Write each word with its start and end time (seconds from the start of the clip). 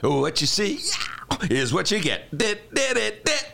What 0.00 0.40
you 0.40 0.46
see 0.46 0.80
is 1.50 1.72
what 1.72 1.90
you 1.90 2.00
get. 2.00 2.36
Did, 2.36 2.58
did 2.74 2.96
it, 2.96 3.24
did. 3.24 3.44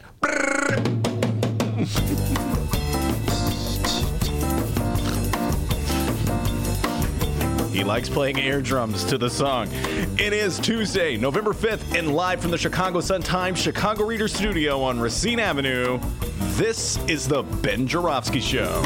He 7.72 7.84
likes 7.84 8.08
playing 8.08 8.40
air 8.40 8.60
drums 8.60 9.04
to 9.04 9.16
the 9.16 9.30
song. 9.30 9.68
It 10.18 10.32
is 10.32 10.58
Tuesday, 10.58 11.16
November 11.16 11.52
5th, 11.52 11.96
and 11.96 12.14
live 12.14 12.40
from 12.40 12.50
the 12.50 12.58
Chicago 12.58 13.00
Sun-Times 13.00 13.58
Chicago 13.58 14.04
Reader 14.04 14.28
Studio 14.28 14.82
on 14.82 15.00
Racine 15.00 15.40
Avenue, 15.40 15.98
this 16.56 16.98
is 17.08 17.26
the 17.26 17.42
Ben 17.42 17.86
Joravsky 17.86 18.40
Show. 18.40 18.82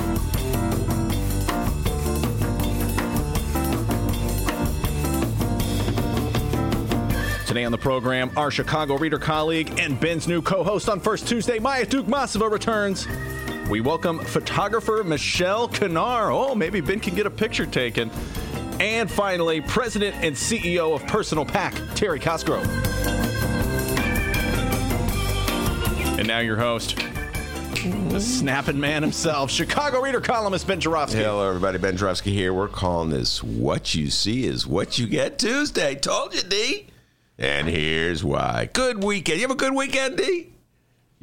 Today 7.55 7.67
on 7.67 7.71
the 7.71 7.79
program, 7.79 8.33
our 8.37 8.51
Chicago 8.51 8.99
Reader 8.99 9.21
colleague 9.21 9.79
and 9.79 10.01
Ben's 10.01 10.27
new 10.27 10.43
co-host 10.43 10.89
on 10.89 10.99
First 10.99 11.29
Tuesday, 11.29 11.61
Maya 11.61 11.87
Dukmasova, 11.87 12.51
returns. 12.51 13.07
We 13.71 13.81
welcome 13.81 14.19
photographer 14.19 15.05
Michelle 15.05 15.69
Kanaar. 15.69 16.35
Oh, 16.35 16.57
maybe 16.57 16.81
Ben 16.81 16.99
can 16.99 17.15
get 17.15 17.27
a 17.27 17.31
picture 17.31 17.65
taken. 17.65 18.11
And 18.81 19.09
finally, 19.09 19.61
President 19.61 20.17
and 20.17 20.35
CEO 20.35 20.97
of 20.97 21.07
Personal 21.07 21.45
PAC, 21.45 21.81
Terry 21.95 22.19
Cosgrove. 22.19 22.67
And 26.19 26.27
now 26.27 26.41
your 26.41 26.57
host, 26.57 26.97
the 28.09 28.21
snapping 28.21 28.81
man 28.81 29.01
himself, 29.01 29.53
Chicago 29.53 30.01
Reader 30.01 30.23
columnist 30.23 30.67
Ben 30.67 30.81
Joravsky. 30.81 31.19
Hello, 31.19 31.49
everybody. 31.49 31.79
Ben 31.79 31.97
Joravsky 31.97 32.33
here. 32.33 32.53
We're 32.53 32.67
calling 32.67 33.11
this 33.11 33.45
What 33.45 33.95
You 33.95 34.11
See 34.11 34.45
is 34.45 34.67
What 34.67 34.99
You 34.99 35.07
Get 35.07 35.39
Tuesday. 35.39 35.95
Told 35.95 36.35
you, 36.35 36.43
D. 36.43 36.89
And 37.39 37.69
here's 37.69 38.23
why. 38.23 38.71
Good 38.73 39.03
weekend. 39.03 39.41
You 39.41 39.49
have 39.49 39.51
a 39.51 39.57
good 39.57 39.75
weekend, 39.75 40.19
D? 40.19 40.54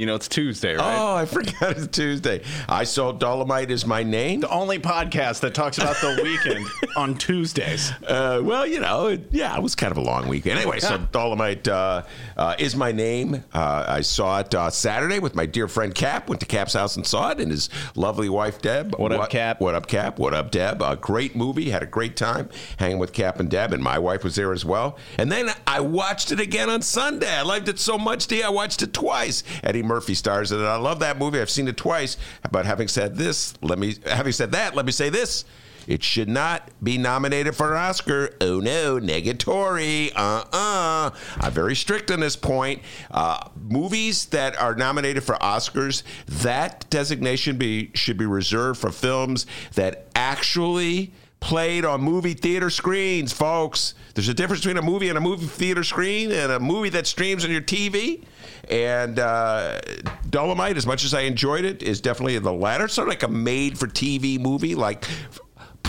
You 0.02 0.08
know, 0.08 0.16
it's 0.16 0.28
Tuesday, 0.28 0.74
right? 0.74 0.98
Oh, 1.00 1.16
I 1.16 1.26
forgot 1.26 1.78
it's 1.78 1.86
Tuesday. 1.86 2.42
I 2.68 2.86
saw 2.86 3.14
Dolemite 3.14 3.70
is 3.70 3.86
my 3.86 4.02
name. 4.02 4.40
The 4.40 4.50
only 4.50 4.80
podcast 4.80 5.42
that 5.42 5.54
talks 5.54 5.78
about 5.78 5.96
the 5.98 6.20
weekend 6.24 6.66
on 6.96 7.16
Tuesdays. 7.16 7.92
Uh, 8.08 8.42
well, 8.44 8.66
you 8.66 8.80
know, 8.80 9.10
it, 9.10 9.28
yeah, 9.30 9.56
it 9.56 9.62
was 9.62 9.76
kind 9.76 9.92
of 9.92 10.00
a 10.00 10.02
long 10.02 10.28
weekend. 10.28 10.58
Anyway, 10.58 10.80
so 10.80 10.98
Dolemite 10.98 11.68
uh, 11.68 12.02
uh, 12.36 12.56
is 12.58 12.76
my 12.76 12.92
name. 12.92 13.44
Uh, 13.54 13.86
I 13.88 14.02
saw 14.02 14.40
it 14.40 14.56
uh, 14.56 14.72
Saturday 14.72 15.20
with 15.20 15.36
my 15.36 15.46
dear 15.46 15.68
friend 15.68 15.94
Cap. 15.94 16.30
Went 16.30 16.40
to 16.40 16.48
Cap's 16.48 16.74
house 16.74 16.96
and 16.96 17.06
saw 17.06 17.30
it, 17.30 17.40
and 17.40 17.52
his 17.52 17.70
lovely 17.94 18.28
wife 18.28 18.60
Deb. 18.60 18.96
What 18.96 19.12
up, 19.12 19.30
Cap? 19.30 19.62
What 19.62 19.76
up, 19.76 19.86
Cap? 19.86 20.18
What 20.18 20.34
up, 20.34 20.50
Deb? 20.50 20.82
A 20.82 20.96
great 20.96 21.36
movie. 21.36 21.70
Had 21.70 21.84
a 21.84 21.86
great 21.86 22.16
time 22.18 22.50
hanging 22.78 22.98
with 22.98 23.14
Cap 23.14 23.40
and 23.40 23.52
Deb, 23.52 23.72
and 23.72 23.84
my 23.84 24.00
wife 24.00 24.24
was 24.24 24.34
there 24.34 24.52
as 24.52 24.66
well. 24.66 24.98
And 25.20 25.32
then 25.32 25.52
I 25.68 25.80
watched 25.82 26.32
it 26.32 26.40
again 26.40 26.72
on 26.72 26.82
Sunday. 26.82 27.32
I 27.32 27.44
liked 27.44 27.68
it 27.68 27.78
so 27.78 28.00
much, 28.00 28.26
D. 28.26 28.42
I 28.42 28.50
watched 28.50 28.82
it 28.82 28.94
twice. 28.94 29.44
Eddie 29.64 29.91
Murphy 29.92 30.14
stars 30.14 30.54
in 30.54 30.62
it. 30.62 30.66
I 30.66 30.78
love 30.78 31.00
that 31.00 31.20
movie. 31.20 31.42
I've 31.42 31.50
seen 31.50 31.68
it 31.68 31.76
twice. 31.76 32.16
But 32.50 32.66
having 32.66 32.88
said 32.88 33.18
this, 33.18 33.54
let 33.62 33.78
me 33.78 33.96
having 34.06 34.32
said 34.32 34.54
that, 34.54 34.74
let 34.74 34.86
me 34.86 34.94
say 34.94 35.10
this. 35.10 35.44
It 35.86 36.02
should 36.02 36.30
not 36.30 36.70
be 36.82 36.98
nominated 36.98 37.56
for 37.56 37.74
an 37.74 37.78
Oscar. 37.78 38.34
Oh 38.40 38.62
no, 38.62 39.00
negatory. 39.00 40.14
Uh 40.16 40.46
uh. 40.54 41.10
I'm 41.42 41.52
very 41.52 41.76
strict 41.76 42.10
on 42.10 42.22
this 42.22 42.38
point. 42.38 42.84
Uh, 43.10 43.50
movies 43.60 44.28
that 44.28 44.56
are 44.62 44.76
nominated 44.76 45.24
for 45.24 45.36
Oscars, 45.36 46.04
that 46.28 46.90
designation 46.90 47.58
be 47.58 47.92
should 47.94 48.18
be 48.18 48.26
reserved 48.26 48.80
for 48.80 48.92
films 48.92 49.46
that 49.74 50.08
actually 50.16 51.12
played 51.42 51.84
on 51.84 52.02
movie 52.02 52.34
theater 52.34 52.70
screens, 52.70 53.34
folks. 53.34 53.96
There's 54.14 54.30
a 54.30 54.34
difference 54.34 54.62
between 54.62 54.78
a 54.78 54.82
movie 54.82 55.10
and 55.10 55.18
a 55.18 55.22
movie 55.22 55.46
theater 55.46 55.84
screen 55.84 56.32
and 56.32 56.52
a 56.52 56.60
movie 56.60 56.90
that 56.90 57.08
streams 57.08 57.44
on 57.44 57.52
your 57.52 57.62
TV. 57.62 58.24
And 58.70 59.20
uh, 59.20 59.82
Dolemite, 60.30 60.78
as 60.78 60.86
much 60.86 61.04
as 61.04 61.14
I 61.14 61.22
enjoyed 61.22 61.66
it, 61.66 61.84
is 61.84 62.00
definitely 62.00 62.38
the 62.40 62.54
latter. 62.54 62.88
Sort 62.88 63.08
of 63.08 63.10
like 63.10 63.24
a 63.24 63.28
made 63.28 63.78
for 63.78 63.88
TV 63.88 64.40
movie, 64.40 64.76
like. 64.76 65.06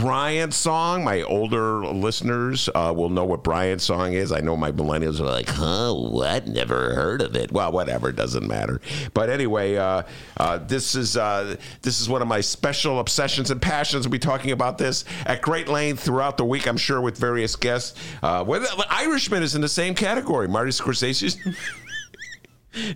Brian's 0.02 0.56
song. 0.56 1.04
My 1.04 1.22
older 1.22 1.86
listeners 1.86 2.68
uh, 2.74 2.92
will 2.94 3.08
know 3.08 3.24
what 3.24 3.44
Brian's 3.44 3.84
song 3.84 4.14
is. 4.14 4.32
I 4.32 4.40
know 4.40 4.56
my 4.56 4.72
millennials 4.72 5.20
are 5.20 5.26
like, 5.26 5.48
huh, 5.48 5.94
what? 5.94 6.48
Never 6.48 6.92
heard 6.96 7.22
of 7.22 7.36
it. 7.36 7.52
Well, 7.52 7.70
whatever, 7.70 8.10
doesn't 8.10 8.44
matter. 8.44 8.80
But 9.14 9.30
anyway, 9.30 9.76
uh, 9.76 10.02
uh, 10.38 10.58
this 10.58 10.96
is 10.96 11.16
uh, 11.16 11.56
this 11.82 12.00
is 12.00 12.08
one 12.08 12.20
of 12.20 12.26
my 12.26 12.40
special 12.40 12.98
obsessions 12.98 13.52
and 13.52 13.62
passions. 13.62 14.04
We'll 14.04 14.10
be 14.10 14.18
talking 14.18 14.50
about 14.50 14.76
this 14.76 15.04
at 15.24 15.40
great 15.40 15.68
length 15.68 16.02
throughout 16.02 16.36
the 16.36 16.44
week, 16.44 16.66
I'm 16.66 16.76
sure, 16.76 17.00
with 17.00 17.16
various 17.16 17.54
guests. 17.54 17.96
Uh, 18.24 18.42
whether 18.42 18.66
Irishman 18.90 19.44
is 19.44 19.54
in 19.54 19.60
the 19.60 19.68
same 19.68 19.94
category. 19.94 20.48
Marty 20.48 20.72
Scorsese's. 20.72 21.36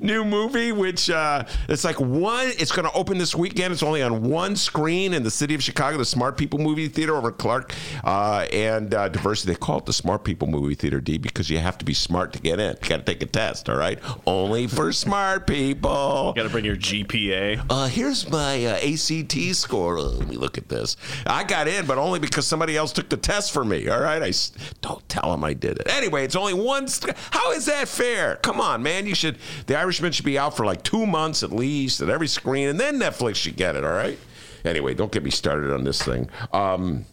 New 0.01 0.25
movie, 0.25 0.73
which 0.73 1.11
uh, 1.11 1.45
it's 1.69 1.85
like 1.85 2.01
one. 2.01 2.49
It's 2.59 2.73
going 2.73 2.89
to 2.89 2.95
open 2.95 3.19
this 3.19 3.35
weekend. 3.35 3.73
It's 3.73 3.83
only 3.83 4.03
on 4.03 4.23
one 4.23 4.57
screen 4.57 5.13
in 5.13 5.23
the 5.23 5.31
city 5.31 5.55
of 5.55 5.63
Chicago, 5.63 5.99
the 5.99 6.05
Smart 6.05 6.37
People 6.39 6.59
Movie 6.59 6.89
Theater 6.89 7.15
over 7.17 7.31
Clark 7.31 7.75
uh, 8.05 8.47
and 8.53 8.95
uh, 8.95 9.09
Diversey. 9.11 9.45
They 9.45 9.55
call 9.55 9.79
it 9.79 9.87
the 9.87 9.93
Smart 9.93 10.25
People 10.25 10.49
Movie 10.49 10.75
Theater, 10.75 11.01
D, 11.01 11.19
because 11.19 11.51
you 11.51 11.59
have 11.59 11.77
to 11.79 11.85
be 11.85 11.95
smart 11.95 12.33
to 12.35 12.39
get 12.41 12.59
in. 12.59 12.77
You 12.83 12.89
got 12.89 12.99
to 12.99 13.03
take 13.13 13.23
a 13.23 13.27
test. 13.27 13.69
All 13.69 13.77
right, 13.77 13.99
only 14.27 14.67
for 14.67 14.93
smart 14.93 15.47
people. 15.47 16.33
Got 16.35 16.45
to 16.45 16.49
bring 16.49 16.65
your 16.65 16.77
GPA. 16.77 17.65
Uh, 17.69 17.87
here's 17.87 18.29
my 18.31 18.65
uh, 18.65 18.77
ACT 18.77 19.55
score. 19.57 20.01
Let 20.01 20.29
me 20.29 20.37
look 20.37 20.57
at 20.59 20.69
this. 20.69 20.97
I 21.27 21.45
got 21.45 21.69
in, 21.69 21.87
but 21.87 21.99
only 21.99 22.19
because 22.19 22.47
somebody 22.47 22.77
else 22.77 22.93
took 22.93 23.09
the 23.09 23.17
test 23.17 23.53
for 23.53 23.65
me. 23.65 23.89
All 23.89 24.01
right, 24.01 24.23
I 24.23 24.33
don't 24.81 25.07
tell 25.09 25.31
them 25.31 25.45
I 25.45 25.53
did 25.55 25.79
it. 25.79 25.89
Anyway, 25.91 26.25
it's 26.25 26.37
only 26.37 26.55
one. 26.55 26.89
St- 26.89 27.17
How 27.31 27.53
is 27.53 27.67
that 27.67 27.89
fair? 27.89 28.37
Come 28.37 28.61
on, 28.61 28.83
man. 28.83 29.07
You 29.07 29.15
should. 29.15 29.39
The 29.67 29.77
Irishman 29.77 30.13
should 30.13 30.25
be 30.25 30.39
out 30.39 30.57
for 30.57 30.65
like 30.65 30.83
two 30.83 31.07
months 31.07 31.43
at 31.43 31.53
least 31.53 32.01
at 32.01 32.09
every 32.09 32.29
screen, 32.29 32.69
and 32.69 32.79
then 32.79 32.99
Netflix 32.99 33.37
should 33.37 33.57
get 33.57 33.77
it. 33.77 33.85
All 33.85 33.93
right. 33.93 34.19
Anyway, 34.65 34.95
don't 34.95 35.13
get 35.13 35.23
me 35.23 35.31
started 35.31 35.73
on 35.73 35.85
this 35.85 36.03
thing. 36.03 36.29
Um, 36.53 37.05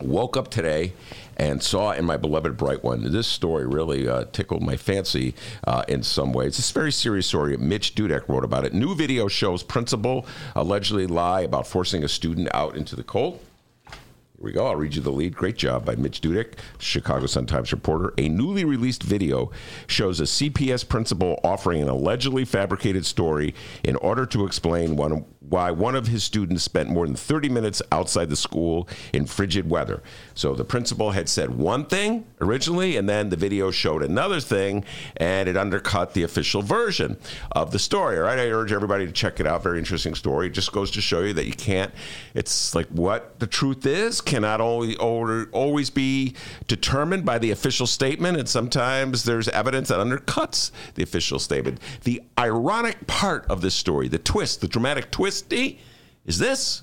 woke 0.00 0.36
up 0.36 0.48
today 0.48 0.92
and 1.36 1.62
saw 1.62 1.92
in 1.92 2.04
my 2.04 2.16
beloved 2.16 2.56
bright 2.56 2.82
one 2.82 3.10
this 3.12 3.26
story 3.26 3.66
really 3.66 4.08
uh, 4.08 4.24
tickled 4.32 4.62
my 4.62 4.76
fancy 4.76 5.34
uh, 5.66 5.84
in 5.88 6.02
some 6.02 6.32
ways 6.32 6.58
it's 6.58 6.70
a 6.70 6.74
very 6.74 6.92
serious 6.92 7.26
story 7.26 7.56
mitch 7.56 7.94
dudek 7.94 8.26
wrote 8.28 8.44
about 8.44 8.64
it 8.64 8.72
new 8.72 8.94
video 8.94 9.28
shows 9.28 9.62
principal 9.62 10.26
allegedly 10.56 11.06
lie 11.06 11.42
about 11.42 11.66
forcing 11.66 12.02
a 12.02 12.08
student 12.08 12.48
out 12.54 12.76
into 12.76 12.96
the 12.96 13.04
cold 13.04 13.40
here 14.40 14.46
we 14.46 14.52
go. 14.52 14.68
I'll 14.68 14.76
read 14.76 14.94
you 14.94 15.02
the 15.02 15.12
lead. 15.12 15.36
Great 15.36 15.58
job 15.58 15.84
by 15.84 15.96
Mitch 15.96 16.22
Dudek, 16.22 16.54
Chicago 16.78 17.26
Sun-Times 17.26 17.72
reporter. 17.72 18.14
A 18.16 18.26
newly 18.30 18.64
released 18.64 19.02
video 19.02 19.50
shows 19.86 20.18
a 20.18 20.22
CPS 20.22 20.88
principal 20.88 21.38
offering 21.44 21.82
an 21.82 21.90
allegedly 21.90 22.46
fabricated 22.46 23.04
story 23.04 23.54
in 23.84 23.96
order 23.96 24.24
to 24.24 24.46
explain 24.46 24.96
one, 24.96 25.26
why 25.40 25.70
one 25.70 25.94
of 25.94 26.06
his 26.06 26.24
students 26.24 26.62
spent 26.62 26.88
more 26.88 27.06
than 27.06 27.16
30 27.16 27.50
minutes 27.50 27.82
outside 27.92 28.30
the 28.30 28.36
school 28.36 28.88
in 29.12 29.26
frigid 29.26 29.68
weather. 29.68 30.02
So 30.34 30.54
the 30.54 30.64
principal 30.64 31.10
had 31.10 31.28
said 31.28 31.50
one 31.50 31.84
thing 31.84 32.24
originally, 32.40 32.96
and 32.96 33.06
then 33.06 33.28
the 33.28 33.36
video 33.36 33.70
showed 33.70 34.02
another 34.02 34.40
thing, 34.40 34.86
and 35.18 35.50
it 35.50 35.56
undercut 35.58 36.14
the 36.14 36.22
official 36.22 36.62
version 36.62 37.18
of 37.52 37.72
the 37.72 37.78
story. 37.78 38.16
All 38.16 38.22
right, 38.22 38.38
I 38.38 38.46
urge 38.46 38.72
everybody 38.72 39.04
to 39.04 39.12
check 39.12 39.38
it 39.38 39.46
out. 39.46 39.62
Very 39.62 39.78
interesting 39.78 40.14
story. 40.14 40.46
It 40.46 40.54
just 40.54 40.72
goes 40.72 40.90
to 40.92 41.02
show 41.02 41.20
you 41.20 41.34
that 41.34 41.44
you 41.44 41.52
can't. 41.52 41.92
It's 42.32 42.74
like 42.74 42.86
what 42.86 43.38
the 43.38 43.46
truth 43.46 43.84
is 43.84 44.22
cannot 44.30 44.60
always 44.60 44.96
always 44.96 45.90
be 45.90 46.34
determined 46.68 47.24
by 47.24 47.38
the 47.38 47.50
official 47.50 47.86
statement, 47.86 48.38
and 48.38 48.48
sometimes 48.48 49.24
there's 49.24 49.48
evidence 49.48 49.88
that 49.88 49.98
undercuts 49.98 50.70
the 50.94 51.02
official 51.02 51.40
statement. 51.40 51.80
The 52.04 52.22
ironic 52.38 53.06
part 53.08 53.44
of 53.50 53.60
this 53.60 53.74
story, 53.74 54.06
the 54.08 54.18
twist, 54.18 54.60
the 54.60 54.68
dramatic 54.68 55.10
twist, 55.10 55.48
D, 55.48 55.80
is 56.24 56.38
this. 56.38 56.82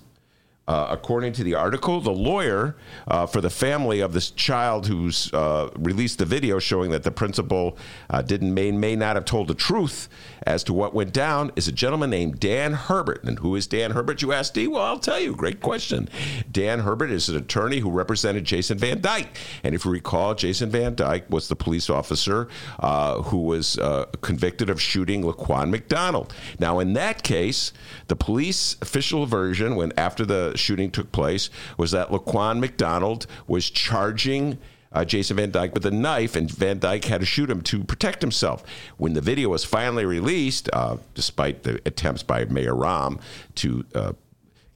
Uh, 0.68 0.88
according 0.90 1.32
to 1.32 1.46
the 1.46 1.56
article, 1.56 2.02
the 2.02 2.12
lawyer 2.12 2.76
uh, 3.08 3.26
for 3.26 3.40
the 3.40 3.50
family 3.50 4.02
of 4.02 4.12
this 4.12 4.30
child 4.32 4.86
who's 4.88 5.34
uh, 5.34 5.70
released 5.78 6.20
the 6.20 6.26
video 6.26 6.60
showing 6.60 6.92
that 6.92 7.04
the 7.04 7.12
principal 7.12 7.78
uh, 8.10 8.22
didn't 8.22 8.54
may, 8.54 8.70
may 8.72 8.94
not 8.94 9.16
have 9.16 9.24
told 9.24 9.48
the 9.48 9.54
truth 9.54 10.10
as 10.46 10.66
to 10.66 10.74
what 10.74 10.94
went 10.94 11.14
down 11.14 11.54
is 11.56 11.70
a 11.70 11.72
gentleman 11.72 12.10
named 12.10 12.42
Dan 12.42 12.74
Herbert. 12.74 13.24
And 13.24 13.40
who 13.40 13.56
is 13.56 13.66
Dan 13.66 13.92
Herbert, 13.92 14.22
you 14.22 14.34
ask, 14.34 14.54
D? 14.54 14.68
Well, 14.68 14.82
I'll 14.82 15.00
tell 15.00 15.20
you. 15.20 15.34
Great 15.36 15.62
question. 15.62 16.10
Dan 16.52 16.80
Herbert 16.80 17.12
is 17.12 17.30
an 17.30 17.38
attorney 17.38 17.80
who 17.80 17.90
represented 17.90 18.44
Jason 18.44 18.78
Van 18.78 19.00
Dyke. 19.00 19.38
And 19.64 19.74
if 19.74 19.86
you 19.86 19.92
recall, 19.92 20.36
Jason 20.36 20.70
Van 20.70 20.96
Dyke 20.96 21.30
was 21.30 21.48
the 21.48 21.56
police 21.56 21.90
officer 21.90 22.50
uh, 22.80 23.22
who 23.22 23.44
was 23.44 23.80
convicted 24.20 24.70
of 24.70 24.82
shooting 24.82 25.24
Laquan 25.24 25.70
McDonald. 25.70 26.34
Now, 26.60 26.80
in 26.80 26.92
that 26.94 27.24
case, 27.24 27.72
the 28.08 28.18
police 28.18 28.76
official 28.82 29.26
version, 29.26 29.78
when 29.78 29.94
after 29.98 30.26
the 30.26 30.57
shooting 30.58 30.92
took 30.92 31.12
place 31.12 31.50
was 31.78 31.92
that 31.92 32.10
Laquan 32.10 32.60
McDonald 32.60 33.28
was 33.48 33.70
charging 33.70 34.58
uh, 34.92 35.06
Jason 35.06 35.38
Van 35.38 35.52
Dyke 35.52 35.74
with 35.74 35.86
a 35.86 35.92
knife, 35.92 36.36
and 36.36 36.50
Van 36.50 36.80
Dyke 36.80 37.06
had 37.06 37.20
to 37.22 37.26
shoot 37.26 37.50
him 37.50 37.62
to 37.64 37.84
protect 37.84 38.22
himself. 38.22 38.64
When 38.98 39.14
the 39.14 39.22
video 39.22 39.50
was 39.50 39.64
finally 39.64 40.06
released, 40.06 40.70
uh, 40.74 40.98
despite 41.14 41.64
the 41.64 41.82
attempts 41.86 42.24
by 42.24 42.46
Mayor 42.46 42.74
Rahm 42.74 43.20
to 43.56 43.86
uh, 43.94 44.14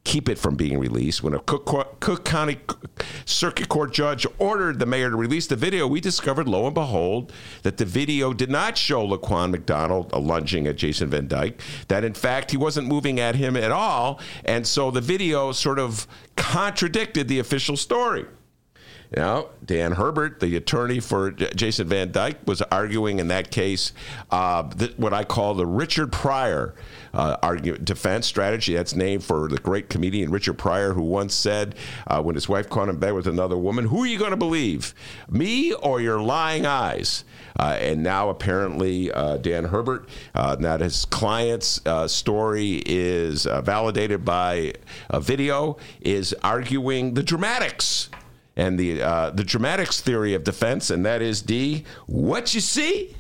keep 0.03 0.27
it 0.27 0.37
from 0.37 0.55
being 0.55 0.79
released. 0.79 1.23
When 1.23 1.33
a 1.33 1.39
Cook, 1.39 1.99
Cook, 1.99 2.25
County 2.25 2.59
Circuit 3.25 3.69
Court 3.69 3.93
judge 3.93 4.25
ordered 4.39 4.79
the 4.79 4.85
mayor 4.85 5.09
to 5.09 5.15
release 5.15 5.47
the 5.47 5.55
video, 5.55 5.87
we 5.87 6.01
discovered, 6.01 6.47
lo 6.47 6.65
and 6.65 6.73
behold, 6.73 7.31
that 7.63 7.77
the 7.77 7.85
video 7.85 8.33
did 8.33 8.49
not 8.49 8.77
show 8.77 9.05
Laquan 9.07 9.51
McDonald 9.51 10.11
lunging 10.13 10.67
at 10.67 10.75
Jason 10.75 11.09
Van 11.09 11.27
Dyke, 11.27 11.61
that 11.87 12.03
in 12.03 12.13
fact 12.13 12.51
he 12.51 12.57
wasn't 12.57 12.87
moving 12.87 13.19
at 13.19 13.35
him 13.35 13.55
at 13.55 13.71
all. 13.71 14.19
And 14.43 14.65
so 14.65 14.91
the 14.91 15.01
video 15.01 15.51
sort 15.51 15.79
of 15.79 16.07
contradicted 16.35 17.27
the 17.27 17.39
official 17.39 17.77
story. 17.77 18.25
Now, 19.15 19.49
Dan 19.65 19.91
Herbert, 19.91 20.39
the 20.39 20.55
attorney 20.55 21.01
for 21.01 21.31
J- 21.31 21.51
Jason 21.53 21.87
Van 21.89 22.13
Dyke, 22.13 22.39
was 22.45 22.61
arguing 22.61 23.19
in 23.19 23.27
that 23.27 23.51
case 23.51 23.91
uh, 24.29 24.63
th- 24.69 24.97
what 24.97 25.13
I 25.13 25.25
call 25.25 25.53
the 25.53 25.65
Richard 25.65 26.13
Pryor 26.13 26.73
uh, 27.13 27.37
argument, 27.41 27.85
defense 27.85 28.27
strategy. 28.27 28.73
That's 28.73 28.95
named 28.95 29.23
for 29.23 29.47
the 29.47 29.57
great 29.57 29.89
comedian 29.89 30.31
Richard 30.31 30.57
Pryor, 30.57 30.93
who 30.93 31.01
once 31.01 31.33
said 31.33 31.75
uh, 32.07 32.21
when 32.21 32.35
his 32.35 32.47
wife 32.47 32.69
caught 32.69 32.83
him 32.83 32.95
in 32.95 32.99
bed 32.99 33.13
with 33.13 33.27
another 33.27 33.57
woman, 33.57 33.85
Who 33.85 34.03
are 34.03 34.07
you 34.07 34.17
going 34.17 34.31
to 34.31 34.37
believe, 34.37 34.93
me 35.29 35.73
or 35.73 36.01
your 36.01 36.21
lying 36.21 36.65
eyes? 36.65 37.23
Uh, 37.59 37.77
and 37.79 38.01
now 38.01 38.29
apparently 38.29 39.11
uh, 39.11 39.37
Dan 39.37 39.65
Herbert, 39.65 40.07
uh, 40.33 40.77
his 40.77 41.05
client's 41.05 41.85
uh, 41.85 42.07
story 42.07 42.81
is 42.85 43.45
uh, 43.45 43.61
validated 43.61 44.23
by 44.23 44.73
a 45.09 45.19
video, 45.19 45.77
is 45.99 46.33
arguing 46.43 47.13
the 47.13 47.23
dramatics 47.23 48.09
and 48.55 48.77
the 48.77 49.01
uh, 49.01 49.29
the 49.31 49.43
dramatics 49.43 50.01
theory 50.01 50.33
of 50.33 50.43
defense, 50.43 50.89
and 50.89 51.05
that 51.05 51.21
is 51.21 51.41
D. 51.41 51.85
What 52.05 52.53
you 52.53 52.61
see 52.61 53.15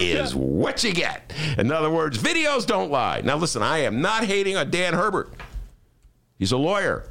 is 0.00 0.34
what 0.34 0.82
you 0.84 0.92
get. 0.92 1.32
In 1.58 1.70
other 1.70 1.90
words, 1.90 2.18
videos 2.18 2.66
don't 2.66 2.90
lie. 2.90 3.20
Now, 3.22 3.36
listen, 3.36 3.62
I 3.62 3.78
am 3.78 4.00
not 4.00 4.24
hating 4.24 4.56
on 4.56 4.70
Dan 4.70 4.94
Herbert. 4.94 5.32
He's 6.38 6.52
a 6.52 6.56
lawyer, 6.56 7.10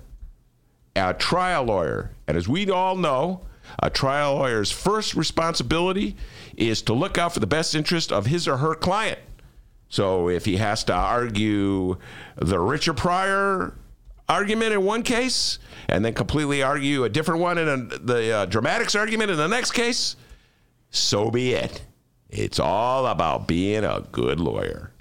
a 0.95 1.13
trial 1.13 1.63
lawyer, 1.63 2.11
and 2.27 2.37
as 2.37 2.47
we 2.47 2.69
all 2.69 2.95
know, 2.95 3.41
a 3.79 3.89
trial 3.89 4.35
lawyer's 4.35 4.71
first 4.71 5.15
responsibility 5.15 6.15
is 6.57 6.81
to 6.83 6.93
look 6.93 7.17
out 7.17 7.33
for 7.33 7.39
the 7.39 7.47
best 7.47 7.75
interest 7.75 8.11
of 8.11 8.25
his 8.25 8.47
or 8.47 8.57
her 8.57 8.75
client. 8.75 9.19
So 9.87 10.29
if 10.29 10.45
he 10.45 10.57
has 10.57 10.83
to 10.85 10.93
argue 10.93 11.97
the 12.37 12.59
Richard 12.59 12.97
Pryor 12.97 13.75
argument 14.27 14.73
in 14.73 14.83
one 14.83 15.03
case 15.03 15.59
and 15.89 16.03
then 16.05 16.13
completely 16.13 16.63
argue 16.63 17.03
a 17.03 17.09
different 17.09 17.41
one 17.41 17.57
in 17.57 17.67
a, 17.67 17.77
the 17.77 18.31
uh, 18.31 18.45
dramatics 18.45 18.95
argument 18.95 19.31
in 19.31 19.37
the 19.37 19.47
next 19.47 19.71
case, 19.71 20.15
so 20.89 21.29
be 21.29 21.53
it. 21.53 21.81
It's 22.31 22.59
all 22.59 23.07
about 23.07 23.45
being 23.45 23.83
a 23.83 24.05
good 24.13 24.39
lawyer. 24.39 24.91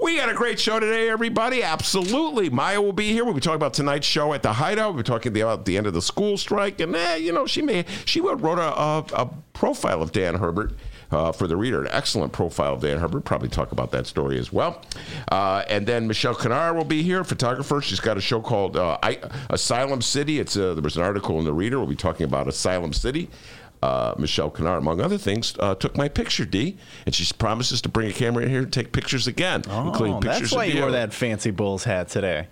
We 0.00 0.16
got 0.16 0.28
a 0.28 0.34
great 0.34 0.58
show 0.58 0.80
today, 0.80 1.08
everybody. 1.08 1.62
Absolutely. 1.62 2.50
Maya 2.50 2.80
will 2.80 2.92
be 2.92 3.12
here. 3.12 3.24
We'll 3.24 3.34
be 3.34 3.40
talking 3.40 3.56
about 3.56 3.74
tonight's 3.74 4.06
show 4.06 4.32
at 4.32 4.42
the 4.42 4.52
Hideout. 4.52 4.94
We'll 4.94 5.02
be 5.02 5.06
talking 5.06 5.40
about 5.40 5.64
the 5.64 5.76
end 5.76 5.86
of 5.86 5.94
the 5.94 6.02
school 6.02 6.36
strike. 6.36 6.80
And, 6.80 6.94
eh, 6.94 7.16
you 7.16 7.32
know, 7.32 7.46
she 7.46 7.62
may, 7.62 7.84
she 8.04 8.20
wrote 8.20 8.58
a, 8.58 8.80
a, 8.80 9.22
a 9.22 9.30
profile 9.52 10.02
of 10.02 10.12
Dan 10.12 10.34
Herbert. 10.34 10.72
Uh, 11.10 11.32
for 11.32 11.46
the 11.46 11.56
reader. 11.56 11.80
An 11.80 11.88
excellent 11.90 12.34
profile 12.34 12.74
of 12.74 12.82
Dan 12.82 12.98
Herbert. 12.98 13.24
Probably 13.24 13.48
talk 13.48 13.72
about 13.72 13.92
that 13.92 14.06
story 14.06 14.38
as 14.38 14.52
well. 14.52 14.82
Uh, 15.32 15.64
and 15.66 15.86
then 15.86 16.06
Michelle 16.06 16.34
Kanaar 16.34 16.76
will 16.76 16.84
be 16.84 17.02
here, 17.02 17.24
photographer. 17.24 17.80
She's 17.80 17.98
got 17.98 18.18
a 18.18 18.20
show 18.20 18.42
called 18.42 18.76
uh, 18.76 18.98
I, 19.02 19.18
Asylum 19.48 20.02
City. 20.02 20.38
It's 20.38 20.54
a, 20.56 20.74
there 20.74 20.82
was 20.82 20.98
an 20.98 21.02
article 21.02 21.38
in 21.38 21.46
the 21.46 21.54
Reader. 21.54 21.78
We'll 21.78 21.86
be 21.86 21.96
talking 21.96 22.24
about 22.24 22.46
Asylum 22.46 22.92
City. 22.92 23.30
Uh, 23.82 24.14
Michelle 24.18 24.50
Kanaar, 24.50 24.78
among 24.78 25.00
other 25.00 25.18
things, 25.18 25.54
uh, 25.60 25.74
took 25.74 25.96
my 25.96 26.08
picture, 26.08 26.44
D, 26.44 26.76
and 27.06 27.14
she 27.14 27.32
promises 27.38 27.80
to 27.82 27.88
bring 27.88 28.10
a 28.10 28.12
camera 28.12 28.42
in 28.42 28.50
here 28.50 28.62
and 28.62 28.72
take 28.72 28.90
pictures 28.92 29.26
again, 29.28 29.62
including 29.68 30.14
Oh, 30.16 30.20
pictures 30.20 30.40
that's 30.40 30.52
why 30.52 30.64
you 30.64 30.74
you. 30.74 30.80
wore 30.80 30.90
that 30.90 31.14
fancy 31.14 31.50
Bulls 31.52 31.84
hat 31.84 32.08
today. 32.08 32.48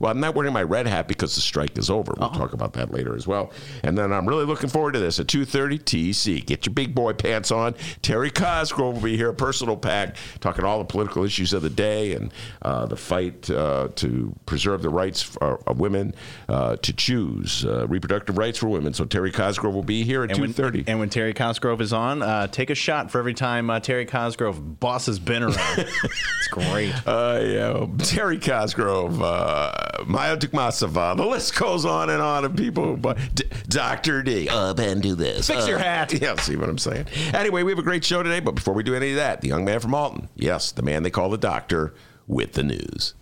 Well, 0.00 0.10
I'm 0.10 0.20
not 0.20 0.34
wearing 0.34 0.52
my 0.52 0.62
red 0.62 0.86
hat 0.86 1.08
because 1.08 1.34
the 1.34 1.40
strike 1.40 1.76
is 1.78 1.90
over. 1.90 2.14
We'll 2.18 2.30
talk 2.30 2.52
about 2.52 2.72
that 2.74 2.92
later 2.92 3.14
as 3.14 3.26
well. 3.26 3.52
And 3.82 3.96
then 3.96 4.12
I'm 4.12 4.26
really 4.28 4.44
looking 4.44 4.68
forward 4.70 4.92
to 4.92 5.00
this 5.00 5.20
at 5.20 5.26
2:30 5.26 5.78
TC. 5.78 6.44
Get 6.44 6.66
your 6.66 6.74
big 6.74 6.94
boy 6.94 7.12
pants 7.12 7.50
on. 7.50 7.74
Terry 8.00 8.30
Cosgrove 8.30 8.94
will 8.94 9.02
be 9.02 9.16
here, 9.16 9.32
personal 9.32 9.76
PAC, 9.76 10.16
talking 10.40 10.64
all 10.64 10.78
the 10.78 10.84
political 10.84 11.24
issues 11.24 11.52
of 11.52 11.62
the 11.62 11.70
day 11.70 12.14
and 12.14 12.32
uh, 12.62 12.86
the 12.86 12.96
fight 12.96 13.50
uh, 13.50 13.88
to 13.96 14.34
preserve 14.46 14.82
the 14.82 14.88
rights 14.88 15.22
for, 15.22 15.60
of 15.66 15.78
women 15.80 16.14
uh, 16.48 16.76
to 16.76 16.92
choose 16.92 17.64
uh, 17.64 17.86
reproductive 17.88 18.38
rights 18.38 18.58
for 18.58 18.68
women. 18.68 18.94
So 18.94 19.04
Terry 19.04 19.32
Cosgrove 19.32 19.74
will 19.74 19.82
be 19.82 20.04
here 20.04 20.22
at 20.22 20.30
2:30. 20.30 20.84
and 20.86 20.98
when 20.98 21.10
Terry 21.10 21.34
Cosgrove 21.34 21.80
is 21.80 21.92
on, 21.92 22.22
uh, 22.22 22.46
take 22.46 22.70
a 22.70 22.74
shot 22.74 23.10
for 23.10 23.18
every 23.18 23.34
time 23.34 23.70
uh, 23.70 23.80
Terry 23.80 24.06
Cosgrove 24.06 24.80
bosses 24.80 25.18
Ben 25.18 25.42
around. 25.42 25.56
it's 25.78 26.48
great. 26.50 26.92
Uh, 27.06 27.40
yeah, 27.42 27.86
Terry 27.98 28.38
Cosgrove, 28.38 29.01
uh, 29.06 30.04
Maya 30.06 30.36
Dukmasova. 30.36 31.16
The 31.16 31.26
list 31.26 31.56
goes 31.58 31.84
on 31.84 32.10
and 32.10 32.20
on 32.22 32.44
of 32.44 32.54
people. 32.56 32.96
But 32.96 33.18
D- 33.34 33.44
Dr. 33.68 34.22
D. 34.22 34.48
Uh, 34.48 34.74
Ben, 34.74 35.00
do 35.00 35.14
this. 35.14 35.46
Fix 35.48 35.64
Uh, 35.64 35.68
your 35.68 35.78
hat. 35.78 36.12
Yeah, 36.22 36.36
see 36.36 36.56
what 36.56 36.68
I'm 36.68 36.78
saying. 36.78 37.06
Anyway, 37.34 37.62
we 37.62 37.72
have 37.72 37.78
a 37.78 37.82
great 37.82 38.04
show 38.04 38.22
today. 38.22 38.40
But 38.40 38.54
before 38.54 38.74
we 38.74 38.82
do 38.82 38.94
any 38.94 39.10
of 39.10 39.16
that, 39.16 39.40
the 39.40 39.48
young 39.48 39.64
man 39.64 39.80
from 39.80 39.94
Alton. 39.94 40.28
Yes, 40.36 40.70
the 40.72 40.82
man 40.82 41.02
they 41.02 41.10
call 41.10 41.30
the 41.30 41.38
doctor 41.38 41.94
with 42.28 42.52
the 42.52 42.62
news. 42.62 43.14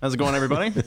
How's 0.00 0.14
it 0.14 0.18
going, 0.18 0.34
everybody? 0.34 0.72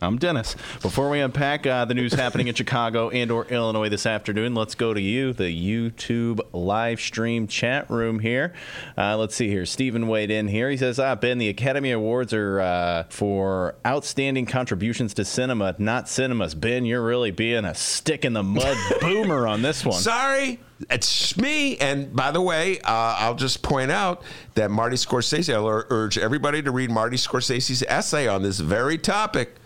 I'm 0.00 0.16
Dennis. 0.16 0.54
Before 0.80 1.10
we 1.10 1.18
unpack 1.18 1.66
uh, 1.66 1.84
the 1.84 1.94
news 1.94 2.12
happening 2.12 2.46
in 2.46 2.54
Chicago 2.54 3.10
and 3.10 3.32
or 3.32 3.46
Illinois 3.46 3.88
this 3.88 4.06
afternoon, 4.06 4.54
let's 4.54 4.76
go 4.76 4.94
to 4.94 5.00
you, 5.00 5.32
the 5.32 5.50
YouTube 5.50 6.38
live 6.52 7.00
stream 7.00 7.48
chat 7.48 7.90
room 7.90 8.20
here. 8.20 8.52
Uh, 8.96 9.16
let's 9.16 9.34
see 9.34 9.48
here. 9.48 9.66
Stephen 9.66 10.06
weighed 10.06 10.30
in 10.30 10.46
here. 10.46 10.70
He 10.70 10.76
says, 10.76 11.00
ah, 11.00 11.16
Ben, 11.16 11.38
the 11.38 11.48
Academy 11.48 11.90
Awards 11.90 12.32
are 12.32 12.60
uh, 12.60 13.04
for 13.08 13.74
outstanding 13.84 14.46
contributions 14.46 15.14
to 15.14 15.24
cinema, 15.24 15.74
not 15.78 16.08
cinemas. 16.08 16.54
Ben, 16.54 16.84
you're 16.86 17.04
really 17.04 17.32
being 17.32 17.64
a 17.64 17.74
stick 17.74 18.24
in 18.24 18.34
the 18.34 18.44
mud 18.44 18.76
boomer 19.00 19.48
on 19.48 19.62
this 19.62 19.84
one. 19.84 19.98
Sorry, 19.98 20.60
it's 20.88 21.36
me. 21.36 21.76
And 21.78 22.14
by 22.14 22.30
the 22.30 22.40
way, 22.40 22.78
uh, 22.82 23.16
I'll 23.18 23.34
just 23.34 23.64
point 23.64 23.90
out 23.90 24.22
that 24.54 24.70
Marty 24.70 24.94
Scorsese, 24.96 25.52
I'll 25.52 25.66
urge 25.66 26.16
everybody 26.18 26.62
to 26.62 26.70
read 26.70 26.88
Marty 26.88 27.16
Scorsese's 27.16 27.82
essay 27.88 28.28
on 28.28 28.44
this 28.44 28.60
very 28.60 28.96
topic 28.96 29.56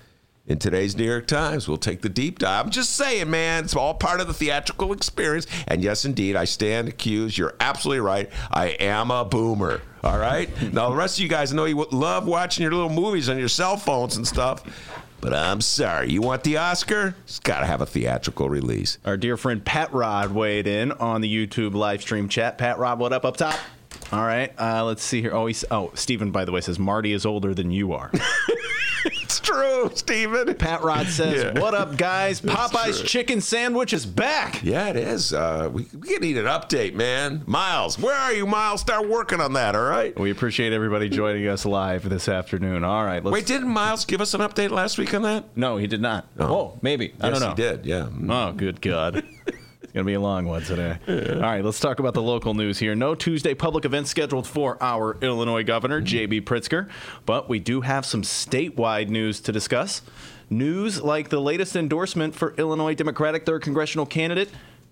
in 0.46 0.58
today's 0.58 0.96
New 0.96 1.04
York 1.04 1.26
Times. 1.26 1.68
We'll 1.68 1.78
take 1.78 2.02
the 2.02 2.08
deep 2.08 2.38
dive. 2.38 2.64
I'm 2.64 2.70
just 2.70 2.96
saying, 2.96 3.30
man, 3.30 3.64
it's 3.64 3.76
all 3.76 3.94
part 3.94 4.20
of 4.20 4.26
the 4.26 4.34
theatrical 4.34 4.92
experience. 4.92 5.46
And 5.68 5.82
yes, 5.82 6.04
indeed, 6.04 6.36
I 6.36 6.44
stand 6.44 6.88
accused. 6.88 7.38
You're 7.38 7.54
absolutely 7.60 8.00
right. 8.00 8.30
I 8.50 8.68
am 8.68 9.10
a 9.10 9.24
boomer. 9.24 9.80
All 10.02 10.18
right. 10.18 10.50
now, 10.72 10.90
the 10.90 10.96
rest 10.96 11.18
of 11.18 11.22
you 11.22 11.28
guys 11.28 11.52
know 11.52 11.64
you 11.64 11.86
love 11.92 12.26
watching 12.26 12.62
your 12.62 12.72
little 12.72 12.90
movies 12.90 13.28
on 13.28 13.38
your 13.38 13.48
cell 13.48 13.76
phones 13.76 14.16
and 14.16 14.26
stuff. 14.26 14.62
But 15.20 15.32
I'm 15.32 15.60
sorry. 15.60 16.10
You 16.10 16.20
want 16.20 16.42
the 16.42 16.56
Oscar? 16.56 17.14
It's 17.22 17.38
got 17.38 17.60
to 17.60 17.66
have 17.66 17.80
a 17.80 17.86
theatrical 17.86 18.48
release. 18.48 18.98
Our 19.04 19.16
dear 19.16 19.36
friend 19.36 19.64
Pat 19.64 19.92
Rod 19.92 20.32
weighed 20.32 20.66
in 20.66 20.90
on 20.90 21.20
the 21.20 21.32
YouTube 21.32 21.74
live 21.74 22.02
stream 22.02 22.28
chat. 22.28 22.58
Pat 22.58 22.78
Rod, 22.78 22.98
what 22.98 23.12
up 23.12 23.24
up 23.24 23.36
top? 23.36 23.54
All 24.10 24.24
right, 24.24 24.52
uh, 24.58 24.84
let's 24.84 25.02
see 25.02 25.20
here. 25.22 25.32
Oh, 25.32 25.46
he's, 25.46 25.64
oh, 25.70 25.92
Stephen, 25.94 26.32
by 26.32 26.44
the 26.44 26.50
way, 26.50 26.60
says 26.60 26.78
Marty 26.78 27.12
is 27.12 27.24
older 27.24 27.54
than 27.54 27.70
you 27.70 27.92
are. 27.92 28.10
It's 29.32 29.40
true, 29.40 29.90
Steven. 29.94 30.54
Pat 30.56 30.82
Rod 30.82 31.06
says, 31.06 31.42
Yeah. 31.42 31.58
"What 31.58 31.72
up, 31.72 31.96
guys? 31.96 32.42
Popeye's 32.42 32.98
true. 32.98 33.08
chicken 33.08 33.40
sandwich 33.40 33.94
is 33.94 34.04
back." 34.04 34.62
Yeah, 34.62 34.88
it 34.88 34.96
is. 34.96 35.32
Uh, 35.32 35.70
we, 35.72 35.86
we 35.98 36.18
need 36.18 36.36
an 36.36 36.44
update, 36.44 36.92
man. 36.92 37.42
Miles, 37.46 37.98
where 37.98 38.14
are 38.14 38.34
you, 38.34 38.44
Miles? 38.46 38.82
Start 38.82 39.08
working 39.08 39.40
on 39.40 39.54
that, 39.54 39.74
all 39.74 39.84
right? 39.84 40.18
We 40.20 40.30
appreciate 40.30 40.74
everybody 40.74 41.08
joining 41.08 41.48
us 41.48 41.64
live 41.64 42.06
this 42.10 42.28
afternoon. 42.28 42.84
All 42.84 43.04
right, 43.06 43.24
let's. 43.24 43.32
Wait, 43.32 43.46
didn't 43.46 43.68
Miles 43.70 44.04
give 44.04 44.20
us 44.20 44.34
an 44.34 44.42
update 44.42 44.68
last 44.70 44.98
week 44.98 45.14
on 45.14 45.22
that? 45.22 45.44
no, 45.56 45.78
he 45.78 45.86
did 45.86 46.02
not. 46.02 46.26
Oh, 46.38 46.78
maybe. 46.82 47.14
I 47.18 47.30
don't 47.30 47.40
know. 47.40 47.50
he 47.50 47.54
did, 47.54 47.86
yeah. 47.86 48.08
Oh, 48.28 48.52
good 48.52 48.82
God. 48.82 49.24
It's 49.92 49.96
going 49.96 50.06
to 50.06 50.10
be 50.10 50.14
a 50.14 50.20
long 50.20 50.46
one 50.46 50.62
today. 50.62 50.96
All 51.06 51.42
right, 51.42 51.62
let's 51.62 51.78
talk 51.78 51.98
about 51.98 52.14
the 52.14 52.22
local 52.22 52.54
news 52.54 52.78
here. 52.78 52.94
No 52.94 53.14
Tuesday 53.14 53.52
public 53.52 53.84
events 53.84 54.08
scheduled 54.08 54.46
for 54.46 54.82
our 54.82 55.18
Illinois 55.20 55.64
governor, 55.64 56.00
J.B. 56.00 56.40
Pritzker, 56.40 56.88
but 57.26 57.46
we 57.46 57.58
do 57.58 57.82
have 57.82 58.06
some 58.06 58.22
statewide 58.22 59.10
news 59.10 59.38
to 59.40 59.52
discuss. 59.52 60.00
News 60.48 61.02
like 61.02 61.28
the 61.28 61.42
latest 61.42 61.76
endorsement 61.76 62.34
for 62.34 62.54
Illinois 62.54 62.94
Democratic 62.94 63.44
3rd 63.44 63.60
Congressional 63.60 64.06
candidate 64.06 64.48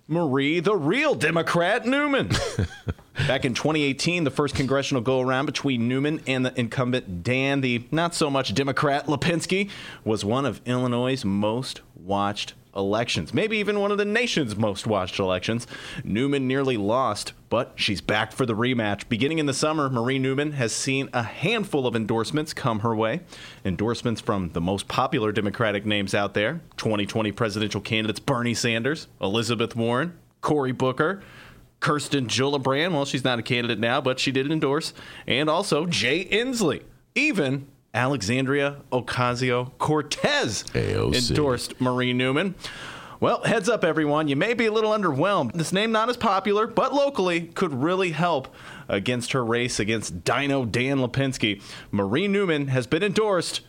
Marie, 0.06 0.60
the 0.60 0.76
real 0.76 1.14
Democrat 1.14 1.86
Newman. 1.86 2.28
Back 3.26 3.46
in 3.46 3.54
2018, 3.54 4.24
the 4.24 4.30
first 4.30 4.54
congressional 4.54 5.02
go 5.02 5.20
around 5.20 5.46
between 5.46 5.88
Newman 5.88 6.20
and 6.26 6.44
the 6.44 6.60
incumbent 6.60 7.22
Dan, 7.22 7.62
the 7.62 7.86
not 7.90 8.14
so 8.14 8.28
much 8.28 8.52
Democrat 8.52 9.06
Lipinski, 9.06 9.70
was 10.04 10.26
one 10.26 10.44
of 10.44 10.60
Illinois' 10.66 11.24
most 11.24 11.80
watched 11.94 12.52
elections, 12.74 13.34
maybe 13.34 13.58
even 13.58 13.80
one 13.80 13.90
of 13.90 13.98
the 13.98 14.04
nation's 14.04 14.56
most 14.56 14.86
watched 14.86 15.18
elections. 15.18 15.66
Newman 16.04 16.46
nearly 16.46 16.76
lost, 16.76 17.32
but 17.48 17.72
she's 17.76 18.00
back 18.00 18.32
for 18.32 18.46
the 18.46 18.54
rematch. 18.54 19.08
Beginning 19.08 19.38
in 19.38 19.46
the 19.46 19.54
summer, 19.54 19.88
Marie 19.88 20.18
Newman 20.18 20.52
has 20.52 20.72
seen 20.72 21.08
a 21.12 21.22
handful 21.22 21.86
of 21.86 21.96
endorsements 21.96 22.52
come 22.54 22.80
her 22.80 22.94
way. 22.94 23.20
Endorsements 23.64 24.20
from 24.20 24.50
the 24.50 24.60
most 24.60 24.88
popular 24.88 25.32
Democratic 25.32 25.84
names 25.84 26.14
out 26.14 26.34
there 26.34 26.60
2020 26.76 27.32
presidential 27.32 27.80
candidates 27.80 28.20
Bernie 28.20 28.54
Sanders, 28.54 29.08
Elizabeth 29.20 29.74
Warren, 29.74 30.16
Cory 30.40 30.72
Booker. 30.72 31.22
Kirsten 31.80 32.26
Gillibrand, 32.26 32.92
well, 32.92 33.06
she's 33.06 33.24
not 33.24 33.38
a 33.38 33.42
candidate 33.42 33.78
now, 33.78 34.02
but 34.02 34.20
she 34.20 34.30
did 34.30 34.52
endorse, 34.52 34.92
and 35.26 35.48
also 35.48 35.86
Jay 35.86 36.26
Inslee. 36.26 36.82
Even 37.14 37.68
Alexandria 37.92 38.76
Ocasio 38.92 39.72
Cortez 39.78 40.64
endorsed 40.74 41.80
Marie 41.80 42.12
Newman. 42.12 42.54
Well, 43.18 43.42
heads 43.42 43.68
up, 43.68 43.84
everyone. 43.84 44.28
You 44.28 44.36
may 44.36 44.54
be 44.54 44.64
a 44.66 44.72
little 44.72 44.92
underwhelmed. 44.92 45.52
This 45.52 45.74
name 45.74 45.92
not 45.92 46.08
as 46.08 46.16
popular, 46.16 46.66
but 46.66 46.94
locally 46.94 47.42
could 47.42 47.74
really 47.74 48.12
help 48.12 48.54
against 48.88 49.32
her 49.32 49.44
race 49.44 49.78
against 49.78 50.24
Dino 50.24 50.64
Dan 50.64 50.98
Lipinski. 50.98 51.60
Marie 51.90 52.28
Newman 52.28 52.68
has 52.68 52.86
been 52.86 53.02
endorsed 53.02 53.60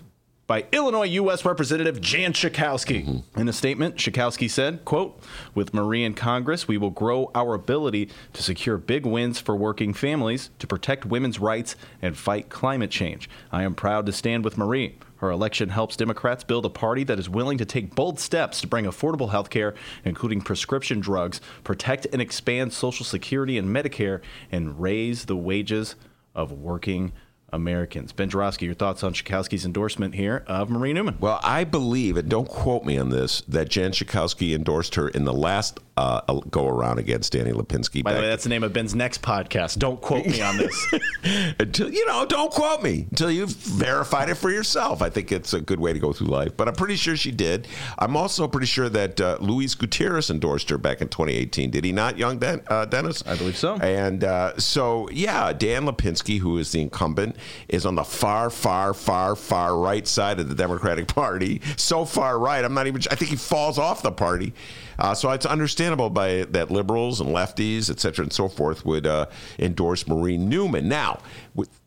by 0.51 0.65
Illinois 0.73 1.05
U.S. 1.05 1.45
Representative 1.45 2.01
Jan 2.01 2.33
Schakowsky. 2.33 3.05
Mm-hmm. 3.05 3.39
In 3.39 3.47
a 3.47 3.53
statement, 3.53 3.95
Schakowsky 3.95 4.49
said, 4.49 4.83
quote, 4.83 5.17
With 5.55 5.73
Marie 5.73 6.03
in 6.03 6.13
Congress, 6.13 6.67
we 6.67 6.77
will 6.77 6.89
grow 6.89 7.31
our 7.33 7.53
ability 7.53 8.09
to 8.33 8.43
secure 8.43 8.77
big 8.77 9.05
wins 9.05 9.39
for 9.39 9.55
working 9.55 9.93
families, 9.93 10.49
to 10.59 10.67
protect 10.67 11.05
women's 11.05 11.39
rights, 11.39 11.77
and 12.01 12.17
fight 12.17 12.49
climate 12.49 12.91
change. 12.91 13.29
I 13.49 13.63
am 13.63 13.75
proud 13.75 14.05
to 14.07 14.11
stand 14.11 14.43
with 14.43 14.57
Marie. 14.57 14.97
Her 15.19 15.31
election 15.31 15.69
helps 15.69 15.95
Democrats 15.95 16.43
build 16.43 16.65
a 16.65 16.69
party 16.69 17.05
that 17.05 17.17
is 17.17 17.29
willing 17.29 17.57
to 17.57 17.63
take 17.63 17.95
bold 17.95 18.19
steps 18.19 18.59
to 18.59 18.67
bring 18.67 18.83
affordable 18.83 19.29
health 19.29 19.49
care, 19.49 19.73
including 20.03 20.41
prescription 20.41 20.99
drugs, 20.99 21.39
protect 21.63 22.07
and 22.11 22.21
expand 22.21 22.73
Social 22.73 23.05
Security 23.05 23.57
and 23.57 23.73
Medicare, 23.73 24.19
and 24.51 24.81
raise 24.81 25.27
the 25.27 25.37
wages 25.37 25.95
of 26.35 26.51
working 26.51 27.13
Americans. 27.53 28.11
Ben 28.11 28.29
Joravsky, 28.29 28.65
your 28.65 28.75
thoughts 28.75 29.03
on 29.03 29.13
Schakowsky's 29.13 29.65
endorsement 29.65 30.15
here 30.15 30.43
of 30.47 30.69
Marie 30.69 30.93
Newman? 30.93 31.17
Well, 31.19 31.39
I 31.43 31.63
believe, 31.63 32.17
and 32.17 32.29
don't 32.29 32.47
quote 32.47 32.85
me 32.85 32.97
on 32.97 33.09
this, 33.09 33.41
that 33.41 33.69
Jan 33.69 33.91
Schakowsky 33.91 34.55
endorsed 34.55 34.95
her 34.95 35.07
in 35.09 35.25
the 35.25 35.33
last 35.33 35.79
uh, 35.97 36.21
go 36.49 36.67
around 36.67 36.99
against 36.99 37.33
Danny 37.33 37.51
Lipinski. 37.51 38.03
By 38.03 38.13
the 38.13 38.21
way, 38.21 38.27
that's 38.27 38.43
the 38.43 38.49
name 38.49 38.63
of 38.63 38.73
Ben's 38.73 38.95
next 38.95 39.21
podcast. 39.21 39.77
Don't 39.77 40.01
quote 40.01 40.25
me 40.25 40.41
on 40.41 40.57
this. 40.57 40.93
until 41.59 41.91
you 41.91 42.05
know, 42.07 42.25
don't 42.25 42.51
quote 42.51 42.81
me 42.81 43.07
until 43.09 43.29
you've 43.29 43.51
verified 43.51 44.29
it 44.29 44.35
for 44.35 44.49
yourself. 44.49 45.01
I 45.01 45.09
think 45.09 45.31
it's 45.31 45.53
a 45.53 45.61
good 45.61 45.79
way 45.79 45.93
to 45.93 45.99
go 45.99 46.13
through 46.13 46.27
life. 46.27 46.55
But 46.55 46.67
I'm 46.67 46.75
pretty 46.75 46.95
sure 46.95 47.15
she 47.15 47.31
did. 47.31 47.67
I'm 47.99 48.15
also 48.15 48.47
pretty 48.47 48.67
sure 48.67 48.89
that 48.89 49.19
uh, 49.19 49.37
Luis 49.41 49.75
Gutierrez 49.75 50.29
endorsed 50.29 50.69
her 50.69 50.77
back 50.77 51.01
in 51.01 51.09
2018. 51.09 51.69
Did 51.71 51.83
he 51.83 51.91
not, 51.91 52.17
young 52.17 52.39
Den- 52.39 52.61
uh, 52.67 52.85
Dennis? 52.85 53.23
I 53.27 53.35
believe 53.35 53.57
so. 53.57 53.75
And 53.75 54.23
uh, 54.23 54.57
so, 54.57 55.09
yeah, 55.11 55.53
Dan 55.53 55.83
Lipinski, 55.85 56.39
who 56.39 56.57
is 56.57 56.71
the 56.71 56.81
incumbent, 56.81 57.35
is 57.67 57.85
on 57.85 57.95
the 57.95 58.03
far, 58.03 58.49
far, 58.49 58.93
far, 58.93 59.35
far 59.35 59.77
right 59.77 60.07
side 60.07 60.39
of 60.39 60.49
the 60.49 60.55
Democratic 60.55 61.07
Party. 61.07 61.61
So 61.77 62.05
far 62.05 62.37
right, 62.39 62.63
I'm 62.63 62.73
not 62.73 62.87
even. 62.87 63.01
I 63.11 63.15
think 63.15 63.31
he 63.31 63.37
falls 63.37 63.77
off 63.77 64.01
the 64.01 64.11
party. 64.11 64.53
Uh, 65.01 65.15
so 65.15 65.31
it's 65.31 65.47
understandable 65.47 66.11
by 66.11 66.45
that 66.51 66.69
liberals 66.69 67.19
and 67.19 67.31
lefties, 67.31 67.89
et 67.89 67.99
cetera, 67.99 68.21
and 68.21 68.31
so 68.31 68.47
forth, 68.47 68.85
would 68.85 69.07
uh, 69.07 69.25
endorse 69.57 70.07
Marie 70.07 70.37
Newman. 70.37 70.87
Now, 70.87 71.19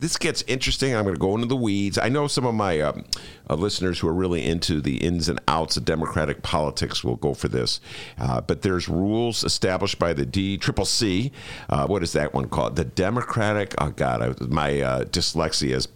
this 0.01 0.17
gets 0.17 0.43
interesting. 0.49 0.97
I'm 0.97 1.05
going 1.05 1.15
to 1.15 1.21
go 1.21 1.37
into 1.37 1.47
the 1.47 1.55
weeds. 1.55 1.97
I 1.97 2.09
know 2.09 2.27
some 2.27 2.45
of 2.45 2.57
my 2.57 2.81
um, 2.81 3.05
uh, 3.49 3.55
listeners 3.55 4.01
who 4.01 4.09
are 4.09 4.13
really 4.13 4.45
into 4.45 4.81
the 4.81 4.97
ins 4.97 5.29
and 5.29 5.39
outs 5.47 5.77
of 5.77 5.85
Democratic 5.85 6.43
politics 6.43 7.05
will 7.05 7.15
go 7.15 7.35
for 7.35 7.47
this, 7.47 7.81
uh, 8.19 8.41
but 8.41 8.63
there's 8.63 8.89
rules 8.89 9.45
established 9.45 10.01
by 10.01 10.13
the 10.13 10.27
DCCC. 10.27 11.31
Uh, 11.71 11.87
what 11.87 12.03
is 12.03 12.15
that 12.15 12.35
one 12.35 12.49
called? 12.49 12.75
The 12.75 12.85
Democratic. 12.85 13.77
Oh 13.79 13.91
God, 13.91 14.23
I, 14.23 14.45
my 14.45 14.81
uh, 14.81 15.05
dyslexia 15.05 15.75
is 15.75 15.87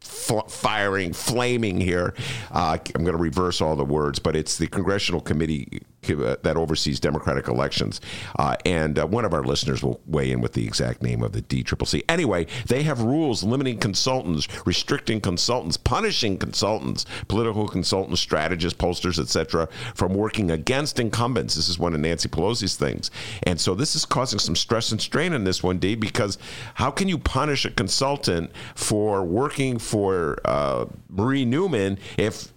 firing, 0.00 1.12
flaming 1.12 1.80
here. 1.80 2.14
Uh, 2.50 2.78
I'm 2.94 3.02
going 3.02 3.16
to 3.16 3.22
reverse 3.22 3.60
all 3.60 3.76
the 3.76 3.84
words, 3.84 4.18
but 4.18 4.36
it's 4.36 4.58
the 4.58 4.66
Congressional 4.66 5.20
Committee 5.20 5.82
that 6.14 6.56
oversees 6.56 7.00
Democratic 7.00 7.48
elections. 7.48 8.00
Uh, 8.38 8.56
and 8.64 8.98
uh, 8.98 9.06
one 9.06 9.24
of 9.24 9.34
our 9.34 9.42
listeners 9.42 9.82
will 9.82 10.00
weigh 10.06 10.30
in 10.30 10.40
with 10.40 10.52
the 10.52 10.66
exact 10.66 11.02
name 11.02 11.22
of 11.22 11.32
the 11.32 11.42
DCCC. 11.42 12.02
Anyway, 12.08 12.46
they 12.66 12.82
have 12.82 13.00
rules 13.00 13.42
limiting 13.42 13.78
consultants, 13.78 14.48
restricting 14.66 15.20
consultants, 15.20 15.76
punishing 15.76 16.38
consultants, 16.38 17.06
political 17.28 17.68
consultants, 17.68 18.20
strategists, 18.20 18.78
pollsters, 18.78 19.18
etc., 19.18 19.68
from 19.94 20.14
working 20.14 20.50
against 20.50 20.98
incumbents. 20.98 21.54
This 21.54 21.68
is 21.68 21.78
one 21.78 21.94
of 21.94 22.00
Nancy 22.00 22.28
Pelosi's 22.28 22.76
things. 22.76 23.10
And 23.44 23.60
so 23.60 23.74
this 23.74 23.94
is 23.94 24.04
causing 24.04 24.38
some 24.38 24.56
stress 24.56 24.92
and 24.92 25.00
strain 25.00 25.32
in 25.32 25.44
this 25.44 25.62
one, 25.62 25.78
D, 25.78 25.94
because 25.94 26.38
how 26.74 26.90
can 26.90 27.08
you 27.08 27.18
punish 27.18 27.64
a 27.64 27.70
consultant 27.70 28.50
for 28.74 29.24
working 29.24 29.78
for 29.78 30.38
uh, 30.44 30.86
Marie 31.08 31.44
Newman 31.44 31.98
if 32.16 32.52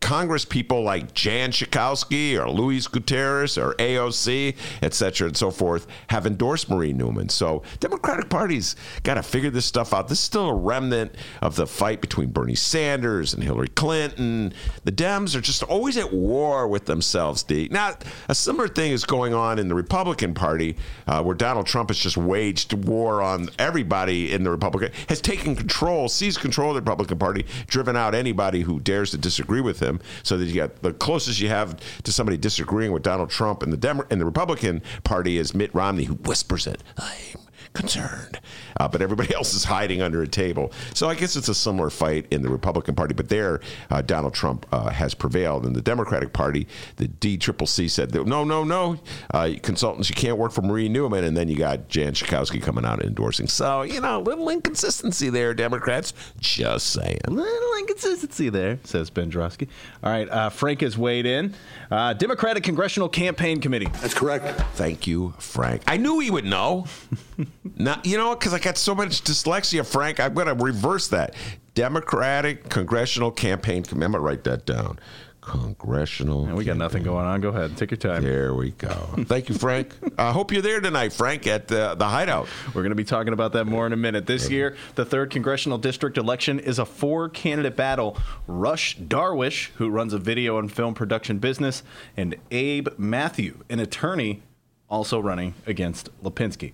Congress 0.00 0.44
people 0.44 0.82
like 0.82 1.14
Jan 1.14 1.50
Schakowsky 1.50 2.36
or 2.36 2.50
Luis 2.50 2.86
Gutierrez 2.86 3.56
or 3.56 3.74
AOC, 3.74 4.56
et 4.82 4.94
cetera, 4.94 5.28
and 5.28 5.36
so 5.36 5.50
forth, 5.50 5.86
have 6.08 6.26
endorsed 6.26 6.70
Marie 6.70 6.92
Newman. 6.92 7.28
So 7.28 7.62
Democratic 7.78 8.28
Party's 8.28 8.76
got 9.02 9.14
to 9.14 9.22
figure 9.22 9.50
this 9.50 9.66
stuff 9.66 9.92
out. 9.92 10.08
This 10.08 10.18
is 10.18 10.24
still 10.24 10.48
a 10.48 10.54
remnant 10.54 11.14
of 11.42 11.56
the 11.56 11.66
fight 11.66 12.00
between 12.00 12.30
Bernie 12.30 12.54
Sanders 12.54 13.34
and 13.34 13.44
Hillary 13.44 13.68
Clinton. 13.68 14.52
The 14.84 14.92
Dems 14.92 15.36
are 15.36 15.40
just 15.40 15.62
always 15.64 15.96
at 15.96 16.12
war 16.12 16.66
with 16.66 16.86
themselves, 16.86 17.42
D. 17.42 17.68
Now, 17.70 17.94
a 18.28 18.34
similar 18.34 18.68
thing 18.68 18.92
is 18.92 19.04
going 19.04 19.34
on 19.34 19.58
in 19.58 19.68
the 19.68 19.74
Republican 19.74 20.34
Party, 20.34 20.76
uh, 21.06 21.22
where 21.22 21.34
Donald 21.34 21.66
Trump 21.66 21.90
has 21.90 21.98
just 21.98 22.16
waged 22.16 22.72
war 22.72 23.22
on 23.22 23.50
everybody 23.58 24.32
in 24.32 24.44
the 24.44 24.50
Republican, 24.50 24.92
has 25.08 25.20
taken 25.20 25.54
control, 25.54 26.08
seized 26.08 26.40
control 26.40 26.70
of 26.70 26.74
the 26.76 26.80
Republican 26.80 27.18
Party, 27.18 27.44
driven 27.66 27.96
out 27.96 28.14
anybody 28.14 28.62
who 28.62 28.80
dares 28.80 29.10
to 29.10 29.18
disagree 29.18 29.60
with 29.60 29.80
him 29.80 29.89
him. 29.90 30.00
So 30.22 30.38
that 30.38 30.44
you 30.46 30.54
got 30.54 30.80
the 30.82 30.92
closest 30.92 31.40
you 31.40 31.48
have 31.48 31.76
to 32.04 32.12
somebody 32.12 32.36
disagreeing 32.38 32.92
with 32.92 33.02
Donald 33.02 33.30
Trump 33.30 33.62
and 33.62 33.72
the 33.72 33.76
Dem- 33.76 34.02
in 34.10 34.18
the 34.18 34.24
Republican 34.24 34.82
Party 35.04 35.36
is 35.36 35.54
Mitt 35.54 35.74
Romney, 35.74 36.04
who 36.04 36.14
whispers 36.14 36.66
it. 36.66 36.82
I'm 36.96 37.39
concerned. 37.72 38.40
Uh, 38.78 38.88
but 38.88 39.02
everybody 39.02 39.34
else 39.40 39.54
is 39.54 39.64
hiding 39.64 40.02
under 40.02 40.22
a 40.22 40.28
table. 40.28 40.72
So 40.94 41.08
I 41.08 41.14
guess 41.14 41.36
it's 41.36 41.48
a 41.48 41.54
similar 41.54 41.90
fight 41.90 42.26
in 42.30 42.42
the 42.42 42.48
Republican 42.48 42.94
Party. 42.94 43.14
But 43.14 43.28
there, 43.28 43.60
uh, 43.90 44.02
Donald 44.02 44.34
Trump 44.34 44.66
uh, 44.72 44.90
has 44.90 45.14
prevailed. 45.14 45.66
In 45.66 45.72
the 45.72 45.82
Democratic 45.82 46.32
Party, 46.32 46.66
the 46.96 47.08
DCCC 47.08 47.90
said, 47.90 48.14
no, 48.14 48.44
no, 48.44 48.64
no, 48.64 48.98
uh, 49.32 49.50
consultants, 49.62 50.08
you 50.08 50.14
can't 50.14 50.38
work 50.38 50.52
for 50.52 50.62
Marie 50.62 50.88
Newman. 50.88 51.24
And 51.24 51.36
then 51.36 51.48
you 51.48 51.56
got 51.56 51.88
Jan 51.88 52.12
Schakowsky 52.12 52.62
coming 52.62 52.84
out 52.84 53.02
endorsing. 53.02 53.46
So, 53.46 53.82
you 53.82 54.00
know, 54.00 54.18
a 54.18 54.22
little 54.22 54.48
inconsistency 54.48 55.30
there, 55.30 55.54
Democrats. 55.54 56.12
Just 56.38 56.88
saying. 56.88 57.20
A 57.24 57.30
little 57.30 57.78
inconsistency 57.78 58.48
there, 58.48 58.78
says 58.84 59.10
Ben 59.10 59.30
Joravsky. 59.30 59.68
All 60.02 60.10
right, 60.10 60.28
uh, 60.28 60.50
Frank 60.50 60.80
has 60.80 60.96
weighed 60.96 61.26
in. 61.26 61.54
Uh, 61.90 62.12
Democratic 62.14 62.62
Congressional 62.62 63.08
Campaign 63.08 63.60
Committee. 63.60 63.88
That's 64.00 64.14
correct. 64.14 64.60
Thank 64.74 65.06
you, 65.06 65.34
Frank. 65.38 65.82
I 65.86 65.96
knew 65.96 66.20
he 66.20 66.30
would 66.30 66.44
know. 66.44 66.86
Not, 67.76 68.06
you 68.06 68.16
know, 68.16 68.34
because 68.34 68.54
I 68.54 68.58
got 68.58 68.78
so 68.78 68.94
much 68.94 69.22
dyslexia, 69.22 69.84
Frank. 69.84 70.18
I'm 70.18 70.34
going 70.34 70.46
to 70.46 70.54
reverse 70.54 71.08
that. 71.08 71.34
Democratic 71.74 72.68
Congressional 72.68 73.30
Campaign 73.30 73.82
Committee. 73.82 74.06
I'm 74.06 74.12
going 74.12 74.22
to 74.22 74.26
write 74.26 74.44
that 74.44 74.66
down. 74.66 74.98
Congressional. 75.40 76.46
And 76.46 76.54
we 76.54 76.64
got 76.64 76.76
nothing 76.76 77.02
going 77.02 77.26
on. 77.26 77.40
Go 77.40 77.48
ahead. 77.48 77.76
Take 77.76 77.90
your 77.90 77.98
time. 77.98 78.22
There 78.22 78.54
we 78.54 78.72
go. 78.72 78.90
Thank 79.24 79.48
you, 79.48 79.54
Frank. 79.54 79.94
I 80.18 80.32
hope 80.32 80.52
you're 80.52 80.62
there 80.62 80.80
tonight, 80.80 81.12
Frank, 81.12 81.46
at 81.46 81.68
the, 81.68 81.94
the 81.94 82.04
Hideout. 82.06 82.46
We're 82.68 82.82
going 82.82 82.90
to 82.90 82.96
be 82.96 83.04
talking 83.04 83.32
about 83.32 83.52
that 83.52 83.66
more 83.66 83.86
in 83.86 83.92
a 83.92 83.96
minute. 83.96 84.26
This 84.26 84.50
year, 84.50 84.76
the 84.96 85.04
third 85.04 85.30
congressional 85.30 85.78
district 85.78 86.18
election 86.18 86.60
is 86.60 86.78
a 86.78 86.84
four 86.84 87.28
candidate 87.28 87.76
battle. 87.76 88.18
Rush 88.46 88.98
Darwish, 88.98 89.70
who 89.76 89.88
runs 89.88 90.12
a 90.12 90.18
video 90.18 90.58
and 90.58 90.70
film 90.70 90.94
production 90.94 91.38
business, 91.38 91.82
and 92.16 92.36
Abe 92.50 92.88
Matthew, 92.98 93.64
an 93.70 93.80
attorney, 93.80 94.42
also 94.90 95.20
running 95.20 95.54
against 95.66 96.10
Lipinski. 96.22 96.72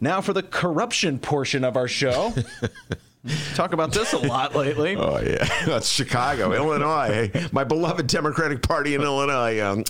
Now 0.00 0.20
for 0.20 0.32
the 0.32 0.42
corruption 0.42 1.18
portion 1.18 1.64
of 1.64 1.76
our 1.76 1.88
show. 1.88 2.32
Talk 3.54 3.72
about 3.72 3.92
this 3.92 4.12
a 4.12 4.18
lot 4.18 4.54
lately. 4.54 4.94
Oh 4.96 5.18
yeah, 5.20 5.48
that's 5.66 5.88
Chicago, 5.88 6.52
Illinois. 6.52 7.30
My 7.50 7.64
beloved 7.64 8.06
Democratic 8.06 8.62
Party 8.62 8.94
in 8.94 9.02
Illinois. 9.02 9.60
Um, 9.60 9.84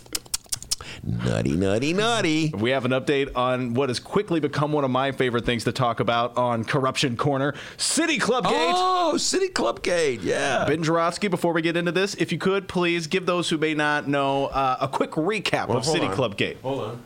Nutty, 1.02 1.52
nutty, 1.52 1.92
nutty. 1.92 2.52
We 2.56 2.70
have 2.70 2.84
an 2.84 2.90
update 2.90 3.36
on 3.36 3.74
what 3.74 3.90
has 3.90 4.00
quickly 4.00 4.40
become 4.40 4.72
one 4.72 4.82
of 4.82 4.90
my 4.90 5.12
favorite 5.12 5.44
things 5.44 5.62
to 5.64 5.70
talk 5.72 6.00
about 6.00 6.36
on 6.36 6.64
Corruption 6.64 7.16
Corner 7.16 7.54
City 7.76 8.18
Club 8.18 8.44
Gate. 8.44 8.72
Oh, 8.74 9.16
City 9.16 9.48
Club 9.48 9.82
Gate, 9.84 10.20
yeah. 10.22 10.64
Ben 10.66 10.82
Joravsky, 10.82 11.28
before 11.28 11.52
we 11.52 11.62
get 11.62 11.76
into 11.76 11.92
this, 11.92 12.14
if 12.16 12.32
you 12.32 12.38
could 12.38 12.66
please 12.66 13.06
give 13.06 13.24
those 13.26 13.48
who 13.50 13.58
may 13.58 13.74
not 13.74 14.08
know 14.08 14.46
uh, 14.46 14.78
a 14.80 14.88
quick 14.88 15.12
recap 15.12 15.68
Well, 15.68 15.78
of 15.78 15.84
City 15.84 16.06
on. 16.06 16.14
Club 16.14 16.36
Gate. 16.36 16.56
Hold 16.62 16.80
on. 16.82 17.02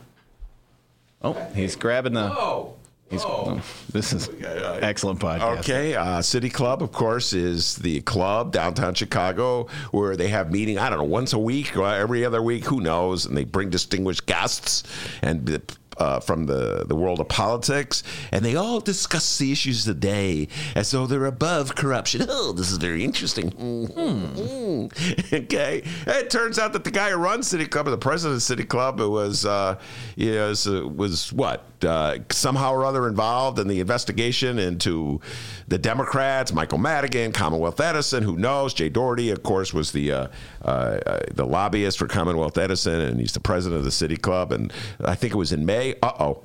Oh, 1.23 1.33
he's 1.53 1.75
grabbing 1.75 2.13
the. 2.13 2.31
Oh. 2.31 2.75
He's, 3.11 3.23
oh, 3.25 3.61
this 3.91 4.13
is 4.13 4.29
excellent 4.81 5.19
podcast. 5.19 5.59
Okay, 5.59 5.95
uh, 5.95 6.21
City 6.21 6.49
Club, 6.49 6.81
of 6.81 6.93
course, 6.93 7.33
is 7.33 7.75
the 7.75 7.99
club 8.01 8.53
downtown 8.53 8.93
Chicago 8.93 9.67
where 9.91 10.15
they 10.15 10.29
have 10.29 10.49
meeting. 10.49 10.77
I 10.79 10.89
don't 10.89 10.97
know 10.97 11.03
once 11.03 11.33
a 11.33 11.39
week 11.39 11.75
or 11.75 11.85
every 11.85 12.23
other 12.23 12.41
week, 12.41 12.63
who 12.65 12.79
knows? 12.79 13.25
And 13.25 13.35
they 13.35 13.43
bring 13.43 13.69
distinguished 13.69 14.25
guests 14.25 14.83
and 15.21 15.61
uh, 15.97 16.19
from 16.19 16.45
the 16.45 16.85
the 16.87 16.95
world 16.95 17.19
of 17.19 17.27
politics, 17.27 18.01
and 18.31 18.43
they 18.43 18.55
all 18.55 18.79
discuss 18.79 19.37
the 19.37 19.51
issues 19.51 19.87
of 19.87 19.95
the 19.95 19.99
day 19.99 20.47
as 20.75 20.91
though 20.91 21.05
they're 21.05 21.25
above 21.25 21.75
corruption. 21.75 22.25
Oh, 22.33 22.53
this 22.53 22.71
is 22.71 22.77
very 22.77 23.03
interesting. 23.03 23.51
Mhm. 23.51 25.33
okay, 25.43 25.83
it 26.07 26.29
turns 26.29 26.57
out 26.57 26.71
that 26.73 26.85
the 26.85 26.91
guy 26.91 27.11
who 27.11 27.17
runs 27.17 27.47
City 27.47 27.65
Club, 27.65 27.87
or 27.87 27.91
the 27.91 27.97
president 27.97 28.37
of 28.37 28.43
City 28.43 28.63
Club, 28.63 28.99
it 29.01 29.07
was 29.07 29.45
uh, 29.45 29.77
you 30.15 30.33
know, 30.33 30.47
was, 30.49 30.67
uh, 30.67 30.87
was 30.87 31.33
what 31.33 31.65
uh, 31.85 32.19
somehow 32.29 32.73
or 32.73 32.85
other 32.85 33.07
involved 33.07 33.59
in 33.59 33.67
the 33.67 33.79
investigation 33.79 34.59
into 34.59 35.19
the 35.67 35.77
Democrats, 35.77 36.53
Michael 36.53 36.77
Madigan, 36.77 37.31
Commonwealth 37.31 37.79
Edison, 37.79 38.23
who 38.23 38.37
knows? 38.37 38.73
Jay 38.73 38.89
Doherty, 38.89 39.29
of 39.29 39.43
course, 39.43 39.73
was 39.73 39.91
the 39.91 40.11
uh, 40.11 40.27
uh, 40.63 40.67
uh, 40.67 41.19
the 41.33 41.45
lobbyist 41.45 41.97
for 41.97 42.07
Commonwealth 42.07 42.57
Edison, 42.57 43.01
and 43.01 43.19
he's 43.19 43.33
the 43.33 43.39
president 43.39 43.79
of 43.79 43.85
the 43.85 43.91
City 43.91 44.17
Club. 44.17 44.51
And 44.51 44.71
I 45.03 45.15
think 45.15 45.33
it 45.33 45.37
was 45.37 45.51
in 45.51 45.65
May. 45.65 45.95
Uh 46.01 46.11
oh. 46.19 46.43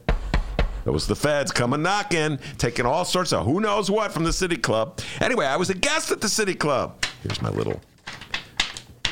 It 0.85 0.91
was 0.91 1.09
the 1.09 1.17
feds 1.17 1.51
coming 1.51 1.83
knocking, 1.83 2.39
taking 2.59 2.87
all 2.87 3.05
sorts 3.05 3.33
of 3.33 3.45
who 3.45 3.61
knows 3.61 3.91
what 3.91 4.13
from 4.13 4.23
the 4.23 4.33
City 4.33 4.57
Club. 4.57 5.01
Anyway, 5.21 5.45
I 5.45 5.57
was 5.57 5.69
a 5.69 5.75
guest 5.75 6.13
at 6.13 6.21
the 6.21 6.29
City 6.29 6.55
Club. 6.55 7.05
Here's 7.25 7.43
my 7.43 7.49
little 7.49 7.81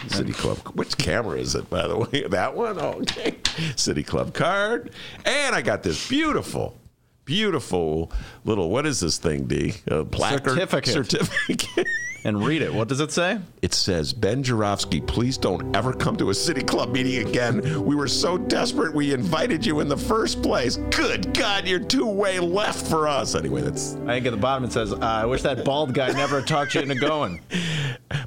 City 0.09 0.33
Club. 0.33 0.59
Which 0.75 0.97
camera 0.97 1.39
is 1.39 1.55
it, 1.55 1.69
by 1.71 1.87
the 1.87 1.97
way? 1.99 2.25
That 2.35 2.55
one? 2.55 2.79
Oh, 2.79 3.01
okay. 3.03 3.37
City 3.77 4.03
Club 4.03 4.35
card. 4.35 4.91
And 5.25 5.55
I 5.55 5.63
got 5.63 5.83
this 5.83 6.09
beautiful, 6.09 6.77
beautiful 7.25 8.12
little, 8.45 8.71
what 8.71 8.87
is 8.87 9.00
this 9.00 9.19
thing, 9.19 9.45
D? 9.47 9.75
A 9.87 10.04
placard? 10.04 10.50
Certificate. 10.50 10.93
Certificate. 10.93 11.87
And 12.26 12.43
read 12.43 12.62
it. 12.62 12.73
What 12.73 12.88
does 12.88 13.00
it 13.00 13.12
say? 13.12 13.38
It 13.61 13.75
says, 13.75 14.14
Ben 14.14 14.43
Joravsky, 14.43 15.02
please 15.02 15.37
don't 15.37 15.76
ever 15.76 15.93
come 15.93 16.16
to 16.16 16.31
a 16.31 16.35
City 16.35 16.62
Club 16.62 16.90
meeting 16.90 17.28
again. 17.28 17.85
We 17.85 17.95
were 17.95 18.09
so 18.09 18.38
desperate 18.38 18.95
we 18.95 19.12
invited 19.12 19.64
you 19.66 19.81
in 19.81 19.88
the 19.88 19.97
first 19.99 20.43
place. 20.43 20.76
Good 20.90 21.35
God, 21.35 21.69
you're 21.69 21.81
two 21.81 22.07
way 22.07 22.40
left 22.40 22.87
for 22.87 23.07
us. 23.07 23.35
Anyway, 23.35 23.61
that's. 23.61 23.97
I 24.04 24.14
think 24.14 24.25
at 24.25 24.31
the 24.31 24.38
bottom 24.38 24.64
it 24.64 24.73
says, 24.73 24.95
uh, 24.95 25.00
I 25.02 25.26
wish 25.26 25.43
that 25.43 25.66
bald 25.66 25.93
guy 25.93 26.12
never 26.12 26.40
talked 26.40 26.75
you 26.75 26.81
into 26.81 26.95
going. 26.95 27.40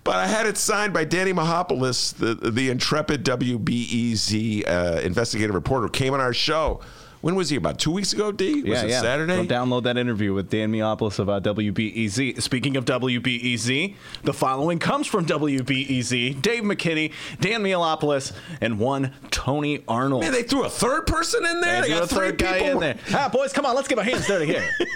But 0.03 0.15
I 0.15 0.27
had 0.27 0.45
it 0.47 0.57
signed 0.57 0.93
by 0.93 1.03
Danny 1.05 1.33
Mihalopoulos, 1.33 2.15
the, 2.15 2.51
the 2.51 2.69
intrepid 2.69 3.23
WBEZ 3.25 4.67
uh, 4.67 5.01
investigative 5.01 5.53
reporter, 5.53 5.87
came 5.87 6.13
on 6.13 6.19
our 6.19 6.33
show. 6.33 6.81
When 7.27 7.35
was 7.35 7.49
he? 7.49 7.57
About 7.57 7.77
two 7.77 7.91
weeks 7.91 8.13
ago, 8.13 8.31
D? 8.31 8.63
Was 8.63 8.83
it 8.83 8.91
Saturday? 8.91 9.45
Go 9.45 9.53
download 9.53 9.83
that 9.83 9.97
interview 9.97 10.33
with 10.33 10.49
Dan 10.49 10.71
Mihalopoulos 10.71 11.19
of 11.19 11.27
uh, 11.27 11.41
WBEZ. 11.41 12.41
Speaking 12.41 12.77
of 12.77 12.85
WBEZ, 12.85 13.95
the 14.23 14.33
following 14.33 14.79
comes 14.79 15.07
from 15.07 15.25
WBEZ. 15.25 16.41
Dave 16.41 16.63
McKinney, 16.63 17.11
Dan 17.41 17.63
Mihalopoulos, 17.63 18.31
and 18.61 18.79
one 18.79 19.11
Tony 19.29 19.83
Arnold. 19.89 20.21
Man, 20.21 20.31
they 20.31 20.43
threw 20.43 20.63
a 20.63 20.69
third 20.69 21.05
person 21.05 21.45
in 21.45 21.59
there. 21.59 21.81
They 21.81 21.89
They 21.89 21.93
got 21.95 22.03
a 22.03 22.07
three 22.07 22.27
third 22.29 22.37
guy 22.37 22.59
people. 22.59 22.71
in 22.71 22.79
there. 22.79 22.97
Ah, 23.11 23.27
boys, 23.27 23.51
come 23.51 23.65
on, 23.65 23.75
let's 23.75 23.89
get 23.89 23.97
our 23.97 24.05
hands 24.05 24.25
dirty 24.25 24.45
here. 24.45 24.63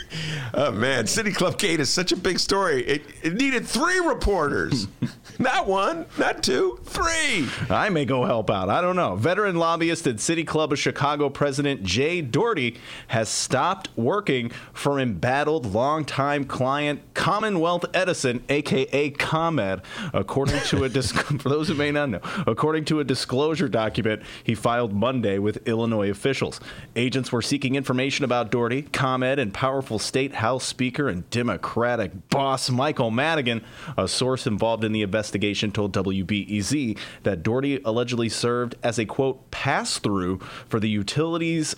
Oh 0.53 0.69
man, 0.69 1.07
City 1.07 1.31
Club 1.31 1.57
Gate 1.57 1.79
is 1.79 1.89
such 1.89 2.11
a 2.11 2.17
big 2.17 2.37
story. 2.37 2.83
It, 2.85 3.03
it 3.23 3.35
needed 3.35 3.65
three 3.65 3.99
reporters, 4.01 4.89
not 5.41 5.65
one, 5.65 6.05
not 6.19 6.43
two, 6.43 6.79
three. 6.83 7.47
I 7.69 7.89
may 7.89 8.05
go 8.05 8.25
help 8.25 8.51
out. 8.51 8.69
I 8.69 8.79
don't 8.79 8.95
know. 8.95 9.15
Veteran 9.15 9.55
lobbyist 9.55 10.05
and 10.05 10.21
City 10.21 10.43
Club 10.43 10.71
of 10.71 10.77
Chicago 10.77 11.29
president 11.29 11.83
Jay 11.83 12.21
Doherty 12.21 12.77
has 13.07 13.27
stopped 13.27 13.89
working 13.95 14.51
for 14.71 14.99
embattled 14.99 15.73
longtime 15.73 16.45
client 16.45 17.01
Commonwealth 17.15 17.85
Edison, 17.93 18.43
aka 18.49 19.09
ComEd, 19.09 19.81
according 20.13 20.59
to 20.61 20.83
a 20.83 20.89
dis- 20.89 21.11
for 21.39 21.49
those 21.49 21.67
who 21.67 21.73
may 21.73 21.91
not 21.91 22.09
know, 22.09 22.21
according 22.45 22.85
to 22.85 22.99
a 22.99 23.03
disclosure 23.03 23.67
document 23.67 24.21
he 24.43 24.53
filed 24.53 24.93
Monday 24.93 25.39
with 25.39 25.67
Illinois 25.67 26.11
officials. 26.11 26.59
Agents 26.95 27.31
were 27.31 27.41
seeking 27.41 27.75
information 27.75 28.23
about 28.25 28.51
Doherty, 28.51 28.83
ComEd, 28.83 29.39
and 29.39 29.53
powerful 29.53 29.97
state 29.97 30.35
House 30.35 30.65
Speaker 30.65 31.09
and 31.09 31.27
Democratic 31.31 32.29
boss 32.29 32.69
Michael 32.69 33.09
Madigan. 33.09 33.63
A 33.97 34.07
source 34.07 34.45
involved 34.45 34.83
in 34.83 34.91
the 34.91 35.01
investigation 35.01 35.30
told 35.71 35.93
WBEZ 35.93 36.97
that 37.23 37.43
Doherty 37.43 37.81
allegedly 37.83 38.29
served 38.29 38.75
as 38.83 38.99
a 38.99 39.05
quote 39.05 39.51
pass 39.51 39.99
through 39.99 40.39
for 40.67 40.79
the 40.79 40.89
utilities 40.89 41.75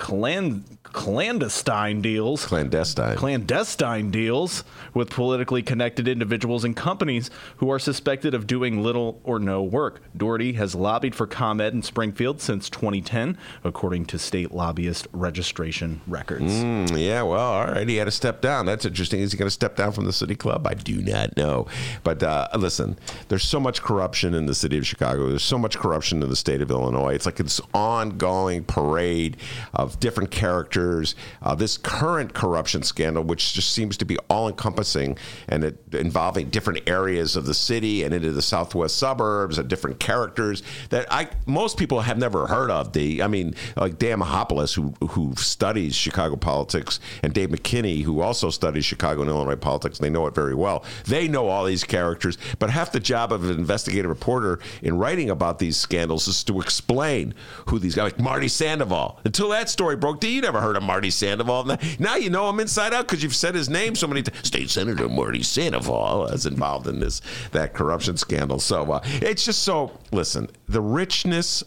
clan- 0.00 0.64
clandestine 0.82 2.00
deals 2.00 2.44
Clandestine. 2.46 3.16
clandestine 3.16 4.10
deals 4.10 4.64
with 4.94 5.10
politically 5.10 5.62
connected 5.62 6.08
individuals 6.08 6.64
and 6.64 6.74
companies 6.74 7.30
who 7.58 7.70
are 7.70 7.78
suspected 7.78 8.34
of 8.34 8.46
doing 8.46 8.82
little 8.82 9.20
or 9.22 9.38
no 9.38 9.62
work. 9.62 10.02
Doherty 10.16 10.54
has 10.54 10.74
lobbied 10.74 11.14
for 11.14 11.26
ComEd 11.28 11.74
in 11.74 11.82
Springfield 11.82 12.40
since 12.40 12.68
2010, 12.70 13.38
according 13.62 14.06
to 14.06 14.18
state 14.18 14.50
lobbyist 14.52 15.06
registration 15.12 16.00
records. 16.08 16.44
Mm, 16.52 16.98
yeah, 16.98 17.22
well, 17.22 17.38
all 17.38 17.66
right. 17.66 17.88
He 17.88 17.96
had 17.96 18.06
to 18.06 18.10
step 18.10 18.40
down. 18.40 18.66
That's 18.66 18.84
interesting. 18.84 19.20
Is 19.20 19.30
he 19.32 19.38
going 19.38 19.46
to 19.46 19.50
step 19.52 19.76
down 19.76 19.92
from 19.92 20.06
the 20.06 20.12
city 20.12 20.34
club? 20.34 20.66
I 20.66 20.74
do 20.74 21.02
not 21.02 21.36
know. 21.36 21.66
But 22.02 22.22
uh, 22.22 22.48
listen, 22.58 22.98
there's 23.28 23.44
so 23.44 23.60
much 23.60 23.82
corruption 23.82 24.34
in 24.34 24.46
the 24.46 24.54
city 24.54 24.78
of 24.78 24.86
Chicago. 24.86 25.28
There's 25.28 25.44
so 25.44 25.58
much 25.58 25.78
corruption 25.78 26.22
in 26.22 26.30
the 26.30 26.36
state 26.36 26.62
of 26.62 26.70
Illinois. 26.70 27.14
It's 27.14 27.26
like 27.26 27.36
this 27.36 27.60
ongoing 27.74 28.64
parade 28.64 29.36
of 29.74 29.89
different 29.98 30.30
characters. 30.30 31.14
Uh, 31.42 31.54
this 31.54 31.76
current 31.76 32.34
corruption 32.34 32.82
scandal, 32.82 33.24
which 33.24 33.54
just 33.54 33.72
seems 33.72 33.96
to 33.96 34.04
be 34.04 34.16
all 34.28 34.48
encompassing 34.48 35.16
and 35.48 35.64
it, 35.64 35.78
involving 35.92 36.50
different 36.50 36.88
areas 36.88 37.36
of 37.36 37.46
the 37.46 37.54
city 37.54 38.04
and 38.04 38.14
into 38.14 38.30
the 38.30 38.42
southwest 38.42 38.96
suburbs 38.96 39.58
and 39.58 39.68
different 39.68 39.98
characters 39.98 40.62
that 40.90 41.06
I 41.10 41.28
most 41.46 41.78
people 41.78 42.00
have 42.02 42.18
never 42.18 42.46
heard 42.46 42.70
of. 42.70 42.92
The 42.92 43.22
I 43.22 43.26
mean, 43.26 43.54
like 43.76 43.98
Dan 43.98 44.20
Mihalopoulos, 44.20 44.74
who 44.74 44.94
who 45.08 45.34
studies 45.36 45.94
Chicago 45.94 46.36
politics, 46.36 47.00
and 47.22 47.32
Dave 47.32 47.48
McKinney, 47.48 48.02
who 48.02 48.20
also 48.20 48.50
studies 48.50 48.84
Chicago 48.84 49.22
and 49.22 49.30
Illinois 49.30 49.56
politics. 49.56 49.98
They 49.98 50.10
know 50.10 50.26
it 50.26 50.34
very 50.34 50.54
well. 50.54 50.84
They 51.06 51.28
know 51.28 51.48
all 51.48 51.64
these 51.64 51.84
characters, 51.84 52.38
but 52.58 52.70
half 52.70 52.92
the 52.92 53.00
job 53.00 53.32
of 53.32 53.44
an 53.44 53.58
investigative 53.58 54.08
reporter 54.08 54.60
in 54.82 54.98
writing 54.98 55.30
about 55.30 55.58
these 55.58 55.76
scandals 55.76 56.28
is 56.28 56.44
to 56.44 56.60
explain 56.60 57.34
who 57.66 57.78
these 57.78 57.94
guys, 57.94 58.12
like 58.12 58.20
Marty 58.20 58.48
Sandoval. 58.48 59.18
Until 59.24 59.48
that 59.50 59.68
story 59.80 59.96
broke, 59.96 60.20
D, 60.20 60.28
you 60.34 60.42
never 60.42 60.60
heard 60.60 60.76
of 60.76 60.82
Marty 60.82 61.08
Sandoval. 61.08 61.64
Now- 61.64 61.78
Now 61.98 62.16
you 62.16 62.28
know 62.28 62.50
him 62.50 62.60
inside 62.60 62.92
out 62.92 63.06
because 63.08 63.22
you've 63.22 63.34
said 63.34 63.54
his 63.54 63.70
name 63.70 63.94
so 63.94 64.06
many 64.06 64.22
times. 64.22 64.46
State 64.46 64.68
Senator 64.68 65.08
Marty 65.08 65.42
Sandoval 65.42 66.26
is 66.26 66.44
involved 66.44 66.86
in 66.86 67.00
this 67.00 67.22
that 67.52 67.72
corruption 67.72 68.18
scandal. 68.18 68.60
So 68.60 68.92
uh, 68.92 69.00
it's 69.04 69.42
just 69.46 69.62
so. 69.62 69.98
Listen, 70.12 70.50
the 70.68 70.82
richness 70.82 71.64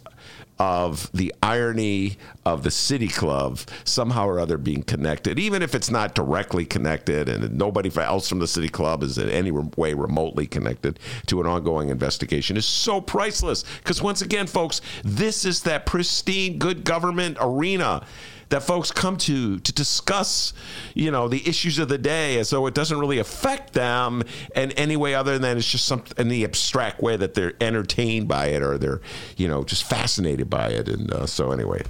of 0.60 1.10
the 1.13 1.34
irony 1.42 2.18
of 2.46 2.63
the 2.63 2.72
city 2.72 3.08
club 3.08 3.60
somehow 3.84 4.28
or 4.28 4.39
other 4.39 4.58
being 4.58 4.84
connected, 4.84 5.39
even 5.39 5.62
if 5.62 5.74
it's 5.76 5.89
not 5.89 6.16
directly 6.16 6.66
connected 6.66 7.28
and 7.30 7.58
nobody 7.58 7.92
else 8.00 8.30
from 8.30 8.39
the 8.39 8.48
city 8.48 8.70
club 8.70 9.04
is 9.04 9.18
in 9.18 9.30
any 9.30 9.52
way 9.52 9.94
remotely 9.94 10.46
connected 10.46 11.00
to 11.26 11.42
an 11.42 11.48
ongoing 11.48 11.89
investigation, 11.89 12.58
is 12.58 12.66
so 12.66 13.02
priceless. 13.02 13.63
Because 13.80 14.02
once 14.02 14.22
again, 14.22 14.48
folks, 14.48 14.82
this 15.04 15.46
is 15.46 15.62
that 15.63 15.86
pristine 15.86 16.60
good 16.60 16.84
government 16.84 17.38
arena 17.39 18.06
that 18.54 18.62
folks 18.62 18.92
come 18.92 19.18
to 19.18 19.58
to 19.60 19.74
discuss, 19.74 20.54
you 20.94 21.10
know, 21.10 21.28
the 21.28 21.48
issues 21.48 21.80
of 21.80 21.88
the 21.88 21.98
day 21.98 22.38
as 22.38 22.52
though 22.52 22.68
it 22.68 22.76
doesn't 22.76 23.00
really 23.00 23.18
affect 23.18 23.74
them 23.74 24.22
in 24.56 24.72
any 24.74 24.96
way 24.96 25.16
other 25.16 25.39
than 25.39 25.58
it's 25.58 25.68
just 25.68 25.86
some 25.86 26.04
in 26.20 26.28
the 26.28 26.44
abstract 26.44 27.02
way 27.02 27.18
that 27.18 27.34
they're 27.34 27.54
entertained 27.60 28.28
by 28.28 28.48
it 28.48 28.62
or 28.62 28.78
they're, 28.78 29.02
you 29.38 29.48
know, 29.48 29.63
just 29.63 29.84
fascinated 29.84 30.52
by 30.52 30.68
it. 30.68 30.88
And 30.88 31.12
uh, 31.12 31.26
so 31.26 31.52
anyway. 31.52 31.82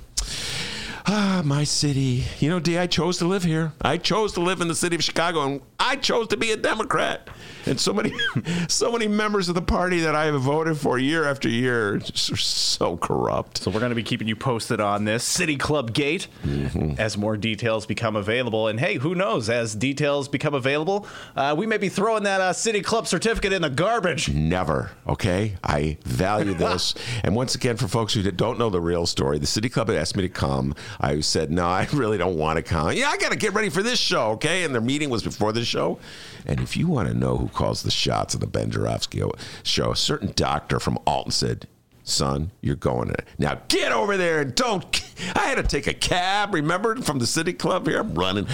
Ah, 1.05 1.41
my 1.43 1.65
city. 1.65 2.23
You 2.39 2.49
know, 2.49 2.61
D, 2.61 2.77
I 2.77 2.87
chose 2.87 3.17
to 3.17 3.25
live 3.25 3.43
here. 3.43 3.73
I 3.81 3.97
chose 3.97 4.31
to 4.33 4.39
live 4.39 4.61
in 4.61 4.69
the 4.69 4.75
city 4.75 4.95
of 4.95 5.03
Chicago, 5.03 5.43
and 5.43 5.61
I 5.83 5.97
chose 5.97 6.29
to 6.29 6.37
be 6.37 6.51
a 6.51 6.57
Democrat. 6.57 7.27
And 7.65 7.79
so 7.79 7.93
many, 7.93 8.13
so 8.67 8.91
many 8.91 9.07
members 9.07 9.49
of 9.49 9.55
the 9.55 9.61
party 9.61 9.99
that 10.01 10.15
I 10.15 10.25
have 10.25 10.41
voted 10.41 10.77
for 10.77 10.97
year 10.97 11.25
after 11.25 11.47
year 11.47 11.95
are 11.95 11.99
so 12.01 12.97
corrupt. 12.97 13.59
So 13.59 13.71
we're 13.71 13.79
going 13.79 13.91
to 13.91 13.95
be 13.95 14.03
keeping 14.03 14.27
you 14.27 14.35
posted 14.35 14.81
on 14.81 15.05
this 15.05 15.23
City 15.23 15.55
Club 15.55 15.93
Gate 15.93 16.27
mm-hmm. 16.43 16.99
as 16.99 17.17
more 17.17 17.37
details 17.37 17.85
become 17.85 18.15
available. 18.15 18.67
And 18.67 18.79
hey, 18.79 18.95
who 18.95 19.15
knows? 19.15 19.49
As 19.49 19.75
details 19.75 20.27
become 20.27 20.53
available, 20.53 21.05
uh, 21.35 21.55
we 21.57 21.65
may 21.65 21.77
be 21.77 21.89
throwing 21.89 22.23
that 22.23 22.41
uh, 22.41 22.53
City 22.53 22.81
Club 22.81 23.07
certificate 23.07 23.53
in 23.53 23.61
the 23.61 23.69
garbage. 23.69 24.29
Never. 24.29 24.91
Okay, 25.07 25.55
I 25.63 25.97
value 26.03 26.53
this. 26.55 26.95
and 27.23 27.35
once 27.35 27.55
again, 27.55 27.77
for 27.77 27.87
folks 27.87 28.13
who 28.13 28.29
don't 28.31 28.59
know 28.59 28.69
the 28.69 28.81
real 28.81 29.05
story, 29.05 29.37
the 29.37 29.45
City 29.45 29.69
Club 29.69 29.87
had 29.89 29.97
asked 29.97 30.15
me 30.15 30.23
to 30.23 30.29
come. 30.29 30.75
I 30.99 31.19
said, 31.21 31.51
no, 31.51 31.65
I 31.65 31.87
really 31.93 32.17
don't 32.17 32.37
want 32.37 32.57
to 32.57 32.63
come. 32.63 32.93
Yeah, 32.93 33.09
I 33.09 33.17
got 33.17 33.31
to 33.31 33.37
get 33.37 33.53
ready 33.53 33.69
for 33.69 33.83
this 33.83 33.99
show. 33.99 34.31
Okay, 34.31 34.63
and 34.63 34.73
their 34.73 34.81
meeting 34.81 35.09
was 35.09 35.23
before 35.23 35.51
the 35.51 35.63
show. 35.73 35.99
And 36.45 36.59
if 36.59 36.77
you 36.77 36.87
want 36.87 37.07
to 37.07 37.13
know 37.13 37.37
who 37.37 37.47
calls 37.49 37.83
the 37.83 37.91
shots 37.91 38.33
of 38.33 38.39
the 38.39 38.47
Ben 38.47 38.71
Joravsky 38.71 39.21
show, 39.63 39.91
a 39.91 39.95
certain 39.95 40.31
doctor 40.35 40.79
from 40.79 40.99
Alton 41.05 41.31
said, 41.31 41.67
son, 42.03 42.51
you're 42.61 42.75
going 42.75 43.09
to 43.09 43.17
now 43.37 43.61
get 43.67 43.91
over 43.91 44.17
there 44.17 44.41
and 44.41 44.53
don't. 44.55 45.01
I 45.35 45.47
had 45.47 45.55
to 45.55 45.63
take 45.63 45.87
a 45.87 45.93
cab, 45.93 46.53
remember, 46.53 46.95
from 47.01 47.19
the 47.19 47.27
city 47.27 47.53
club 47.53 47.87
here. 47.87 47.99
I'm 47.99 48.13
running, 48.13 48.47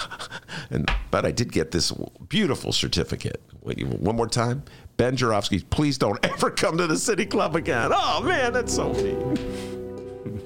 and 0.70 0.90
but 1.10 1.24
I 1.24 1.30
did 1.30 1.52
get 1.52 1.70
this 1.70 1.92
beautiful 2.28 2.72
certificate. 2.72 3.40
Wait, 3.62 3.86
one 3.86 4.16
more 4.16 4.26
time, 4.26 4.64
Ben 4.96 5.16
Joravsky, 5.16 5.60
please 5.60 5.98
don't 5.98 6.24
ever 6.26 6.50
come 6.50 6.78
to 6.78 6.86
the 6.86 6.96
city 6.96 7.26
club 7.26 7.56
again. 7.56 7.90
Oh 7.94 8.22
man, 8.22 8.52
that's 8.52 8.74
so 8.74 8.92
mean. 8.92 9.38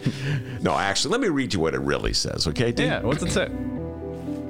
no, 0.63 0.77
actually, 0.77 1.13
let 1.13 1.21
me 1.21 1.29
read 1.29 1.55
you 1.55 1.61
what 1.61 1.75
it 1.75 1.81
really 1.81 2.13
says. 2.13 2.47
Okay? 2.47 2.75
Yeah, 2.77 3.03
what's 3.03 3.23
it 3.23 3.33
say? 3.33 3.49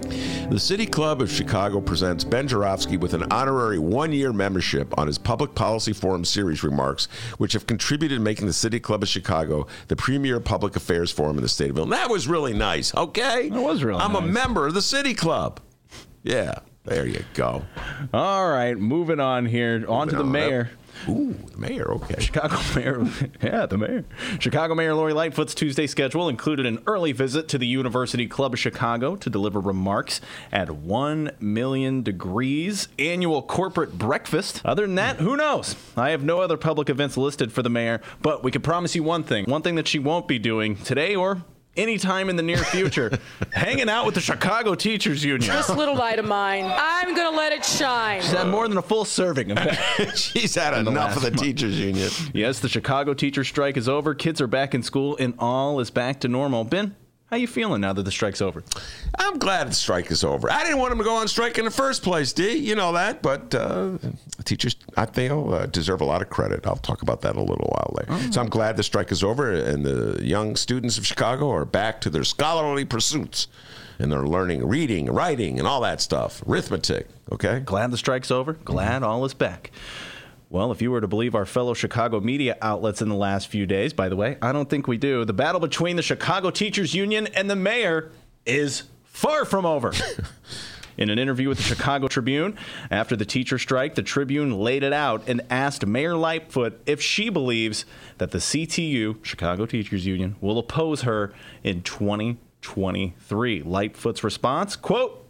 The 0.04 0.58
City 0.58 0.84
Club 0.86 1.22
of 1.22 1.30
Chicago 1.30 1.80
presents 1.80 2.24
Ben 2.24 2.46
Joravsky 2.46 2.96
with 2.96 3.14
an 3.14 3.24
honorary 3.32 3.78
one 3.78 4.12
year 4.12 4.32
membership 4.32 4.92
on 4.98 5.06
his 5.06 5.16
Public 5.16 5.54
Policy 5.54 5.92
Forum 5.94 6.24
series 6.24 6.62
remarks, 6.62 7.06
which 7.38 7.54
have 7.54 7.66
contributed 7.66 8.18
to 8.18 8.22
making 8.22 8.46
the 8.46 8.52
City 8.52 8.78
Club 8.78 9.02
of 9.02 9.08
Chicago 9.08 9.66
the 9.88 9.96
premier 9.96 10.40
public 10.40 10.76
affairs 10.76 11.10
forum 11.10 11.36
in 11.36 11.42
the 11.42 11.48
state 11.48 11.70
of 11.70 11.78
Illinois. 11.78 11.96
That 11.96 12.10
was 12.10 12.28
really 12.28 12.52
nice, 12.52 12.94
okay? 12.94 13.46
It 13.46 13.52
was 13.52 13.82
really 13.82 14.00
I'm 14.00 14.12
nice. 14.12 14.22
a 14.22 14.26
member 14.26 14.66
of 14.66 14.74
the 14.74 14.82
City 14.82 15.14
Club. 15.14 15.60
Yeah, 16.22 16.58
there 16.84 17.06
you 17.06 17.24
go. 17.34 17.64
All 18.12 18.48
right, 18.48 18.76
moving 18.76 19.20
on 19.20 19.46
here. 19.46 19.80
Moving 19.80 19.94
on 19.94 20.08
to 20.08 20.16
the 20.16 20.22
on 20.22 20.32
mayor. 20.32 20.70
Up. 20.72 20.83
Ooh, 21.08 21.34
the 21.50 21.58
mayor. 21.58 21.92
Okay. 21.92 22.20
Chicago 22.20 22.56
mayor. 22.76 23.06
yeah, 23.42 23.66
the 23.66 23.78
mayor. 23.78 24.04
Chicago 24.38 24.74
Mayor 24.74 24.94
Lori 24.94 25.12
Lightfoot's 25.12 25.54
Tuesday 25.54 25.86
schedule 25.86 26.28
included 26.28 26.66
an 26.66 26.80
early 26.86 27.12
visit 27.12 27.48
to 27.48 27.58
the 27.58 27.66
University 27.66 28.26
Club 28.26 28.52
of 28.54 28.58
Chicago 28.58 29.16
to 29.16 29.28
deliver 29.30 29.60
remarks 29.60 30.20
at 30.52 30.70
1 30.70 31.30
million 31.40 32.02
degrees 32.02 32.88
annual 32.98 33.42
corporate 33.42 33.98
breakfast. 33.98 34.60
Other 34.64 34.86
than 34.86 34.94
that, 34.96 35.16
who 35.16 35.36
knows? 35.36 35.76
I 35.96 36.10
have 36.10 36.22
no 36.22 36.40
other 36.40 36.56
public 36.56 36.88
events 36.88 37.16
listed 37.16 37.52
for 37.52 37.62
the 37.62 37.70
mayor, 37.70 38.00
but 38.22 38.42
we 38.42 38.50
can 38.50 38.62
promise 38.62 38.94
you 38.94 39.02
one 39.02 39.22
thing. 39.24 39.44
One 39.46 39.62
thing 39.62 39.74
that 39.74 39.88
she 39.88 39.98
won't 39.98 40.28
be 40.28 40.38
doing 40.38 40.76
today 40.76 41.14
or 41.14 41.42
anytime 41.76 42.28
in 42.28 42.36
the 42.36 42.42
near 42.42 42.58
future, 42.58 43.18
hanging 43.52 43.88
out 43.88 44.06
with 44.06 44.14
the 44.14 44.20
Chicago 44.20 44.74
Teachers 44.74 45.24
Union. 45.24 45.54
This 45.54 45.68
little 45.68 45.96
light 45.96 46.18
of 46.18 46.24
mine, 46.24 46.64
I'm 46.66 47.14
going 47.14 47.30
to 47.30 47.36
let 47.36 47.52
it 47.52 47.64
shine. 47.64 48.22
She's 48.22 48.32
had 48.32 48.48
more 48.48 48.68
than 48.68 48.78
a 48.78 48.82
full 48.82 49.04
serving 49.04 49.50
of 49.50 49.58
She's 50.14 50.54
had 50.54 50.74
enough 50.74 51.16
of 51.16 51.22
the 51.22 51.30
month. 51.30 51.42
Teachers 51.42 51.78
Union. 51.78 52.10
Yes, 52.32 52.60
the 52.60 52.68
Chicago 52.68 53.14
teacher 53.14 53.44
strike 53.44 53.76
is 53.76 53.88
over. 53.88 54.14
Kids 54.14 54.40
are 54.40 54.46
back 54.46 54.74
in 54.74 54.82
school, 54.82 55.16
and 55.18 55.34
all 55.38 55.80
is 55.80 55.90
back 55.90 56.20
to 56.20 56.28
normal. 56.28 56.64
Ben, 56.64 56.96
how 57.26 57.36
you 57.36 57.46
feeling 57.46 57.80
now 57.80 57.92
that 57.92 58.02
the 58.02 58.10
strike's 58.10 58.42
over? 58.42 58.62
I'm 59.18 59.38
glad 59.38 59.68
the 59.68 59.74
strike 59.74 60.10
is 60.10 60.22
over. 60.22 60.50
I 60.50 60.62
didn't 60.62 60.78
want 60.78 60.90
them 60.90 60.98
to 60.98 61.04
go 61.04 61.14
on 61.14 61.26
strike 61.26 61.58
in 61.58 61.64
the 61.64 61.70
first 61.70 62.02
place, 62.02 62.32
D. 62.32 62.56
You 62.56 62.74
know 62.74 62.92
that, 62.92 63.22
but 63.22 63.54
uh, 63.54 63.98
teachers, 64.44 64.76
I 64.96 65.06
feel, 65.06 65.54
uh, 65.54 65.66
deserve 65.66 66.00
a 66.00 66.04
lot 66.04 66.22
of 66.22 66.30
credit. 66.30 66.66
I'll 66.66 66.76
talk 66.76 67.02
about 67.02 67.22
that 67.22 67.36
a 67.36 67.40
little 67.40 67.66
while 67.66 67.94
later. 67.98 68.12
Oh. 68.12 68.30
So 68.30 68.40
I'm 68.40 68.48
glad 68.48 68.76
the 68.76 68.82
strike 68.82 69.10
is 69.10 69.24
over, 69.24 69.52
and 69.52 69.84
the 69.84 70.20
young 70.22 70.54
students 70.54 70.98
of 70.98 71.06
Chicago 71.06 71.50
are 71.50 71.64
back 71.64 72.00
to 72.02 72.10
their 72.10 72.24
scholarly 72.24 72.84
pursuits, 72.84 73.48
and 73.98 74.12
they're 74.12 74.26
learning 74.26 74.66
reading, 74.66 75.06
writing, 75.06 75.58
and 75.58 75.66
all 75.66 75.80
that 75.80 76.00
stuff, 76.00 76.42
arithmetic. 76.46 77.08
Okay. 77.32 77.60
Glad 77.60 77.90
the 77.90 77.98
strike's 77.98 78.30
over. 78.30 78.52
Glad 78.52 79.02
mm-hmm. 79.02 79.04
all 79.04 79.24
is 79.24 79.34
back. 79.34 79.70
Well, 80.54 80.70
if 80.70 80.80
you 80.80 80.92
were 80.92 81.00
to 81.00 81.08
believe 81.08 81.34
our 81.34 81.46
fellow 81.46 81.74
Chicago 81.74 82.20
media 82.20 82.56
outlets 82.62 83.02
in 83.02 83.08
the 83.08 83.16
last 83.16 83.48
few 83.48 83.66
days, 83.66 83.92
by 83.92 84.08
the 84.08 84.14
way, 84.14 84.38
I 84.40 84.52
don't 84.52 84.70
think 84.70 84.86
we 84.86 84.96
do, 84.96 85.24
the 85.24 85.32
battle 85.32 85.60
between 85.60 85.96
the 85.96 86.02
Chicago 86.02 86.52
Teachers 86.52 86.94
Union 86.94 87.26
and 87.34 87.50
the 87.50 87.56
mayor 87.56 88.12
is 88.46 88.84
far 89.02 89.44
from 89.44 89.66
over. 89.66 89.92
In 90.96 91.10
an 91.10 91.18
interview 91.18 91.48
with 91.48 91.58
the 91.58 91.64
Chicago 91.64 92.06
Tribune, 92.06 92.56
after 92.88 93.16
the 93.16 93.24
teacher 93.24 93.58
strike, 93.58 93.96
the 93.96 94.02
Tribune 94.04 94.52
laid 94.52 94.84
it 94.84 94.92
out 94.92 95.26
and 95.26 95.40
asked 95.50 95.84
Mayor 95.86 96.14
Lightfoot 96.14 96.80
if 96.86 97.02
she 97.02 97.30
believes 97.30 97.84
that 98.18 98.30
the 98.30 98.38
CTU, 98.38 99.24
Chicago 99.24 99.66
Teachers 99.66 100.06
Union, 100.06 100.36
will 100.40 100.60
oppose 100.60 101.00
her 101.00 101.34
in 101.64 101.82
2023. 101.82 103.62
Lightfoot's 103.64 104.22
response, 104.22 104.76
quote, 104.76 105.23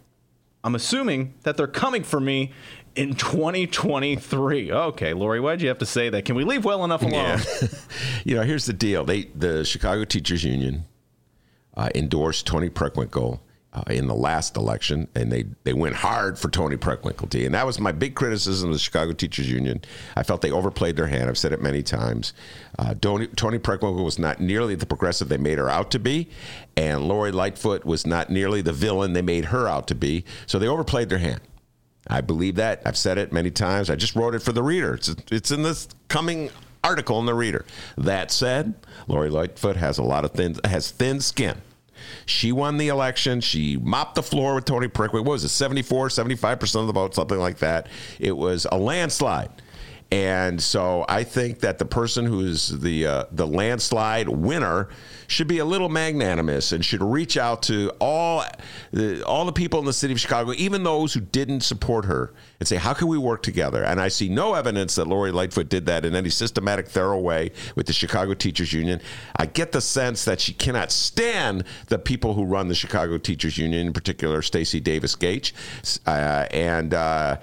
I'm 0.65 0.73
assuming 0.73 1.35
that 1.43 1.57
they're 1.57 1.67
coming 1.67 2.03
for 2.03 2.19
me 2.19 2.51
in 2.95 3.13
2023. 3.13 4.71
Okay, 4.71 5.13
Lori, 5.13 5.39
why'd 5.39 5.61
you 5.61 5.67
have 5.67 5.77
to 5.77 5.85
say 5.85 6.09
that? 6.09 6.25
Can 6.25 6.35
we 6.35 6.43
leave 6.43 6.65
well 6.65 6.83
enough 6.83 7.03
alone? 7.03 7.13
Yeah. 7.13 7.67
you 8.23 8.35
know, 8.35 8.41
here's 8.41 8.65
the 8.65 8.73
deal. 8.73 9.05
They 9.05 9.25
the 9.35 9.63
Chicago 9.63 10.05
Teachers 10.05 10.43
Union 10.43 10.85
uh, 11.77 11.89
endorsed 11.93 12.47
Toni 12.47 12.69
Preckwinkle 12.69 13.41
uh, 13.75 13.83
in 13.87 14.07
the 14.07 14.15
last 14.15 14.55
election, 14.55 15.07
and 15.15 15.31
they 15.31 15.43
they 15.65 15.73
went 15.73 15.95
hard 15.95 16.39
for 16.39 16.49
Toni 16.49 16.77
Preckwinkle. 16.77 17.45
And 17.45 17.53
that 17.53 17.65
was 17.65 17.79
my 17.79 17.91
big 17.91 18.15
criticism 18.15 18.69
of 18.69 18.75
the 18.75 18.79
Chicago 18.79 19.11
Teachers 19.11 19.51
Union. 19.51 19.81
I 20.15 20.23
felt 20.23 20.41
they 20.41 20.51
overplayed 20.51 20.95
their 20.95 21.07
hand. 21.07 21.29
I've 21.29 21.37
said 21.37 21.51
it 21.51 21.61
many 21.61 21.83
times. 21.83 22.33
Uh, 22.79 22.93
Toni, 22.93 23.27
Toni 23.27 23.59
Preckwinkle 23.59 24.05
was 24.05 24.17
not 24.17 24.39
nearly 24.39 24.75
the 24.75 24.85
progressive 24.85 25.27
they 25.27 25.37
made 25.37 25.57
her 25.57 25.69
out 25.69 25.91
to 25.91 25.99
be, 25.99 26.29
and 26.77 27.07
Lori 27.07 27.31
Lightfoot 27.31 27.83
was 27.83 28.07
not 28.07 28.29
nearly 28.29 28.61
the 28.61 28.73
villain 28.73 29.11
they 29.11 29.21
made 29.21 29.45
her 29.45 29.67
out 29.67 29.87
to 29.87 29.95
be. 29.95 30.23
So 30.47 30.57
they 30.57 30.67
overplayed 30.67 31.09
their 31.09 31.19
hand. 31.19 31.41
I 32.07 32.21
believe 32.21 32.55
that. 32.55 32.81
I've 32.85 32.97
said 32.97 33.17
it 33.17 33.33
many 33.33 33.51
times. 33.51 33.89
I 33.89 33.95
just 33.95 34.15
wrote 34.15 34.35
it 34.35 34.41
for 34.41 34.53
the 34.53 34.63
reader. 34.63 34.93
It's, 34.93 35.13
it's 35.31 35.51
in 35.51 35.63
this 35.63 35.89
coming 36.07 36.49
article 36.83 37.19
in 37.19 37.25
the 37.25 37.33
reader. 37.33 37.65
That 37.97 38.31
said, 38.31 38.75
Lori 39.07 39.29
Lightfoot 39.29 39.75
has 39.75 39.97
a 39.97 40.03
lot 40.03 40.23
of 40.23 40.31
thin 40.31 40.55
has 40.63 40.91
thin 40.91 41.19
skin. 41.19 41.57
She 42.25 42.51
won 42.51 42.77
the 42.77 42.87
election. 42.87 43.41
She 43.41 43.77
mopped 43.77 44.15
the 44.15 44.23
floor 44.23 44.55
with 44.55 44.65
Toni 44.65 44.87
Preckwinkle. 44.87 45.25
What 45.25 45.33
was 45.33 45.43
it, 45.43 45.49
74, 45.49 46.09
75% 46.09 46.81
of 46.81 46.87
the 46.87 46.93
vote, 46.93 47.15
something 47.15 47.39
like 47.39 47.59
that. 47.59 47.87
It 48.19 48.35
was 48.37 48.65
a 48.71 48.77
landslide. 48.77 49.49
And 50.15 50.63
so 50.63 51.03
I 51.09 51.25
think 51.25 51.59
that 51.59 51.77
the 51.77 51.83
person 51.83 52.25
who's 52.25 52.69
the 52.69 53.05
uh, 53.05 53.25
the 53.33 53.45
landslide 53.45 54.29
winner 54.29 54.87
should 55.27 55.47
be 55.49 55.57
a 55.57 55.65
little 55.65 55.89
magnanimous 55.89 56.71
and 56.71 56.85
should 56.85 57.03
reach 57.03 57.35
out 57.35 57.63
to 57.63 57.91
all 57.99 58.45
the, 58.91 59.25
all 59.25 59.43
the 59.43 59.51
people 59.51 59.77
in 59.79 59.85
the 59.85 59.91
city 59.91 60.13
of 60.13 60.19
Chicago, 60.21 60.53
even 60.55 60.83
those 60.83 61.13
who 61.13 61.19
didn't 61.19 61.61
support 61.61 62.05
her, 62.05 62.33
and 62.61 62.67
say, 62.67 62.77
how 62.77 62.93
can 62.93 63.09
we 63.09 63.17
work 63.17 63.43
together? 63.43 63.83
And 63.83 63.99
I 63.99 64.07
see 64.07 64.29
no 64.29 64.53
evidence 64.53 64.95
that 64.95 65.05
Lori 65.05 65.33
Lightfoot 65.33 65.67
did 65.67 65.85
that 65.87 66.05
in 66.05 66.15
any 66.15 66.29
systematic, 66.29 66.87
thorough 66.87 67.19
way 67.19 67.51
with 67.75 67.85
the 67.85 67.93
Chicago 67.93 68.33
Teachers 68.35 68.71
Union. 68.71 69.01
I 69.35 69.47
get 69.47 69.73
the 69.73 69.81
sense 69.81 70.23
that 70.23 70.39
she 70.39 70.53
cannot 70.53 70.93
stand 70.93 71.65
the 71.87 71.99
people 71.99 72.35
who 72.35 72.45
run 72.45 72.69
the 72.69 72.75
Chicago 72.75 73.17
Teachers 73.17 73.57
Union, 73.57 73.87
in 73.87 73.91
particular 73.91 74.41
Stacy 74.41 74.79
Davis 74.79 75.13
Gates, 75.13 75.51
uh, 76.05 76.47
and. 76.51 76.93
Uh, 76.93 77.37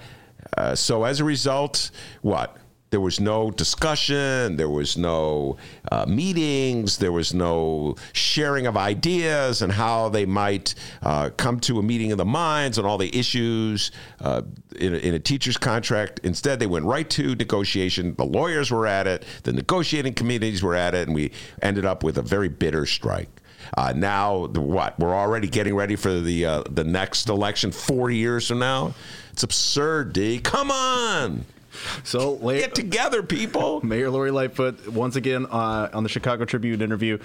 uh, 0.57 0.75
so 0.75 1.03
as 1.03 1.19
a 1.19 1.23
result, 1.23 1.89
what? 2.21 2.57
There 2.93 3.01
was 3.01 3.19
no 3.19 3.49
discussion. 3.49 4.55
There 4.55 4.69
was 4.69 4.97
no 4.99 5.57
uh, 5.91 6.05
meetings. 6.05 6.99
There 6.99 7.11
was 7.11 7.33
no 7.33 7.95
sharing 8.11 8.67
of 8.67 8.77
ideas 8.77 9.63
and 9.63 9.73
how 9.73 10.09
they 10.09 10.27
might 10.27 10.75
uh, 11.01 11.31
come 11.35 11.59
to 11.61 11.79
a 11.79 11.81
meeting 11.81 12.11
of 12.11 12.19
the 12.19 12.25
minds 12.25 12.77
on 12.77 12.85
all 12.85 12.99
the 12.99 13.09
issues 13.17 13.89
uh, 14.21 14.43
in, 14.75 14.93
a, 14.93 14.97
in, 14.97 15.15
a, 15.15 15.19
teacher's 15.19 15.57
contract. 15.57 16.19
Instead, 16.21 16.59
they 16.59 16.67
went 16.67 16.85
right 16.85 17.09
to 17.09 17.33
negotiation. 17.33 18.13
The 18.13 18.25
lawyers 18.25 18.69
were 18.69 18.85
at 18.85 19.07
it. 19.07 19.25
The 19.41 19.53
negotiating 19.53 20.13
committees 20.13 20.61
were 20.61 20.75
at 20.75 20.93
it, 20.93 21.07
and 21.07 21.15
we 21.15 21.31
ended 21.63 21.85
up 21.85 22.03
with 22.03 22.19
a 22.19 22.21
very 22.21 22.47
bitter 22.47 22.85
strike. 22.85 23.41
Uh, 23.75 23.91
now, 23.95 24.45
the, 24.45 24.61
what? 24.61 24.99
We're 24.99 25.15
already 25.15 25.47
getting 25.47 25.73
ready 25.73 25.95
for 25.95 26.19
the 26.19 26.45
uh, 26.45 26.63
the 26.69 26.83
next 26.83 27.27
election 27.27 27.71
four 27.71 28.11
years 28.11 28.47
from 28.49 28.59
now. 28.59 28.93
It's 29.31 29.41
absurd, 29.41 30.13
D. 30.13 30.37
Come 30.37 30.69
on. 30.69 31.45
So 32.03 32.33
la- 32.33 32.53
get 32.53 32.75
together, 32.75 33.23
people. 33.23 33.79
Mayor 33.85 34.09
Lori 34.09 34.31
Lightfoot, 34.31 34.87
once 34.89 35.15
again 35.15 35.45
uh, 35.49 35.89
on 35.93 36.03
the 36.03 36.09
Chicago 36.09 36.45
Tribune 36.45 36.81
interview, 36.81 37.17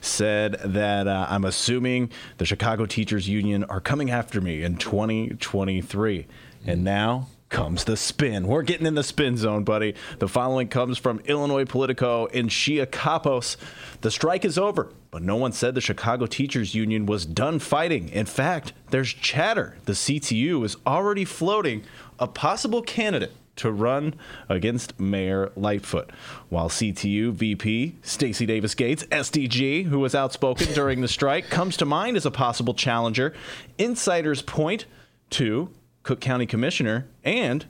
said 0.00 0.60
that 0.64 1.08
uh, 1.08 1.26
I'm 1.28 1.44
assuming 1.44 2.10
the 2.38 2.44
Chicago 2.44 2.86
Teachers 2.86 3.28
Union 3.28 3.64
are 3.64 3.80
coming 3.80 4.10
after 4.10 4.40
me 4.40 4.62
in 4.62 4.76
2023. 4.76 6.26
And 6.66 6.84
now 6.84 7.28
comes 7.48 7.84
the 7.84 7.96
spin. 7.96 8.46
We're 8.46 8.62
getting 8.62 8.86
in 8.86 8.94
the 8.94 9.04
spin 9.04 9.36
zone, 9.36 9.64
buddy. 9.64 9.94
The 10.18 10.28
following 10.28 10.68
comes 10.68 10.98
from 10.98 11.20
Illinois 11.26 11.64
Politico 11.64 12.26
and 12.26 12.50
Shia 12.50 12.86
Kapos. 12.86 13.56
The 14.00 14.10
strike 14.10 14.44
is 14.44 14.58
over, 14.58 14.92
but 15.10 15.22
no 15.22 15.36
one 15.36 15.52
said 15.52 15.74
the 15.74 15.80
Chicago 15.80 16.26
Teachers 16.26 16.74
Union 16.74 17.06
was 17.06 17.24
done 17.24 17.58
fighting. 17.58 18.08
In 18.08 18.26
fact, 18.26 18.72
there's 18.90 19.12
chatter. 19.12 19.76
The 19.84 19.92
CTU 19.92 20.64
is 20.64 20.76
already 20.86 21.24
floating 21.24 21.84
a 22.18 22.26
possible 22.26 22.82
candidate 22.82 23.32
to 23.56 23.70
run 23.70 24.14
against 24.48 24.98
Mayor 25.00 25.50
Lightfoot. 25.56 26.10
While 26.48 26.68
CTU 26.68 27.32
VP 27.32 27.96
Stacy 28.02 28.46
Davis 28.46 28.74
Gates, 28.74 29.04
SDG, 29.04 29.84
who 29.84 29.98
was 29.98 30.14
outspoken 30.14 30.72
during 30.72 31.00
the 31.00 31.08
strike, 31.08 31.48
comes 31.48 31.76
to 31.78 31.84
mind 31.84 32.16
as 32.16 32.26
a 32.26 32.30
possible 32.30 32.74
challenger, 32.74 33.34
insiders 33.78 34.42
point 34.42 34.86
to 35.30 35.70
Cook 36.02 36.20
County 36.20 36.46
Commissioner 36.46 37.08
and 37.24 37.66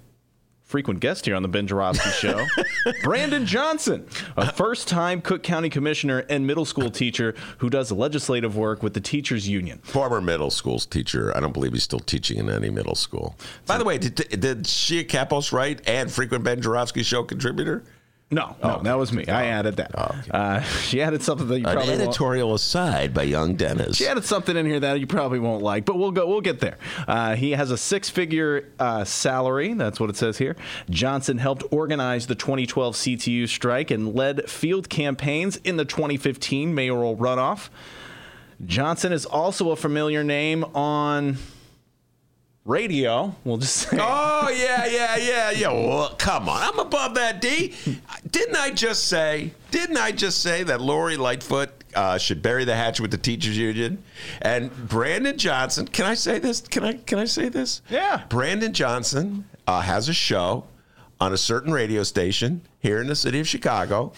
frequent 0.67 1.01
guest 1.01 1.25
here 1.25 1.35
on 1.35 1.43
the 1.43 1.49
Ben 1.49 1.67
Joravsky 1.67 2.11
Show, 2.11 2.45
Brandon 3.03 3.47
Johnson, 3.47 4.07
a 4.37 4.53
first 4.53 4.89
time 4.89 5.23
Cook 5.23 5.43
County 5.43 5.71
Commissioner 5.71 6.25
and 6.29 6.47
middle 6.47 6.65
school 6.65 6.91
teacher 6.91 7.35
who 7.59 7.71
does 7.71 7.91
legislative 7.93 8.57
work 8.57 8.83
with 8.83 8.93
the 8.93 9.01
Teachers 9.01 9.49
Union. 9.49 9.79
Former 9.85 10.21
middle 10.21 10.51
school 10.51 10.79
teacher. 10.81 11.35
I 11.37 11.41
don't 11.41 11.53
believe 11.53 11.73
he's 11.73 11.85
still 11.85 12.01
teaching 12.01 12.39
in 12.39 12.51
any 12.51 12.69
middle 12.69 12.97
school. 12.97 13.37
By 13.67 13.79
the 13.79 13.85
way, 13.85 13.97
did, 13.99 14.17
did 14.17 14.65
Shia 14.65 15.07
Kapos 15.07 15.53
write 15.53 15.89
and 15.89 16.11
frequent 16.11 16.45
Ben 16.45 16.61
Joravsky 16.61 17.03
Show 17.03 17.23
contributor? 17.23 17.85
No, 18.29 18.57
no, 18.61 18.83
that 18.83 18.99
was 18.99 19.13
me. 19.13 19.25
I 19.29 19.47
added 19.47 19.77
that. 19.77 19.93
uh, 20.35 20.61
she 20.83 21.01
added 21.01 21.23
something 21.23 21.47
that 21.47 21.61
you 21.61 21.67
An 21.67 21.75
probably 21.75 21.91
won't. 21.91 22.03
editorial 22.03 22.55
aside 22.55 23.15
by 23.15 23.23
young 23.23 23.55
Dennis. 23.55 23.97
She 23.97 24.07
added 24.09 24.25
something 24.25 24.57
in 24.57 24.67
here 24.67 24.81
that 24.81 24.99
you 24.99 25.07
probably 25.07 25.39
won't 25.39 25.63
like, 25.63 25.85
but 25.85 25.97
we'll 25.97 26.11
go. 26.11 26.27
We'll 26.27 26.41
get 26.41 26.59
there. 26.59 26.77
Uh, 27.07 27.37
he 27.37 27.53
has 27.53 27.71
a 27.71 27.77
six-figure 27.79 28.69
uh, 28.81 29.05
salary. 29.05 29.75
That's 29.75 30.01
what 30.01 30.11
it 30.11 30.17
says 30.17 30.39
here. 30.39 30.57
Johnson 30.91 31.39
helped 31.39 31.63
organize 31.71 32.27
the 32.27 32.35
2012 32.35 32.97
CTU 32.97 33.49
strike 33.49 33.93
and 33.93 34.13
led 34.13 34.51
field 34.51 34.89
campaigns 34.89 35.57
in 35.59 35.77
the 35.77 35.85
2015 35.85 36.75
mayoral 36.75 37.17
runoff. 37.17 37.69
Johnson 38.65 39.13
is 39.13 39.25
also 39.25 39.71
a 39.71 39.77
familiar 39.77 40.25
name 40.25 40.65
on 40.75 41.37
radio. 42.67 43.35
We'll 43.45 43.57
just 43.59 43.77
say. 43.77 43.97
Oh 44.01 44.49
yeah, 44.51 44.87
yeah, 44.87 45.17
yeah, 45.17 45.51
yeah. 45.53 45.69
Well, 45.87 46.15
come 46.19 46.49
on, 46.49 46.63
I'm 46.63 46.79
above 46.79 47.15
that. 47.15 47.41
D. 47.41 47.75
Didn't 48.31 48.57
I 48.57 48.71
just 48.71 49.05
say? 49.09 49.53
Didn't 49.71 49.97
I 49.97 50.13
just 50.13 50.43
say 50.43 50.63
that 50.65 50.81
Lori 50.81 51.17
Lightfoot 51.17 51.71
uh, 51.95 52.19
should 52.19 52.43
bury 52.43 52.65
the 52.65 52.75
hatchet 52.75 53.03
with 53.03 53.11
the 53.11 53.19
teachers 53.19 53.57
union? 53.57 54.03
And 54.43 54.71
Brandon 54.89 55.39
Johnson. 55.39 55.87
Can 55.87 56.07
I 56.07 56.15
say 56.15 56.39
this? 56.39 56.61
Can 56.61 56.85
I? 56.85 56.95
Can 56.95 57.19
I 57.19 57.25
say 57.25 57.49
this? 57.49 57.83
Yeah. 57.89 58.25
Brandon 58.29 58.73
Johnson 58.73 59.45
uh, 59.67 59.81
has 59.81 60.09
a 60.09 60.15
show 60.15 60.65
on 61.21 61.33
a 61.33 61.37
certain 61.37 61.73
radio 61.73 62.03
station 62.03 62.61
here 62.81 63.01
in 63.01 63.07
the 63.07 63.17
city 63.17 63.41
of 63.41 63.49
Chicago. 63.49 64.13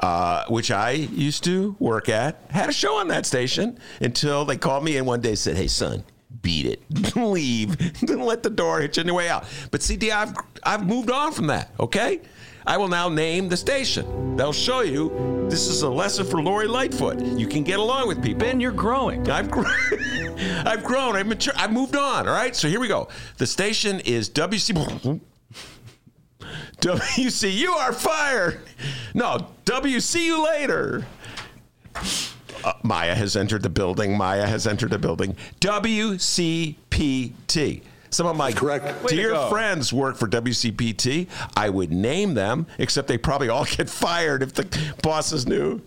Uh, 0.00 0.44
which 0.48 0.72
I 0.72 0.90
used 0.90 1.44
to 1.44 1.76
work 1.78 2.08
at, 2.08 2.42
had 2.50 2.68
a 2.68 2.72
show 2.72 2.96
on 2.96 3.06
that 3.08 3.24
station 3.24 3.78
until 4.00 4.44
they 4.44 4.56
called 4.56 4.82
me 4.82 4.96
in 4.96 5.04
one 5.04 5.20
day 5.20 5.28
and 5.28 5.38
said, 5.38 5.56
Hey, 5.56 5.68
son, 5.68 6.02
beat 6.42 6.66
it. 6.66 7.16
Leave. 7.16 8.00
Don't 8.00 8.20
let 8.26 8.42
the 8.42 8.50
door 8.50 8.80
hit 8.80 8.96
you 8.96 9.02
on 9.02 9.06
your 9.06 9.16
way 9.16 9.28
out. 9.28 9.44
But 9.70 9.82
CD, 9.82 10.10
I've, 10.10 10.34
I've 10.62 10.86
moved 10.86 11.10
on 11.10 11.32
from 11.32 11.46
that, 11.46 11.70
okay? 11.80 12.20
I 12.66 12.76
will 12.76 12.88
now 12.88 13.08
name 13.08 13.48
the 13.48 13.56
station. 13.56 14.36
They'll 14.36 14.52
show 14.52 14.82
you 14.82 15.46
this 15.50 15.66
is 15.66 15.82
a 15.82 15.88
lesson 15.88 16.24
for 16.24 16.40
Lori 16.40 16.68
Lightfoot. 16.68 17.20
You 17.20 17.46
can 17.46 17.64
get 17.64 17.80
along 17.80 18.06
with 18.06 18.22
people. 18.22 18.40
Ben, 18.40 18.60
you're 18.60 18.70
growing. 18.70 19.28
I've 19.28 19.50
grown. 19.50 19.66
I've 20.64 20.84
grown. 20.84 21.16
I've 21.16 21.26
matured. 21.26 21.56
I've 21.56 21.72
moved 21.72 21.96
on. 21.96 22.28
All 22.28 22.34
right. 22.34 22.54
So 22.54 22.68
here 22.68 22.78
we 22.78 22.88
go. 22.88 23.08
The 23.38 23.46
station 23.46 24.00
is 24.00 24.30
WC. 24.30 25.20
WC. 26.80 27.52
You 27.52 27.72
are 27.72 27.92
fired. 27.92 28.60
No. 29.12 29.48
WC 29.64 30.22
you 30.22 30.44
later. 30.44 31.04
Uh, 32.64 32.72
Maya 32.82 33.14
has 33.14 33.36
entered 33.36 33.62
the 33.62 33.70
building. 33.70 34.16
Maya 34.16 34.46
has 34.46 34.66
entered 34.66 34.90
the 34.90 34.98
building. 34.98 35.36
WCPT. 35.60 37.82
Some 38.10 38.26
of 38.26 38.36
my 38.36 38.52
Correct. 38.52 39.08
dear 39.08 39.34
friends 39.48 39.92
work 39.92 40.16
for 40.16 40.28
WCPT. 40.28 41.28
I 41.56 41.70
would 41.70 41.90
name 41.90 42.34
them, 42.34 42.66
except 42.78 43.08
they 43.08 43.16
probably 43.16 43.48
all 43.48 43.64
get 43.76 43.88
fired 43.88 44.42
if 44.42 44.52
the 44.52 44.94
bosses 45.02 45.46
knew. 45.46 45.80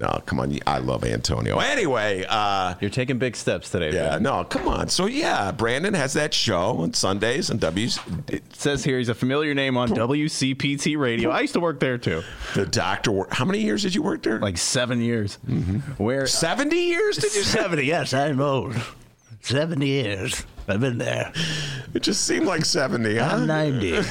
No, 0.00 0.22
come 0.26 0.38
on. 0.38 0.56
I 0.66 0.78
love 0.78 1.02
Antonio. 1.04 1.58
Anyway, 1.58 2.24
uh, 2.28 2.74
You're 2.80 2.88
taking 2.90 3.18
big 3.18 3.34
steps 3.34 3.68
today. 3.70 3.92
yeah, 3.92 4.10
Ben. 4.10 4.22
no, 4.22 4.44
come 4.44 4.68
on. 4.68 4.88
So 4.88 5.06
yeah, 5.06 5.50
Brandon 5.50 5.92
has 5.94 6.12
that 6.12 6.32
show 6.32 6.78
on 6.82 6.94
Sundays 6.94 7.50
and 7.50 7.58
W. 7.60 7.88
It 8.28 8.42
says 8.54 8.84
here 8.84 8.98
he's 8.98 9.08
a 9.08 9.14
familiar 9.14 9.54
name 9.54 9.76
on 9.76 9.88
WCPT 9.88 10.96
radio. 10.96 11.30
I 11.30 11.40
used 11.40 11.54
to 11.54 11.60
work 11.60 11.80
there 11.80 11.98
too, 11.98 12.22
The 12.54 12.66
doctor. 12.66 13.24
How 13.30 13.44
many 13.44 13.58
years 13.60 13.82
did 13.82 13.94
you 13.94 14.02
work 14.02 14.22
there? 14.22 14.38
like 14.38 14.56
seven 14.58 15.00
years. 15.00 15.34
Where 15.96 16.26
seventy 16.28 16.80
years? 16.86 17.16
Did 17.16 17.34
you? 17.34 17.42
70, 17.42 17.82
yes, 17.84 18.14
I'm 18.14 18.40
old. 18.40 18.76
70 19.40 19.86
years. 19.86 20.44
I've 20.68 20.80
been 20.80 20.98
there. 20.98 21.32
It 21.94 22.02
just 22.02 22.24
seemed 22.26 22.46
like 22.46 22.64
seventy. 22.64 23.16
Huh? 23.16 23.36
I'm 23.36 23.46
90. 23.46 23.96
All 23.98 24.02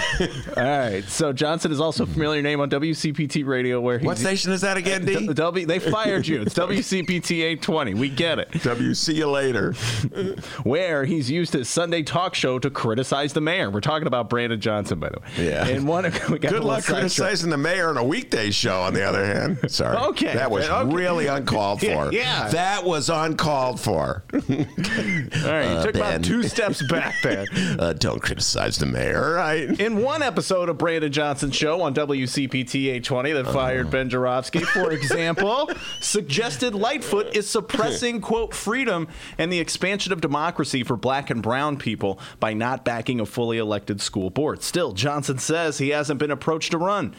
right. 0.58 1.04
So 1.08 1.32
Johnson 1.32 1.72
is 1.72 1.80
also 1.80 2.04
a 2.04 2.08
familiar 2.08 2.42
name 2.42 2.60
on 2.60 2.70
WCPT 2.70 3.46
radio 3.46 3.80
where 3.80 4.00
he's 4.00 4.06
What 4.06 4.18
station 4.18 4.52
is 4.52 4.62
that 4.62 4.78
again, 4.78 5.06
D? 5.06 5.16
Uh, 5.16 5.20
D- 5.20 5.34
W, 5.34 5.66
they 5.66 5.78
fired 5.80 6.28
you. 6.28 6.42
It's 6.42 6.54
WCPT 6.56 7.38
820. 7.44 7.94
We 7.94 8.10
get 8.10 8.40
it. 8.40 8.52
W. 8.64 8.94
See 8.96 9.16
you 9.16 9.30
later. 9.30 9.74
Where 10.64 11.06
he's 11.06 11.30
used 11.30 11.54
his 11.54 11.70
Sunday 11.70 12.02
talk 12.02 12.34
show 12.34 12.58
to 12.60 12.70
criticize 12.70 13.34
the 13.34 13.42
mayor. 13.42 13.70
We're 13.70 13.80
talking 13.82 14.08
about 14.08 14.30
Brandon 14.30 14.60
Johnson, 14.60 15.00
by 15.00 15.10
the 15.10 15.20
way. 15.20 15.46
Yeah. 15.50 15.68
And 15.68 15.88
one, 15.88 16.04
we 16.30 16.40
got 16.40 16.52
Good 16.52 16.64
luck 16.64 16.82
sidetracked. 16.84 16.88
criticizing 17.16 17.52
the 17.52 17.58
mayor 17.58 17.90
on 17.90 17.98
a 17.98 18.04
weekday 18.04 18.50
show. 18.50 18.82
On 18.82 18.94
the 18.94 19.04
other 19.04 19.24
hand, 19.24 19.72
sorry. 19.72 19.98
Okay, 19.98 20.34
that 20.34 20.50
was 20.50 20.68
okay. 20.68 20.94
really 20.96 21.28
uncalled 21.28 21.82
for. 21.82 22.12
Yeah. 22.12 22.50
that 22.50 22.84
was 22.84 23.10
uncalled 23.10 23.80
for. 23.80 24.24
All 24.34 24.40
right. 24.40 25.78
You 25.78 25.84
took 25.84 25.96
uh, 25.96 26.00
Ben. 26.00 26.16
about 26.16 26.24
two 26.24 26.44
steps 26.48 26.82
back 26.88 27.16
there. 27.24 27.46
Uh, 27.78 27.94
don't 27.94 28.22
criticize 28.22 28.78
the 28.78 28.86
mayor, 28.86 29.26
all 29.26 29.34
right? 29.34 29.80
In 29.80 30.02
one 30.02 30.24
episode 30.24 30.70
of 30.70 30.78
Brandon 30.78 31.12
Johnson's 31.12 31.56
show 31.56 31.82
on 31.82 31.94
WCPT 31.94 32.86
820 32.86 33.32
that 33.34 33.46
fired 33.46 33.92
Ben 33.92 34.10
Joravsky, 34.10 34.60
for 34.62 34.92
example, 34.94 35.70
suggested 36.02 36.74
Lightfoot 36.74 37.36
is 37.36 37.48
suppressing, 37.48 38.22
quote, 38.22 38.54
freedom 38.54 39.08
and 39.38 39.52
the 39.52 39.60
expansion 39.60 40.12
of 40.12 40.22
democracy 40.22 40.84
for 40.84 40.96
black 40.98 41.30
and 41.30 41.44
brown 41.44 41.78
people 41.78 42.20
by 42.40 42.54
not 42.54 42.84
backing 42.86 43.20
a 43.20 43.26
fully 43.26 43.58
elected 43.58 44.02
school 44.02 44.30
board. 44.30 44.64
Still, 44.64 44.94
Johnson 44.94 45.38
says 45.38 45.78
he 45.78 45.90
hasn't 45.90 46.20
been 46.20 46.32
approached 46.32 46.72
to 46.72 46.78
run. 46.78 47.14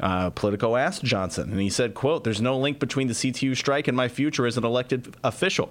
Uh, 0.00 0.30
Politico 0.30 0.76
asked 0.76 1.02
Johnson, 1.02 1.50
and 1.50 1.60
he 1.60 1.70
said, 1.70 1.94
quote, 1.94 2.24
there's 2.24 2.40
no 2.40 2.58
link 2.58 2.78
between 2.78 3.08
the 3.08 3.14
CTU 3.14 3.56
strike 3.56 3.88
and 3.88 3.96
my 3.96 4.08
future 4.08 4.46
as 4.46 4.56
an 4.56 4.64
elected 4.64 5.16
official. 5.24 5.70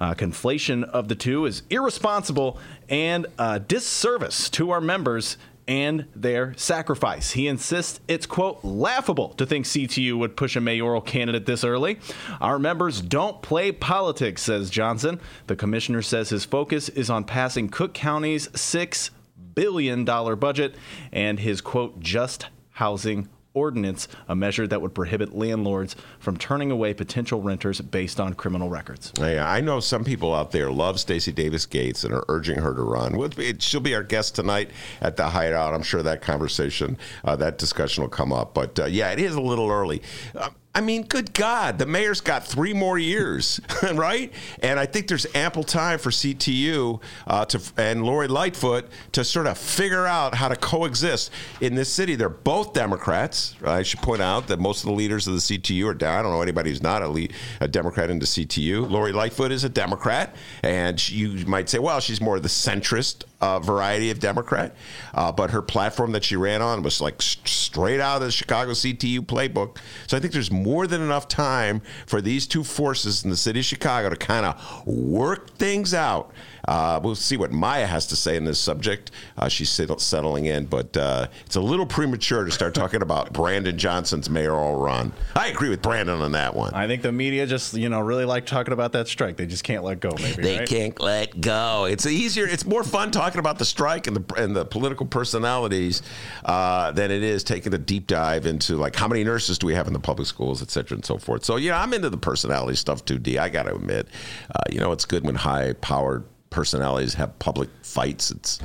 Uh, 0.00 0.14
conflation 0.14 0.84
of 0.84 1.08
the 1.08 1.14
two 1.14 1.46
is 1.46 1.62
irresponsible 1.70 2.58
and 2.88 3.26
a 3.38 3.60
disservice 3.60 4.48
to 4.50 4.70
our 4.70 4.80
members 4.80 5.36
and 5.68 6.06
their 6.16 6.54
sacrifice. 6.56 7.32
He 7.32 7.46
insists 7.46 8.00
it's, 8.08 8.24
quote, 8.24 8.64
laughable 8.64 9.28
to 9.34 9.44
think 9.44 9.66
CTU 9.66 10.18
would 10.18 10.34
push 10.34 10.56
a 10.56 10.62
mayoral 10.62 11.02
candidate 11.02 11.44
this 11.44 11.62
early. 11.62 11.98
Our 12.40 12.58
members 12.58 13.02
don't 13.02 13.42
play 13.42 13.70
politics, 13.70 14.42
says 14.42 14.70
Johnson. 14.70 15.20
The 15.46 15.56
commissioner 15.56 16.00
says 16.00 16.30
his 16.30 16.46
focus 16.46 16.88
is 16.88 17.10
on 17.10 17.24
passing 17.24 17.68
Cook 17.68 17.92
County's 17.92 18.48
$6 18.48 19.10
billion 19.54 20.04
budget 20.04 20.74
and 21.12 21.38
his, 21.38 21.60
quote, 21.60 22.00
just 22.00 22.46
housing 22.70 23.28
ordinance, 23.54 24.08
a 24.28 24.36
measure 24.36 24.66
that 24.66 24.80
would 24.80 24.94
prohibit 24.94 25.34
landlords 25.34 25.96
from 26.18 26.36
turning 26.36 26.70
away 26.70 26.94
potential 26.94 27.40
renters 27.40 27.80
based 27.80 28.20
on 28.20 28.34
criminal 28.34 28.68
records. 28.68 29.12
Yeah, 29.18 29.50
I 29.50 29.60
know 29.60 29.80
some 29.80 30.04
people 30.04 30.34
out 30.34 30.52
there 30.52 30.70
love 30.70 31.00
Stacy 31.00 31.32
Davis 31.32 31.66
Gates 31.66 32.04
and 32.04 32.14
are 32.14 32.24
urging 32.28 32.58
her 32.58 32.74
to 32.74 32.82
run. 32.82 33.58
She'll 33.58 33.80
be 33.80 33.94
our 33.94 34.02
guest 34.02 34.34
tonight 34.34 34.70
at 35.00 35.16
the 35.16 35.28
Hideout. 35.28 35.74
I'm 35.74 35.82
sure 35.82 36.02
that 36.02 36.22
conversation, 36.22 36.96
uh, 37.24 37.36
that 37.36 37.58
discussion 37.58 38.02
will 38.02 38.10
come 38.10 38.32
up. 38.32 38.54
But 38.54 38.78
uh, 38.78 38.86
yeah, 38.86 39.10
it 39.10 39.18
is 39.18 39.34
a 39.34 39.40
little 39.40 39.70
early. 39.70 40.02
Uh, 40.34 40.50
I 40.78 40.80
mean, 40.80 41.02
good 41.02 41.34
God, 41.34 41.76
the 41.80 41.86
mayor's 41.86 42.20
got 42.20 42.46
three 42.46 42.72
more 42.72 43.00
years, 43.00 43.60
right? 43.94 44.32
And 44.62 44.78
I 44.78 44.86
think 44.86 45.08
there's 45.08 45.26
ample 45.34 45.64
time 45.64 45.98
for 45.98 46.10
CTU 46.10 47.02
uh, 47.26 47.44
to 47.46 47.60
and 47.76 48.04
Lori 48.04 48.28
Lightfoot 48.28 48.86
to 49.10 49.24
sort 49.24 49.48
of 49.48 49.58
figure 49.58 50.06
out 50.06 50.36
how 50.36 50.46
to 50.46 50.54
coexist 50.54 51.32
in 51.60 51.74
this 51.74 51.92
city. 51.92 52.14
They're 52.14 52.28
both 52.28 52.74
Democrats. 52.74 53.56
I 53.64 53.82
should 53.82 53.98
point 54.02 54.22
out 54.22 54.46
that 54.46 54.60
most 54.60 54.84
of 54.84 54.90
the 54.90 54.94
leaders 54.94 55.26
of 55.26 55.34
the 55.34 55.40
CTU 55.40 55.84
are 55.86 55.94
down. 55.94 56.20
I 56.20 56.22
don't 56.22 56.30
know 56.30 56.42
anybody 56.42 56.70
who's 56.70 56.80
not 56.80 57.02
a, 57.02 57.08
lead, 57.08 57.32
a 57.60 57.66
Democrat 57.66 58.08
into 58.08 58.26
CTU. 58.26 58.88
Lori 58.88 59.10
Lightfoot 59.10 59.50
is 59.50 59.64
a 59.64 59.68
Democrat, 59.68 60.36
and 60.62 61.00
she, 61.00 61.16
you 61.16 61.44
might 61.46 61.68
say, 61.68 61.80
well, 61.80 61.98
she's 61.98 62.20
more 62.20 62.36
of 62.36 62.44
the 62.44 62.48
centrist 62.48 63.24
uh, 63.40 63.60
variety 63.60 64.10
of 64.10 64.18
Democrat, 64.18 64.74
uh, 65.14 65.30
but 65.30 65.50
her 65.50 65.62
platform 65.62 66.12
that 66.12 66.24
she 66.24 66.36
ran 66.36 66.60
on 66.60 66.82
was 66.82 67.00
like 67.00 67.22
st- 67.22 67.46
straight 67.46 68.00
out 68.00 68.16
of 68.16 68.22
the 68.22 68.30
Chicago 68.30 68.72
CTU 68.72 69.20
playbook. 69.20 69.78
So 70.06 70.16
I 70.16 70.20
think 70.20 70.32
there's 70.32 70.50
more 70.50 70.86
than 70.86 71.00
enough 71.00 71.28
time 71.28 71.82
for 72.06 72.20
these 72.20 72.46
two 72.46 72.64
forces 72.64 73.24
in 73.24 73.30
the 73.30 73.36
city 73.36 73.60
of 73.60 73.64
Chicago 73.64 74.10
to 74.10 74.16
kind 74.16 74.46
of 74.46 74.86
work 74.86 75.50
things 75.56 75.94
out. 75.94 76.32
Uh, 76.68 77.00
we'll 77.02 77.14
see 77.14 77.38
what 77.38 77.50
Maya 77.50 77.86
has 77.86 78.06
to 78.08 78.14
say 78.16 78.36
in 78.36 78.44
this 78.44 78.58
subject. 78.58 79.10
Uh, 79.38 79.48
she's 79.48 79.70
settling 79.70 80.44
in, 80.44 80.66
but 80.66 80.94
uh, 80.98 81.26
it's 81.46 81.56
a 81.56 81.60
little 81.62 81.86
premature 81.86 82.44
to 82.44 82.50
start 82.50 82.74
talking 82.74 83.00
about 83.00 83.32
Brandon 83.38 83.78
Johnson's 83.78 84.28
mayoral 84.28 84.76
run. 84.76 85.14
I 85.34 85.48
agree 85.48 85.70
with 85.70 85.80
Brandon 85.80 86.20
on 86.20 86.32
that 86.32 86.54
one. 86.54 86.74
I 86.74 86.86
think 86.86 87.00
the 87.00 87.10
media 87.10 87.46
just, 87.46 87.72
you 87.72 87.88
know, 87.88 88.00
really 88.00 88.26
like 88.26 88.44
talking 88.44 88.74
about 88.74 88.92
that 88.92 89.08
strike. 89.08 89.38
They 89.38 89.46
just 89.46 89.64
can't 89.64 89.82
let 89.82 90.00
go. 90.00 90.10
Maybe 90.20 90.42
they 90.42 90.58
right? 90.58 90.68
can't 90.68 91.00
let 91.00 91.40
go. 91.40 91.86
It's 91.86 92.04
easier. 92.04 92.46
It's 92.46 92.66
more 92.66 92.84
fun 92.84 93.12
talking 93.12 93.38
about 93.38 93.58
the 93.58 93.64
strike 93.64 94.06
and 94.06 94.16
the 94.16 94.34
and 94.34 94.54
the 94.54 94.66
political 94.66 95.06
personalities 95.06 96.02
uh, 96.44 96.92
than 96.92 97.10
it 97.10 97.22
is 97.22 97.44
taking 97.44 97.72
a 97.72 97.78
deep 97.78 98.06
dive 98.06 98.44
into 98.44 98.76
like 98.76 98.94
how 98.94 99.08
many 99.08 99.24
nurses 99.24 99.58
do 99.58 99.66
we 99.66 99.74
have 99.74 99.86
in 99.86 99.94
the 99.94 100.00
public 100.00 100.28
schools, 100.28 100.60
et 100.60 100.70
cetera, 100.70 100.96
and 100.96 101.04
so 101.06 101.16
forth. 101.16 101.46
So 101.46 101.56
yeah, 101.56 101.80
I'm 101.82 101.94
into 101.94 102.10
the 102.10 102.18
personality 102.18 102.76
stuff 102.76 103.06
too. 103.06 103.18
D. 103.18 103.38
I 103.38 103.48
got 103.48 103.62
to 103.62 103.74
admit, 103.74 104.08
uh, 104.54 104.60
you 104.70 104.80
know, 104.80 104.92
it's 104.92 105.06
good 105.06 105.24
when 105.24 105.34
high 105.34 105.72
powered 105.72 106.24
personalities 106.50 107.14
have 107.14 107.38
public 107.38 107.68
fights. 107.82 108.30
It's 108.30 108.58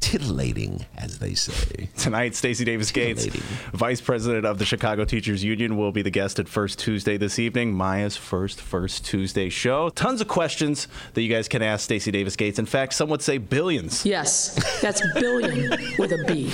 titillating, 0.00 0.86
as 0.96 1.18
they 1.18 1.34
say. 1.34 1.88
Tonight, 1.96 2.34
Stacy 2.34 2.64
Davis 2.64 2.90
Gates, 2.92 3.26
Vice 3.72 4.00
President 4.00 4.44
of 4.44 4.58
the 4.58 4.64
Chicago 4.64 5.04
Teachers 5.04 5.42
Union, 5.44 5.76
will 5.76 5.92
be 5.92 6.02
the 6.02 6.10
guest 6.10 6.38
at 6.38 6.48
First 6.48 6.78
Tuesday 6.78 7.16
this 7.16 7.38
evening, 7.38 7.72
Maya's 7.72 8.16
first 8.16 8.60
First 8.60 9.04
Tuesday 9.04 9.48
show. 9.48 9.88
Tons 9.90 10.20
of 10.20 10.28
questions 10.28 10.88
that 11.14 11.22
you 11.22 11.28
guys 11.28 11.48
can 11.48 11.62
ask 11.62 11.84
Stacy 11.84 12.10
Davis 12.10 12.36
Gates. 12.36 12.58
In 12.58 12.66
fact, 12.66 12.94
some 12.94 13.08
would 13.08 13.22
say 13.22 13.38
billions. 13.38 14.04
Yes, 14.04 14.80
that's 14.80 15.02
billion 15.14 15.70
with 15.98 16.12
a 16.12 16.24
B. 16.26 16.50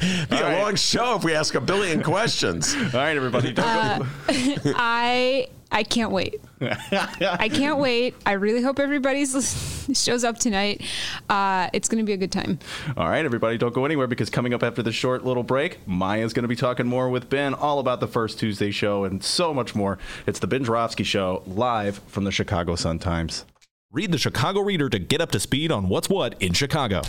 Be 0.00 0.36
a 0.36 0.42
right. 0.42 0.62
long 0.62 0.74
show 0.74 1.16
if 1.16 1.24
we 1.24 1.34
ask 1.34 1.54
a 1.54 1.60
billion 1.60 2.02
questions. 2.02 2.74
All 2.74 2.82
right, 2.94 3.16
everybody. 3.16 3.54
Uh, 3.56 4.04
I 4.28 5.48
I 5.72 5.82
can't 5.82 6.10
wait. 6.10 6.40
I 6.60 7.48
can't 7.48 7.78
wait. 7.80 8.14
I 8.26 8.32
really 8.32 8.62
hope 8.62 8.78
everybody 8.78 9.24
shows 9.94 10.24
up 10.24 10.38
tonight. 10.38 10.82
Uh, 11.28 11.68
it's 11.72 11.88
going 11.88 11.98
to 12.02 12.06
be 12.06 12.12
a 12.12 12.16
good 12.16 12.32
time. 12.32 12.58
All 12.96 13.08
right, 13.08 13.24
everybody, 13.24 13.56
don't 13.56 13.74
go 13.74 13.84
anywhere 13.84 14.06
because 14.06 14.30
coming 14.30 14.52
up 14.52 14.62
after 14.62 14.82
this 14.82 14.94
short 14.94 15.24
little 15.24 15.42
break, 15.42 15.86
Maya's 15.86 16.32
going 16.32 16.42
to 16.42 16.48
be 16.48 16.56
talking 16.56 16.86
more 16.86 17.08
with 17.08 17.30
Ben 17.30 17.54
all 17.54 17.78
about 17.78 18.00
the 18.00 18.08
first 18.08 18.38
Tuesday 18.38 18.70
show 18.70 19.04
and 19.04 19.22
so 19.22 19.54
much 19.54 19.74
more. 19.74 19.98
It's 20.26 20.40
the 20.40 20.46
Ben 20.46 20.64
Joravsky 20.64 21.04
Show 21.04 21.42
live 21.46 21.98
from 22.06 22.24
the 22.24 22.32
Chicago 22.32 22.74
Sun 22.74 22.98
Times. 22.98 23.44
Read 23.92 24.12
the 24.12 24.18
Chicago 24.18 24.60
Reader 24.60 24.88
to 24.90 24.98
get 24.98 25.20
up 25.20 25.30
to 25.32 25.40
speed 25.40 25.72
on 25.72 25.88
what's 25.88 26.08
what 26.08 26.40
in 26.40 26.52
Chicago. 26.52 27.02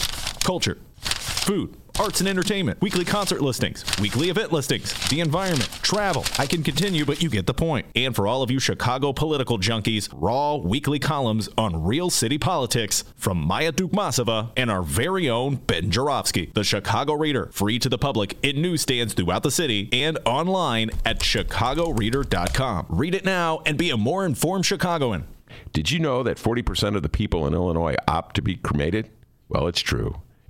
Culture, 0.44 0.78
food 1.42 1.76
arts 2.00 2.20
and 2.20 2.28
entertainment, 2.28 2.82
weekly 2.82 3.06
concert 3.06 3.42
listings, 3.42 3.86
weekly 4.00 4.30
event 4.30 4.52
listings, 4.52 4.94
the 5.10 5.20
environment, 5.20 5.70
travel. 5.82 6.26
I 6.40 6.46
can 6.46 6.64
continue, 6.64 7.06
but 7.06 7.22
you 7.22 7.30
get 7.30 7.46
the 7.46 7.54
point. 7.54 7.86
And 7.96 8.16
for 8.16 8.28
all 8.28 8.42
of 8.42 8.50
you 8.50 8.60
Chicago 8.60 9.14
political 9.14 9.60
junkies, 9.60 10.10
raw 10.14 10.56
weekly 10.56 11.00
columns 11.00 11.50
on 11.58 11.84
real 11.84 12.10
city 12.10 12.38
politics 12.38 13.04
from 13.16 13.38
Maya 13.38 13.72
Dukmasova 13.72 14.52
and 14.58 14.72
our 14.72 14.82
very 14.82 15.30
own 15.30 15.56
Ben 15.56 15.92
Joravsky, 15.92 16.52
The 16.54 16.64
Chicago 16.64 17.14
Reader, 17.14 17.50
free 17.52 17.78
to 17.80 17.90
the 17.90 17.98
public 17.98 18.38
in 18.42 18.62
newsstands 18.62 19.14
throughout 19.14 19.44
the 19.44 19.52
city 19.52 19.90
and 19.92 20.18
online 20.26 20.90
at 21.06 21.20
chicagoreader.com. 21.20 22.86
Read 22.90 23.16
it 23.16 23.26
now 23.26 23.62
and 23.66 23.78
be 23.78 23.90
a 23.90 23.98
more 23.98 24.26
informed 24.26 24.66
Chicagoan. 24.66 25.28
Did 25.74 25.92
you 25.92 26.00
know 26.00 26.24
that 26.24 26.38
40% 26.38 26.96
of 26.96 27.04
the 27.04 27.10
people 27.10 27.46
in 27.46 27.54
Illinois 27.54 27.96
opt 28.08 28.36
to 28.38 28.42
be 28.42 28.56
cremated? 28.56 29.10
Well, 29.50 29.68
it's 29.68 29.82
true. 29.82 30.22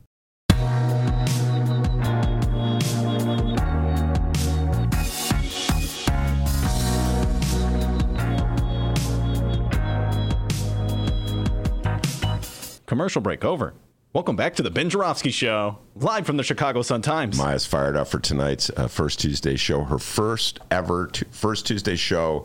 Commercial 12.87 13.21
break 13.21 13.45
over. 13.45 13.75
Welcome 14.12 14.35
back 14.35 14.57
to 14.57 14.64
the 14.64 14.73
Ben 14.73 14.90
Joravsky 14.90 15.31
Show, 15.31 15.79
live 15.95 16.27
from 16.27 16.37
the 16.37 16.43
Chicago 16.43 16.83
Sun 16.83 17.03
Times. 17.03 17.38
Maya's 17.38 17.64
fired 17.64 17.95
up 17.95 18.09
for 18.09 18.19
tonight's 18.19 18.69
uh, 18.77 18.88
first 18.88 19.21
Tuesday 19.21 19.55
show, 19.55 19.85
her 19.85 20.01
first 20.01 20.59
ever 20.73 21.07
t- 21.07 21.25
first 21.31 21.64
Tuesday 21.69 21.95
show 21.95 22.45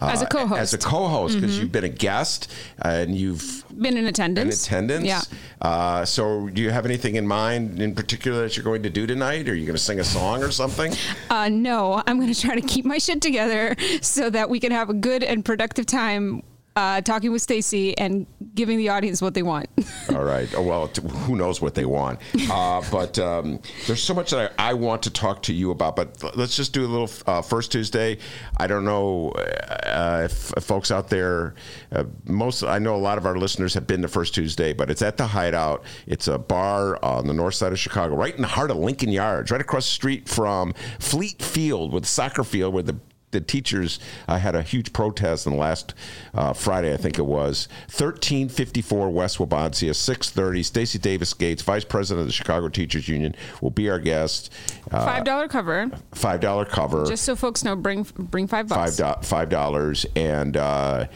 as 0.00 0.22
a 0.22 0.24
uh, 0.24 0.28
co-host. 0.28 0.60
As 0.60 0.74
a 0.74 0.78
co-host, 0.78 1.34
because 1.34 1.52
mm-hmm. 1.52 1.62
you've 1.62 1.72
been 1.72 1.84
a 1.84 1.88
guest 1.88 2.52
and 2.80 3.16
you've 3.16 3.64
been 3.80 3.96
in 3.96 4.06
attendance. 4.06 4.66
In 4.66 4.74
attendance. 4.74 5.06
Yeah. 5.06 5.20
Uh, 5.60 6.04
so, 6.04 6.48
do 6.48 6.62
you 6.62 6.70
have 6.70 6.86
anything 6.86 7.16
in 7.16 7.26
mind 7.26 7.80
in 7.80 7.94
particular 7.94 8.42
that 8.42 8.56
you're 8.56 8.64
going 8.64 8.82
to 8.82 8.90
do 8.90 9.06
tonight? 9.06 9.48
Are 9.48 9.54
you 9.54 9.66
going 9.66 9.76
to 9.76 9.82
sing 9.82 10.00
a 10.00 10.04
song 10.04 10.42
or 10.42 10.50
something? 10.50 10.92
Uh, 11.30 11.48
no, 11.48 12.02
I'm 12.06 12.18
going 12.18 12.32
to 12.32 12.40
try 12.40 12.54
to 12.54 12.66
keep 12.66 12.84
my 12.84 12.98
shit 12.98 13.22
together 13.22 13.76
so 14.00 14.28
that 14.30 14.50
we 14.50 14.60
can 14.60 14.72
have 14.72 14.90
a 14.90 14.94
good 14.94 15.22
and 15.22 15.44
productive 15.44 15.86
time 15.86 16.42
uh, 16.76 17.00
talking 17.02 17.32
with 17.32 17.42
Stacy 17.42 17.96
and 17.98 18.26
giving 18.54 18.78
the 18.78 18.88
audience 18.88 19.20
what 19.20 19.34
they 19.34 19.42
want. 19.42 19.68
All 20.10 20.24
right. 20.24 20.52
Oh, 20.54 20.62
well, 20.62 20.86
who 20.86 21.36
knows 21.36 21.60
what 21.60 21.74
they 21.74 21.84
want? 21.84 22.20
Uh, 22.50 22.82
but 22.90 23.18
um, 23.18 23.60
there's 23.86 24.02
so 24.02 24.14
much 24.14 24.30
that 24.30 24.52
I, 24.58 24.70
I, 24.70 24.74
want 24.74 25.02
to 25.02 25.10
talk 25.10 25.42
to 25.42 25.52
you 25.52 25.70
about. 25.70 25.96
But 25.96 26.36
let's 26.36 26.56
just 26.56 26.72
do 26.72 26.84
a 26.84 26.88
little 26.88 27.10
uh, 27.26 27.42
first 27.42 27.72
Tuesday. 27.72 28.18
I 28.56 28.66
don't 28.66 28.84
know 28.84 29.30
uh, 29.32 30.22
if, 30.24 30.52
if, 30.56 30.64
folks 30.64 30.90
out 30.90 31.08
there, 31.08 31.54
uh, 31.92 32.04
most 32.26 32.62
I 32.62 32.78
know 32.78 32.94
a 32.94 32.96
lot 32.96 33.18
of 33.18 33.26
our 33.26 33.36
listeners 33.36 33.74
have 33.74 33.86
been 33.86 34.02
to 34.02 34.08
First 34.08 34.34
Tuesday, 34.34 34.72
but 34.72 34.90
it's 34.90 35.02
at 35.02 35.16
the 35.16 35.26
Hideout. 35.26 35.84
It's 36.06 36.28
a 36.28 36.38
bar 36.38 37.02
on 37.04 37.26
the 37.26 37.34
north 37.34 37.54
side 37.54 37.72
of 37.72 37.78
Chicago, 37.78 38.14
right 38.14 38.34
in 38.34 38.42
the 38.42 38.48
heart 38.48 38.70
of 38.70 38.78
Lincoln 38.78 39.10
Yards, 39.10 39.50
right 39.50 39.60
across 39.60 39.84
the 39.84 39.92
street 39.92 40.28
from 40.28 40.74
Fleet 40.98 41.42
Field, 41.42 41.92
with 41.92 42.06
soccer 42.06 42.44
field 42.44 42.74
where 42.74 42.82
the 42.82 42.96
the 43.32 43.40
teachers 43.40 43.98
I 44.28 44.38
had 44.38 44.54
a 44.54 44.62
huge 44.62 44.92
protest 44.92 45.46
in 45.46 45.52
the 45.52 45.58
last 45.58 45.94
uh, 46.34 46.52
Friday, 46.52 46.92
I 46.92 46.96
think 46.96 47.18
it 47.18 47.26
was. 47.26 47.68
1354 47.86 49.10
West 49.10 49.38
Wabansia, 49.38 49.94
630. 49.94 50.62
Stacy 50.62 50.98
Davis 50.98 51.34
Gates, 51.34 51.62
Vice 51.62 51.84
President 51.84 52.20
of 52.22 52.26
the 52.26 52.32
Chicago 52.32 52.68
Teachers 52.68 53.08
Union, 53.08 53.34
will 53.60 53.70
be 53.70 53.90
our 53.90 53.98
guest. 53.98 54.52
Uh, 54.90 55.04
five 55.04 55.24
dollar 55.24 55.48
cover. 55.48 55.90
Five 56.12 56.40
dollar 56.40 56.64
cover. 56.64 57.04
Just 57.06 57.24
so 57.24 57.34
folks 57.34 57.64
know, 57.64 57.74
bring 57.76 58.04
bring 58.16 58.46
five 58.46 58.68
bucks. 58.68 58.98
Five 58.98 59.24
five 59.24 59.48
dollars 59.48 60.06
and 60.14 60.56
uh, 60.56 61.06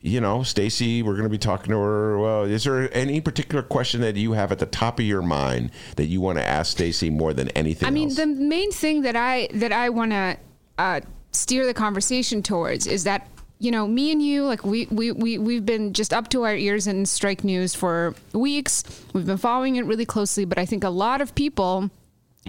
you 0.00 0.20
know, 0.20 0.42
Stacy, 0.42 1.02
we're 1.02 1.14
going 1.14 1.24
to 1.24 1.30
be 1.30 1.38
talking 1.38 1.70
to 1.72 1.78
her. 1.78 2.18
Well, 2.18 2.44
is 2.44 2.64
there 2.64 2.94
any 2.96 3.20
particular 3.20 3.62
question 3.62 4.00
that 4.02 4.16
you 4.16 4.32
have 4.32 4.52
at 4.52 4.58
the 4.58 4.66
top 4.66 4.98
of 4.98 5.04
your 5.04 5.22
mind 5.22 5.70
that 5.96 6.06
you 6.06 6.20
want 6.20 6.38
to 6.38 6.44
ask 6.44 6.72
Stacy 6.72 7.10
more 7.10 7.32
than 7.32 7.48
anything? 7.50 7.88
I 7.88 7.90
mean, 7.90 8.08
else? 8.08 8.16
the 8.16 8.26
main 8.26 8.70
thing 8.70 9.02
that 9.02 9.16
I 9.16 9.48
that 9.54 9.72
I 9.72 9.90
want 9.90 10.12
to 10.12 10.36
uh, 10.78 11.00
steer 11.32 11.66
the 11.66 11.74
conversation 11.74 12.42
towards 12.42 12.86
is 12.86 13.04
that 13.04 13.28
you 13.58 13.70
know 13.70 13.86
me 13.86 14.12
and 14.12 14.22
you 14.22 14.44
like 14.44 14.64
we, 14.64 14.86
we 14.90 15.10
we 15.12 15.36
we've 15.38 15.66
been 15.66 15.92
just 15.92 16.12
up 16.12 16.28
to 16.30 16.44
our 16.44 16.54
ears 16.54 16.86
in 16.86 17.04
strike 17.06 17.42
news 17.42 17.74
for 17.74 18.14
weeks. 18.32 18.84
We've 19.12 19.26
been 19.26 19.36
following 19.36 19.76
it 19.76 19.84
really 19.84 20.06
closely 20.06 20.44
but 20.44 20.58
i 20.58 20.64
think 20.64 20.84
a 20.84 20.90
lot 20.90 21.20
of 21.20 21.34
people 21.34 21.90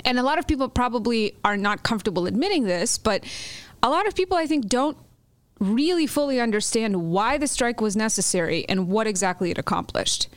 and 0.05 0.19
a 0.19 0.23
lot 0.23 0.39
of 0.39 0.47
people 0.47 0.69
probably 0.69 1.35
are 1.43 1.57
not 1.57 1.83
comfortable 1.83 2.27
admitting 2.27 2.63
this 2.63 2.97
but 2.97 3.23
a 3.81 3.89
lot 3.89 4.07
of 4.07 4.15
people 4.15 4.37
i 4.37 4.45
think 4.45 4.67
don't 4.67 4.97
really 5.59 6.07
fully 6.07 6.39
understand 6.39 7.11
why 7.11 7.37
the 7.37 7.47
strike 7.47 7.81
was 7.81 7.95
necessary 7.95 8.65
and 8.69 8.87
what 8.87 9.07
exactly 9.07 9.51
it 9.51 9.57
accomplished. 9.57 10.27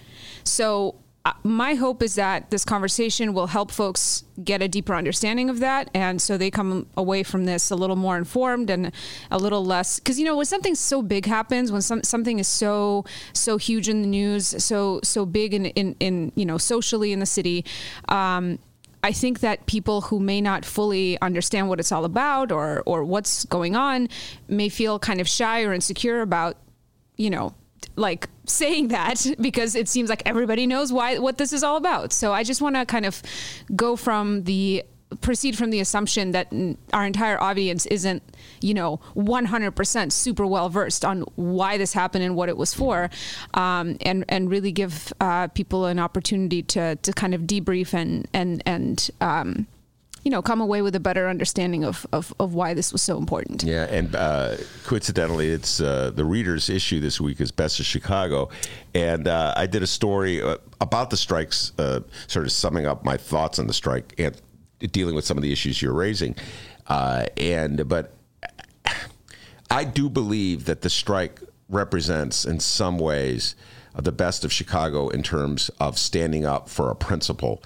So 0.44 0.96
my 1.44 1.74
hope 1.74 2.02
is 2.02 2.16
that 2.16 2.50
this 2.50 2.64
conversation 2.64 3.32
will 3.32 3.46
help 3.46 3.70
folks 3.70 4.24
get 4.42 4.60
a 4.60 4.68
deeper 4.68 4.94
understanding 4.94 5.48
of 5.48 5.60
that 5.60 5.88
and 5.94 6.20
so 6.20 6.36
they 6.36 6.50
come 6.50 6.86
away 6.96 7.22
from 7.22 7.44
this 7.44 7.70
a 7.70 7.76
little 7.76 7.96
more 7.96 8.16
informed 8.16 8.68
and 8.70 8.92
a 9.30 9.38
little 9.38 9.64
less 9.64 10.00
because 10.00 10.18
you 10.18 10.24
know 10.24 10.36
when 10.36 10.46
something 10.46 10.74
so 10.74 11.00
big 11.00 11.26
happens 11.26 11.70
when 11.70 11.82
some, 11.82 12.02
something 12.02 12.38
is 12.38 12.48
so 12.48 13.04
so 13.32 13.56
huge 13.56 13.88
in 13.88 14.02
the 14.02 14.08
news 14.08 14.54
so 14.62 15.00
so 15.04 15.24
big 15.24 15.54
in 15.54 15.66
in, 15.66 15.94
in 16.00 16.32
you 16.34 16.44
know 16.44 16.58
socially 16.58 17.12
in 17.12 17.20
the 17.20 17.26
city 17.26 17.64
um, 18.08 18.58
I 19.04 19.10
think 19.10 19.40
that 19.40 19.66
people 19.66 20.02
who 20.02 20.20
may 20.20 20.40
not 20.40 20.64
fully 20.64 21.20
understand 21.20 21.68
what 21.68 21.80
it's 21.80 21.92
all 21.92 22.04
about 22.04 22.50
or 22.50 22.82
or 22.86 23.04
what's 23.04 23.44
going 23.44 23.76
on 23.76 24.08
may 24.48 24.68
feel 24.68 24.98
kind 24.98 25.20
of 25.20 25.28
shy 25.28 25.62
or 25.62 25.72
insecure 25.72 26.20
about 26.20 26.56
you 27.16 27.30
know, 27.30 27.54
like 27.96 28.28
saying 28.46 28.88
that 28.88 29.26
because 29.40 29.74
it 29.74 29.88
seems 29.88 30.08
like 30.08 30.22
everybody 30.26 30.66
knows 30.66 30.92
why 30.92 31.18
what 31.18 31.38
this 31.38 31.52
is 31.52 31.62
all 31.62 31.76
about. 31.76 32.12
So 32.12 32.32
I 32.32 32.42
just 32.42 32.62
want 32.62 32.76
to 32.76 32.86
kind 32.86 33.06
of 33.06 33.22
go 33.74 33.96
from 33.96 34.44
the 34.44 34.84
proceed 35.20 35.56
from 35.56 35.70
the 35.70 35.80
assumption 35.80 36.32
that 36.32 36.52
our 36.92 37.04
entire 37.04 37.40
audience 37.40 37.86
isn't, 37.86 38.22
you 38.60 38.74
know, 38.74 38.98
100% 39.14 40.12
super 40.12 40.46
well 40.46 40.68
versed 40.68 41.04
on 41.04 41.22
why 41.34 41.76
this 41.76 41.92
happened 41.92 42.24
and 42.24 42.34
what 42.34 42.48
it 42.48 42.56
was 42.56 42.72
for, 42.72 43.10
um, 43.54 43.96
and 44.00 44.24
and 44.28 44.50
really 44.50 44.72
give 44.72 45.12
uh, 45.20 45.48
people 45.48 45.86
an 45.86 45.98
opportunity 45.98 46.62
to 46.62 46.96
to 46.96 47.12
kind 47.12 47.34
of 47.34 47.42
debrief 47.42 47.94
and 47.94 48.26
and 48.32 48.62
and 48.66 49.10
um, 49.20 49.66
you 50.22 50.30
know 50.30 50.42
come 50.42 50.60
away 50.60 50.82
with 50.82 50.94
a 50.94 51.00
better 51.00 51.28
understanding 51.28 51.84
of 51.84 52.06
of, 52.12 52.32
of 52.38 52.54
why 52.54 52.74
this 52.74 52.92
was 52.92 53.02
so 53.02 53.18
important. 53.18 53.62
Yeah, 53.62 53.84
and 53.84 54.14
uh, 54.14 54.56
coincidentally, 54.84 55.50
it's 55.50 55.80
uh, 55.80 56.12
the 56.14 56.24
readers' 56.24 56.70
issue 56.70 57.00
this 57.00 57.20
week 57.20 57.40
is 57.40 57.50
Best 57.50 57.80
of 57.80 57.86
Chicago, 57.86 58.48
and 58.94 59.26
uh, 59.28 59.54
I 59.56 59.66
did 59.66 59.82
a 59.82 59.86
story 59.86 60.40
uh, 60.40 60.58
about 60.80 61.10
the 61.10 61.16
strikes, 61.16 61.72
uh, 61.78 62.00
sort 62.26 62.46
of 62.46 62.52
summing 62.52 62.86
up 62.86 63.04
my 63.04 63.16
thoughts 63.16 63.58
on 63.58 63.66
the 63.66 63.74
strike 63.74 64.14
and 64.18 64.40
dealing 64.92 65.14
with 65.14 65.24
some 65.24 65.36
of 65.36 65.42
the 65.42 65.52
issues 65.52 65.82
you're 65.82 65.92
raising, 65.92 66.34
uh, 66.86 67.26
and 67.36 67.88
but 67.88 68.14
I 69.70 69.84
do 69.84 70.08
believe 70.08 70.66
that 70.66 70.82
the 70.82 70.90
strike 70.90 71.40
represents, 71.68 72.44
in 72.44 72.60
some 72.60 72.98
ways, 72.98 73.56
the 73.94 74.12
best 74.12 74.44
of 74.44 74.52
Chicago 74.52 75.08
in 75.08 75.22
terms 75.22 75.70
of 75.80 75.98
standing 75.98 76.44
up 76.44 76.68
for 76.68 76.90
a 76.90 76.94
principle. 76.94 77.62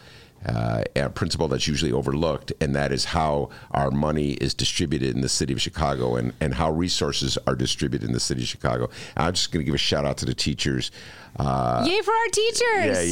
Uh, 0.46 0.84
a 0.94 1.10
principle 1.10 1.48
that's 1.48 1.66
usually 1.66 1.90
overlooked, 1.90 2.52
and 2.60 2.74
that 2.74 2.92
is 2.92 3.06
how 3.06 3.50
our 3.72 3.90
money 3.90 4.32
is 4.34 4.54
distributed 4.54 5.14
in 5.14 5.20
the 5.20 5.28
city 5.28 5.52
of 5.52 5.60
Chicago 5.60 6.14
and, 6.14 6.32
and 6.40 6.54
how 6.54 6.70
resources 6.70 7.36
are 7.48 7.56
distributed 7.56 8.06
in 8.06 8.12
the 8.12 8.20
city 8.20 8.42
of 8.42 8.48
Chicago. 8.48 8.88
And 9.16 9.26
I'm 9.26 9.32
just 9.32 9.50
going 9.50 9.64
to 9.64 9.66
give 9.66 9.74
a 9.74 9.78
shout 9.78 10.04
out 10.04 10.18
to 10.18 10.24
the 10.24 10.34
teachers. 10.34 10.92
Uh, 11.38 11.84
Yay 11.86 12.00
for 12.00 12.12
our 12.14 12.28
teachers! 12.32 12.62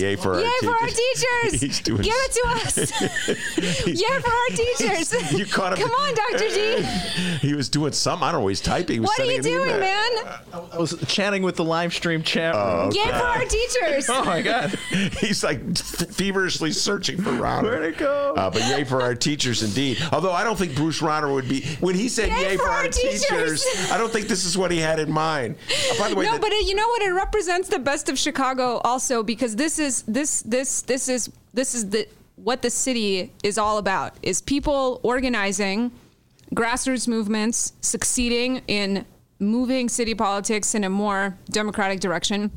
Yeah, 0.01 0.09
yay 0.09 0.17
for 0.17 0.35
our 0.35 0.41
yay 0.41 0.51
for 0.63 0.71
our 0.71 0.87
teachers. 0.87 1.25
teachers! 1.51 1.61
He's 1.61 1.81
doing 1.81 2.01
Give 2.03 2.15
it 2.17 2.33
to 2.33 2.49
us! 2.49 3.87
yay 3.87 4.21
for 4.21 4.31
our 4.31 4.49
teachers! 4.49 5.33
You 5.39 5.45
caught 5.47 5.77
him. 5.77 5.87
Come 5.87 5.91
on, 5.95 6.15
Dr. 6.15 6.49
G. 6.49 6.83
he 7.41 7.55
was 7.55 7.69
doing 7.69 7.93
something. 7.93 8.27
I 8.27 8.33
don't 8.33 8.43
know. 8.43 8.47
He's 8.49 8.61
typing. 8.61 8.95
He 8.95 9.01
was 9.01 9.09
What 9.09 9.21
are 9.21 9.25
you 9.31 9.43
doing, 9.43 9.69
email. 9.69 9.81
man? 9.81 10.11
I 10.73 10.79
was 10.79 10.95
chatting 11.09 11.43
with 11.43 11.57
the 11.57 11.65
live 11.65 11.93
stream 11.93 12.23
chat 12.23 12.55
room. 12.55 12.93
Yay 12.93 13.05
for 13.09 13.27
our 13.27 13.45
teachers! 13.45 14.09
Oh 14.09 14.25
my 14.25 14.41
god. 14.43 14.71
He's 15.21 15.43
like 15.45 15.77
feverishly 15.77 16.71
searching 16.73 17.21
for 17.21 17.31
Rauner. 17.31 17.63
Where'd 17.65 17.85
it 17.95 17.99
go? 17.99 18.35
Uh, 18.37 18.49
but 18.51 18.63
yay 18.63 18.85
for 18.85 19.03
our 19.03 19.15
teachers, 19.15 19.63
indeed. 19.63 19.99
Although 20.13 20.33
I 20.33 20.45
don't 20.45 20.57
think 20.59 20.75
Bruce 20.77 21.01
Rauner 21.01 21.33
would 21.33 21.49
be 21.49 21.63
when 21.81 21.95
he 21.95 22.09
said 22.09 22.29
Yay 22.31 22.41
yay, 22.43 22.57
for 22.57 22.63
for, 22.65 22.69
our 22.71 22.77
our 22.85 22.89
teachers. 22.89 23.23
teachers. 23.65 23.91
I 23.91 23.99
don't 23.99 24.13
think 24.13 24.29
this 24.29 24.45
is 24.45 24.57
what 24.57 24.71
he 24.71 24.79
had 24.79 24.99
in 24.99 25.11
mind. 25.13 25.57
Uh, 25.91 25.99
by 25.99 26.09
the 26.09 26.15
way, 26.17 26.25
no, 26.25 26.35
the- 26.35 26.39
but 26.41 26.53
it, 26.53 26.67
you 26.67 26.75
know 26.75 26.87
what? 26.89 27.03
It 27.03 27.11
represents 27.11 27.69
the 27.69 27.79
best 27.79 28.09
of 28.15 28.19
Chicago 28.19 28.81
also 28.85 29.23
because 29.23 29.57
this 29.57 29.79
is 29.79 30.03
this 30.07 30.43
this 30.43 30.83
this 30.83 31.09
is 31.09 31.31
this 31.53 31.75
is 31.75 31.91
the 31.91 32.07
what 32.37 32.63
the 32.63 32.71
city 32.71 33.33
is 33.43 33.59
all 33.59 33.79
about 33.79 34.15
is 34.23 34.41
people 34.41 35.01
organizing 35.03 35.91
grassroots 36.55 37.07
movements 37.09 37.73
succeeding 37.81 38.63
in 38.69 39.05
moving 39.41 39.89
city 39.89 40.15
politics 40.15 40.75
in 40.75 40.85
a 40.85 40.89
more 40.91 41.37
democratic 41.51 41.99
direction 42.01 42.51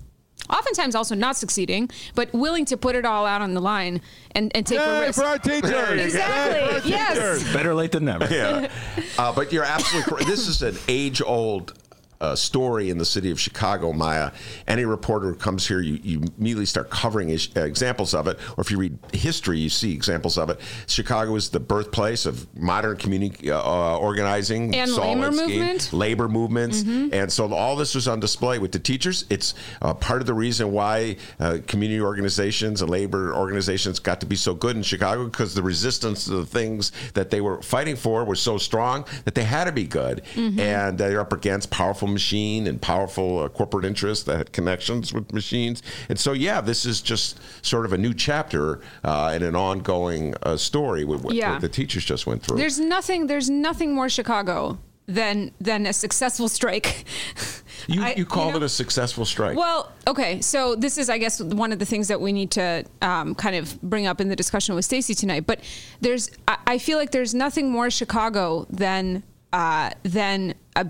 oftentimes 0.49 0.93
also 0.93 1.15
not 1.15 1.35
succeeding 1.35 1.89
but 2.13 2.31
willing 2.33 2.63
to 2.65 2.77
put 2.77 2.95
it 2.95 3.03
all 3.05 3.25
out 3.25 3.41
on 3.41 3.53
the 3.55 3.61
line 3.61 3.99
and, 4.35 4.55
and 4.55 4.65
take 4.67 4.79
a 4.79 4.99
risk 5.01 5.19
For 5.19 5.25
our 5.25 5.39
teachers. 5.39 5.99
exactly 6.05 6.89
yes 6.91 7.43
Better 7.51 7.73
late 7.73 7.91
than 7.91 8.05
never. 8.05 8.27
yeah. 8.33 8.69
Uh, 9.17 9.33
but 9.33 9.51
you're 9.51 9.63
absolutely 9.63 10.09
correct. 10.11 10.27
This 10.27 10.47
is 10.47 10.61
an 10.61 10.77
age 10.87 11.21
old 11.21 11.73
uh, 12.21 12.35
story 12.35 12.89
in 12.89 12.97
the 12.97 13.05
city 13.05 13.31
of 13.31 13.39
Chicago, 13.39 13.93
Maya. 13.93 14.31
Any 14.67 14.85
reporter 14.85 15.27
who 15.27 15.35
comes 15.35 15.67
here, 15.67 15.81
you, 15.81 15.99
you 16.03 16.21
immediately 16.37 16.65
start 16.65 16.89
covering 16.89 17.29
is, 17.29 17.49
uh, 17.55 17.61
examples 17.61 18.13
of 18.13 18.27
it. 18.27 18.37
Or 18.57 18.61
if 18.61 18.71
you 18.71 18.77
read 18.77 18.97
history, 19.13 19.59
you 19.59 19.69
see 19.69 19.93
examples 19.93 20.37
of 20.37 20.49
it. 20.49 20.59
Chicago 20.87 21.35
is 21.35 21.49
the 21.49 21.59
birthplace 21.59 22.25
of 22.25 22.47
modern 22.57 22.97
community 22.97 23.51
uh, 23.51 23.59
uh, 23.59 23.97
organizing 23.97 24.75
And 24.75 24.91
labor 24.91 25.31
movement. 25.31 25.93
labor 25.93 26.27
movements. 26.27 26.81
And 26.83 27.31
so 27.31 27.53
all 27.53 27.75
this 27.75 27.95
was 27.95 28.07
on 28.07 28.19
display 28.19 28.59
with 28.59 28.71
the 28.71 28.79
teachers. 28.79 29.25
It's 29.29 29.53
uh, 29.81 29.93
part 29.93 30.21
of 30.21 30.27
the 30.27 30.33
reason 30.33 30.71
why 30.71 31.17
uh, 31.39 31.59
community 31.67 32.01
organizations 32.01 32.81
and 32.81 32.89
labor 32.89 33.33
organizations 33.35 33.99
got 33.99 34.19
to 34.21 34.25
be 34.25 34.35
so 34.35 34.53
good 34.53 34.75
in 34.75 34.83
Chicago 34.83 35.25
because 35.25 35.53
the 35.53 35.61
resistance 35.63 36.25
to 36.25 36.31
the 36.31 36.45
things 36.45 36.91
that 37.13 37.29
they 37.29 37.41
were 37.41 37.61
fighting 37.61 37.95
for 37.95 38.25
was 38.25 38.39
so 38.39 38.57
strong 38.57 39.05
that 39.25 39.35
they 39.35 39.43
had 39.43 39.65
to 39.65 39.71
be 39.71 39.85
good. 39.85 40.21
And 40.35 40.97
they're 40.97 41.19
up 41.19 41.33
against 41.33 41.69
powerful 41.69 42.06
machine 42.07 42.67
and 42.67 42.81
powerful 42.81 43.39
uh, 43.39 43.49
corporate 43.49 43.85
interests 43.85 44.23
that 44.25 44.37
had 44.37 44.51
connections 44.53 45.13
with 45.13 45.31
machines. 45.33 45.83
And 46.09 46.19
so, 46.19 46.33
yeah, 46.33 46.61
this 46.61 46.85
is 46.85 47.01
just 47.01 47.39
sort 47.65 47.85
of 47.85 47.93
a 47.93 47.97
new 47.97 48.13
chapter 48.13 48.81
uh, 49.03 49.33
in 49.35 49.43
an 49.43 49.55
ongoing 49.55 50.33
uh, 50.43 50.57
story 50.57 51.03
with 51.05 51.23
what, 51.23 51.35
Yeah. 51.35 51.59
the 51.59 51.69
teachers 51.69 52.05
just 52.05 52.25
went 52.27 52.43
through. 52.43 52.57
There's 52.57 52.79
nothing. 52.79 53.27
There's 53.27 53.49
nothing 53.49 53.93
more 53.93 54.09
Chicago 54.09 54.79
than 55.09 55.51
than 55.61 55.85
a 55.85 55.93
successful 55.93 56.49
strike. 56.49 57.05
you, 57.87 58.03
I- 58.03 58.13
you 58.17 58.25
called 58.25 58.51
know- 58.53 58.57
it 58.57 58.63
a 58.63 58.69
successful 58.69 59.23
strike. 59.25 59.55
Well, 59.57 59.91
okay. 60.05 60.41
So 60.41 60.75
this 60.75 60.97
is, 60.97 61.09
I 61.09 61.17
guess, 61.17 61.39
one 61.41 61.71
of 61.71 61.79
the 61.79 61.85
things 61.85 62.07
that 62.09 62.19
we 62.19 62.33
need 62.33 62.51
to 62.51 62.83
um, 63.01 63.33
kind 63.35 63.55
of 63.55 63.81
bring 63.81 64.05
up 64.05 64.19
in 64.19 64.27
the 64.27 64.35
discussion 64.35 64.75
with 64.75 64.83
Stacy 64.85 65.13
tonight. 65.15 65.45
But 65.47 65.61
there's, 66.01 66.29
I, 66.47 66.57
I 66.67 66.77
feel 66.77 66.97
like 66.97 67.11
there's 67.11 67.33
nothing 67.33 67.71
more 67.71 67.89
Chicago 67.89 68.67
than 68.69 69.23
uh, 69.53 69.91
than 70.03 70.55
a, 70.75 70.87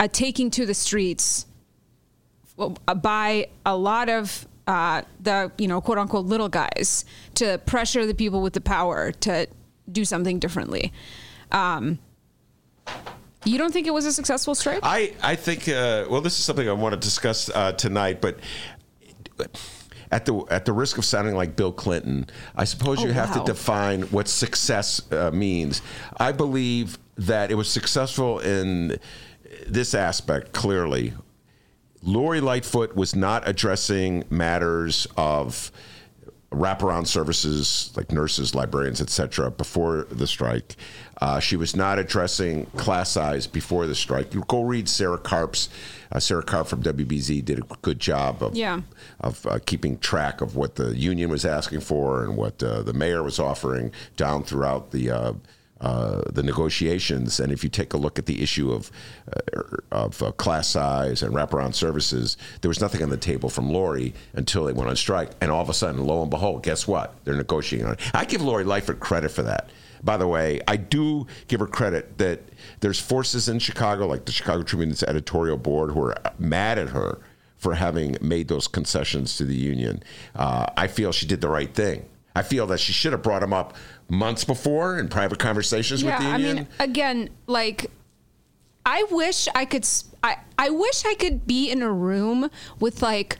a 0.00 0.08
taking 0.08 0.50
to 0.50 0.66
the 0.66 0.74
streets 0.74 1.46
uh, 2.58 2.68
by 2.94 3.48
a 3.64 3.76
lot 3.76 4.08
of 4.08 4.46
uh, 4.66 5.02
the 5.20 5.50
you 5.58 5.68
know 5.68 5.80
quote 5.80 5.98
unquote 5.98 6.26
little 6.26 6.48
guys 6.48 7.04
to 7.34 7.58
pressure 7.66 8.04
the 8.06 8.14
people 8.14 8.42
with 8.42 8.52
the 8.52 8.60
power 8.60 9.12
to 9.12 9.46
do 9.90 10.04
something 10.04 10.38
differently. 10.38 10.92
Um, 11.52 11.98
you 13.44 13.58
don't 13.58 13.72
think 13.72 13.86
it 13.86 13.94
was 13.94 14.06
a 14.06 14.12
successful 14.12 14.54
strike? 14.56 14.80
I, 14.82 15.12
I 15.22 15.36
think 15.36 15.68
uh, 15.68 16.06
well 16.10 16.20
this 16.20 16.38
is 16.38 16.44
something 16.44 16.68
I 16.68 16.72
want 16.72 16.94
to 16.94 17.00
discuss 17.00 17.48
uh, 17.50 17.72
tonight, 17.72 18.20
but 18.20 18.38
at 20.10 20.24
the 20.26 20.44
at 20.50 20.64
the 20.64 20.72
risk 20.72 20.98
of 20.98 21.04
sounding 21.04 21.34
like 21.34 21.54
Bill 21.56 21.72
Clinton, 21.72 22.26
I 22.56 22.64
suppose 22.64 23.00
Oh, 23.00 23.06
you 23.06 23.12
have 23.12 23.36
wow. 23.36 23.44
to 23.44 23.52
define 23.52 24.02
what 24.02 24.26
success 24.28 25.00
uh, 25.12 25.30
means. 25.32 25.82
I 26.18 26.32
believe 26.32 26.98
that 27.18 27.50
it 27.50 27.54
was 27.54 27.68
successful 27.70 28.40
in 28.40 28.98
this 29.68 29.94
aspect 29.94 30.52
clearly. 30.52 31.12
Lori 32.02 32.40
Lightfoot 32.40 32.94
was 32.94 33.16
not 33.16 33.48
addressing 33.48 34.24
matters 34.30 35.06
of 35.16 35.72
wraparound 36.52 37.06
services 37.08 37.92
like 37.96 38.12
nurses, 38.12 38.54
librarians, 38.54 39.00
etc. 39.00 39.50
before 39.50 40.06
the 40.10 40.26
strike. 40.26 40.76
Uh, 41.20 41.40
she 41.40 41.56
was 41.56 41.74
not 41.74 41.98
addressing 41.98 42.66
class 42.76 43.10
size 43.10 43.46
before 43.46 43.86
the 43.86 43.94
strike. 43.94 44.32
You 44.32 44.44
go 44.46 44.62
read 44.62 44.88
Sarah 44.88 45.18
Karp's. 45.18 45.68
Uh, 46.12 46.20
Sarah 46.20 46.44
Karp 46.44 46.68
from 46.68 46.82
WBEZ 46.84 47.44
did 47.44 47.58
a 47.58 47.62
good 47.82 47.98
job 47.98 48.42
of 48.42 48.54
Yeah. 48.54 48.82
of 49.20 49.44
uh, 49.46 49.58
keeping 49.66 49.98
track 49.98 50.40
of 50.40 50.54
what 50.54 50.76
the 50.76 50.96
union 50.96 51.30
was 51.30 51.44
asking 51.44 51.80
for 51.80 52.22
and 52.22 52.36
what 52.36 52.62
uh, 52.62 52.82
the 52.82 52.92
mayor 52.92 53.24
was 53.24 53.40
offering 53.40 53.90
down 54.16 54.44
throughout 54.44 54.92
the. 54.92 55.10
Uh, 55.78 56.22
the 56.32 56.42
negotiations, 56.42 57.38
and 57.38 57.52
if 57.52 57.62
you 57.62 57.68
take 57.68 57.92
a 57.92 57.98
look 57.98 58.18
at 58.18 58.24
the 58.24 58.42
issue 58.42 58.72
of 58.72 58.90
uh, 59.54 59.60
of 59.92 60.22
uh, 60.22 60.32
class 60.32 60.68
size 60.68 61.22
and 61.22 61.34
wraparound 61.34 61.74
services, 61.74 62.38
there 62.62 62.70
was 62.70 62.80
nothing 62.80 63.02
on 63.02 63.10
the 63.10 63.16
table 63.18 63.50
from 63.50 63.68
Lori 63.68 64.14
until 64.32 64.64
they 64.64 64.72
went 64.72 64.88
on 64.88 64.96
strike, 64.96 65.32
and 65.42 65.50
all 65.50 65.60
of 65.60 65.68
a 65.68 65.74
sudden, 65.74 66.02
lo 66.06 66.22
and 66.22 66.30
behold, 66.30 66.62
guess 66.62 66.88
what? 66.88 67.22
They're 67.24 67.34
negotiating 67.34 67.86
on 67.86 67.92
it. 67.92 68.00
I 68.14 68.24
give 68.24 68.40
Lori 68.40 68.64
Lightfoot 68.64 69.00
credit 69.00 69.30
for 69.30 69.42
that. 69.42 69.68
By 70.02 70.16
the 70.16 70.26
way, 70.26 70.62
I 70.66 70.76
do 70.76 71.26
give 71.46 71.60
her 71.60 71.66
credit 71.66 72.16
that 72.16 72.40
there's 72.80 72.98
forces 72.98 73.46
in 73.50 73.58
Chicago, 73.58 74.06
like 74.06 74.24
the 74.24 74.32
Chicago 74.32 74.62
Tribune's 74.62 75.02
editorial 75.02 75.58
board, 75.58 75.90
who 75.90 76.00
are 76.04 76.16
mad 76.38 76.78
at 76.78 76.88
her 76.88 77.18
for 77.58 77.74
having 77.74 78.16
made 78.22 78.48
those 78.48 78.66
concessions 78.66 79.36
to 79.36 79.44
the 79.44 79.54
union. 79.54 80.02
Uh, 80.34 80.66
I 80.74 80.86
feel 80.86 81.12
she 81.12 81.26
did 81.26 81.42
the 81.42 81.48
right 81.48 81.74
thing. 81.74 82.06
I 82.36 82.42
feel 82.42 82.66
that 82.66 82.80
she 82.80 82.92
should 82.92 83.12
have 83.12 83.22
brought 83.22 83.42
him 83.42 83.54
up 83.54 83.74
months 84.10 84.44
before 84.44 84.98
in 84.98 85.08
private 85.08 85.38
conversations 85.38 86.02
yeah, 86.02 86.18
with 86.18 86.26
the 86.26 86.34
I 86.34 86.36
mean, 86.36 86.68
again, 86.78 87.30
like, 87.46 87.90
I 88.84 89.04
wish 89.10 89.48
I 89.54 89.64
could. 89.64 89.88
I 90.22 90.36
I 90.58 90.68
wish 90.68 91.06
I 91.06 91.14
could 91.14 91.46
be 91.46 91.70
in 91.70 91.80
a 91.80 91.90
room 91.90 92.50
with 92.78 93.00
like 93.00 93.38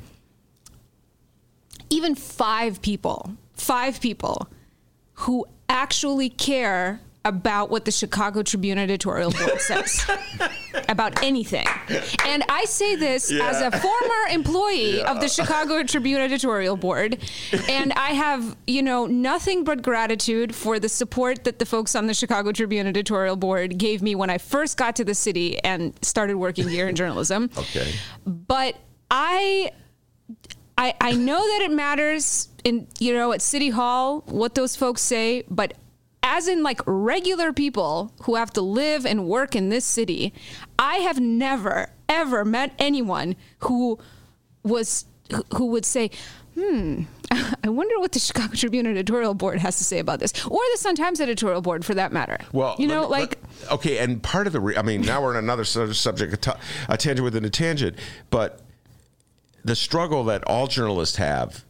even 1.91 2.15
five 2.15 2.81
people, 2.81 3.33
five 3.53 4.01
people 4.01 4.49
who 5.13 5.45
actually 5.69 6.31
care 6.31 7.01
about 7.27 7.71
what 7.71 7.85
the 7.85 7.91
Chicago 7.91 8.41
Tribune 8.45 8.79
editorial 8.79 9.33
board 9.33 9.61
says 9.61 10.07
about 10.89 11.25
anything. 11.25 11.67
And 12.25 12.45
I 12.49 12.65
say 12.67 12.95
this 12.95 13.33
as 13.33 13.61
a 13.61 13.71
former 13.73 14.29
employee 14.31 15.03
of 15.03 15.21
the 15.21 15.29
Chicago 15.29 15.83
Tribune 15.83 16.21
editorial 16.21 16.77
board, 16.77 17.19
and 17.69 17.93
I 17.95 18.11
have, 18.11 18.57
you 18.69 18.81
know, 18.81 19.07
nothing 19.07 19.65
but 19.65 19.83
gratitude 19.83 20.55
for 20.55 20.79
the 20.79 20.89
support 20.89 21.43
that 21.45 21.59
the 21.59 21.67
folks 21.67 21.97
on 21.97 22.07
the 22.07 22.15
Chicago 22.15 22.53
Tribune 22.53 22.87
editorial 22.87 23.35
board 23.35 23.77
gave 23.77 24.03
me 24.03 24.15
when 24.15 24.31
I 24.31 24.39
first 24.39 24.77
got 24.77 24.95
to 24.97 25.05
the 25.05 25.15
city 25.15 25.59
and 25.65 25.99
started 26.03 26.37
working 26.37 26.69
here 26.69 26.87
in 26.89 26.95
journalism. 27.03 27.51
Okay. 27.59 27.93
But 28.25 28.77
I 29.11 29.73
I, 30.79 30.95
I 31.01 31.13
know 31.13 31.39
that 31.39 31.63
it 31.63 31.73
matters 31.73 32.49
in 32.63 32.87
you 33.01 33.15
know 33.15 33.33
at 33.33 33.43
city 33.43 33.71
hall 33.71 34.21
what 34.27 34.55
those 34.55 34.77
folks 34.77 35.01
say 35.03 35.45
but 35.49 35.75
as 36.27 36.49
in 36.49 36.63
like 36.63 36.81
regular 36.87 37.53
people 37.53 38.13
who 38.25 38.35
have 38.35 38.53
to 38.53 38.61
live 38.61 39.07
and 39.07 39.27
work 39.27 39.55
in 39.55 39.69
this 39.69 39.85
city 39.85 40.33
i 40.79 40.97
have 40.97 41.21
never 41.21 41.89
ever 42.09 42.45
met 42.45 42.73
anyone 42.79 43.37
who 43.61 43.99
was 44.65 45.07
who 45.55 45.67
would 45.67 45.85
say 45.85 46.11
hmm 46.59 47.03
i 47.65 47.69
wonder 47.69 47.99
what 48.01 48.11
the 48.13 48.19
chicago 48.19 48.55
tribune 48.55 48.87
editorial 48.87 49.35
board 49.35 49.59
has 49.61 49.79
to 49.79 49.85
say 49.85 49.99
about 50.01 50.19
this 50.21 50.33
or 50.47 50.61
the 50.73 50.79
sun 50.79 50.95
times 50.97 51.21
editorial 51.21 51.63
board 51.63 51.85
for 51.85 51.95
that 51.95 52.13
matter 52.13 52.39
Well, 52.53 52.75
you 52.79 52.87
know 52.89 53.03
me- 53.03 53.09
like 53.09 53.39
let- 53.63 53.73
okay, 53.73 53.99
and 53.99 54.21
part 54.23 54.47
of 54.47 54.53
the, 54.53 54.61
re- 54.61 54.77
I 54.77 54.83
mean, 54.83 55.01
now 55.03 55.23
we're 55.23 55.31
on 55.31 55.37
another 55.37 55.65
subject, 55.65 56.33
a, 56.33 56.37
t- 56.37 56.51
a 56.89 56.97
tangent 56.97 57.25
within 57.25 57.45
a 57.45 57.51
tangent, 57.51 57.97
but 58.31 58.61
the 59.65 59.75
struggle 59.75 60.25
that 60.25 60.45
all 60.45 60.67
journalists 60.67 61.17
have 61.17 61.65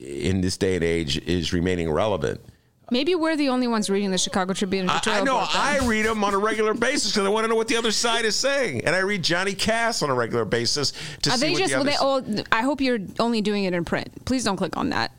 in 0.00 0.40
this 0.40 0.56
day 0.56 0.74
and 0.74 0.82
age 0.84 1.18
is 1.18 1.52
remaining 1.52 1.90
relevant. 1.90 2.40
Maybe 2.90 3.14
we're 3.14 3.36
the 3.36 3.48
only 3.48 3.68
ones 3.68 3.88
reading 3.88 4.10
the 4.10 4.18
chicago 4.18 4.52
tribune 4.52 4.88
I, 4.90 4.96
editorial 4.96 5.22
I 5.22 5.24
know. 5.24 5.38
I 5.38 5.78
read 5.86 6.04
them 6.04 6.22
on 6.24 6.34
a 6.34 6.38
regular 6.38 6.74
basis 6.74 7.12
because 7.12 7.24
I 7.26 7.30
want 7.30 7.44
to 7.44 7.48
know 7.48 7.54
what 7.54 7.68
the 7.68 7.76
other 7.76 7.92
side 7.92 8.24
is 8.24 8.36
saying, 8.36 8.84
and 8.84 8.94
I 8.94 8.98
read 8.98 9.22
Johnny 9.22 9.54
Kass 9.54 10.02
on 10.02 10.10
a 10.10 10.14
regular 10.14 10.44
basis 10.44 10.92
to 11.22 11.30
Are 11.30 11.36
see 11.38 11.46
they 11.46 11.52
what 11.52 11.58
just? 11.60 11.72
the 11.72 11.78
Well, 11.84 12.20
they, 12.22 12.40
oh, 12.42 12.44
I 12.52 12.62
hope 12.62 12.80
you're 12.80 12.98
only 13.18 13.40
doing 13.40 13.64
it 13.64 13.72
in 13.72 13.84
print. 13.84 14.24
Please 14.26 14.44
don't 14.44 14.56
click 14.56 14.76
on 14.76 14.90
that. 14.90 15.12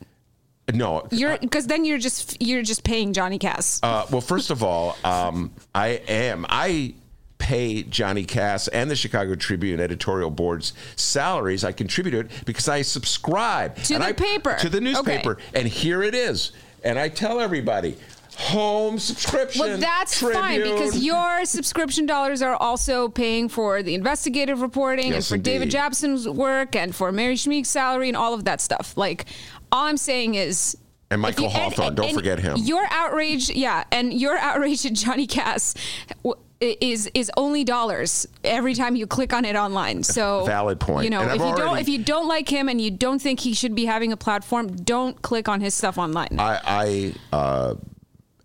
no. 0.73 1.07
You're 1.11 1.37
because 1.39 1.65
then 1.67 1.83
you're 1.83 1.97
just 1.97 2.41
you're 2.41 2.61
just 2.61 2.83
paying 2.83 3.11
Johnny 3.13 3.39
Kass. 3.39 3.79
Uh, 3.81 4.05
well, 4.11 4.21
first 4.21 4.49
of 4.51 4.61
all, 4.61 4.95
um, 5.03 5.51
I 5.73 6.01
am. 6.07 6.45
I 6.49 6.93
pay 7.39 7.83
Johnny 7.83 8.23
Kass 8.23 8.69
and 8.69 8.89
the 8.89 8.95
Chicago 8.95 9.35
Tribune 9.35 9.79
editorial 9.81 10.29
board's 10.29 10.71
salaries. 10.95 11.63
I 11.65 11.71
contribute 11.73 12.13
it 12.13 12.31
because 12.45 12.69
I 12.69 12.83
subscribe 12.83 13.75
To 13.83 13.97
the 13.97 14.03
I- 14.05 14.11
paper. 14.13 14.55
to 14.59 14.69
the 14.69 14.79
newspaper, 14.79 15.31
Okay. 15.33 15.43
and 15.59 15.67
here 15.67 16.03
it 16.03 16.15
is. 16.15 16.51
And 16.83 16.99
I 16.99 17.09
tell 17.09 17.39
everybody, 17.39 17.97
home 18.35 18.97
subscription. 18.99 19.59
well, 19.61 19.77
that's 19.77 20.19
fine 20.19 20.61
because 20.61 21.03
your 21.03 21.45
subscription 21.45 22.05
dollars 22.05 22.41
are 22.41 22.55
also 22.55 23.07
paying 23.09 23.47
for 23.47 23.83
the 23.83 23.93
investigative 23.95 24.61
reporting 24.61 25.05
and 25.05 25.13
Yes, 25.15 25.29
for 25.29 25.37
David 25.37 25.63
indeed. 25.63 25.71
Jackson's 25.71 26.27
work 26.27 26.75
and 26.75 26.95
for 26.95 27.11
Mary 27.11 27.35
Schmich's 27.35 27.69
salary 27.69 28.07
and 28.09 28.17
all 28.17 28.33
of 28.33 28.45
that 28.45 28.59
stuff. 28.59 28.97
Like, 28.97 29.25
all 29.71 29.85
I'm 29.85 29.97
saying 29.97 30.35
is. 30.35 30.75
And 31.11 31.21
Michael 31.21 31.43
you- 31.43 31.49
Hawthorne, 31.51 31.93
don't 31.93 32.13
forget 32.13 32.39
him. 32.39 32.57
Your 32.57 32.85
outrage, 32.89 33.51
yeah, 33.51 33.83
and 33.91 34.11
your 34.11 34.35
outrage 34.49 34.83
at 34.85 34.93
Johnny 34.93 35.27
Kass 35.27 35.75
w- 36.23 36.42
is 36.63 37.09
is 37.13 37.31
only 37.37 37.63
dollars 37.63 38.27
every 38.43 38.73
time 38.73 38.95
you 38.95 39.07
click 39.07 39.33
on 39.33 39.45
it 39.45 39.55
online. 39.55 40.03
So 40.03 40.45
Valid 40.45 40.79
point. 40.79 41.03
You 41.03 41.09
know, 41.09 41.21
if 41.21 41.41
you 41.41 41.55
don't 41.55 41.77
if 41.77 41.89
you 41.89 42.03
don't 42.03 42.27
like 42.27 42.49
him 42.49 42.69
and 42.69 42.79
you 42.79 42.91
don't 42.91 43.19
think 43.21 43.39
he 43.39 43.53
should 43.53 43.75
be 43.75 43.85
having 43.85 44.11
a 44.11 44.17
platform, 44.17 44.75
don't 44.75 45.21
click 45.21 45.47
on 45.47 45.61
his 45.61 45.73
stuff 45.73 45.97
online. 45.97 46.39
I, 46.39 47.13
I 47.31 47.35
uh, 47.35 47.75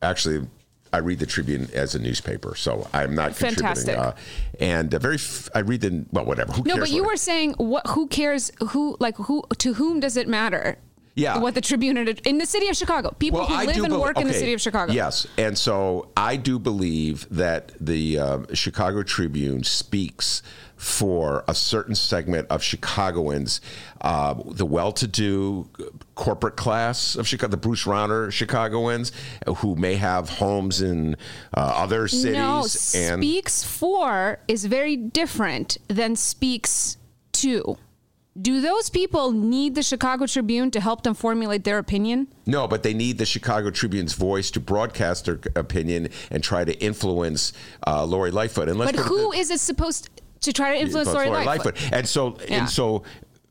actually 0.03 0.47
I 0.93 0.99
read 0.99 1.19
the 1.19 1.27
Tribune 1.27 1.69
as 1.75 1.95
a 1.95 1.99
newspaper, 1.99 2.55
so 2.55 2.89
I'm 2.93 3.15
not 3.15 3.37
contributing. 3.37 3.65
Fantastic. 3.65 3.99
Uh, 3.99 4.13
and 4.59 4.95
uh, 4.95 4.99
very, 4.99 5.17
f- 5.17 5.49
I 5.55 5.61
read 5.61 5.83
the 5.83 6.07
well, 6.13 6.25
whatever. 6.25 6.53
Who 6.53 6.63
no, 6.65 6.79
but 6.79 6.91
you 6.91 7.05
I- 7.05 7.07
were 7.07 7.17
saying 7.17 7.55
what? 7.59 7.87
Who 7.89 8.07
cares? 8.09 8.51
Who 8.71 8.97
like 8.99 9.17
who? 9.17 9.45
To 9.59 9.75
whom 9.75 10.01
does 10.01 10.17
it 10.17 10.29
matter? 10.29 10.79
Yeah. 11.19 11.39
What 11.39 11.55
the 11.55 11.61
Tribune 11.61 11.97
in 11.99 12.39
the 12.39 12.47
city 12.47 12.69
of 12.69 12.77
Chicago? 12.77 13.11
People 13.19 13.45
who 13.45 13.67
live 13.67 13.77
and 13.77 13.89
bel- 13.89 14.01
work 14.01 14.21
in 14.21 14.29
the 14.29 14.33
city 14.35 14.53
of 14.53 14.61
Chicago. 14.61 14.93
Yes, 14.93 15.27
and 15.37 15.59
so 15.59 16.11
I 16.17 16.37
do 16.37 16.59
believe 16.59 17.27
that 17.31 17.73
the 17.81 18.19
uh, 18.19 18.39
Chicago 18.55 19.03
Tribune 19.03 19.65
speaks 19.65 20.43
for 20.77 21.45
a 21.49 21.57
certain 21.57 21.97
segment 21.97 22.47
of 22.51 22.63
Chicagoans, 22.63 23.61
uh, 24.01 24.35
the 24.47 24.65
well-to-do 24.65 25.69
corporate 26.15 26.57
class 26.57 27.17
of 27.17 27.27
Chicago, 27.27 27.51
the 27.51 27.57
Bruce 27.57 27.85
Rauner 27.85 28.31
Chicagoans, 28.31 29.11
who 29.57 29.75
may 29.75 29.97
have 29.97 30.29
homes 30.29 30.81
in 30.81 31.17
uh, 31.53 31.73
other 31.75 32.07
cities. 32.07 32.35
No, 32.35 32.59
and 32.95 33.21
speaks 33.25 33.65
for 33.65 34.39
is 34.47 34.67
very 34.67 34.97
different 34.97 35.79
than 35.89 36.15
speaks 36.15 36.97
to. 37.33 37.77
Do 38.41 38.61
those 38.61 38.89
people 38.89 39.33
need 39.33 39.75
the 39.75 39.83
Chicago 39.83 40.27
Tribune 40.27 40.71
to 40.71 40.81
help 40.81 41.03
them 41.03 41.15
formulate 41.15 41.65
their 41.65 41.79
opinion? 41.79 42.29
No, 42.47 42.69
but 42.69 42.83
they 42.85 42.95
need 42.95 43.19
the 43.19 43.27
Chicago 43.27 43.71
Tribune's 43.71 44.15
voice 44.15 44.51
to 44.53 44.61
broadcast 44.61 45.25
their 45.25 45.41
opinion 45.57 46.11
and 46.31 46.43
try 46.43 46.65
to 46.65 46.73
influence 46.81 47.53
uh, 47.87 48.05
Lori 48.05 48.31
Lightfoot. 48.31 48.69
And 48.69 48.79
let's 48.79 48.93
But 48.93 49.01
who 49.07 49.33
th- 49.33 49.41
is 49.43 49.51
it 49.51 49.59
supposed 49.61 50.09
to 50.43 50.53
try 50.53 50.75
to 50.77 50.81
influence 50.81 51.09
Lori 51.13 51.31
Lightfoot? 51.31 51.77
And 51.93 52.07
so, 52.09 52.39
Yeah. 52.49 52.61
and 52.61 52.71
so. 52.71 53.03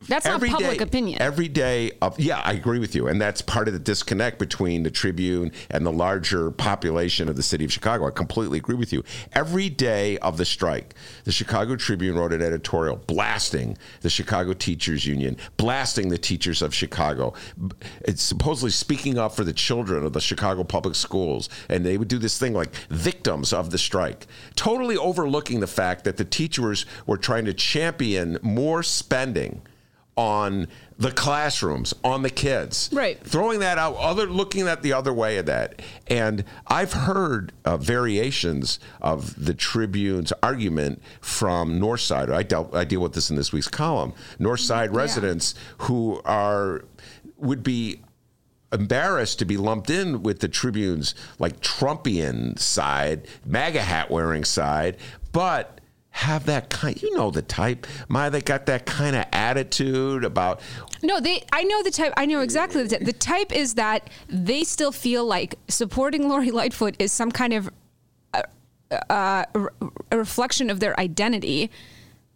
That's 0.08 0.26
not 0.26 0.41
public 0.41 0.78
day- 0.78 0.84
opinion. 0.84 1.22
Every 1.22 1.47
day 1.47 1.91
of 2.01 2.20
yeah, 2.20 2.41
I 2.43 2.53
agree 2.53 2.80
with 2.80 2.95
you, 2.95 3.08
and 3.08 3.20
that's 3.20 3.41
part 3.41 3.68
of 3.68 3.74
the 3.74 3.80
disconnect 3.80 4.39
between 4.39 4.84
the 4.84 4.91
Tribune 4.91 5.51
and 5.70 5.86
the 5.86 5.91
larger 5.91 6.51
population 6.51 7.30
of 7.30 7.36
the 7.36 7.43
city 7.43 7.66
of 7.66 7.72
Chicago. 7.72 8.08
I 8.08 8.12
completely 8.12 8.58
agree 8.58 8.76
with 8.76 8.93
you. 8.93 9.03
Every 9.34 9.70
day 9.70 10.18
of 10.20 10.38
the 10.38 10.45
strike, 10.45 10.95
the 11.26 11.32
Chicago 11.32 11.76
Tribune 11.76 12.16
wrote 12.18 12.34
an 12.34 12.41
editorial 12.41 12.95
blasting 12.95 13.78
the 14.01 14.10
Chicago 14.10 14.53
Teachers 14.53 15.05
Union, 15.05 15.38
blasting 15.58 16.10
the 16.10 16.18
teachers 16.18 16.62
of 16.62 16.74
Chicago. 16.74 17.34
It's 18.01 18.22
supposedly 18.22 18.72
speaking 18.72 19.18
up 19.18 19.36
for 19.36 19.43
the 19.43 19.53
children 19.53 20.03
of 20.03 20.14
the 20.14 20.22
Chicago 20.22 20.64
public 20.64 20.95
schools, 20.95 21.49
and 21.70 21.86
they 21.86 21.97
would 21.97 22.08
do 22.08 22.18
this 22.18 22.38
thing 22.38 22.53
like 22.53 22.74
victims 22.89 23.53
of 23.53 23.72
the 23.72 23.78
strike, 23.78 24.28
totally 24.55 24.97
overlooking 24.97 25.60
the 25.60 25.68
fact 25.68 26.03
that 26.05 26.18
the 26.18 26.26
teachers 26.26 26.86
were 27.05 27.18
trying 27.18 27.45
to 27.45 27.53
champion 27.53 28.38
more 28.41 28.84
spending 28.84 29.62
on 30.18 30.68
the 30.97 31.11
classrooms, 31.11 31.93
on 32.03 32.24
the 32.24 32.30
kids. 32.30 32.89
Right. 32.91 33.20
Throwing 33.24 33.59
that 33.59 33.78
out, 33.78 33.95
other 33.97 34.26
looking 34.26 34.68
at 34.68 34.82
the 34.82 34.93
other 34.93 35.13
way 35.13 35.38
of 35.38 35.45
that. 35.45 35.82
And 36.07 36.43
I've 36.65 36.93
heard 36.93 37.53
uh, 37.63 37.78
variations 37.78 38.80
of 38.99 39.45
the 39.45 39.53
Tribune's 39.53 40.34
argument 40.41 41.01
from 41.22 41.80
Northside. 41.80 42.34
I 42.34 42.43
dealt 42.43 42.76
I 42.76 42.84
deal 42.84 43.01
with 43.01 43.13
this 43.13 43.30
in 43.30 43.36
this 43.36 43.53
week's 43.53 43.68
column. 43.68 44.13
Northside 44.39 44.93
residents 44.93 45.53
who 45.80 46.20
are 46.26 46.84
would 47.38 47.61
be 47.61 48.01
embarrassed 48.74 49.39
to 49.39 49.45
be 49.45 49.55
lumped 49.55 49.89
in 49.89 50.24
with 50.24 50.39
the 50.39 50.47
Tribune's 50.47 51.13
like 51.39 51.61
Trumpian 51.61 52.57
side, 52.59 53.28
MAGA 53.45 53.82
hat 53.82 54.09
wearing 54.09 54.43
side, 54.43 54.97
but 55.32 55.80
have 56.18 56.47
that 56.47 56.70
kind 56.70 57.01
you 57.01 57.15
know 57.15 57.30
the 57.30 57.43
type 57.43 57.86
my 58.07 58.28
they 58.28 58.41
got 58.41 58.65
that 58.65 58.86
kind 58.88 59.15
of 59.15 59.24
attitude 59.32 60.24
about 60.24 60.59
No, 61.03 61.20
they. 61.20 61.43
I 61.51 61.63
know 61.63 61.84
the 61.84 61.91
type. 61.91 62.13
I 62.18 62.26
know 62.26 62.41
exactly 62.41 62.84
the 62.84 62.89
type. 62.89 63.05
The 63.05 63.13
type 63.13 63.51
is 63.51 63.76
that 63.76 64.09
they 64.28 64.63
still 64.63 64.91
feel 64.91 65.26
like 65.26 65.55
supporting 65.68 66.28
Lori 66.30 66.51
Lightfoot 66.51 66.95
is 66.99 67.11
some 67.11 67.32
kind 67.32 67.53
of 67.53 67.70
uh, 68.34 68.41
uh, 69.09 69.45
a 70.11 70.18
reflection 70.18 70.70
of 70.70 70.80
their 70.80 70.99
identity, 70.99 71.70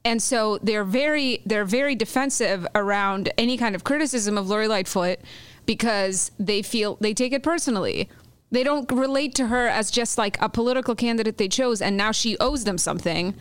and 0.06 0.22
so 0.22 0.60
they're 0.60 0.84
very 0.84 1.42
they're 1.46 1.66
very 1.66 1.96
defensive 1.96 2.68
around 2.76 3.32
any 3.38 3.58
kind 3.58 3.76
of 3.76 3.84
criticism 3.84 4.38
of 4.38 4.48
Lori 4.48 4.68
Lightfoot 4.68 5.20
because 5.66 6.32
they 6.40 6.62
feel 6.62 6.98
they 7.02 7.14
take 7.14 7.34
it 7.34 7.44
personally. 7.44 8.10
They 8.52 8.64
don't 8.64 8.92
relate 8.92 9.34
to 9.36 9.48
her 9.48 9.68
as 9.68 9.90
just 9.90 10.18
like 10.18 10.40
a 10.42 10.50
political 10.50 10.94
candidate 10.94 11.38
they 11.38 11.48
chose, 11.48 11.82
and 11.82 11.96
now 11.96 12.12
she 12.12 12.38
owes 12.40 12.66
them 12.66 12.78
something 12.78 13.34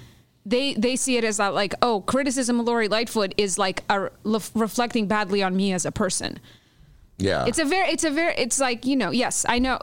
they 0.46 0.74
they 0.74 0.96
see 0.96 1.16
it 1.16 1.24
as 1.24 1.36
that 1.36 1.54
like 1.54 1.74
oh 1.82 2.00
criticism 2.02 2.60
of 2.60 2.66
Lori 2.66 2.88
Lightfoot 2.88 3.34
is 3.36 3.58
like 3.58 3.84
a 3.90 4.08
lef- 4.24 4.50
reflecting 4.54 5.06
badly 5.06 5.42
on 5.42 5.54
me 5.56 5.72
as 5.72 5.84
a 5.84 5.92
person. 5.92 6.38
yeah 7.18 7.44
It's 7.46 7.58
a 7.58 7.64
very 7.64 7.88
it's 7.90 8.04
a 8.04 8.10
very 8.10 8.34
it's 8.36 8.58
like 8.58 8.86
you 8.86 8.96
know 8.96 9.10
yes 9.10 9.44
I 9.48 9.58
know 9.58 9.78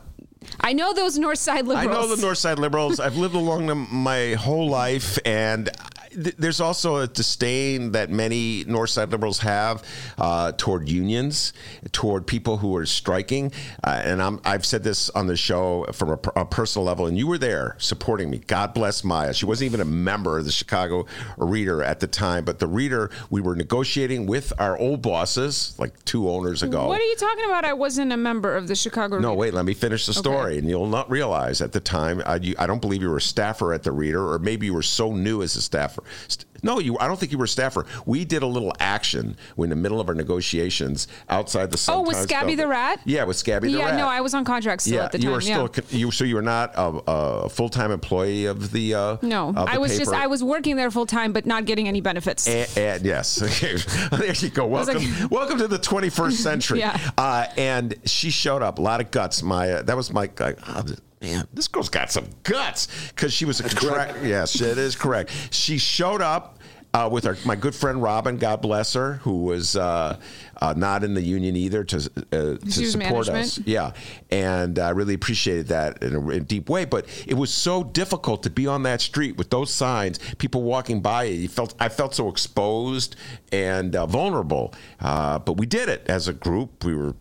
I 0.61 0.73
know 0.73 0.93
those 0.93 1.17
North 1.17 1.39
Side 1.39 1.67
liberals. 1.67 1.97
I 1.97 2.01
know 2.01 2.15
the 2.15 2.21
North 2.21 2.37
Side 2.37 2.57
liberals. 2.59 2.99
I've 2.99 3.17
lived 3.17 3.35
along 3.35 3.65
them 3.67 3.87
my 3.91 4.33
whole 4.33 4.69
life, 4.69 5.17
and 5.25 5.69
there's 6.13 6.61
also 6.61 6.97
a 6.97 7.07
disdain 7.07 7.91
that 7.91 8.09
many 8.09 8.63
North 8.65 8.91
Side 8.91 9.11
liberals 9.11 9.39
have 9.39 9.83
uh, 10.17 10.51
toward 10.53 10.89
unions, 10.89 11.53
toward 11.91 12.27
people 12.27 12.57
who 12.57 12.75
are 12.75 12.85
striking. 12.85 13.51
Uh, 13.83 14.01
and 14.03 14.21
I'm, 14.21 14.39
I've 14.43 14.65
said 14.65 14.83
this 14.83 15.09
on 15.11 15.27
the 15.27 15.35
show 15.35 15.85
from 15.93 16.11
a, 16.11 16.19
a 16.35 16.45
personal 16.45 16.85
level, 16.85 17.07
and 17.07 17.17
you 17.17 17.27
were 17.27 17.37
there 17.37 17.75
supporting 17.79 18.29
me. 18.29 18.39
God 18.39 18.73
bless 18.73 19.03
Maya. 19.03 19.33
She 19.33 19.45
wasn't 19.45 19.67
even 19.67 19.81
a 19.81 19.85
member 19.85 20.37
of 20.37 20.45
the 20.45 20.51
Chicago 20.51 21.05
Reader 21.37 21.83
at 21.83 21.99
the 21.99 22.07
time, 22.07 22.45
but 22.45 22.59
the 22.59 22.67
Reader, 22.67 23.09
we 23.29 23.41
were 23.41 23.55
negotiating 23.55 24.25
with 24.25 24.53
our 24.59 24.77
old 24.77 25.01
bosses 25.01 25.75
like 25.77 26.03
two 26.05 26.29
owners 26.29 26.63
ago. 26.63 26.87
What 26.87 26.99
are 26.99 27.05
you 27.05 27.15
talking 27.15 27.45
about? 27.45 27.65
I 27.65 27.73
wasn't 27.73 28.11
a 28.11 28.17
member 28.17 28.55
of 28.55 28.67
the 28.67 28.75
Chicago. 28.75 29.19
No, 29.19 29.29
Reader. 29.29 29.39
wait, 29.39 29.53
let 29.53 29.65
me 29.65 29.73
finish 29.73 30.05
the 30.05 30.13
story, 30.13 30.57
and 30.57 30.69
you'll 30.69 30.87
not 30.87 31.09
realize 31.09 31.61
at 31.61 31.71
the 31.71 31.79
time, 31.79 32.21
I, 32.25 32.35
you, 32.35 32.55
I 32.57 32.67
don't 32.67 32.81
believe 32.81 33.01
you 33.01 33.09
were 33.09 33.17
a 33.17 33.21
staffer 33.21 33.73
at 33.73 33.83
the 33.83 33.91
Reader, 33.91 34.31
or 34.31 34.39
maybe 34.39 34.65
you 34.65 34.73
were 34.73 34.81
so 34.81 35.13
new 35.13 35.41
as 35.41 35.55
a 35.55 35.61
staffer. 35.61 36.03
St- 36.27 36.45
No, 36.63 36.79
you. 36.79 36.97
I 36.99 37.07
don't 37.07 37.19
think 37.19 37.31
you 37.31 37.37
were 37.37 37.45
a 37.45 37.47
staffer. 37.47 37.85
We 38.05 38.25
did 38.25 38.41
a 38.43 38.47
little 38.47 38.73
action 38.79 39.37
in 39.57 39.69
the 39.69 39.75
middle 39.75 39.99
of 39.99 40.07
our 40.09 40.15
negotiations 40.15 41.07
outside 41.29 41.71
the. 41.71 41.83
Oh, 41.91 42.01
with 42.01 42.17
Scabby 42.17 42.55
the. 42.55 42.67
Rat? 42.67 42.99
Yeah, 43.05 43.23
with 43.25 43.37
Scabby 43.37 43.67
the 43.71 43.77
yeah, 43.77 43.85
Rat. 43.85 43.93
Yeah, 43.93 44.05
no, 44.05 44.07
I 44.07 44.21
was 44.21 44.33
on 44.33 44.43
contract 44.45 44.81
still 44.81 44.95
yeah, 44.95 45.05
at 45.05 45.11
the 45.11 45.19
you 45.19 45.25
time. 45.25 45.33
were 45.33 45.41
yeah. 45.41 45.67
still 45.67 45.99
you. 45.99 46.11
So 46.11 46.23
you 46.23 46.35
were 46.35 46.41
not 46.41 46.73
a, 46.75 47.01
a 47.07 47.49
full 47.49 47.69
time 47.69 47.91
employee 47.91 48.45
of 48.45 48.71
the. 48.71 48.93
Uh, 48.93 49.17
No, 49.21 49.49
of 49.49 49.55
the 49.55 49.61
I 49.61 49.77
was 49.77 49.97
just. 49.97 50.11
I 50.11 50.27
was 50.27 50.43
working 50.43 50.75
there 50.75 50.91
full 50.91 51.05
time, 51.05 51.33
but 51.33 51.45
not 51.45 51.65
getting 51.65 51.87
any 51.87 52.01
benefits. 52.01 52.47
And, 52.47 52.69
and 52.77 53.05
yes, 53.05 53.41
okay. 53.47 53.75
there 54.17 54.33
you 54.33 54.49
go. 54.49 54.65
Welcome, 54.65 54.95
like- 55.03 55.31
welcome 55.31 55.57
to 55.59 55.67
the 55.67 55.79
21st 55.79 56.33
century. 56.33 56.79
Yeah. 56.79 56.97
Uh, 57.17 57.45
and 57.57 57.95
she 58.05 58.29
showed 58.31 58.61
up, 58.61 58.79
a 58.79 58.81
lot 58.81 59.01
of 59.01 59.11
guts. 59.11 59.41
Maya, 59.43 59.83
that 59.83 59.95
was 59.95 60.11
my. 60.11 60.29
Oh, 60.39 60.83
man, 61.27 61.47
this 61.53 61.67
girl's 61.67 61.89
got 61.89 62.11
some 62.11 62.27
guts 62.43 62.87
because 63.09 63.33
she 63.33 63.45
was 63.45 63.59
a 63.59 63.63
contract. 63.63 64.23
Yes, 64.23 64.59
it 64.61 64.77
is 64.77 64.95
correct. 64.95 65.31
She 65.51 65.77
showed 65.77 66.21
up. 66.21 66.53
Uh, 66.93 67.07
with 67.07 67.27
our, 67.27 67.37
my 67.45 67.55
good 67.55 67.75
friend 67.75 68.01
Robin, 68.01 68.37
God 68.37 68.61
bless 68.61 68.93
her, 68.93 69.15
who 69.15 69.43
was 69.43 69.75
uh, 69.75 70.17
uh, 70.59 70.73
not 70.75 71.03
in 71.03 71.13
the 71.13 71.21
union 71.21 71.55
either 71.55 71.83
to 71.83 71.97
uh, 71.97 72.31
to 72.31 72.59
She 72.71 72.85
was 72.85 72.93
support 72.93 73.29
us. 73.29 73.59
Yeah, 73.65 73.91
and 74.31 74.79
I 74.79 74.91
really 74.91 75.13
appreciated 75.13 75.67
that 75.67 76.01
in 76.01 76.15
a, 76.15 76.29
in 76.29 76.37
a 76.37 76.39
deep 76.39 76.69
way. 76.69 76.85
But 76.85 77.05
it 77.27 77.35
was 77.35 77.53
so 77.53 77.83
difficult 77.83 78.41
to 78.43 78.49
be 78.49 78.65
on 78.65 78.83
that 78.83 79.01
street 79.01 79.37
with 79.37 79.49
those 79.49 79.71
signs, 79.71 80.17
people 80.37 80.63
walking 80.63 81.01
by 81.01 81.25
you. 81.25 81.35
You 81.35 81.49
felt 81.49 81.75
I 81.79 81.89
felt 81.89 82.15
so 82.15 82.29
exposed 82.29 83.15
and 83.51 83.95
uh, 83.95 84.07
vulnerable. 84.07 84.73
Uh, 84.99 85.37
but 85.39 85.57
we 85.57 85.67
did 85.67 85.89
it 85.89 86.03
as 86.07 86.27
a 86.29 86.33
group. 86.33 86.83
We 86.85 86.95
were, 86.95 87.15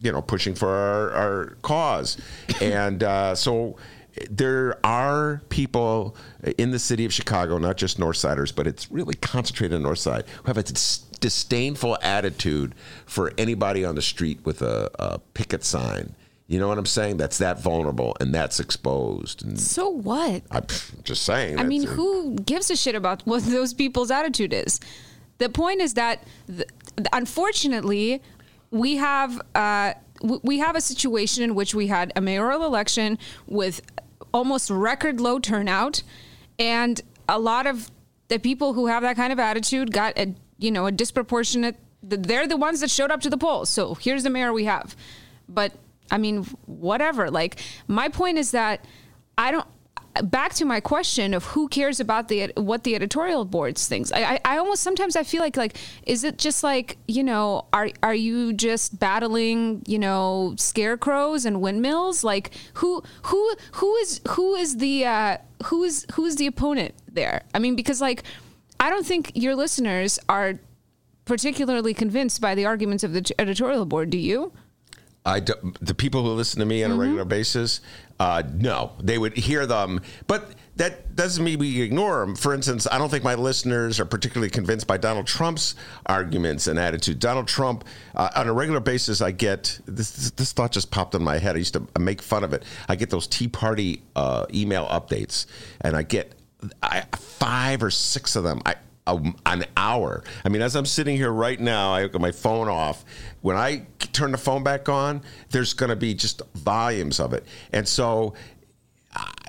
you 0.00 0.12
know, 0.12 0.22
pushing 0.22 0.54
for 0.54 0.68
our, 0.68 1.10
our 1.12 1.56
cause, 1.62 2.16
and 2.60 3.02
uh, 3.02 3.34
so. 3.34 3.76
There 4.28 4.76
are 4.84 5.40
people 5.50 6.16
in 6.58 6.72
the 6.72 6.80
city 6.80 7.04
of 7.04 7.12
Chicago, 7.12 7.58
not 7.58 7.76
just 7.76 7.98
Northsiders, 7.98 8.54
but 8.54 8.66
it's 8.66 8.90
really 8.90 9.14
concentrated 9.14 9.76
on 9.76 9.84
North 9.84 10.00
Side, 10.00 10.24
who 10.42 10.48
have 10.48 10.58
a 10.58 10.64
dis- 10.64 10.98
disdainful 11.20 11.96
attitude 12.02 12.74
for 13.06 13.32
anybody 13.38 13.84
on 13.84 13.94
the 13.94 14.02
street 14.02 14.40
with 14.44 14.62
a, 14.62 14.90
a 14.98 15.20
picket 15.20 15.62
sign. 15.62 16.16
You 16.50 16.58
know 16.58 16.66
what 16.66 16.78
I'm 16.78 16.86
saying? 16.86 17.18
That's 17.18 17.38
that 17.38 17.60
vulnerable 17.60 18.16
and 18.18 18.34
that's 18.34 18.58
exposed. 18.58 19.44
And 19.44 19.58
so 19.58 19.88
what? 19.88 20.42
I'm 20.50 20.66
just 21.04 21.22
saying. 21.22 21.60
I 21.60 21.62
mean, 21.62 21.84
who 21.84 22.34
gives 22.34 22.70
a 22.70 22.76
shit 22.76 22.96
about 22.96 23.24
what 23.24 23.44
those 23.46 23.72
people's 23.72 24.10
attitude 24.10 24.52
is? 24.52 24.80
The 25.38 25.48
point 25.48 25.80
is 25.80 25.94
that, 25.94 26.24
th- 26.48 26.68
unfortunately, 27.12 28.20
we 28.70 28.96
have 28.96 29.40
uh, 29.54 29.94
we 30.22 30.58
have 30.58 30.76
a 30.76 30.80
situation 30.80 31.42
in 31.42 31.54
which 31.54 31.74
we 31.74 31.86
had 31.86 32.12
a 32.14 32.20
mayoral 32.20 32.64
election 32.64 33.18
with 33.46 33.80
almost 34.32 34.70
record 34.70 35.20
low 35.20 35.38
turnout, 35.38 36.02
and 36.58 37.00
a 37.28 37.38
lot 37.38 37.66
of 37.66 37.90
the 38.28 38.38
people 38.38 38.74
who 38.74 38.86
have 38.86 39.02
that 39.02 39.16
kind 39.16 39.32
of 39.32 39.38
attitude 39.38 39.92
got 39.92 40.16
a 40.18 40.34
you 40.58 40.70
know 40.70 40.86
a 40.86 40.92
disproportionate. 40.92 41.76
They're 42.02 42.46
the 42.46 42.56
ones 42.56 42.80
that 42.80 42.90
showed 42.90 43.10
up 43.10 43.20
to 43.22 43.30
the 43.30 43.36
polls. 43.36 43.68
So 43.68 43.94
here's 43.94 44.22
the 44.22 44.30
mayor 44.30 44.52
we 44.52 44.64
have, 44.64 44.96
but 45.48 45.72
I 46.10 46.18
mean, 46.18 46.44
whatever. 46.66 47.30
Like 47.30 47.60
my 47.88 48.08
point 48.08 48.38
is 48.38 48.52
that 48.52 48.84
I 49.36 49.50
don't 49.50 49.66
back 50.24 50.54
to 50.54 50.64
my 50.64 50.80
question 50.80 51.34
of 51.34 51.44
who 51.44 51.68
cares 51.68 52.00
about 52.00 52.28
the 52.28 52.52
what 52.56 52.84
the 52.84 52.94
editorial 52.94 53.44
boards 53.44 53.86
thinks. 53.86 54.12
I, 54.12 54.22
I, 54.22 54.40
I 54.44 54.58
almost 54.58 54.82
sometimes 54.82 55.16
I 55.16 55.22
feel 55.22 55.40
like 55.40 55.56
like 55.56 55.76
is 56.04 56.24
it 56.24 56.38
just 56.38 56.62
like 56.64 56.96
you 57.06 57.22
know 57.22 57.66
are 57.72 57.90
are 58.02 58.14
you 58.14 58.52
just 58.52 58.98
battling 58.98 59.82
you 59.86 59.98
know 59.98 60.54
scarecrows 60.56 61.44
and 61.44 61.60
windmills? 61.60 62.24
Like 62.24 62.50
who 62.74 63.02
who 63.24 63.54
who 63.72 63.94
is 63.96 64.20
who 64.30 64.54
is 64.54 64.78
the 64.78 65.06
uh, 65.06 65.36
who 65.66 65.84
is 65.84 66.06
who 66.14 66.24
is 66.24 66.36
the 66.36 66.46
opponent 66.46 66.94
there? 67.08 67.42
I 67.54 67.58
mean 67.58 67.76
because 67.76 68.00
like 68.00 68.24
I 68.78 68.90
don't 68.90 69.06
think 69.06 69.32
your 69.34 69.54
listeners 69.54 70.18
are 70.28 70.58
particularly 71.24 71.94
convinced 71.94 72.40
by 72.40 72.54
the 72.54 72.64
arguments 72.64 73.04
of 73.04 73.12
the 73.12 73.24
editorial 73.38 73.84
board. 73.84 74.10
Do 74.10 74.18
you? 74.18 74.52
I 75.24 75.40
do, 75.40 75.54
the 75.80 75.94
people 75.94 76.22
who 76.22 76.30
listen 76.30 76.60
to 76.60 76.66
me 76.66 76.82
on 76.82 76.92
a 76.92 76.96
regular 76.96 77.26
basis, 77.26 77.82
uh, 78.20 78.42
no, 78.52 78.92
they 79.00 79.16
would 79.16 79.34
hear 79.34 79.64
them, 79.64 80.02
but 80.26 80.50
that 80.76 81.16
doesn't 81.16 81.42
mean 81.42 81.58
we 81.58 81.80
ignore 81.80 82.20
them. 82.20 82.36
For 82.36 82.52
instance, 82.52 82.86
I 82.90 82.98
don't 82.98 83.08
think 83.08 83.24
my 83.24 83.34
listeners 83.34 83.98
are 83.98 84.04
particularly 84.04 84.50
convinced 84.50 84.86
by 84.86 84.98
Donald 84.98 85.26
Trump's 85.26 85.74
arguments 86.04 86.66
and 86.66 86.78
attitude. 86.78 87.18
Donald 87.18 87.48
Trump, 87.48 87.82
uh, 88.14 88.28
on 88.36 88.46
a 88.46 88.52
regular 88.52 88.80
basis, 88.80 89.22
I 89.22 89.30
get 89.30 89.80
this. 89.86 90.30
This 90.32 90.52
thought 90.52 90.70
just 90.70 90.90
popped 90.90 91.14
in 91.14 91.22
my 91.22 91.38
head. 91.38 91.56
I 91.56 91.58
used 91.58 91.72
to 91.74 91.86
make 91.98 92.20
fun 92.20 92.44
of 92.44 92.52
it. 92.52 92.64
I 92.90 92.96
get 92.96 93.08
those 93.08 93.26
Tea 93.26 93.48
Party 93.48 94.02
uh, 94.14 94.44
email 94.52 94.86
updates, 94.88 95.46
and 95.80 95.96
I 95.96 96.02
get 96.02 96.34
I, 96.82 97.04
five 97.16 97.82
or 97.82 97.90
six 97.90 98.36
of 98.36 98.44
them. 98.44 98.60
I 98.66 98.74
a, 99.10 99.34
an 99.46 99.64
hour. 99.76 100.22
I 100.44 100.48
mean, 100.48 100.62
as 100.62 100.76
I'm 100.76 100.86
sitting 100.86 101.16
here 101.16 101.32
right 101.32 101.58
now, 101.58 101.92
I 101.92 102.06
got 102.06 102.20
my 102.20 102.32
phone 102.32 102.68
off. 102.68 103.04
When 103.42 103.56
I 103.56 103.86
turn 104.12 104.32
the 104.32 104.38
phone 104.38 104.62
back 104.62 104.88
on, 104.88 105.22
there's 105.50 105.74
going 105.74 105.90
to 105.90 105.96
be 105.96 106.14
just 106.14 106.42
volumes 106.54 107.20
of 107.20 107.32
it, 107.32 107.44
and 107.72 107.86
so 107.86 108.34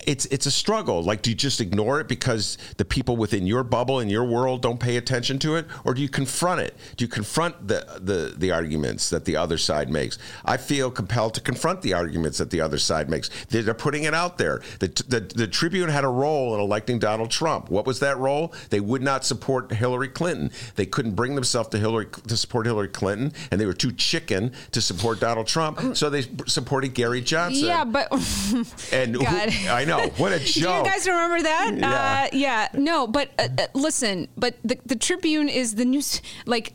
it's 0.06 0.26
it's 0.28 0.45
a 0.45 0.52
struggle. 0.52 1.04
Like, 1.04 1.22
do 1.22 1.30
you 1.30 1.36
just 1.36 1.62
ignore 1.62 1.99
it 1.99 2.08
because 2.08 2.58
the 2.78 2.86
people 2.86 3.18
within 3.18 3.45
your 3.47 3.64
bubble 3.64 3.99
in 3.99 4.10
your 4.10 4.24
world 4.24 4.62
don't 4.62 4.80
pay 4.80 4.97
attention 4.97 5.39
to 5.39 5.56
it, 5.56 5.66
or 5.84 5.93
do 5.93 6.02
you 6.02 6.10
confront 6.10 6.62
it? 6.62 6.76
Do 6.97 7.06
you 7.06 7.10
confront 7.10 7.68
the 7.68 7.86
the 7.99 8.34
the 8.38 8.52
arguments 8.52 9.10
that 9.10 9.26
the 9.26 9.36
other 9.36 9.58
side 9.58 9.89
makes? 9.89 10.18
I 10.45 10.58
feel 10.58 10.91
compelled 10.91 11.34
to 11.36 11.41
confront 11.41 11.82
the 11.82 11.93
arguments 11.93 12.38
that 12.38 12.49
the 12.49 12.62
other 12.62 12.78
side 12.78 13.10
makes. 13.10 13.30
They're, 13.49 13.72
putting 13.74 14.04
it 14.04 14.14
out 14.14 14.38
there. 14.38 14.62
The, 14.80 14.88
the 15.08 15.20
the 15.22 15.47
Tribune 15.47 15.89
had 15.89 16.04
a 16.04 16.08
role 16.10 16.54
in 16.54 16.60
electing 16.60 16.99
Donald 16.99 17.32
Trump. 17.32 17.70
What 17.70 17.86
was 17.86 17.99
that 18.02 18.18
role? 18.18 18.54
They 18.70 18.80
would 18.80 19.02
not 19.02 19.26
support 19.26 19.72
Hillary 19.72 20.10
Clinton. 20.10 20.52
They 20.76 20.86
couldn't 20.86 21.16
bring 21.16 21.36
themselves 21.36 21.70
to 21.70 21.80
Hillary 21.80 22.08
to 22.28 22.38
support 22.38 22.66
Hillary 22.66 22.89
Clinton, 22.89 23.34
and 23.49 23.60
they 23.60 23.66
were 23.66 23.74
too 23.74 23.91
chicken 23.91 24.52
to 24.72 24.82
support 24.82 25.20
Donald 25.20 25.47
Trump. 25.47 25.78
Mm. 25.78 25.97
So 25.97 26.10
they 26.10 26.26
supported 26.47 26.93
Gary 26.93 27.22
Johnson. 27.22 27.66
Yeah, 27.66 27.84
but 27.86 28.12
And 28.91 29.16
who- 29.22 29.26
I 29.26 29.86
know 29.86 29.91
what 30.18 30.32
a 30.32 30.39
Do 30.54 30.60
you 30.60 30.66
guys 30.66 31.08
remember 31.08 31.42
that? 31.44 31.76
Yeah. 31.78 32.28
Uh, 32.34 32.36
yeah. 32.36 32.68
No, 32.74 33.08
but 33.08 33.30
uh, 33.39 33.48
uh, 33.58 33.68
listen, 33.74 34.28
but 34.38 34.56
the, 34.64 34.78
the 34.86 34.96
Tribune 34.96 35.50
is 35.50 35.76
the 35.76 35.86
news. 35.86 36.22
Like, 36.46 36.74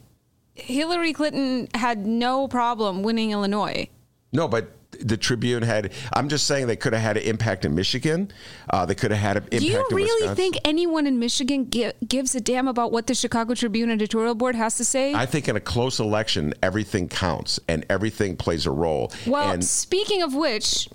Hillary 0.55 1.13
Clinton 1.13 1.69
had 1.75 2.07
no 2.07 2.49
problem 2.49 3.03
winning 3.03 3.31
Illinois. 3.31 3.89
No, 4.33 4.49
but 4.49 4.71
the 5.01 5.17
Tribune 5.17 5.63
had. 5.63 5.93
I'm 6.13 6.29
just 6.29 6.47
saying 6.47 6.67
they 6.67 6.77
could 6.77 6.93
have 6.93 7.03
had 7.03 7.17
an 7.17 7.25
impact 7.25 7.65
in 7.65 7.75
Michigan. 7.75 8.33
Uh, 8.71 8.87
they 8.87 8.95
could 8.95 9.11
have 9.11 9.21
had 9.21 9.37
an 9.37 9.43
impact. 9.45 9.61
Do 9.61 9.67
you 9.67 9.85
really 9.91 10.35
think 10.35 10.59
anyone 10.65 11.07
in 11.07 11.19
Michigan 11.19 11.71
gi- 11.71 11.93
gives 12.07 12.35
a 12.35 12.41
damn 12.41 12.69
about 12.69 12.93
what 12.93 13.07
the 13.07 13.15
Chicago 13.15 13.55
Tribune 13.55 13.91
editorial 13.91 14.35
board 14.35 14.55
has 14.55 14.77
to 14.79 14.85
say? 14.85 15.15
I 15.15 15.27
think 15.27 15.49
in 15.49 15.57
a 15.57 15.61
close 15.61 16.01
election, 16.01 16.55
everything 16.63 17.09
counts 17.09 17.61
and 17.69 17.85
everything 17.91 18.37
plays 18.37 18.67
a 18.67 18.71
role. 18.71 19.13
well, 19.27 19.51
and 19.53 19.65
speaking 19.65 20.23
of 20.23 20.35
which, 20.35 20.89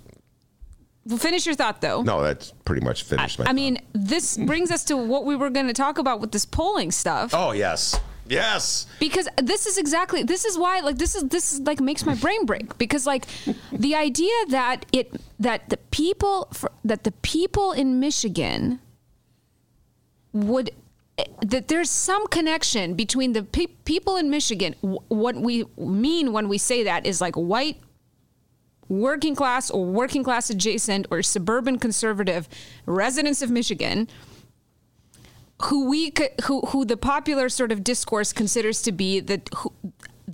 well, 1.05 1.17
finish 1.17 1.45
your 1.45 1.55
thought 1.55 1.81
though. 1.81 2.01
no, 2.01 2.21
that's 2.21 2.51
pretty 2.65 2.83
much 2.85 3.03
finished. 3.03 3.39
my 3.39 3.45
I 3.45 3.53
mean, 3.53 3.79
this 3.93 4.37
brings 4.37 4.71
us 4.71 4.83
to 4.85 4.95
what 4.97 5.25
we 5.25 5.35
were 5.35 5.49
going 5.49 5.67
to 5.67 5.73
talk 5.73 5.97
about 5.97 6.19
with 6.21 6.31
this 6.31 6.45
polling 6.45 6.91
stuff. 6.91 7.31
oh 7.33 7.51
yes, 7.53 7.99
yes. 8.27 8.85
because 8.99 9.27
this 9.37 9.65
is 9.65 9.77
exactly 9.77 10.23
this 10.23 10.45
is 10.45 10.57
why 10.57 10.79
like 10.81 10.97
this 10.97 11.15
is 11.15 11.23
this 11.29 11.53
is 11.53 11.59
like 11.61 11.79
makes 11.81 12.05
my 12.05 12.15
brain 12.15 12.45
break 12.45 12.77
because 12.77 13.05
like 13.07 13.25
the 13.71 13.95
idea 13.95 14.33
that 14.49 14.85
it 14.91 15.11
that 15.39 15.69
the 15.69 15.77
people 15.77 16.47
for, 16.53 16.71
that 16.85 17.03
the 17.03 17.11
people 17.23 17.71
in 17.71 17.99
Michigan 17.99 18.79
would 20.33 20.71
that 21.41 21.67
there's 21.67 21.89
some 21.89 22.25
connection 22.27 22.93
between 22.95 23.33
the 23.33 23.43
pe- 23.43 23.67
people 23.85 24.15
in 24.17 24.29
Michigan 24.29 24.73
wh- 24.81 25.11
what 25.11 25.35
we 25.35 25.65
mean 25.77 26.31
when 26.31 26.47
we 26.47 26.57
say 26.57 26.83
that 26.83 27.05
is 27.05 27.19
like 27.21 27.35
white 27.35 27.77
working 28.91 29.35
class 29.35 29.69
or 29.69 29.85
working 29.85 30.23
class 30.23 30.49
adjacent 30.49 31.07
or 31.09 31.21
suburban 31.21 31.79
conservative 31.79 32.47
residents 32.85 33.41
of 33.41 33.49
Michigan 33.49 34.07
who 35.65 35.89
we 35.89 36.11
who 36.43 36.61
who 36.61 36.85
the 36.85 36.97
popular 36.97 37.49
sort 37.49 37.71
of 37.71 37.83
discourse 37.83 38.33
considers 38.33 38.81
to 38.81 38.91
be 38.91 39.19
that 39.19 39.49
who, 39.57 39.71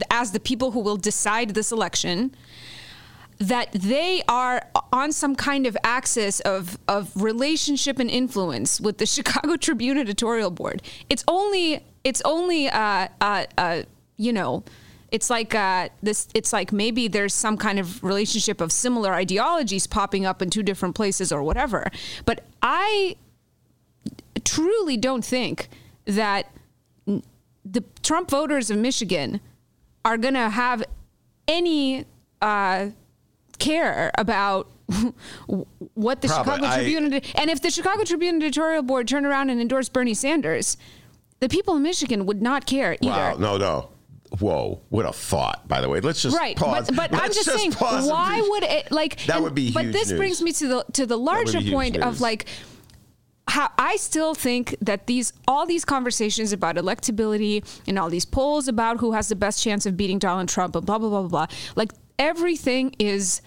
as 0.09 0.31
the 0.31 0.39
people 0.39 0.71
who 0.71 0.79
will 0.79 0.97
decide 0.97 1.49
this 1.49 1.71
election 1.71 2.33
that 3.39 3.71
they 3.71 4.23
are 4.27 4.65
on 4.91 5.11
some 5.11 5.35
kind 5.35 5.67
of 5.67 5.77
axis 5.83 6.39
of 6.41 6.77
of 6.87 7.11
relationship 7.21 7.99
and 7.99 8.09
influence 8.09 8.81
with 8.81 8.97
the 8.97 9.05
Chicago 9.15 9.57
Tribune 9.57 9.97
editorial 9.97 10.51
board. 10.51 10.81
It's 11.09 11.23
only 11.27 11.83
it's 12.03 12.21
only 12.23 12.69
uh, 12.69 13.07
uh, 13.21 13.45
uh, 13.57 13.83
you 14.15 14.33
know 14.33 14.63
it's 15.11 15.29
like 15.29 15.55
uh, 15.55 15.89
this 16.03 16.27
it's 16.33 16.51
like 16.51 16.71
maybe 16.71 17.07
there's 17.07 17.33
some 17.33 17.57
kind 17.57 17.79
of 17.79 18.03
relationship 18.03 18.59
of 18.61 18.71
similar 18.71 19.13
ideologies 19.13 19.87
popping 19.87 20.25
up 20.25 20.41
in 20.41 20.49
two 20.49 20.63
different 20.63 20.95
places 20.95 21.31
or 21.31 21.41
whatever 21.43 21.89
but 22.25 22.43
i 22.61 23.15
truly 24.43 24.97
don't 24.97 25.23
think 25.25 25.69
that 26.05 26.51
the 27.65 27.83
trump 28.03 28.29
voters 28.29 28.69
of 28.69 28.77
michigan 28.77 29.39
are 30.05 30.17
going 30.17 30.33
to 30.33 30.49
have 30.49 30.83
any 31.47 32.05
uh, 32.41 32.87
care 33.59 34.11
about 34.17 34.67
what 35.95 36.21
the 36.21 36.27
Probably. 36.27 36.53
chicago 36.53 36.65
I- 36.65 36.75
tribune 36.75 37.13
and 37.35 37.49
if 37.49 37.61
the 37.61 37.69
chicago 37.69 38.03
tribune 38.03 38.37
editorial 38.37 38.83
board 38.83 39.07
turned 39.07 39.25
around 39.25 39.49
and 39.49 39.59
endorsed 39.59 39.91
bernie 39.93 40.13
sanders 40.13 40.77
the 41.39 41.49
people 41.49 41.75
in 41.75 41.83
michigan 41.83 42.25
would 42.25 42.41
not 42.41 42.65
care 42.65 42.95
either 43.01 43.09
Wow, 43.09 43.35
no, 43.37 43.57
no. 43.57 43.89
Whoa, 44.39 44.81
what 44.89 45.05
a 45.05 45.13
thought, 45.13 45.67
by 45.67 45.81
the 45.81 45.89
way. 45.89 45.99
Let's 45.99 46.21
just 46.21 46.37
right 46.37 46.55
pause. 46.55 46.87
but, 46.87 46.95
but 46.95 47.13
i'm 47.13 47.19
Let's 47.21 47.43
just, 47.43 47.49
saying 47.57 47.73
why 47.73 48.41
would 48.49 48.63
it 48.63 48.91
like 48.91 49.17
That 49.25 49.35
and- 49.37 49.43
would 49.45 49.55
be 49.55 49.71
but 49.71 49.91
this 49.91 50.09
news. 50.09 50.17
brings 50.17 50.41
me 50.41 50.51
to 50.53 50.67
the 50.67 50.85
to 50.93 51.05
the 51.05 51.17
larger 51.17 51.61
point 51.61 51.97
of 51.97 52.21
like 52.21 52.45
how 53.49 53.69
I 53.77 53.95
still 53.95 54.35
think 54.35 54.75
that 54.81 55.07
these 55.07 55.31
all 55.47 55.65
these 55.65 55.85
conversations 55.85 56.51
about 56.51 56.75
electability 56.75 57.63
and 57.87 57.97
all 57.97 58.09
these 58.09 58.25
polls 58.25 58.67
about 58.67 58.99
who 58.99 59.13
has 59.13 59.29
the 59.29 59.37
best 59.37 59.63
chance 59.63 59.85
of 59.85 59.95
beating 59.95 60.19
Donald 60.19 60.49
Trump 60.49 60.75
and 60.75 60.85
blah 60.85 60.97
blah 60.97 61.09
blah 61.09 61.21
blah 61.21 61.29
blah 61.45 61.55
like 61.75 61.93
everything 62.19 62.93
is 62.99 63.41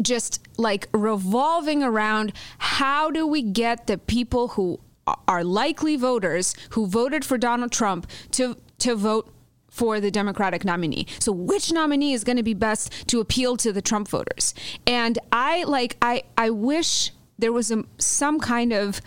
just 0.00 0.40
like 0.56 0.86
revolving 0.92 1.82
around 1.82 2.32
how 2.58 3.10
do 3.10 3.26
we 3.26 3.42
get 3.42 3.88
the 3.88 3.98
people 3.98 4.48
who 4.48 4.78
are 5.26 5.42
likely 5.42 5.96
voters 5.96 6.54
who 6.70 6.86
voted 6.86 7.24
for 7.24 7.36
Donald 7.36 7.72
Trump 7.72 8.06
to 8.30 8.56
to 8.78 8.94
vote 8.94 9.28
for 9.72 10.00
the 10.00 10.10
Democratic 10.10 10.64
nominee. 10.64 11.06
So 11.18 11.32
which 11.32 11.72
nominee 11.72 12.12
is 12.12 12.22
going 12.22 12.36
to 12.36 12.42
be 12.42 12.54
best 12.54 13.08
to 13.08 13.20
appeal 13.20 13.56
to 13.56 13.72
the 13.72 13.82
Trump 13.82 14.06
voters? 14.06 14.54
And 14.86 15.18
I 15.32 15.64
like 15.64 15.96
I 16.00 16.24
I 16.36 16.50
wish 16.50 17.10
there 17.38 17.52
was 17.52 17.72
a, 17.72 17.82
some 17.98 18.38
kind 18.38 18.72
of 18.72 19.00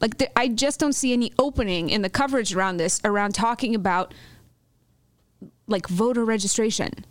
like 0.00 0.16
the, 0.18 0.36
I 0.36 0.48
just 0.48 0.80
don't 0.80 0.94
see 0.94 1.12
any 1.12 1.32
opening 1.38 1.90
in 1.90 2.02
the 2.02 2.10
coverage 2.10 2.54
around 2.54 2.78
this 2.78 3.00
around 3.04 3.34
talking 3.34 3.74
about 3.74 4.14
like 5.66 5.86
voter 5.86 6.24
registration. 6.24 7.04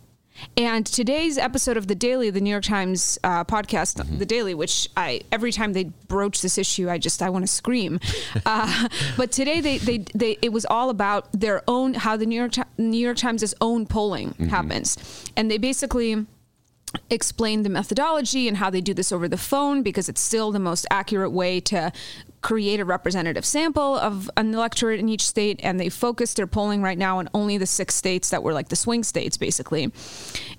And 0.56 0.86
today's 0.86 1.38
episode 1.38 1.76
of 1.76 1.86
the 1.86 1.94
Daily, 1.94 2.30
the 2.30 2.40
New 2.40 2.50
York 2.50 2.64
Times 2.64 3.18
uh, 3.24 3.44
podcast, 3.44 4.18
the 4.18 4.26
Daily, 4.26 4.54
which 4.54 4.88
I 4.96 5.22
every 5.30 5.52
time 5.52 5.72
they 5.72 5.84
broach 5.84 6.42
this 6.42 6.58
issue, 6.58 6.88
I 6.88 6.98
just 6.98 7.22
I 7.22 7.30
want 7.30 7.44
to 7.44 7.52
scream. 7.52 8.00
Uh, 8.44 8.88
but 9.16 9.32
today 9.32 9.60
they, 9.60 9.78
they 9.78 9.98
they 10.14 10.38
it 10.42 10.52
was 10.52 10.64
all 10.66 10.90
about 10.90 11.28
their 11.32 11.62
own 11.66 11.94
how 11.94 12.16
the 12.16 12.26
New 12.26 12.38
York 12.38 12.52
New 12.78 12.98
York 12.98 13.16
Times' 13.16 13.54
own 13.60 13.86
polling 13.86 14.34
happens, 14.50 14.96
and 15.36 15.50
they 15.50 15.58
basically 15.58 16.26
explain 17.10 17.62
the 17.62 17.68
methodology 17.68 18.48
and 18.48 18.56
how 18.56 18.70
they 18.70 18.80
do 18.80 18.94
this 18.94 19.12
over 19.12 19.28
the 19.28 19.36
phone 19.36 19.82
because 19.82 20.08
it's 20.08 20.20
still 20.20 20.52
the 20.52 20.58
most 20.58 20.86
accurate 20.90 21.32
way 21.32 21.60
to 21.60 21.92
create 22.42 22.78
a 22.78 22.84
representative 22.84 23.44
sample 23.44 23.96
of 23.96 24.30
an 24.36 24.54
electorate 24.54 25.00
in 25.00 25.08
each 25.08 25.26
state. 25.26 25.58
And 25.62 25.80
they 25.80 25.88
focus 25.88 26.34
their 26.34 26.46
polling 26.46 26.82
right 26.82 26.98
now 26.98 27.18
on 27.18 27.28
only 27.34 27.58
the 27.58 27.66
six 27.66 27.94
states 27.94 28.30
that 28.30 28.42
were 28.42 28.52
like 28.52 28.68
the 28.68 28.76
swing 28.76 29.02
states 29.02 29.36
basically. 29.36 29.92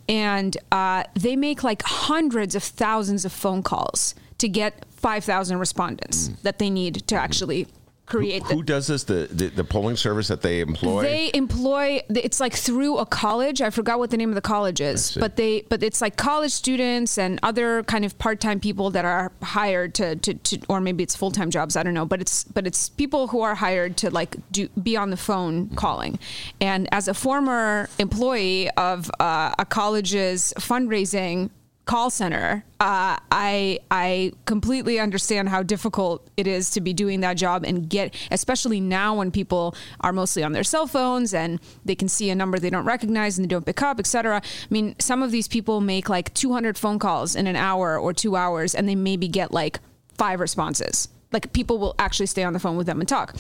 And 0.09 0.55
uh, 0.71 1.03
they 1.13 1.35
make 1.35 1.63
like 1.63 1.81
hundreds 1.83 2.55
of 2.55 2.63
thousands 2.63 3.25
of 3.25 3.31
phone 3.31 3.63
calls 3.63 4.15
to 4.37 4.47
get 4.47 4.85
5000 4.97 5.57
respondents 5.57 6.29
that 6.43 6.59
they 6.59 6.69
need 6.69 7.07
to 7.07 7.15
actually 7.15 7.67
create 8.07 8.43
the, 8.47 8.55
Who 8.55 8.63
does 8.63 8.87
this? 8.87 9.03
The, 9.03 9.27
the 9.29 9.49
the 9.49 9.63
polling 9.63 9.95
service 9.95 10.27
that 10.29 10.41
they 10.41 10.61
employ? 10.61 11.03
they 11.03 11.31
employ 11.33 12.01
it's 12.09 12.39
like 12.39 12.53
through 12.53 12.97
a 12.97 13.05
college. 13.05 13.61
I 13.61 13.69
forgot 13.69 13.99
what 13.99 14.09
the 14.09 14.17
name 14.17 14.29
of 14.29 14.35
the 14.35 14.41
college 14.41 14.81
is, 14.81 15.15
but 15.19 15.35
they 15.35 15.61
but 15.69 15.83
it's 15.83 16.01
like 16.01 16.17
college 16.17 16.51
students 16.51 17.17
and 17.17 17.39
other 17.43 17.83
kind 17.83 18.05
of 18.05 18.17
part-time 18.17 18.59
people 18.59 18.89
that 18.91 19.05
are 19.05 19.31
hired 19.43 19.93
to, 19.95 20.15
to, 20.15 20.33
to 20.33 20.59
or 20.69 20.81
maybe 20.81 21.03
it's 21.03 21.15
full-time 21.15 21.51
jobs, 21.51 21.75
I 21.75 21.83
don't 21.83 21.93
know, 21.93 22.05
but 22.05 22.21
it's 22.21 22.43
but 22.45 22.65
it's 22.65 22.89
people 22.89 23.27
who 23.27 23.41
are 23.41 23.55
hired 23.55 23.97
to 23.97 24.09
like 24.09 24.37
do 24.51 24.69
be 24.81 24.97
on 24.97 25.09
the 25.09 25.17
phone 25.17 25.69
calling. 25.69 26.17
And 26.61 26.87
as 26.91 27.07
a 27.07 27.13
former 27.13 27.89
employee 27.99 28.69
of 28.71 29.11
uh, 29.19 29.53
a 29.59 29.65
college's 29.65 30.53
fundraising 30.57 31.49
call 31.87 32.09
center, 32.09 32.63
uh, 32.79 33.17
I 33.31 33.79
I 33.89 34.33
completely 34.45 34.99
understand 34.99 35.49
how 35.49 35.63
difficult 35.63 36.29
it 36.37 36.45
is 36.45 36.69
to 36.71 36.81
be 36.81 36.93
doing 36.93 37.21
that 37.21 37.35
job 37.35 37.63
and 37.65 37.89
get, 37.89 38.13
especially 38.29 38.79
now 38.79 39.15
when 39.15 39.31
people 39.31 39.73
are 40.01 40.13
mostly 40.13 40.43
on 40.43 40.51
their 40.51 40.65
cell 40.65 40.85
phones 40.85 41.33
and 41.33 41.59
they 41.85 41.95
can 41.95 42.09
see 42.09 42.29
a 42.29 42.35
number 42.35 42.59
they 42.59 42.69
don't 42.69 42.85
recognize 42.85 43.37
and 43.37 43.45
they 43.45 43.47
don't 43.49 43.65
pick 43.65 43.81
up, 43.81 43.99
etc. 43.99 44.41
I 44.43 44.67
mean, 44.69 44.95
some 44.99 45.23
of 45.23 45.31
these 45.31 45.47
people 45.47 45.81
make 45.81 46.09
like 46.09 46.33
200 46.33 46.77
phone 46.77 46.99
calls 46.99 47.35
in 47.35 47.47
an 47.47 47.55
hour 47.55 47.97
or 47.97 48.13
two 48.13 48.35
hours, 48.35 48.75
and 48.75 48.87
they 48.87 48.95
maybe 48.95 49.27
get 49.27 49.51
like 49.51 49.79
five 50.17 50.39
responses. 50.39 51.07
Like 51.31 51.53
people 51.53 51.79
will 51.79 51.95
actually 51.97 52.27
stay 52.27 52.43
on 52.43 52.53
the 52.53 52.59
phone 52.59 52.77
with 52.77 52.85
them 52.85 52.99
and 52.99 53.09
talk, 53.09 53.35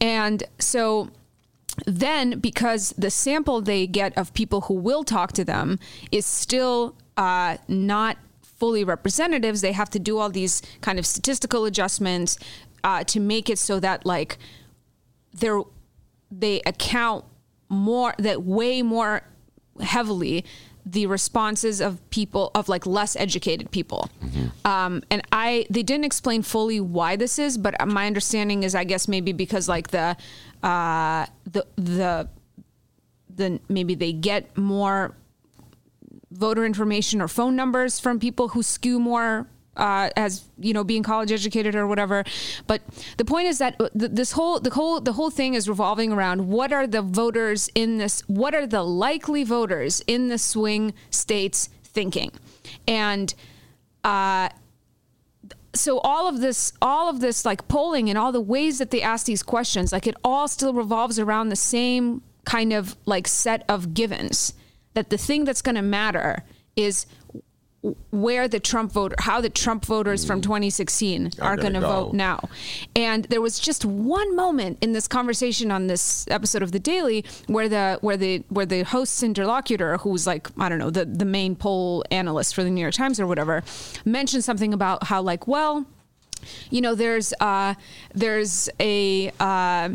and 0.00 0.44
so 0.58 1.10
then 1.86 2.38
because 2.40 2.92
the 2.98 3.10
sample 3.10 3.60
they 3.60 3.86
get 3.86 4.16
of 4.18 4.34
people 4.34 4.62
who 4.62 4.74
will 4.74 5.04
talk 5.04 5.32
to 5.32 5.44
them 5.44 5.78
is 6.10 6.26
still 6.26 6.94
uh, 7.18 7.58
not 7.66 8.16
fully 8.42 8.82
representatives 8.82 9.60
they 9.60 9.72
have 9.72 9.90
to 9.90 9.98
do 9.98 10.18
all 10.18 10.30
these 10.30 10.62
kind 10.80 10.98
of 10.98 11.04
statistical 11.04 11.64
adjustments 11.66 12.38
uh, 12.84 13.04
to 13.04 13.20
make 13.20 13.50
it 13.50 13.58
so 13.58 13.78
that 13.78 14.06
like 14.06 14.38
they're 15.34 15.62
they 16.30 16.60
account 16.64 17.24
more 17.68 18.14
that 18.18 18.42
way 18.42 18.82
more 18.82 19.22
heavily 19.80 20.44
the 20.86 21.06
responses 21.06 21.80
of 21.80 22.08
people 22.10 22.50
of 22.54 22.68
like 22.68 22.86
less 22.86 23.14
educated 23.16 23.70
people. 23.70 24.08
Um, 24.64 25.02
and 25.10 25.22
i 25.32 25.66
they 25.70 25.82
didn't 25.82 26.04
explain 26.04 26.42
fully 26.42 26.80
why 26.80 27.16
this 27.16 27.38
is 27.38 27.58
but 27.58 27.74
my 27.86 28.06
understanding 28.06 28.62
is 28.62 28.74
i 28.74 28.84
guess 28.84 29.06
maybe 29.08 29.32
because 29.32 29.68
like 29.68 29.88
the 29.88 30.16
uh, 30.62 31.26
the 31.44 31.66
the 31.76 32.28
the 33.34 33.60
maybe 33.68 33.94
they 33.94 34.12
get 34.12 34.56
more 34.56 35.14
voter 36.30 36.64
information 36.64 37.20
or 37.20 37.28
phone 37.28 37.56
numbers 37.56 37.98
from 37.98 38.18
people 38.18 38.48
who 38.48 38.62
skew 38.62 39.00
more 39.00 39.46
uh, 39.78 40.10
as 40.16 40.44
you 40.58 40.72
know 40.72 40.84
being 40.84 41.02
college 41.02 41.32
educated 41.32 41.74
or 41.74 41.86
whatever. 41.86 42.24
But 42.66 42.82
the 43.16 43.24
point 43.24 43.46
is 43.46 43.58
that 43.58 43.78
th- 43.78 44.10
this 44.12 44.32
whole 44.32 44.60
the 44.60 44.70
whole 44.70 45.00
the 45.00 45.12
whole 45.12 45.30
thing 45.30 45.54
is 45.54 45.68
revolving 45.68 46.12
around 46.12 46.48
what 46.48 46.72
are 46.72 46.86
the 46.86 47.00
voters 47.02 47.70
in 47.74 47.98
this 47.98 48.22
what 48.28 48.54
are 48.54 48.66
the 48.66 48.82
likely 48.82 49.44
voters 49.44 50.02
in 50.06 50.28
the 50.28 50.38
swing 50.38 50.94
states 51.10 51.68
thinking? 51.84 52.32
And 52.86 53.32
uh, 54.04 54.48
so 55.74 55.98
all 56.00 56.28
of 56.28 56.40
this 56.40 56.72
all 56.82 57.08
of 57.08 57.20
this 57.20 57.44
like 57.44 57.68
polling 57.68 58.08
and 58.08 58.18
all 58.18 58.32
the 58.32 58.40
ways 58.40 58.78
that 58.78 58.90
they 58.90 59.00
ask 59.00 59.26
these 59.26 59.42
questions 59.42 59.92
like 59.92 60.06
it 60.06 60.14
all 60.24 60.48
still 60.48 60.72
revolves 60.72 61.18
around 61.18 61.50
the 61.50 61.56
same 61.56 62.22
kind 62.44 62.72
of 62.72 62.96
like 63.06 63.28
set 63.28 63.64
of 63.68 63.94
givens 63.94 64.54
that 64.94 65.10
the 65.10 65.18
thing 65.18 65.44
that's 65.44 65.62
going 65.62 65.76
to 65.76 65.82
matter 65.82 66.44
is 66.76 67.06
where 68.10 68.48
the 68.48 68.58
Trump 68.58 68.92
voter, 68.92 69.14
how 69.20 69.40
the 69.40 69.48
Trump 69.48 69.84
voters 69.84 70.24
from 70.24 70.40
2016 70.40 71.32
are, 71.40 71.56
going 71.56 71.74
to 71.74 71.80
vote 71.80 72.12
now. 72.12 72.48
And 72.96 73.24
there 73.26 73.40
was 73.40 73.60
just 73.60 73.84
one 73.84 74.34
moment 74.34 74.78
in 74.80 74.92
this 74.92 75.06
conversation 75.06 75.70
on 75.70 75.86
this 75.86 76.26
episode 76.28 76.62
of 76.62 76.72
the 76.72 76.80
Daily 76.80 77.24
where 77.46 77.68
the 77.68 77.98
where 78.00 78.16
the 78.16 78.44
where 78.48 78.66
the 78.66 78.82
host's 78.82 79.22
interlocutor, 79.22 79.98
who 79.98 80.10
was 80.10 80.26
like 80.26 80.48
I 80.58 80.68
don't 80.68 80.78
know 80.78 80.90
the 80.90 81.04
the 81.04 81.24
main 81.24 81.54
poll 81.54 82.04
analyst 82.10 82.54
for 82.54 82.64
the 82.64 82.70
New 82.70 82.80
York 82.80 82.94
Times 82.94 83.20
or 83.20 83.26
whatever, 83.26 83.62
mentioned 84.04 84.42
something 84.42 84.74
about 84.74 85.04
how 85.04 85.22
like 85.22 85.46
well, 85.46 85.86
you 86.70 86.80
know, 86.80 86.94
there's 86.94 87.32
uh, 87.40 87.74
there's 88.14 88.68
a 88.80 89.30
uh, 89.38 89.90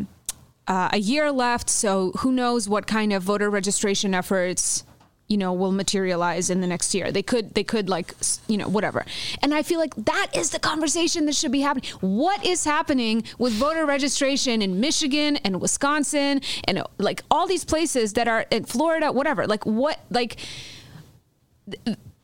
uh, 0.66 0.90
a 0.92 0.98
year 0.98 1.30
left, 1.30 1.68
so 1.68 2.12
who 2.18 2.32
knows 2.32 2.68
what 2.68 2.86
kind 2.86 3.12
of 3.12 3.22
voter 3.22 3.50
registration 3.50 4.14
efforts 4.14 4.84
you 5.28 5.38
know 5.38 5.52
will 5.52 5.72
materialize 5.72 6.50
in 6.50 6.60
the 6.60 6.66
next 6.66 6.94
year. 6.94 7.10
They 7.10 7.22
could 7.22 7.54
they 7.54 7.64
could 7.64 7.88
like 7.88 8.14
you 8.46 8.58
know 8.58 8.68
whatever. 8.68 9.04
And 9.42 9.54
I 9.54 9.62
feel 9.62 9.78
like 9.78 9.94
that 9.96 10.28
is 10.34 10.50
the 10.50 10.58
conversation 10.58 11.26
that 11.26 11.34
should 11.34 11.52
be 11.52 11.60
happening. 11.60 11.90
What 12.00 12.44
is 12.44 12.64
happening 12.64 13.24
with 13.38 13.52
voter 13.54 13.86
registration 13.86 14.60
in 14.60 14.80
Michigan 14.80 15.36
and 15.38 15.60
Wisconsin 15.60 16.40
and 16.64 16.78
uh, 16.78 16.84
like 16.98 17.22
all 17.30 17.46
these 17.46 17.64
places 17.64 18.12
that 18.14 18.28
are 18.28 18.46
in 18.50 18.64
Florida, 18.64 19.12
whatever. 19.12 19.46
Like 19.46 19.64
what 19.64 20.00
like 20.10 20.36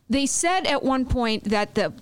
they 0.09 0.26
said 0.26 0.66
at 0.66 0.82
one 0.82 1.07
point 1.07 1.45
that 1.45 1.74
the 1.74 1.93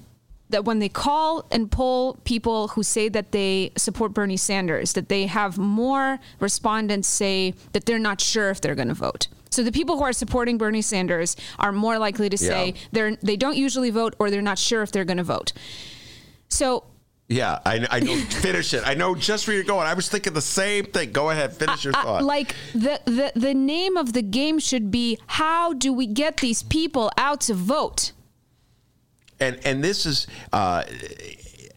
that 0.51 0.64
when 0.64 0.78
they 0.78 0.88
call 0.88 1.46
and 1.51 1.70
poll 1.70 2.14
people 2.24 2.68
who 2.68 2.82
say 2.82 3.09
that 3.11 3.32
they 3.32 3.70
support 3.76 4.14
Bernie 4.14 4.36
Sanders, 4.36 4.94
that 4.94 5.09
they 5.09 5.26
have 5.26 5.59
more 5.59 6.18
respondents 6.40 7.07
say 7.09 7.55
that 7.72 7.84
they're 7.86 7.99
not 7.99 8.20
sure 8.20 8.49
if 8.51 8.61
they're 8.61 8.74
going 8.74 8.88
to 8.88 8.94
vote. 8.94 9.28
So 9.51 9.62
the 9.62 9.72
people 9.72 9.96
who 9.99 10.05
are 10.05 10.12
supporting 10.12 10.59
Bernie 10.59 10.82
Sanders 10.82 11.36
are 11.59 11.72
more 11.72 11.99
likely 11.99 12.28
to 12.28 12.36
say 12.38 12.68
Yeah. 12.68 12.80
they're 12.92 13.16
they 13.22 13.36
don't 13.36 13.57
usually 13.57 13.90
vote 13.90 14.14
or 14.18 14.30
they're 14.30 14.42
not 14.42 14.59
sure 14.59 14.82
if 14.82 14.92
they're 14.92 15.05
going 15.07 15.16
to 15.18 15.22
vote. 15.24 15.53
So 16.49 16.84
Yeah, 17.28 17.59
I, 17.66 17.86
I 17.90 18.01
know. 18.01 18.16
finish 18.16 18.72
it. 18.74 18.82
I 18.86 18.94
know 18.94 19.14
just 19.14 19.46
where 19.46 19.55
you're 19.57 19.64
going. 19.64 19.86
I 19.86 19.94
was 19.94 20.09
thinking 20.09 20.32
the 20.34 20.40
same 20.40 20.84
thing. 20.86 21.12
Go 21.12 21.30
ahead, 21.30 21.53
finish 21.55 21.84
your 21.84 21.92
thought. 21.92 22.24
like 22.24 22.55
the, 22.74 23.01
the 23.05 23.32
the 23.34 23.55
name 23.55 23.96
of 23.96 24.12
the 24.12 24.22
game 24.22 24.59
should 24.59 24.90
be 24.90 25.18
how 25.26 25.72
do 25.74 25.92
we 25.92 26.07
get 26.07 26.38
these 26.38 26.62
people 26.62 27.11
out 27.18 27.40
to 27.42 27.55
vote? 27.55 28.12
And 29.41 29.59
and 29.64 29.82
this 29.82 30.07
is 30.07 30.26
uh, 30.53 30.84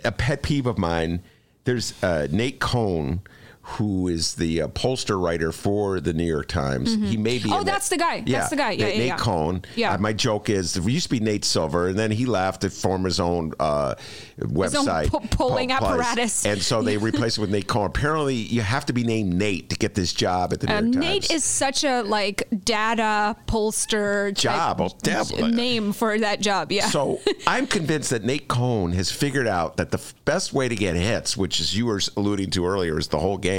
a 0.03 0.11
pet 0.11 0.43
peeve 0.43 0.65
of 0.65 0.77
mine. 0.77 1.21
There's 1.63 1.93
uh, 2.03 2.27
Nate 2.31 2.59
Cohn, 2.59 3.21
who 3.63 4.07
is 4.07 4.35
the 4.35 4.63
uh, 4.63 4.67
pollster 4.69 5.21
writer 5.21 5.51
for 5.51 5.99
the 5.99 6.13
New 6.13 6.23
York 6.25 6.47
Times. 6.47 6.95
He 6.95 7.15
may 7.15 7.37
be. 7.37 7.49
Oh, 7.51 7.63
that's 7.63 7.89
the 7.89 7.97
guy. 7.97 8.21
That's 8.21 8.49
the 8.49 8.55
guy. 8.55 8.71
Yeah, 8.71 8.85
Nate, 8.85 8.93
yeah, 8.95 8.99
Nate 8.99 9.07
yeah. 9.07 9.17
Cohn. 9.17 9.61
Yeah. 9.75 9.93
Uh, 9.93 9.97
my 9.99 10.13
joke 10.13 10.49
is 10.49 10.75
it 10.75 10.83
used 10.83 11.05
to 11.05 11.09
be 11.11 11.19
Nate 11.19 11.45
Silver, 11.45 11.89
and 11.89 11.97
then 11.99 12.09
he 12.11 12.25
left 12.25 12.61
to 12.61 12.69
form 12.71 13.03
his 13.03 13.19
own 13.19 13.53
uh, 13.59 13.95
website, 14.39 15.09
po- 15.09 15.19
polling 15.31 15.69
Poll 15.69 15.89
apparatus. 15.89 16.45
and 16.45 16.61
so 16.61 16.81
they 16.81 16.97
replaced 17.11 17.37
it 17.37 17.41
with 17.41 17.51
Nate 17.51 17.67
Cohn. 17.67 17.85
Apparently, 17.85 18.35
you 18.35 18.61
have 18.61 18.85
to 18.87 18.93
be 18.93 19.03
named 19.03 19.33
Nate 19.33 19.69
to 19.69 19.75
get 19.75 19.93
this 19.93 20.11
job 20.13 20.53
at 20.53 20.59
the 20.59 20.67
New 20.67 20.73
Uh, 20.73 20.81
York 20.81 20.85
Nate 20.85 20.93
Times. 20.93 21.29
Nate 21.29 21.31
is 21.31 21.43
such 21.43 21.83
a 21.83 22.01
like 22.01 22.47
data 22.65 23.35
pollster 23.47 24.33
Job, 24.33 24.81
oh, 24.81 25.47
name 25.47 25.93
for 25.93 26.17
that 26.19 26.41
job. 26.41 26.71
Yeah. 26.71 26.87
So 26.87 27.19
I'm 27.47 27.67
convinced 27.67 28.09
that 28.09 28.23
Nate 28.23 28.47
Cohn 28.47 28.91
has 28.93 29.11
figured 29.11 29.47
out 29.47 29.77
that 29.77 29.91
the 29.91 29.97
f- 29.97 30.15
best 30.25 30.53
way 30.53 30.67
to 30.67 30.75
get 30.75 30.95
hits, 30.95 31.37
which 31.37 31.59
is 31.59 31.77
you 31.77 31.85
were 31.85 32.01
alluding 32.17 32.49
to 32.51 32.65
earlier, 32.65 32.97
is 32.97 33.07
the 33.09 33.19
whole 33.19 33.37
game, 33.37 33.51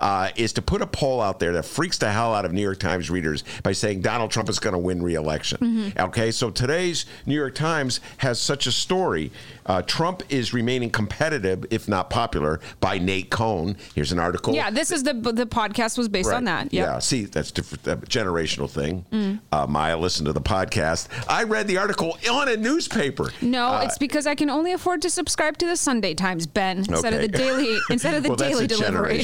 uh, 0.00 0.30
is 0.36 0.52
to 0.54 0.62
put 0.62 0.82
a 0.82 0.86
poll 0.86 1.20
out 1.20 1.40
there 1.40 1.52
that 1.52 1.64
freaks 1.64 1.98
the 1.98 2.10
hell 2.10 2.34
out 2.34 2.44
of 2.44 2.52
New 2.52 2.62
York 2.62 2.78
Times 2.78 3.10
readers 3.10 3.44
by 3.62 3.72
saying 3.72 4.00
Donald 4.02 4.30
Trump 4.30 4.48
is 4.48 4.58
going 4.58 4.72
to 4.72 4.78
win 4.78 5.02
re-election. 5.02 5.58
Mm-hmm. 5.58 6.00
Okay, 6.00 6.30
so 6.30 6.50
today's 6.50 7.06
New 7.26 7.34
York 7.34 7.54
Times 7.54 8.00
has 8.18 8.38
such 8.40 8.66
a 8.66 8.72
story. 8.72 9.30
Uh, 9.66 9.82
Trump 9.82 10.22
is 10.28 10.52
remaining 10.52 10.90
competitive, 10.90 11.64
if 11.70 11.88
not 11.88 12.10
popular, 12.10 12.60
by 12.80 12.98
Nate 12.98 13.30
Cohn. 13.30 13.76
Here's 13.94 14.12
an 14.12 14.18
article. 14.18 14.54
yeah, 14.54 14.70
this 14.70 14.90
is 14.90 15.02
the 15.04 15.14
the 15.14 15.46
podcast 15.46 15.96
was 15.98 16.08
based 16.08 16.32
on 16.32 16.44
that. 16.44 16.72
Yep. 16.72 16.86
Yeah, 16.86 16.98
see, 16.98 17.24
that's 17.24 17.50
different, 17.50 17.86
a 17.86 17.96
generational 18.06 18.68
thing. 18.68 19.04
Mm. 19.12 19.40
Uh, 19.52 19.66
Maya 19.66 19.96
listened 19.96 20.26
to 20.26 20.32
the 20.32 20.40
podcast. 20.40 21.08
I 21.28 21.44
read 21.44 21.66
the 21.68 21.78
article 21.78 22.18
on 22.30 22.48
a 22.48 22.56
newspaper. 22.56 23.30
No, 23.40 23.68
Uh, 23.68 23.82
it's 23.84 23.98
because 23.98 24.26
I 24.26 24.34
can 24.34 24.50
only 24.50 24.72
afford 24.72 25.02
to 25.02 25.10
subscribe 25.10 25.56
to 25.58 25.66
the 25.66 25.76
Sunday 25.76 26.14
Times, 26.14 26.46
Ben, 26.46 26.78
instead 26.78 27.14
of 27.14 27.20
the 27.20 27.28
daily 27.28 27.78
instead 27.90 28.14
of 28.14 28.22
the 28.22 28.28
well, 28.30 28.36
daily 28.36 28.66
delivery. 28.66 29.22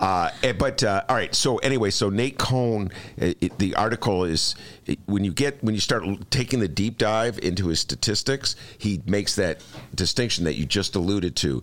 Uh, 0.00 0.30
eh, 0.42 0.52
but 0.52 0.82
uh, 0.82 1.04
all 1.08 1.16
right. 1.16 1.34
So 1.34 1.58
anyway, 1.58 1.90
so 1.90 2.08
Nate 2.08 2.38
Cohn, 2.38 2.90
uh, 3.20 3.32
it, 3.40 3.58
the 3.58 3.74
article 3.74 4.24
is 4.24 4.54
when 5.06 5.24
you 5.24 5.32
get 5.32 5.62
when 5.62 5.74
you 5.74 5.80
start 5.80 6.04
taking 6.30 6.60
the 6.60 6.68
deep 6.68 6.98
dive 6.98 7.38
into 7.38 7.68
his 7.68 7.80
statistics, 7.80 8.56
he 8.78 9.02
makes 9.06 9.36
that 9.36 9.62
distinction 9.94 10.44
that 10.44 10.54
you 10.54 10.66
just 10.66 10.96
alluded 10.96 11.36
to. 11.36 11.62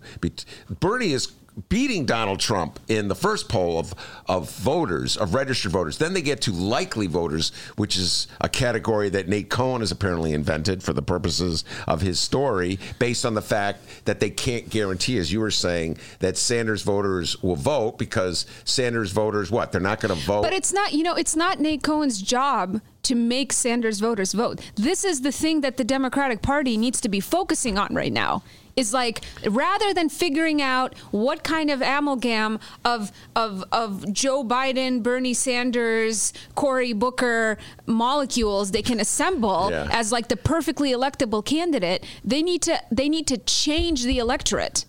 Bernie 0.80 1.12
is 1.12 1.32
beating 1.68 2.06
Donald 2.06 2.40
Trump 2.40 2.80
in 2.88 3.08
the 3.08 3.14
first 3.14 3.48
poll 3.48 3.78
of 3.78 3.94
of 4.26 4.50
voters 4.50 5.16
of 5.16 5.34
registered 5.34 5.72
voters. 5.72 5.98
Then 5.98 6.14
they 6.14 6.22
get 6.22 6.40
to 6.42 6.52
likely 6.52 7.06
voters, 7.06 7.50
which 7.76 7.96
is 7.96 8.28
a 8.40 8.48
category 8.48 9.10
that 9.10 9.28
Nate 9.28 9.50
Cohn 9.50 9.80
has 9.80 9.90
apparently 9.90 10.32
invented 10.32 10.82
for 10.82 10.92
the 10.92 11.02
purposes 11.02 11.64
of 11.86 12.00
his 12.00 12.18
story, 12.18 12.78
based 12.98 13.26
on 13.26 13.34
the 13.34 13.42
fact 13.42 13.80
that 14.04 14.20
they 14.20 14.30
can't 14.30 14.68
guarantee, 14.70 15.18
as 15.18 15.32
you 15.32 15.40
were 15.40 15.50
saying, 15.50 15.98
that 16.20 16.36
Sanders 16.36 16.82
voters 16.82 17.42
will 17.42 17.56
vote 17.56 17.98
because 17.98 18.46
Sanders 18.64 19.12
voters 19.12 19.50
what 19.50 19.72
they're 19.72 19.80
not 19.80 20.00
going 20.00 20.14
to 20.14 20.26
vote. 20.26 20.42
But 20.42 20.52
it's 20.52 20.72
not, 20.72 20.92
you 20.92 21.02
know, 21.02 21.14
it's 21.14 21.36
not 21.36 21.60
Nate 21.60 21.82
Cohn's 21.82 22.22
job 22.22 22.80
to 23.02 23.14
make 23.14 23.52
Sanders 23.52 24.00
voters 24.00 24.32
vote. 24.32 24.60
This 24.76 25.04
is 25.04 25.22
the 25.22 25.32
thing 25.32 25.60
that 25.62 25.76
the 25.76 25.84
Democratic 25.84 26.40
Party 26.40 26.76
needs 26.76 27.00
to 27.00 27.08
be 27.08 27.20
focusing 27.20 27.76
on 27.76 27.94
right 27.94 28.12
now. 28.12 28.42
Is 28.74 28.94
like 28.94 29.22
rather 29.46 29.92
than 29.92 30.08
figuring 30.08 30.62
out 30.62 30.96
what 31.10 31.44
kind 31.44 31.70
of 31.70 31.82
amalgam 31.82 32.58
of 32.86 33.12
of 33.36 33.64
of 33.70 34.10
Joe 34.12 34.42
Biden, 34.42 35.02
Bernie 35.02 35.34
Sanders, 35.34 36.32
Cory 36.54 36.94
Booker 36.94 37.58
molecules 37.84 38.70
they 38.70 38.80
can 38.80 38.98
assemble 38.98 39.68
Yeah. 39.70 39.88
as 39.92 40.10
like 40.10 40.28
the 40.28 40.38
perfectly 40.38 40.90
electable 40.92 41.44
candidate, 41.44 42.02
they 42.24 42.42
need 42.42 42.62
to 42.62 42.80
they 42.90 43.10
need 43.10 43.26
to 43.26 43.36
change 43.36 44.04
the 44.04 44.16
electorate. 44.18 44.86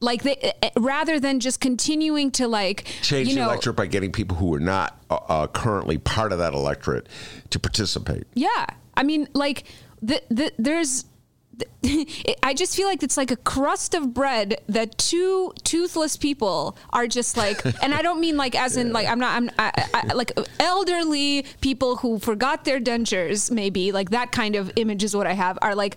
Like 0.00 0.22
they 0.22 0.54
eh, 0.62 0.70
rather 0.76 1.18
than 1.18 1.40
just 1.40 1.60
continuing 1.60 2.30
to 2.32 2.48
like 2.48 2.84
Change 3.02 3.28
you 3.28 3.34
the 3.36 3.42
electorate 3.42 3.76
by 3.76 3.86
getting 3.86 4.12
people 4.12 4.36
who 4.36 4.54
are 4.54 4.60
not 4.60 4.98
uh, 5.10 5.18
uh, 5.28 5.46
currently 5.48 5.96
part 5.98 6.32
of 6.32 6.38
that 6.38 6.52
electorate 6.52 7.08
to 7.50 7.58
participate. 7.58 8.24
Yeah, 8.34 8.66
I 8.94 9.02
mean, 9.02 9.28
like 9.34 9.64
the, 10.00 10.22
the 10.30 10.52
there's. 10.58 11.04
I 12.42 12.54
just 12.54 12.76
feel 12.76 12.86
like 12.86 13.02
it's 13.02 13.16
like 13.16 13.30
a 13.30 13.36
crust 13.36 13.94
of 13.94 14.12
bread 14.12 14.60
that 14.68 14.98
two 14.98 15.52
toothless 15.64 16.16
people 16.16 16.76
are 16.90 17.06
just 17.06 17.36
like, 17.36 17.64
and 17.82 17.94
I 17.94 18.02
don't 18.02 18.20
mean 18.20 18.36
like 18.36 18.54
as 18.54 18.76
in 18.76 18.92
like 18.92 19.06
I'm 19.06 19.18
not 19.18 19.36
I'm 19.36 19.50
I, 19.58 19.88
I, 19.94 20.14
like 20.14 20.32
elderly 20.60 21.46
people 21.60 21.96
who 21.96 22.18
forgot 22.18 22.64
their 22.64 22.80
dentures 22.80 23.50
maybe 23.50 23.92
like 23.92 24.10
that 24.10 24.32
kind 24.32 24.56
of 24.56 24.70
image 24.76 25.04
is 25.04 25.16
what 25.16 25.26
I 25.26 25.32
have 25.32 25.58
are 25.62 25.74
like 25.74 25.96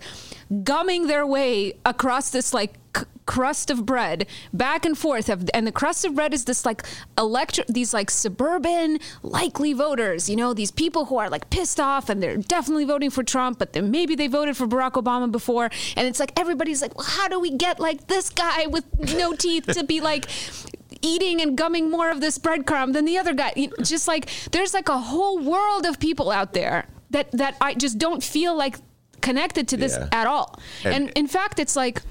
gumming 0.62 1.06
their 1.06 1.26
way 1.26 1.74
across 1.84 2.30
this 2.30 2.54
like 2.54 2.74
crust 3.36 3.70
of 3.70 3.78
bread 3.86 4.26
back 4.52 4.84
and 4.84 4.96
forth 4.98 5.28
of, 5.28 5.48
and 5.54 5.64
the 5.66 5.72
crust 5.80 6.04
of 6.04 6.10
bread 6.16 6.32
is 6.34 6.44
this 6.46 6.66
like 6.66 6.82
electric 7.16 7.66
these 7.68 7.94
like 7.94 8.10
suburban 8.10 8.98
likely 9.22 9.72
voters 9.72 10.28
you 10.28 10.36
know 10.40 10.52
these 10.52 10.72
people 10.72 11.02
who 11.08 11.16
are 11.22 11.30
like 11.30 11.48
pissed 11.50 11.78
off 11.78 12.08
and 12.10 12.20
they're 12.22 12.36
definitely 12.56 12.84
voting 12.84 13.10
for 13.10 13.22
Trump 13.22 13.58
but 13.58 13.72
then 13.74 13.90
maybe 13.90 14.14
they 14.16 14.26
voted 14.26 14.56
for 14.56 14.66
Barack 14.66 14.94
Obama 15.02 15.30
before. 15.30 15.70
And 15.96 16.04
it's 16.08 16.18
like 16.18 16.32
everybody's 16.42 16.82
like 16.82 16.94
well 16.96 17.06
how 17.18 17.28
do 17.28 17.38
we 17.38 17.50
get 17.66 17.78
like 17.78 18.08
this 18.08 18.30
guy 18.30 18.66
with 18.66 18.84
no 19.16 19.28
teeth 19.34 19.66
to 19.78 19.84
be 19.84 20.00
like 20.00 20.26
eating 21.02 21.40
and 21.40 21.56
gumming 21.56 21.90
more 21.90 22.10
of 22.10 22.20
this 22.20 22.38
breadcrumb 22.38 22.92
than 22.92 23.04
the 23.04 23.16
other 23.18 23.34
guy? 23.34 23.52
You 23.56 23.68
know, 23.68 23.76
just 23.82 24.08
like 24.08 24.28
there's 24.52 24.74
like 24.74 24.88
a 24.88 24.98
whole 24.98 25.38
world 25.38 25.86
of 25.86 25.98
people 26.00 26.30
out 26.30 26.52
there 26.52 26.86
that 27.10 27.30
that 27.32 27.56
I 27.60 27.74
just 27.74 27.96
don't 27.98 28.22
feel 28.22 28.54
like 28.56 28.76
connected 29.20 29.68
to 29.68 29.76
this 29.76 29.96
Yeah. 29.98 30.08
at 30.20 30.26
all. 30.26 30.58
And- 30.84 30.94
and 30.94 31.10
in 31.16 31.26
fact 31.26 31.58
it's 31.58 31.76
like 31.76 32.02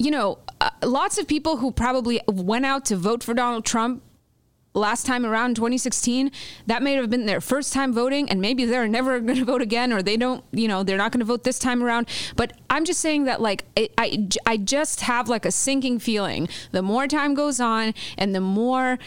you 0.00 0.10
know, 0.10 0.38
uh, 0.62 0.70
lots 0.82 1.18
of 1.18 1.28
people 1.28 1.58
who 1.58 1.70
probably 1.70 2.22
went 2.26 2.64
out 2.64 2.86
to 2.86 2.96
vote 2.96 3.22
for 3.22 3.34
Donald 3.34 3.66
Trump 3.66 4.02
last 4.72 5.04
time 5.04 5.26
around 5.26 5.56
2016 5.56 6.30
that 6.68 6.82
may 6.82 6.94
have 6.94 7.10
been 7.10 7.26
their 7.26 7.40
first 7.40 7.72
time 7.72 7.92
voting 7.92 8.30
and 8.30 8.40
maybe 8.40 8.64
they're 8.64 8.88
never 8.88 9.20
going 9.20 9.38
to 9.38 9.44
vote 9.44 9.60
again 9.60 9.92
or 9.92 10.00
they 10.00 10.16
don't 10.16 10.42
you 10.52 10.68
know 10.68 10.84
they're 10.84 10.96
not 10.96 11.12
going 11.12 11.18
to 11.18 11.26
vote 11.26 11.44
this 11.44 11.58
time 11.58 11.82
around. 11.82 12.08
But 12.34 12.54
i'm 12.70 12.86
just 12.86 13.00
saying 13.00 13.24
that 13.24 13.42
like 13.42 13.64
I, 13.76 13.90
I 13.98 14.28
i 14.46 14.56
just 14.56 15.02
have 15.02 15.28
like 15.28 15.44
a 15.44 15.50
sinking 15.50 15.98
feeling. 15.98 16.48
The 16.70 16.82
more 16.82 17.06
time 17.06 17.34
goes 17.34 17.60
on 17.60 17.92
and 18.16 18.34
the 18.34 18.40
more 18.40 18.98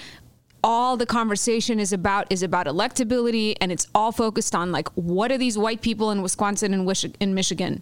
all 0.63 0.95
the 0.95 1.07
conversation 1.07 1.79
is 1.79 1.91
about 1.91 2.27
is 2.29 2.43
about 2.43 2.67
electability 2.67 3.55
and 3.59 3.71
it's 3.71 3.87
all 3.95 4.11
focused 4.11 4.53
on 4.53 4.71
like 4.71 4.89
what 4.89 5.31
are 5.31 5.39
these 5.39 5.57
white 5.57 5.81
people 5.81 6.11
in 6.11 6.21
wisconsin 6.21 6.71
and 6.71 6.87
in 7.19 7.33
michigan 7.33 7.81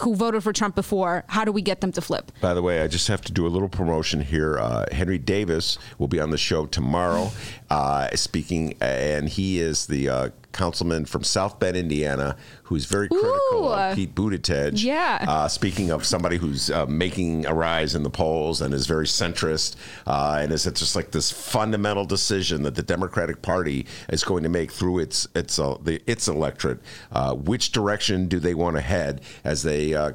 who 0.00 0.14
voted 0.14 0.42
for 0.42 0.52
Trump 0.52 0.74
before. 0.74 1.24
How 1.28 1.44
do 1.44 1.52
we 1.52 1.62
get 1.62 1.80
them 1.80 1.92
to 1.92 2.00
flip? 2.00 2.32
By 2.40 2.54
the 2.54 2.62
way, 2.62 2.80
I 2.82 2.88
just 2.88 3.08
have 3.08 3.22
to 3.22 3.32
do 3.32 3.46
a 3.46 3.48
little 3.48 3.68
promotion 3.68 4.20
here. 4.20 4.58
Uh, 4.58 4.86
Henry 4.92 5.18
Davis 5.18 5.78
will 5.98 6.08
be 6.08 6.20
on 6.20 6.30
the 6.30 6.38
show 6.38 6.66
tomorrow, 6.66 7.30
uh, 7.70 8.08
speaking, 8.14 8.74
and 8.80 9.28
he 9.28 9.58
is 9.58 9.86
the 9.86 10.08
uh, 10.08 10.28
councilman 10.56 11.04
from 11.04 11.22
South 11.22 11.60
Bend, 11.60 11.76
Indiana, 11.76 12.36
who's 12.64 12.86
very 12.86 13.08
critical 13.08 13.66
Ooh. 13.66 13.72
of 13.72 13.94
Pete 13.94 14.14
Buttigieg. 14.14 14.82
Yeah. 14.82 15.24
Uh, 15.28 15.48
speaking 15.48 15.90
of 15.90 16.04
somebody 16.04 16.36
who's 16.36 16.70
uh, 16.70 16.86
making 16.86 17.46
a 17.46 17.54
rise 17.54 17.94
in 17.94 18.02
the 18.02 18.10
polls 18.10 18.60
and 18.60 18.74
is 18.74 18.86
very 18.86 19.06
centrist, 19.06 19.76
uh, 20.06 20.38
and 20.40 20.50
is 20.52 20.64
just 20.64 20.96
like 20.96 21.10
this 21.12 21.30
fundamental 21.30 22.04
decision 22.04 22.62
that 22.62 22.74
the 22.74 22.82
Democratic 22.82 23.42
Party 23.42 23.86
is 24.08 24.24
going 24.24 24.42
to 24.42 24.48
make 24.48 24.72
through 24.72 24.98
its 24.98 25.28
its 25.34 25.58
uh, 25.58 25.76
the 25.82 26.02
its 26.10 26.26
electorate. 26.28 26.80
Uh, 27.12 27.34
which 27.34 27.72
direction 27.72 28.26
do 28.26 28.40
they 28.40 28.54
want 28.54 28.76
to 28.76 28.82
head 28.82 29.20
as 29.44 29.62
they 29.62 29.94
uh, 29.94 30.12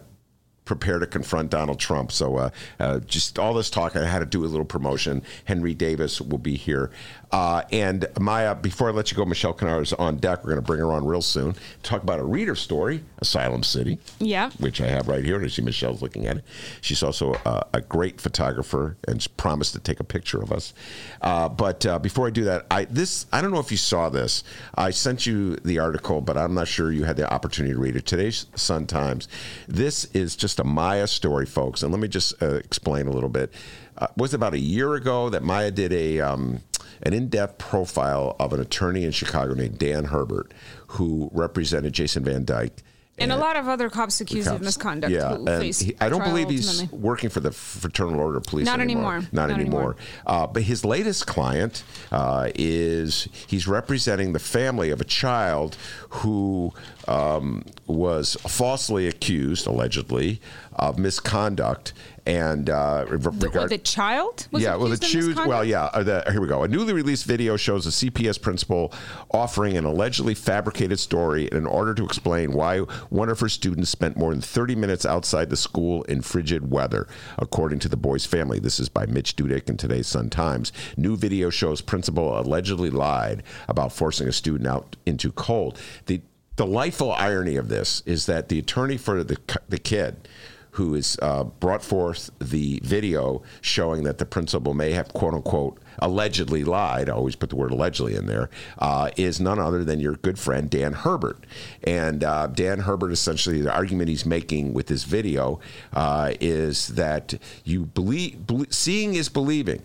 prepare 0.72 1.00
to 1.00 1.06
confront 1.06 1.50
Donald 1.50 1.80
Trump. 1.80 2.14
So, 2.14 2.38
uh, 2.38 2.50
uh, 2.80 3.00
just 3.00 3.38
all 3.38 3.54
this 3.54 3.70
talk, 3.70 3.98
I 3.98 4.08
had 4.08 4.20
to 4.20 4.26
do 4.26 4.46
a 4.46 4.48
little 4.48 4.66
promotion. 4.66 5.22
Henry 5.44 5.74
Davis 5.74 6.22
will 6.22 6.38
be 6.38 6.56
here. 6.56 6.92
Uh, 7.32 7.64
and 7.72 8.08
Maya, 8.20 8.56
before 8.56 8.90
I 8.90 8.92
let 8.92 9.10
you 9.12 9.18
go, 9.18 9.26
Michelle 9.26 9.54
Kanaar 9.54 9.82
is 9.82 9.94
on 9.94 10.18
deck. 10.18 10.40
We're 10.40 10.52
going 10.52 10.62
to 10.62 10.66
bring 10.66 10.80
her 10.80 10.92
on 10.92 11.06
real 11.06 11.22
soon. 11.22 11.56
Talk 11.82 12.04
about 12.04 12.20
a 12.20 12.24
reader 12.24 12.56
story, 12.56 13.04
Asylum 13.20 13.64
City. 13.64 14.00
Yeah. 14.20 14.52
Which 14.60 14.82
I 14.82 14.88
have 14.88 15.08
right 15.08 15.24
here. 15.24 15.38
And 15.38 15.46
I 15.46 15.48
see 15.48 15.62
Michelle's 15.62 16.02
looking 16.02 16.28
at 16.28 16.38
it. 16.38 16.44
She's 16.82 17.04
also 17.04 17.34
a, 17.46 17.66
a 17.74 17.82
great 17.82 18.20
photographer 18.20 18.98
and 19.08 19.26
promised 19.38 19.74
to 19.74 19.80
take 19.80 20.00
a 20.00 20.04
picture 20.04 20.42
of 20.42 20.52
us. 20.52 20.74
Uh, 21.22 21.48
but 21.48 21.86
uh, 21.86 22.00
before 22.00 22.28
I 22.28 22.32
do 22.32 22.44
that, 22.46 22.66
I 22.70 22.86
this 22.86 23.26
I 23.32 23.42
don't 23.42 23.52
know 23.52 23.60
if 23.60 23.72
you 23.72 23.78
saw 23.78 24.10
this. 24.10 24.44
I 24.76 24.90
sent 24.92 25.26
you 25.26 25.56
the 25.58 25.80
article, 25.80 26.20
but 26.20 26.38
I'm 26.38 26.54
not 26.54 26.68
sure 26.68 26.92
you 26.92 27.06
had 27.06 27.16
the 27.16 27.32
opportunity 27.32 27.74
to 27.74 27.80
read 27.80 27.96
it. 27.96 28.06
Today's 28.06 28.48
Sun 28.56 28.88
Times. 28.88 29.30
This 29.68 30.06
is 30.14 30.36
just 30.36 30.60
a 30.62 30.64
Maya 30.64 31.08
story, 31.08 31.46
folks. 31.46 31.84
And 31.84 31.92
let 31.92 32.00
me 32.00 32.08
just 32.08 32.42
uh, 32.42 32.56
explain 32.56 33.08
a 33.08 33.12
little 33.12 33.30
bit. 33.30 33.54
Uh, 33.98 34.08
was 34.16 34.34
about 34.34 34.54
a 34.54 34.60
year 34.60 34.96
ago 34.96 35.30
that 35.30 35.44
Maya 35.44 35.72
did 35.72 35.92
a 35.92 36.22
um, 36.22 36.62
an 37.04 37.14
in-depth 37.14 37.58
profile 37.58 38.36
of 38.40 38.54
an 38.54 38.60
attorney 38.60 39.04
in 39.04 39.12
Chicago 39.12 39.54
named 39.54 39.78
Dan 39.78 40.06
Herbert, 40.06 40.54
who 40.88 41.30
represented 41.34 41.94
Jason 41.94 42.24
Van 42.24 42.46
Dyke. 42.46 42.82
And 43.22 43.32
a 43.32 43.38
lot 43.38 43.56
of 43.56 43.68
other 43.68 43.90
cops 43.90 44.20
accused 44.22 44.48
of 44.50 44.62
misconduct. 44.62 45.14
Yeah, 45.14 45.34
and 45.36 45.64
he- 45.64 45.96
I 46.00 46.10
don't 46.10 46.24
believe 46.24 46.50
he's 46.50 46.90
working 46.92 47.30
for 47.30 47.40
the 47.40 47.52
Fraternal 47.52 48.20
Order 48.20 48.38
of 48.40 48.44
Police 48.44 48.66
Not 48.66 48.80
anymore. 48.80 49.14
anymore. 49.16 49.30
Not, 49.32 49.50
Not 49.50 49.60
anymore. 49.60 49.80
anymore. 49.82 49.96
Uh, 50.26 50.48
but 50.48 50.64
his 50.64 50.84
latest 50.86 51.28
client 51.28 51.84
uh, 52.12 52.50
is 52.56 53.28
he's 53.48 53.68
representing 53.68 54.34
the 54.34 54.40
family 54.40 54.90
of 54.90 55.00
a 55.02 55.06
child 55.06 55.78
who 56.10 56.74
um, 57.08 57.64
was 57.88 58.36
falsely 58.48 59.08
accused, 59.08 59.66
allegedly, 59.68 60.40
of 60.82 60.98
misconduct. 60.98 61.94
And 62.26 62.70
uh, 62.70 63.06
re- 63.08 63.18
The, 63.18 63.32
regard- 63.48 63.70
the 63.72 63.80
child 63.80 64.48
was 64.52 64.62
yeah, 64.62 64.76
well, 64.76 64.90
the 64.90 64.98
choose. 64.98 65.36
Well, 65.36 65.66
yeah. 65.66 65.86
uh, 65.86 66.04
the, 66.04 66.24
here 66.32 66.40
we 66.40 66.48
go. 66.48 66.64
A 66.64 66.68
newly 66.68 66.94
released 66.94 67.26
video 67.26 67.58
shows 67.58 67.88
a 67.88 67.90
CPS 67.90 68.40
principal 68.40 68.94
offering 69.32 69.76
an 69.76 69.86
allegedly 69.86 70.36
fabricated 70.36 71.00
story 71.00 71.48
in 71.52 71.66
order 71.66 71.96
to 71.96 72.06
explain 72.06 72.52
why 72.52 72.80
one 73.10 73.30
of 73.30 73.40
her 73.40 73.50
students 73.50 73.90
spent 73.90 74.18
more 74.18 74.32
than 74.32 74.42
30 74.42 74.76
minutes 74.76 75.04
outside 75.04 75.50
the 75.50 75.58
school 75.58 76.04
in 76.04 76.22
frigid 76.22 76.70
weather, 76.70 77.08
according 77.40 77.80
to 77.80 77.90
the 77.90 77.98
boy's 77.98 78.26
family. 78.26 78.60
This 78.60 78.80
is 78.80 78.88
by 78.88 79.08
Mitch 79.08 79.36
Dudek 79.36 79.68
in 79.68 79.78
today's 79.78 80.08
Sun 80.08 80.30
Times. 80.30 80.72
New 80.98 81.16
video 81.16 81.50
shows 81.50 81.82
principal 81.82 82.40
allegedly 82.40 82.92
lied 82.92 83.42
about 83.68 83.94
forcing 83.94 84.28
a 84.28 84.32
student 84.32 84.68
out 84.68 84.96
into 85.08 85.32
cold. 85.32 85.80
The 86.06 86.22
delightful 86.56 87.12
irony 87.14 87.56
of 87.56 87.70
this 87.70 88.04
is 88.06 88.28
that 88.28 88.50
the 88.50 88.60
attorney 88.60 88.98
for 88.98 89.24
the 89.24 89.38
the 89.70 89.80
kid 89.80 90.28
who 90.72 90.94
has 90.94 91.18
uh, 91.22 91.44
brought 91.44 91.84
forth 91.84 92.30
the 92.40 92.80
video 92.84 93.42
showing 93.62 94.04
that 94.04 94.18
the 94.18 94.26
principal 94.26 94.74
may 94.74 94.92
have 94.92 95.14
quote 95.14 95.34
unquote 95.34 95.80
allegedly 96.00 96.64
lied. 96.64 97.10
I 97.10 97.14
always 97.14 97.36
put 97.36 97.50
the 97.50 97.56
word 97.56 97.72
allegedly 97.72 98.16
in 98.16 98.26
there. 98.26 98.50
Uh, 98.78 99.12
is 99.18 99.40
none 99.40 99.60
other 99.60 99.84
than 99.84 100.00
your 100.00 100.16
good 100.16 100.40
friend 100.40 100.70
Dan 100.70 100.94
Herbert. 100.94 101.46
And 101.84 102.24
uh, 102.24 102.48
Dan 102.48 102.80
Herbert, 102.80 103.12
essentially, 103.12 103.62
the 103.62 103.74
argument 103.74 104.10
he's 104.10 104.26
making 104.26 104.74
with 104.74 104.88
this 104.88 105.04
video 105.04 105.60
uh, 105.94 106.34
is 106.40 106.90
that 106.90 107.34
you 107.64 107.86
believe, 107.86 108.48
belie- 108.48 108.68
seeing 108.70 109.16
is 109.16 109.30
believing. 109.30 109.82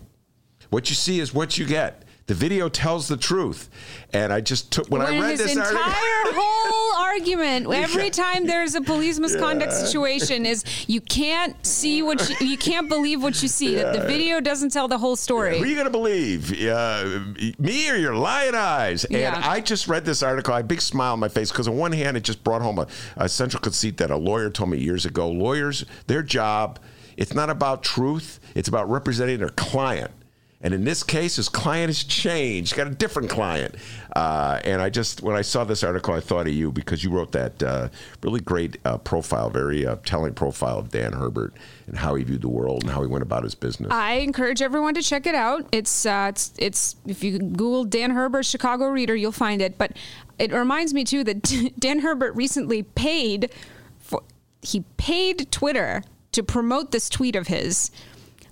What 0.69 0.89
you 0.89 0.95
see 0.95 1.19
is 1.19 1.33
what 1.33 1.57
you 1.57 1.65
get. 1.65 2.03
The 2.27 2.33
video 2.33 2.67
tells 2.67 3.07
the 3.07 3.15
truth, 3.15 3.69
and 4.11 4.33
I 4.33 4.41
just 4.41 4.69
took 4.69 4.89
when, 4.89 5.01
I 5.01 5.17
read 5.17 5.31
his 5.31 5.39
this 5.39 5.55
entire 5.55 5.71
article. 5.73 6.33
whole 6.35 7.05
argument 7.05 7.73
every 7.73 8.09
time 8.09 8.45
there's 8.45 8.75
a 8.75 8.81
police 8.81 9.17
misconduct 9.17 9.71
situation 9.71 10.45
is 10.45 10.65
you 10.89 10.99
can't 10.99 11.65
see 11.65 12.01
what 12.01 12.29
you, 12.29 12.47
you 12.47 12.57
can't 12.57 12.89
believe 12.89 13.23
what 13.23 13.41
you 13.41 13.47
see 13.47 13.75
that 13.75 13.93
the 13.93 14.05
video 14.05 14.41
doesn't 14.41 14.71
tell 14.71 14.89
the 14.89 14.97
whole 14.97 15.15
story 15.15 15.57
Who 15.57 15.63
are 15.63 15.67
you 15.67 15.75
going 15.75 15.85
to 15.85 15.89
believe? 15.89 16.51
Uh, 16.51 17.21
me 17.59 17.89
or 17.89 17.95
your 17.95 18.13
lying 18.15 18.55
eyes? 18.55 19.05
And 19.05 19.15
Yeah. 19.15 19.41
I 19.41 19.61
just 19.61 19.87
read 19.87 20.03
this 20.03 20.21
article. 20.21 20.53
I 20.53 20.57
had 20.57 20.65
a 20.65 20.67
big 20.67 20.81
smile 20.81 21.13
on 21.13 21.19
my 21.19 21.29
face 21.29 21.49
because, 21.49 21.69
on 21.69 21.77
one 21.77 21.93
hand, 21.93 22.17
it 22.17 22.23
just 22.23 22.43
brought 22.43 22.61
home 22.61 22.77
a, 22.77 22.87
a 23.15 23.29
central 23.29 23.61
conceit 23.61 23.95
that 23.97 24.11
a 24.11 24.17
lawyer 24.17 24.49
told 24.49 24.69
me 24.71 24.79
years 24.79 25.05
ago. 25.05 25.29
Lawyers, 25.29 25.85
their 26.07 26.23
job, 26.23 26.77
it's 27.15 27.33
not 27.33 27.49
about 27.49 27.83
truth, 27.83 28.41
it's 28.53 28.67
about 28.67 28.89
representing 28.89 29.39
their 29.39 29.49
client. 29.49 30.11
And 30.59 30.73
in 30.73 30.83
this 30.85 31.03
case, 31.03 31.35
his 31.35 31.49
client 31.49 31.89
has 31.89 32.03
changed, 32.03 32.75
got 32.75 32.87
a 32.87 32.95
different 32.95 33.29
client. 33.29 33.75
Uh, 34.15 34.59
and 34.63 34.81
I 34.81 34.89
just, 34.89 35.21
when 35.21 35.35
I 35.35 35.43
saw 35.43 35.63
this 35.63 35.83
article, 35.83 36.15
I 36.15 36.19
thought 36.19 36.47
of 36.47 36.53
you 36.53 36.71
because 36.71 37.03
you 37.03 37.11
wrote 37.11 37.31
that 37.33 37.61
uh, 37.61 37.89
really 38.23 38.39
great 38.39 38.77
uh, 38.83 38.97
profile, 38.97 39.51
very 39.51 39.85
uh, 39.85 39.97
telling 40.03 40.33
profile 40.33 40.79
of 40.79 40.89
Dan 40.89 41.13
Herbert 41.13 41.53
and 41.85 41.95
how 41.95 42.15
he 42.15 42.23
viewed 42.23 42.41
the 42.41 42.49
world 42.49 42.83
and 42.83 42.91
how 42.91 43.01
he 43.01 43.07
went 43.07 43.21
about 43.21 43.43
his 43.43 43.53
business. 43.53 43.91
I 43.91 44.13
encourage 44.13 44.63
everyone 44.63 44.95
to 44.95 45.03
check 45.03 45.27
it 45.27 45.35
out. 45.35 45.67
It's 45.71 46.07
uh, 46.07 46.27
it's 46.29 46.53
it's 46.57 46.95
if 47.05 47.23
you 47.23 47.37
Google 47.37 47.85
Dan 47.85 48.11
Herbert 48.11 48.43
Chicago 48.43 48.87
Reader, 48.87 49.15
you'll 49.15 49.31
find 49.31 49.61
it. 49.61 49.77
But 49.77 49.93
it 50.39 50.51
reminds 50.51 50.93
me 50.93 51.03
too 51.03 51.23
that 51.23 51.73
Dan 51.79 51.99
Herbert 51.99 52.35
recently 52.35 52.81
paid 52.81 53.51
for 53.99 54.23
he 54.61 54.83
paid 54.97 55.51
Twitter 55.51 56.03
to 56.31 56.43
promote 56.43 56.91
this 56.91 57.09
tweet 57.09 57.35
of 57.35 57.47
his, 57.47 57.91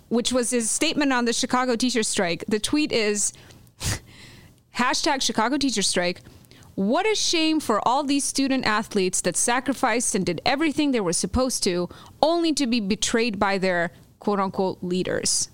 which 0.10 0.32
was 0.32 0.50
his 0.50 0.70
statement 0.70 1.12
on 1.12 1.26
the 1.26 1.34
Chicago 1.34 1.76
teacher 1.76 2.04
strike. 2.04 2.44
The 2.48 2.60
tweet 2.60 2.92
is 2.92 3.34
hashtag 4.76 5.22
Chicago 5.22 5.58
teacher 5.58 5.82
strike. 5.82 6.22
What 6.76 7.10
a 7.10 7.16
shame 7.16 7.60
for 7.62 7.86
all 7.88 8.04
these 8.04 8.26
student 8.26 8.66
athletes 8.66 9.22
that 9.22 9.38
sacrificed 9.38 10.14
and 10.14 10.26
did 10.26 10.42
everything 10.46 10.92
they 10.92 11.00
were 11.00 11.14
supposed 11.14 11.64
to, 11.64 11.88
only 12.22 12.54
to 12.54 12.68
be 12.68 12.82
betrayed 12.82 13.40
by 13.40 13.58
their 13.58 13.92
quote 14.20 14.40
unquote 14.40 14.80
leaders. 14.82 15.50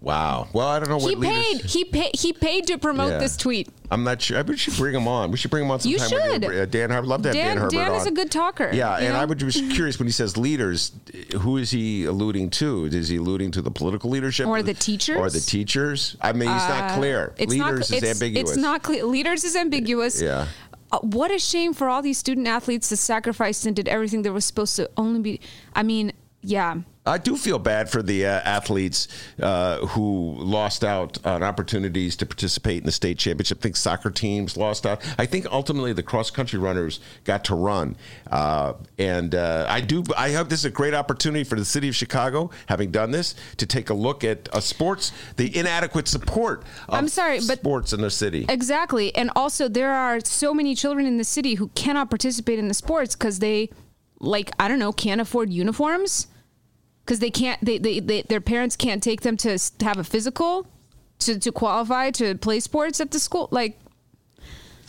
Wow. 0.00 0.46
Well, 0.52 0.68
I 0.68 0.78
don't 0.78 0.88
know 0.90 0.98
what 0.98 1.10
He 1.10 1.16
leaders- 1.16 1.44
paid. 1.44 1.64
He 1.70 1.84
paid. 1.84 2.10
He 2.14 2.32
paid 2.32 2.66
to 2.68 2.78
promote 2.78 3.10
Yeah. 3.12 3.18
this 3.18 3.36
tweet. 3.36 3.68
I'm 3.90 4.04
not 4.04 4.22
sure. 4.22 4.38
I 4.38 4.42
we 4.42 4.56
should 4.56 4.76
bring 4.76 4.94
him 4.94 5.08
on. 5.08 5.32
We 5.32 5.36
should 5.38 5.50
bring 5.50 5.64
him 5.64 5.70
on 5.72 5.80
sometime. 5.80 6.10
when 6.30 6.42
should. 6.42 6.44
uh, 6.56 6.66
Dan, 6.66 6.92
I'd 6.92 7.04
love 7.04 7.22
to 7.22 7.28
have 7.30 7.34
Dan, 7.34 7.46
Dan- 7.48 7.56
Herbert 7.56 7.72
Dan 7.72 7.90
on. 7.90 7.96
is 7.96 8.06
a 8.06 8.10
good 8.12 8.30
talker, 8.30 8.70
Yeah, 8.72 8.94
and 8.96 9.14
know? 9.14 9.18
I 9.20 9.24
would 9.24 9.38
be 9.38 9.50
curious 9.70 9.98
when 9.98 10.06
he 10.06 10.12
says 10.12 10.36
leaders, 10.36 10.92
who 11.40 11.56
is 11.56 11.70
he 11.72 12.04
alluding 12.04 12.50
to? 12.50 12.84
Is 12.84 13.08
he 13.08 13.16
alluding 13.16 13.50
to 13.52 13.62
the 13.62 13.70
political 13.72 14.08
leadership, 14.10 14.46
Or 14.46 14.62
the 14.62 14.74
teachers? 14.74 15.16
or 15.18 15.30
the 15.30 15.40
teachers? 15.40 16.16
I 16.20 16.32
mean, 16.32 16.48
he's 16.48 16.68
not 16.68 16.92
clear. 16.96 17.32
It's 17.36 17.50
leaders 17.50 17.90
not. 17.90 17.96
is 17.98 18.02
it's, 18.04 18.06
ambiguous. 18.22 18.50
It's 18.50 18.58
not 18.58 18.82
clear. 18.84 19.04
Leaders 19.04 19.42
is 19.42 19.56
ambiguous. 19.56 20.20
Yeah. 20.22 20.46
Uh, 20.92 20.98
what 21.00 21.30
a 21.32 21.38
shame 21.40 21.74
for 21.74 21.88
all 21.88 22.02
these 22.02 22.18
student 22.18 22.46
athletes 22.46 22.88
that 22.90 22.96
sacrificed 22.98 23.66
and 23.66 23.74
did 23.74 23.88
everything 23.88 24.22
they 24.22 24.30
were 24.30 24.40
supposed 24.40 24.76
to 24.76 24.88
only 24.96 25.20
be. 25.20 25.40
I 25.74 25.82
mean, 25.82 26.12
yeah. 26.42 26.76
I 27.08 27.18
do 27.18 27.36
feel 27.36 27.58
bad 27.58 27.88
for 27.90 28.02
the 28.02 28.26
uh, 28.26 28.40
athletes 28.44 29.08
uh, 29.42 29.86
who 29.86 30.36
lost 30.38 30.84
out 30.84 31.24
on 31.24 31.42
opportunities 31.42 32.16
to 32.16 32.26
participate 32.26 32.78
in 32.78 32.84
the 32.86 32.92
state 32.92 33.18
championship. 33.18 33.58
I 33.58 33.62
think 33.62 33.76
soccer 33.76 34.10
teams 34.10 34.56
lost 34.56 34.86
out. 34.86 35.02
I 35.18 35.26
think 35.26 35.46
ultimately 35.50 35.92
the 35.92 36.02
cross 36.02 36.30
country 36.30 36.58
runners 36.58 37.00
got 37.24 37.44
to 37.46 37.54
run, 37.54 37.96
uh, 38.30 38.74
and 38.98 39.34
uh, 39.34 39.66
I 39.68 39.80
do. 39.80 40.04
I 40.16 40.32
hope 40.32 40.48
this 40.48 40.60
is 40.60 40.64
a 40.66 40.70
great 40.70 40.94
opportunity 40.94 41.44
for 41.44 41.56
the 41.56 41.64
city 41.64 41.88
of 41.88 41.96
Chicago, 41.96 42.50
having 42.66 42.90
done 42.90 43.10
this, 43.10 43.34
to 43.56 43.66
take 43.66 43.90
a 43.90 43.94
look 43.94 44.22
at 44.24 44.54
uh, 44.54 44.60
sports, 44.60 45.12
the 45.36 45.56
inadequate 45.56 46.08
support. 46.08 46.62
Of 46.88 46.94
I'm 46.94 47.08
sorry, 47.08 47.38
but- 47.38 47.58
sports 47.58 47.92
in 47.92 48.00
the 48.00 48.10
city. 48.10 48.46
Exactly. 48.48 49.14
And 49.14 49.30
also, 49.34 49.68
there 49.68 49.92
are 49.92 50.20
so 50.20 50.52
many 50.52 50.74
children 50.74 51.06
in 51.06 51.16
the 51.16 51.24
city 51.24 51.54
who 51.54 51.68
cannot 51.68 52.10
participate 52.10 52.58
in 52.58 52.68
the 52.68 52.74
sports 52.74 53.14
because 53.16 53.38
they, 53.38 53.70
like, 54.20 54.50
I 54.60 54.68
don't 54.68 54.78
know, 54.78 54.92
can't 54.92 55.20
afford 55.20 55.50
uniforms. 55.50 56.28
Because 57.08 57.20
they 57.20 57.30
can't, 57.30 57.58
they, 57.64 57.78
they, 57.78 58.00
they, 58.00 58.20
their 58.20 58.42
parents 58.42 58.76
can't 58.76 59.02
take 59.02 59.22
them 59.22 59.38
to 59.38 59.58
have 59.80 59.96
a 59.96 60.04
physical 60.04 60.66
to, 61.20 61.38
to 61.38 61.50
qualify 61.50 62.10
to 62.10 62.34
play 62.34 62.60
sports 62.60 63.00
at 63.00 63.12
the 63.12 63.18
school. 63.18 63.48
Like, 63.50 63.78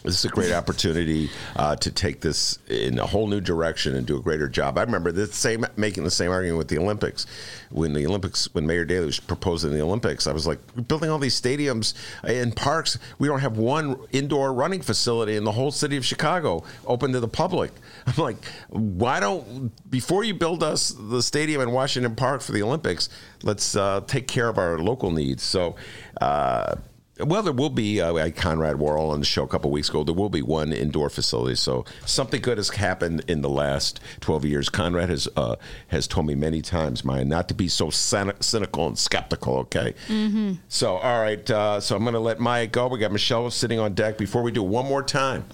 This 0.09 0.25
is 0.25 0.25
a 0.25 0.29
great 0.29 0.51
opportunity 0.51 1.29
uh, 1.55 1.75
to 1.75 1.91
take 1.91 2.19
this 2.19 2.57
in 2.67 2.97
a 2.97 3.05
whole 3.05 3.27
new 3.27 3.39
direction 3.39 3.95
and 3.95 4.07
do 4.07 4.17
a 4.17 4.19
greater 4.19 4.49
job. 4.49 4.79
I 4.79 4.81
remember 4.81 5.11
the 5.11 5.27
same 5.27 5.67
making 5.77 6.03
the 6.03 6.09
same 6.09 6.31
argument 6.31 6.57
with 6.57 6.67
the 6.67 6.79
Olympics. 6.79 7.27
When 7.69 7.93
the 7.93 8.07
Olympics, 8.07 8.51
when 8.55 8.65
Mayor 8.65 8.85
Daley 8.85 9.05
was 9.05 9.19
proposing 9.19 9.71
the 9.71 9.81
Olympics, 9.81 10.25
I 10.25 10.33
was 10.33 10.47
like, 10.47 10.57
building 10.87 11.11
all 11.11 11.19
these 11.19 11.39
stadiums 11.39 11.93
and 12.23 12.55
parks. 12.55 12.97
We 13.19 13.27
don't 13.27 13.41
have 13.41 13.59
one 13.59 13.99
indoor 14.11 14.51
running 14.51 14.81
facility 14.81 15.35
in 15.35 15.43
the 15.43 15.51
whole 15.51 15.69
city 15.69 15.95
of 15.95 16.03
Chicago 16.03 16.63
open 16.87 17.11
to 17.11 17.19
the 17.19 17.27
public. 17.27 17.71
I'm 18.07 18.15
like, 18.17 18.43
why 18.69 19.19
don't 19.19 19.71
before 19.91 20.23
you 20.23 20.33
build 20.33 20.63
us 20.63 20.89
the 20.89 21.21
stadium 21.21 21.61
in 21.61 21.69
Washington 21.69 22.15
Park 22.15 22.41
for 22.41 22.51
the 22.51 22.63
Olympics, 22.63 23.09
let's 23.43 23.75
uh, 23.75 24.01
take 24.07 24.27
care 24.27 24.49
of 24.49 24.57
our 24.57 24.79
local 24.79 25.11
needs. 25.11 25.43
So. 25.43 25.75
Uh, 26.19 26.77
well, 27.19 27.43
there 27.43 27.53
will 27.53 27.69
be. 27.69 28.01
Uh, 28.01 28.29
Conrad 28.31 28.79
Worrill 28.79 29.09
on 29.11 29.19
the 29.19 29.25
show 29.25 29.43
a 29.43 29.47
couple 29.47 29.71
weeks 29.71 29.89
ago. 29.89 30.03
There 30.03 30.13
will 30.13 30.29
be 30.29 30.41
one 30.41 30.71
indoor 30.73 31.09
facility. 31.09 31.55
So 31.55 31.85
something 32.05 32.41
good 32.41 32.57
has 32.57 32.69
happened 32.69 33.23
in 33.27 33.41
the 33.41 33.49
last 33.49 33.99
twelve 34.19 34.45
years. 34.45 34.69
Conrad 34.69 35.09
has 35.09 35.27
uh, 35.35 35.55
has 35.87 36.07
told 36.07 36.25
me 36.27 36.35
many 36.35 36.61
times, 36.61 37.03
Maya, 37.03 37.25
not 37.25 37.47
to 37.49 37.53
be 37.53 37.67
so 37.67 37.87
cyni- 37.87 38.41
cynical 38.43 38.87
and 38.87 38.97
skeptical. 38.97 39.57
Okay. 39.59 39.93
Mm-hmm. 40.07 40.53
So 40.67 40.97
all 40.97 41.21
right. 41.21 41.49
Uh, 41.49 41.79
so 41.79 41.95
I'm 41.95 42.03
going 42.03 42.13
to 42.13 42.19
let 42.19 42.39
Maya 42.39 42.67
go. 42.67 42.87
We 42.87 42.99
got 42.99 43.11
Michelle 43.11 43.49
sitting 43.51 43.79
on 43.79 43.93
deck. 43.93 44.17
Before 44.17 44.41
we 44.41 44.51
do 44.51 44.63
one 44.63 44.85
more 44.85 45.03
time. 45.03 45.45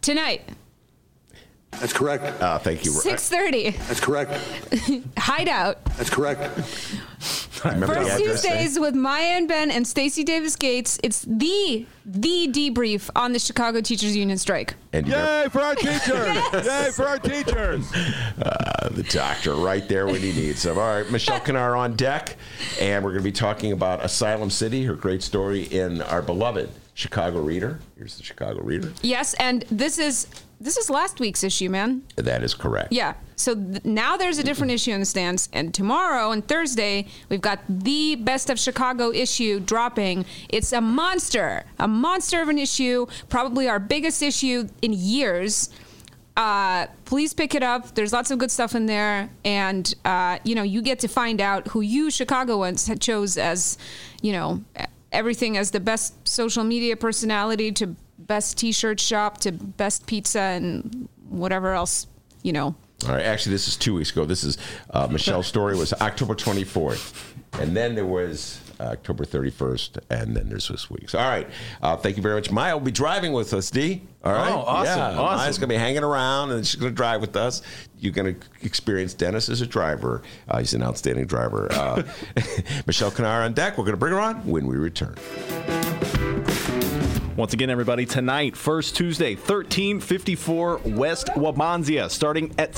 tonight, 0.00 0.42
That's 1.72 1.92
correct. 1.92 2.42
Uh, 2.42 2.58
thank 2.58 2.84
you. 2.84 2.90
6.30, 2.90 3.76
That's 3.86 4.00
correct. 4.00 4.32
Hideout. 5.18 5.84
That's 5.96 6.10
correct. 6.10 6.40
Remember 7.64 7.86
the 7.86 7.94
First 7.94 8.10
address, 8.10 8.44
eh? 8.44 8.48
Tuesdays 8.52 8.78
with 8.80 8.94
Maya 8.94 9.36
and 9.36 9.48
Ben 9.48 9.70
and 9.70 9.86
Stacy 9.86 10.24
Davis 10.24 10.56
Gates. 10.56 10.98
It's 11.02 11.22
the, 11.22 11.86
the 12.04 12.48
debrief 12.50 13.10
on 13.16 13.32
the 13.32 13.38
Chicago 13.38 13.80
Teachers 13.80 14.16
Union 14.16 14.38
strike. 14.38 14.74
And 14.92 15.06
you 15.06 15.12
know, 15.12 15.42
Yay 15.42 15.48
for 15.48 15.60
our 15.60 15.74
teachers! 15.74 16.66
Yay 16.66 16.90
for 16.92 17.06
our 17.06 17.18
teachers! 17.18 17.92
uh, 18.42 18.88
the 18.90 19.04
doctor 19.04 19.54
right 19.54 19.86
there 19.88 20.06
when 20.06 20.20
he 20.20 20.32
needs 20.32 20.64
him. 20.64 20.78
All 20.78 21.00
right, 21.00 21.10
Michelle 21.10 21.40
Kanaar 21.40 21.76
on 21.78 21.94
deck, 21.96 22.36
and 22.80 23.04
we're 23.04 23.10
going 23.10 23.22
to 23.22 23.28
be 23.28 23.32
talking 23.32 23.72
about 23.72 24.04
Asylum 24.04 24.50
City, 24.50 24.84
her 24.84 24.94
great 24.94 25.22
story 25.22 25.62
in 25.62 26.02
our 26.02 26.22
beloved 26.22 26.70
Chicago 26.98 27.40
Reader. 27.40 27.78
Here's 27.96 28.16
the 28.16 28.24
Chicago 28.24 28.60
Reader. 28.60 28.92
Yes, 29.02 29.32
and 29.34 29.62
this 29.70 30.00
is 30.00 30.26
this 30.60 30.76
is 30.76 30.90
last 30.90 31.20
week's 31.20 31.44
issue, 31.44 31.70
man. 31.70 32.02
That 32.16 32.42
is 32.42 32.54
correct. 32.54 32.92
Yeah. 32.92 33.14
So 33.36 33.54
th- 33.54 33.84
now 33.84 34.16
there's 34.16 34.38
a 34.38 34.42
different 34.42 34.72
issue 34.72 34.90
in 34.90 34.98
the 34.98 35.06
stands, 35.06 35.48
and 35.52 35.72
tomorrow 35.72 36.32
and 36.32 36.46
Thursday 36.48 37.06
we've 37.28 37.40
got 37.40 37.60
the 37.68 38.16
best 38.16 38.50
of 38.50 38.58
Chicago 38.58 39.12
issue 39.12 39.60
dropping. 39.60 40.24
It's 40.48 40.72
a 40.72 40.80
monster, 40.80 41.62
a 41.78 41.86
monster 41.86 42.42
of 42.42 42.48
an 42.48 42.58
issue, 42.58 43.06
probably 43.28 43.68
our 43.68 43.78
biggest 43.78 44.20
issue 44.20 44.66
in 44.82 44.92
years. 44.92 45.70
Uh, 46.36 46.88
please 47.04 47.32
pick 47.32 47.54
it 47.54 47.62
up. 47.62 47.94
There's 47.94 48.12
lots 48.12 48.32
of 48.32 48.40
good 48.40 48.50
stuff 48.50 48.74
in 48.74 48.86
there, 48.86 49.30
and 49.44 49.94
uh, 50.04 50.40
you 50.42 50.56
know 50.56 50.64
you 50.64 50.82
get 50.82 50.98
to 50.98 51.08
find 51.08 51.40
out 51.40 51.68
who 51.68 51.80
you 51.80 52.10
Chicagoans 52.10 52.88
had 52.88 53.00
chose 53.00 53.38
as, 53.38 53.78
you 54.20 54.32
know, 54.32 54.64
everything 55.12 55.56
as 55.56 55.70
the 55.70 55.80
best 55.80 56.28
social 56.28 56.64
media 56.64 56.96
personality 56.96 57.72
to 57.72 57.96
best 58.18 58.58
T-shirt 58.58 59.00
shop 59.00 59.38
to 59.38 59.52
best 59.52 60.06
pizza 60.06 60.40
and 60.40 61.08
whatever 61.28 61.72
else, 61.72 62.06
you 62.42 62.52
know. 62.52 62.74
All 63.06 63.14
right. 63.14 63.24
Actually, 63.24 63.52
this 63.52 63.68
is 63.68 63.76
two 63.76 63.94
weeks 63.94 64.10
ago. 64.10 64.24
This 64.24 64.42
is 64.42 64.58
uh, 64.90 65.06
Michelle's 65.06 65.46
story 65.46 65.76
was 65.76 65.92
October 65.94 66.34
24th, 66.34 67.32
and 67.60 67.76
then 67.76 67.94
there 67.94 68.06
was 68.06 68.60
October 68.80 69.24
31st, 69.24 69.98
and 70.10 70.36
then 70.36 70.48
there's 70.48 70.68
this 70.68 70.88
week's. 70.90 71.14
All 71.14 71.28
right. 71.28 71.48
Uh, 71.82 71.96
thank 71.96 72.16
you 72.16 72.22
very 72.22 72.34
much. 72.36 72.50
Maya 72.50 72.76
will 72.76 72.84
be 72.84 72.90
driving 72.92 73.32
with 73.32 73.52
us, 73.54 73.70
D. 73.70 74.02
All 74.24 74.32
right. 74.32 74.52
Oh, 74.52 74.58
awesome, 74.60 74.98
Yeah. 74.98 75.18
awesome. 75.18 75.36
Maya's 75.38 75.58
going 75.58 75.68
to 75.68 75.74
be 75.74 75.78
hanging 75.78 76.02
around, 76.04 76.50
and 76.52 76.66
she's 76.66 76.80
going 76.80 76.92
to 76.92 76.96
drive 76.96 77.20
with 77.20 77.36
us. 77.36 77.62
You're 78.00 78.12
going 78.12 78.34
to 78.34 78.46
experience 78.62 79.14
Dennis 79.14 79.48
as 79.48 79.60
a 79.60 79.66
driver. 79.66 80.22
Uh, 80.48 80.58
he's 80.58 80.74
an 80.74 80.82
outstanding 80.82 81.26
driver. 81.26 81.68
Uh, 81.72 82.02
Michelle 82.86 83.10
Kanaar 83.10 83.44
on 83.44 83.52
deck. 83.54 83.78
We're 83.78 83.84
going 83.84 83.92
to 83.94 83.96
bring 83.98 84.12
her 84.12 84.20
on 84.20 84.36
when 84.46 84.66
we 84.66 84.76
return. 84.76 85.16
Once 87.36 87.52
again, 87.52 87.70
everybody, 87.70 88.04
tonight, 88.04 88.56
first 88.56 88.96
Tuesday, 88.96 89.34
1354 89.36 90.80
West 90.86 91.28
Wabansia, 91.28 92.10
starting 92.10 92.52
at 92.58 92.76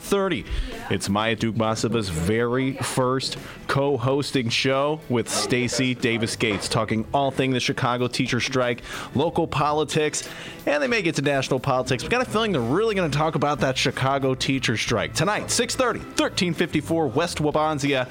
6.30. 0.00 0.46
It's 0.90 1.08
Maya 1.08 1.36
Duke 1.36 1.54
Dukmasova's 1.54 2.08
very 2.08 2.72
first 2.74 3.36
co-hosting 3.68 4.48
show 4.48 5.00
with 5.08 5.28
Stacy 5.28 5.94
Davis 5.94 6.36
Gates, 6.36 6.68
talking 6.68 7.06
all 7.12 7.30
thing 7.30 7.52
the 7.52 7.60
Chicago 7.60 8.08
teacher 8.08 8.40
strike, 8.40 8.82
local 9.14 9.46
politics, 9.46 10.28
and 10.66 10.82
they 10.82 10.88
may 10.88 11.02
get 11.02 11.14
to 11.16 11.22
national 11.22 11.60
politics. 11.60 12.02
We 12.02 12.08
got 12.08 12.22
a 12.22 12.30
feeling 12.30 12.52
they're 12.52 12.60
really 12.60 12.94
going 12.94 13.10
to 13.10 13.16
talk 13.16 13.34
about 13.34 13.60
that 13.60 13.76
Chicago 13.76 14.34
teacher 14.34 14.76
strike. 14.76 15.14
Tonight, 15.14 15.44
6.30, 15.44 15.98
1354 15.98 17.06
West 17.08 17.38
Wabansia. 17.38 18.08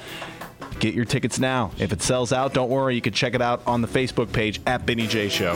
Get 0.79 0.93
your 0.93 1.05
tickets 1.05 1.39
now. 1.39 1.71
If 1.77 1.91
it 1.91 2.01
sells 2.01 2.31
out, 2.31 2.53
don't 2.53 2.69
worry. 2.69 2.95
You 2.95 3.01
can 3.01 3.13
check 3.13 3.33
it 3.33 3.41
out 3.41 3.61
on 3.67 3.81
the 3.81 3.87
Facebook 3.87 4.31
page 4.31 4.61
at 4.65 4.85
Benny 4.85 5.07
J 5.07 5.27
Show. 5.27 5.55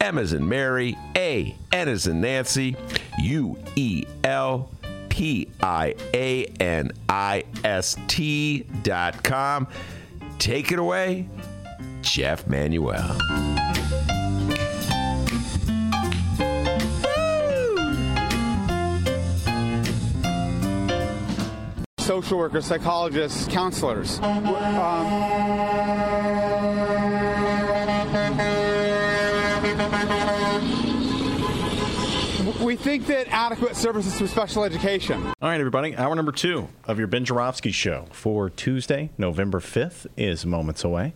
M 0.00 0.18
as 0.18 0.32
in 0.32 0.48
Mary, 0.48 0.96
A 1.16 1.54
N 1.72 1.88
as 1.88 2.06
in 2.06 2.20
Nancy, 2.20 2.76
U 3.20 3.58
E 3.76 4.04
L 4.24 4.70
P 5.08 5.48
I 5.62 5.94
A 6.14 6.44
N 6.58 6.92
I 7.08 7.44
S 7.64 7.96
T 8.08 8.64
dot 8.82 9.22
com. 9.22 9.68
Take 10.38 10.72
it 10.72 10.78
away, 10.78 11.28
Jeff 12.00 12.46
Manuel. 12.46 13.18
social 22.10 22.38
workers, 22.38 22.66
psychologists, 22.66 23.46
counselors. 23.46 24.18
Um, 24.18 24.44
we 32.70 32.76
think 32.76 33.04
that 33.08 33.26
adequate 33.32 33.74
services 33.74 34.16
for 34.16 34.28
special 34.28 34.62
education. 34.62 35.20
All 35.26 35.34
right, 35.48 35.58
everybody. 35.58 35.96
Hour 35.96 36.14
number 36.14 36.30
two 36.30 36.68
of 36.84 37.00
your 37.00 37.08
Ben 37.08 37.24
Joravsky 37.24 37.72
show 37.72 38.06
for 38.12 38.48
Tuesday, 38.48 39.10
November 39.18 39.58
5th 39.58 40.06
is 40.16 40.46
moments 40.46 40.84
away. 40.84 41.14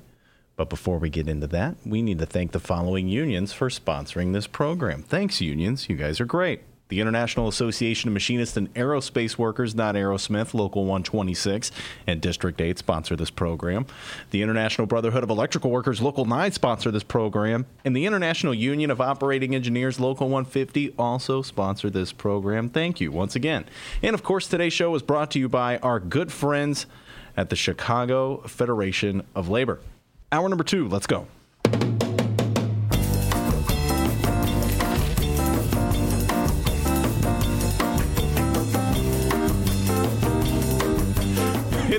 But 0.57 0.69
before 0.69 0.99
we 0.99 1.11
get 1.11 1.29
into 1.29 1.47
that, 1.47 1.77
we 1.87 2.03
need 2.03 2.19
to 2.19 2.27
thank 2.27 2.51
the 2.51 2.59
following 2.59 3.07
unions 3.07 3.53
for 3.53 3.69
sponsoring 3.69 4.33
this 4.33 4.49
program. 4.49 5.05
Thanks, 5.05 5.41
unions. 5.41 5.89
You 5.89 5.95
guys 5.95 6.21
are 6.21 6.25
great. 6.25 6.63
The 6.89 7.01
International 7.01 7.49
Association 7.49 8.09
of 8.09 8.15
Machinists 8.15 8.57
and 8.57 8.73
Aerospace 8.75 9.39
Workers, 9.39 9.75
not 9.75 9.95
Aerosmith, 9.95 10.53
Local 10.53 10.83
126, 10.83 11.71
and 12.07 12.21
District 12.21 12.61
8 12.61 12.79
sponsor 12.79 13.17
this 13.17 13.31
program. 13.31 13.87
The 14.31 14.43
International 14.43 14.87
Brotherhood 14.87 15.23
of 15.23 15.31
Electrical 15.31 15.71
Workers, 15.71 16.03
Local 16.03 16.27
9 16.27 16.53
sponsor 16.53 16.91
this 16.91 17.03
program. 17.03 17.65
And 17.85 17.97
the 17.97 18.05
International 18.05 18.53
Union 18.53 18.91
of 18.91 19.01
Operating 19.01 19.55
Engineers, 19.55 19.99
Local 19.99 20.29
150, 20.29 20.95
also 20.99 21.41
sponsor 21.41 21.89
this 21.89 22.13
program. 22.13 22.69
Thank 22.69 23.01
you 23.01 23.11
once 23.11 23.35
again. 23.35 23.65
And 24.03 24.15
of 24.15 24.23
course, 24.23 24.47
today's 24.47 24.75
show 24.75 24.95
is 24.95 25.03
brought 25.03 25.31
to 25.33 25.39
you 25.39 25.49
by 25.49 25.79
our 25.79 25.99
good 25.99 26.31
friends 26.31 26.87
at 27.37 27.49
the 27.49 27.57
Chicago 27.57 28.39
Federation 28.47 29.25
of 29.35 29.49
Labor. 29.49 29.81
Hour 30.31 30.49
number 30.49 30.65
two, 30.65 30.87
let's 30.89 31.07
go. 31.07 31.27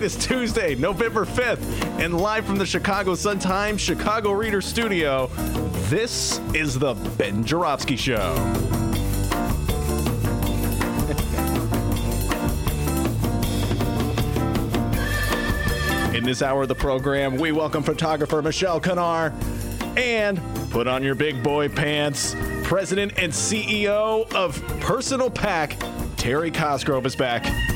Is 0.06 0.16
Tuesday, 0.16 0.76
November 0.76 1.26
5th, 1.26 2.00
and 2.00 2.16
live 2.16 2.46
from 2.46 2.60
the 2.60 2.66
Chicago 2.68 3.16
Sun-Times 3.16 3.82
Chicago 3.82 4.34
Reader 4.34 4.62
Studio, 4.62 5.32
this 5.90 6.40
is 6.54 6.78
the 6.78 6.94
Ben 7.18 7.44
Joravsky 7.44 7.96
Show. 7.96 8.36
In 16.14 16.24
this 16.24 16.44
hour 16.44 16.62
of 16.62 16.68
the 16.68 16.76
program, 16.78 17.36
we 17.38 17.52
welcome 17.52 17.82
photographer 17.82 18.44
Michelle 18.44 18.80
Kanaar 18.80 19.34
and 19.98 20.40
put 20.70 20.86
on 20.86 21.02
your 21.02 21.16
big 21.16 21.42
boy 21.42 21.68
pants. 21.68 22.36
President 22.62 23.14
and 23.18 23.34
CEO 23.34 24.32
of 24.36 24.62
Personal 24.82 25.32
PAC, 25.32 25.76
Terry 26.16 26.52
Cosgrove 26.52 27.08
is 27.08 27.16
back. 27.16 27.75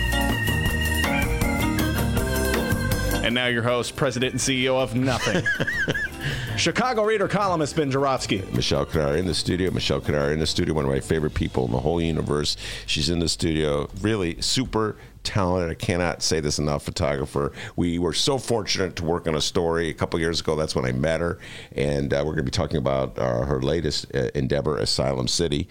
And 3.21 3.35
now 3.35 3.47
your 3.47 3.63
host, 3.63 3.95
President 3.95 4.31
and 4.31 4.41
CEO 4.41 4.81
of 4.81 4.95
Nothing. 4.95 5.45
Chicago 6.57 7.03
Reader 7.03 7.27
columnist 7.27 7.75
Ben 7.75 7.91
Joravsky. 7.91 8.41
Michelle 8.53 8.85
Kanaar 8.85 9.17
in 9.17 9.25
the 9.25 9.33
studio. 9.33 9.71
Michelle 9.71 10.01
Kanaar 10.01 10.31
in 10.31 10.39
the 10.39 10.47
studio, 10.47 10.73
one 10.73 10.85
of 10.85 10.91
my 10.91 11.01
favorite 11.01 11.33
people 11.33 11.65
in 11.65 11.71
the 11.71 11.79
whole 11.79 12.01
universe. 12.01 12.57
She's 12.85 13.09
in 13.09 13.19
the 13.19 13.29
studio. 13.29 13.89
Really 14.01 14.41
super 14.41 14.95
talented. 15.23 15.69
I 15.69 15.73
cannot 15.75 16.23
say 16.23 16.39
this 16.39 16.59
enough. 16.59 16.83
Photographer. 16.83 17.51
We 17.75 17.99
were 17.99 18.13
so 18.13 18.37
fortunate 18.37 18.95
to 18.95 19.03
work 19.05 19.27
on 19.27 19.35
a 19.35 19.41
story 19.41 19.89
a 19.89 19.93
couple 19.93 20.19
years 20.19 20.39
ago. 20.39 20.55
That's 20.55 20.75
when 20.75 20.85
I 20.85 20.91
met 20.93 21.19
her, 21.19 21.39
and 21.75 22.13
uh, 22.13 22.17
we're 22.19 22.33
going 22.33 22.37
to 22.37 22.43
be 22.43 22.51
talking 22.51 22.77
about 22.77 23.19
uh, 23.19 23.45
her 23.45 23.61
latest 23.61 24.13
uh, 24.15 24.29
endeavor, 24.33 24.77
Asylum 24.77 25.27
City. 25.27 25.67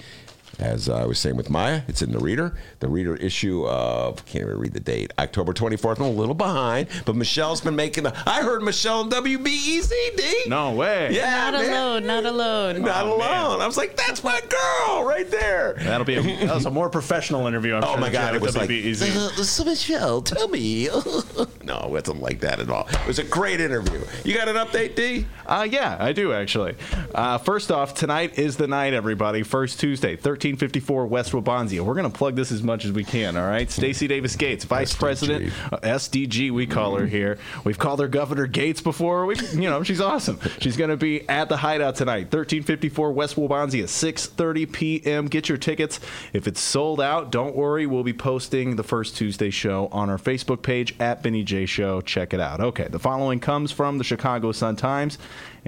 As 0.58 0.88
I 0.88 1.04
was 1.06 1.20
saying 1.20 1.36
with 1.36 1.50
Maya, 1.50 1.82
it's 1.86 2.02
in 2.02 2.10
the 2.10 2.18
Reader. 2.18 2.52
The 2.80 2.88
Reader 2.88 3.14
issue 3.16 3.64
of 3.68 4.24
can't 4.26 4.42
even 4.44 4.58
read 4.58 4.72
the 4.72 4.80
date, 4.80 5.12
October 5.16 5.52
24th. 5.52 5.98
I'm 5.98 6.06
a 6.06 6.10
little 6.10 6.34
behind, 6.34 6.88
but 7.04 7.14
Michelle's 7.14 7.60
been 7.60 7.76
making. 7.76 8.02
The, 8.04 8.14
I 8.28 8.42
heard 8.42 8.62
Michelle 8.62 9.02
and 9.02 9.12
WBEZ. 9.12 9.88
D. 10.16 10.42
No 10.48 10.72
way. 10.72 11.14
Yeah, 11.14 11.50
Not 11.50 11.54
man. 11.62 11.70
alone, 11.70 12.06
not 12.06 12.24
alone. 12.26 12.82
Not 12.82 13.06
alone. 13.06 13.60
I 13.60 13.66
was 13.66 13.76
like, 13.76 13.96
that's 13.96 14.24
my 14.24 14.40
girl 14.40 15.04
right 15.04 15.30
there. 15.30 15.74
That'll 15.78 16.04
be 16.04 16.16
a, 16.16 16.22
that 16.22 16.54
was 16.54 16.66
a 16.66 16.70
more 16.70 16.90
professional 16.90 17.46
interview. 17.46 17.74
I'm 17.76 17.84
Oh 17.84 17.92
sure, 17.92 17.98
my 18.00 18.10
God! 18.10 18.34
It 18.34 18.40
with 18.40 18.56
was 18.56 18.56
like, 18.56 18.70
uh, 18.70 19.42
so 19.44 19.64
Michelle, 19.64 20.22
tell 20.22 20.48
me. 20.48 20.88
no, 21.62 21.80
it 21.84 21.90
wasn't 21.90 22.20
like 22.20 22.40
that 22.40 22.58
at 22.58 22.68
all. 22.68 22.88
It 22.90 23.06
was 23.06 23.20
a 23.20 23.24
great 23.24 23.60
interview. 23.60 24.00
You 24.24 24.34
got 24.34 24.48
an 24.48 24.56
update, 24.56 24.96
D? 24.96 25.26
Uh, 25.46 25.66
yeah, 25.70 25.96
I 26.00 26.12
do 26.12 26.32
actually. 26.32 26.74
Uh, 27.14 27.38
first 27.38 27.70
off, 27.70 27.94
tonight 27.94 28.38
is 28.40 28.56
the 28.56 28.66
night, 28.66 28.92
everybody. 28.92 29.42
First 29.44 29.78
Tuesday, 29.78 30.16
1354 30.52 31.06
West 31.06 31.32
Wabansia. 31.32 31.80
We're 31.80 31.94
going 31.94 32.10
to 32.10 32.16
plug 32.16 32.36
this 32.36 32.52
as 32.52 32.62
much 32.62 32.84
as 32.84 32.92
we 32.92 33.04
can, 33.04 33.36
all 33.36 33.46
right? 33.46 33.70
Stacy 33.70 34.06
Davis 34.06 34.36
Gates, 34.36 34.64
Vice 34.64 34.94
SDG. 34.94 34.98
President, 34.98 35.52
uh, 35.72 35.78
SDG, 35.78 36.50
we 36.50 36.66
call 36.66 36.96
her 36.96 37.06
here. 37.06 37.38
We've 37.64 37.78
called 37.78 38.00
her 38.00 38.08
Governor 38.08 38.46
Gates 38.46 38.80
before. 38.80 39.26
We, 39.26 39.36
you 39.52 39.68
know, 39.68 39.82
she's 39.82 40.00
awesome. 40.00 40.38
She's 40.60 40.76
going 40.76 40.90
to 40.90 40.96
be 40.96 41.28
at 41.28 41.48
the 41.48 41.56
Hideout 41.56 41.96
tonight, 41.96 42.24
1354 42.32 43.12
West 43.12 43.36
Wabansia, 43.36 43.84
6:30 43.84 44.72
p.m. 44.72 45.26
Get 45.26 45.48
your 45.48 45.58
tickets. 45.58 46.00
If 46.32 46.46
it's 46.46 46.60
sold 46.60 47.00
out, 47.00 47.30
don't 47.30 47.54
worry. 47.54 47.86
We'll 47.86 48.04
be 48.04 48.12
posting 48.12 48.76
the 48.76 48.82
first 48.82 49.16
Tuesday 49.16 49.50
show 49.50 49.88
on 49.92 50.10
our 50.10 50.18
Facebook 50.18 50.62
page 50.62 50.94
at 51.00 51.22
Benny 51.22 51.42
J 51.42 51.66
Show. 51.66 52.00
Check 52.00 52.34
it 52.34 52.40
out. 52.40 52.60
Okay, 52.60 52.88
the 52.88 52.98
following 52.98 53.40
comes 53.40 53.72
from 53.72 53.98
the 53.98 54.04
Chicago 54.04 54.52
Sun 54.52 54.76
Times 54.76 55.18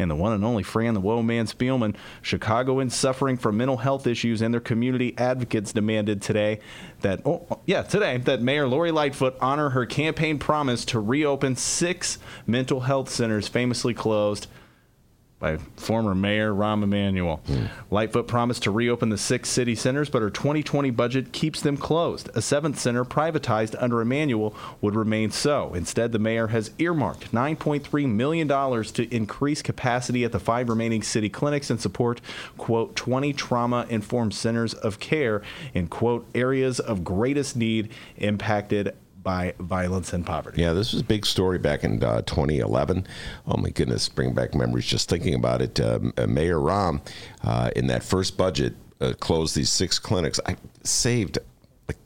and 0.00 0.10
the 0.10 0.14
one 0.14 0.32
and 0.32 0.44
only 0.44 0.62
Fran 0.62 0.94
the 0.94 1.00
Woe 1.00 1.22
Man 1.22 1.46
Spielman. 1.46 1.94
Chicagoans 2.22 2.94
suffering 2.94 3.36
from 3.36 3.56
mental 3.56 3.78
health 3.78 4.06
issues 4.06 4.42
and 4.42 4.52
their 4.52 4.60
community 4.60 5.14
advocates 5.18 5.72
demanded 5.72 6.22
today 6.22 6.60
that, 7.00 7.20
oh, 7.26 7.60
yeah, 7.66 7.82
today, 7.82 8.18
that 8.18 8.42
Mayor 8.42 8.66
Lori 8.66 8.90
Lightfoot 8.90 9.36
honor 9.40 9.70
her 9.70 9.86
campaign 9.86 10.38
promise 10.38 10.84
to 10.86 11.00
reopen 11.00 11.56
six 11.56 12.18
mental 12.46 12.80
health 12.80 13.08
centers 13.08 13.48
famously 13.48 13.94
closed 13.94 14.46
by 15.40 15.56
former 15.76 16.14
Mayor 16.14 16.52
Rahm 16.52 16.82
Emanuel. 16.82 17.38
Hmm. 17.46 17.64
Lightfoot 17.90 18.28
promised 18.28 18.62
to 18.64 18.70
reopen 18.70 19.08
the 19.08 19.18
six 19.18 19.48
city 19.48 19.74
centers, 19.74 20.10
but 20.10 20.20
her 20.20 20.28
2020 20.28 20.90
budget 20.90 21.32
keeps 21.32 21.62
them 21.62 21.78
closed. 21.78 22.28
A 22.34 22.42
seventh 22.42 22.78
center 22.78 23.04
privatized 23.06 23.74
under 23.80 24.02
Emanuel 24.02 24.54
would 24.82 24.94
remain 24.94 25.30
so. 25.30 25.72
Instead, 25.72 26.12
the 26.12 26.18
mayor 26.18 26.48
has 26.48 26.70
earmarked 26.78 27.32
$9.3 27.32 28.08
million 28.08 28.46
to 28.48 29.14
increase 29.14 29.62
capacity 29.62 30.24
at 30.24 30.32
the 30.32 30.38
five 30.38 30.68
remaining 30.68 31.02
city 31.02 31.30
clinics 31.30 31.70
and 31.70 31.80
support, 31.80 32.20
quote, 32.58 32.94
20 32.94 33.32
trauma 33.32 33.86
informed 33.88 34.34
centers 34.34 34.74
of 34.74 35.00
care 35.00 35.40
in, 35.72 35.88
quote, 35.88 36.26
areas 36.34 36.78
of 36.78 37.02
greatest 37.02 37.56
need 37.56 37.88
impacted 38.18 38.94
by 39.22 39.54
violence 39.58 40.12
and 40.12 40.24
poverty. 40.24 40.62
Yeah, 40.62 40.72
this 40.72 40.92
was 40.92 41.02
a 41.02 41.04
big 41.04 41.26
story 41.26 41.58
back 41.58 41.84
in 41.84 42.02
uh, 42.02 42.22
2011. 42.22 43.06
Oh 43.46 43.56
my 43.56 43.70
goodness, 43.70 44.08
bring 44.08 44.34
back 44.34 44.54
memories 44.54 44.86
just 44.86 45.08
thinking 45.08 45.34
about 45.34 45.62
it. 45.62 45.80
Um, 45.80 46.12
uh, 46.16 46.26
Mayor 46.26 46.58
Rahm, 46.58 47.00
uh, 47.42 47.70
in 47.76 47.86
that 47.88 48.02
first 48.02 48.36
budget, 48.36 48.74
uh, 49.00 49.12
closed 49.18 49.54
these 49.54 49.70
six 49.70 49.98
clinics. 49.98 50.40
I 50.46 50.56
saved 50.82 51.38
like 51.88 51.98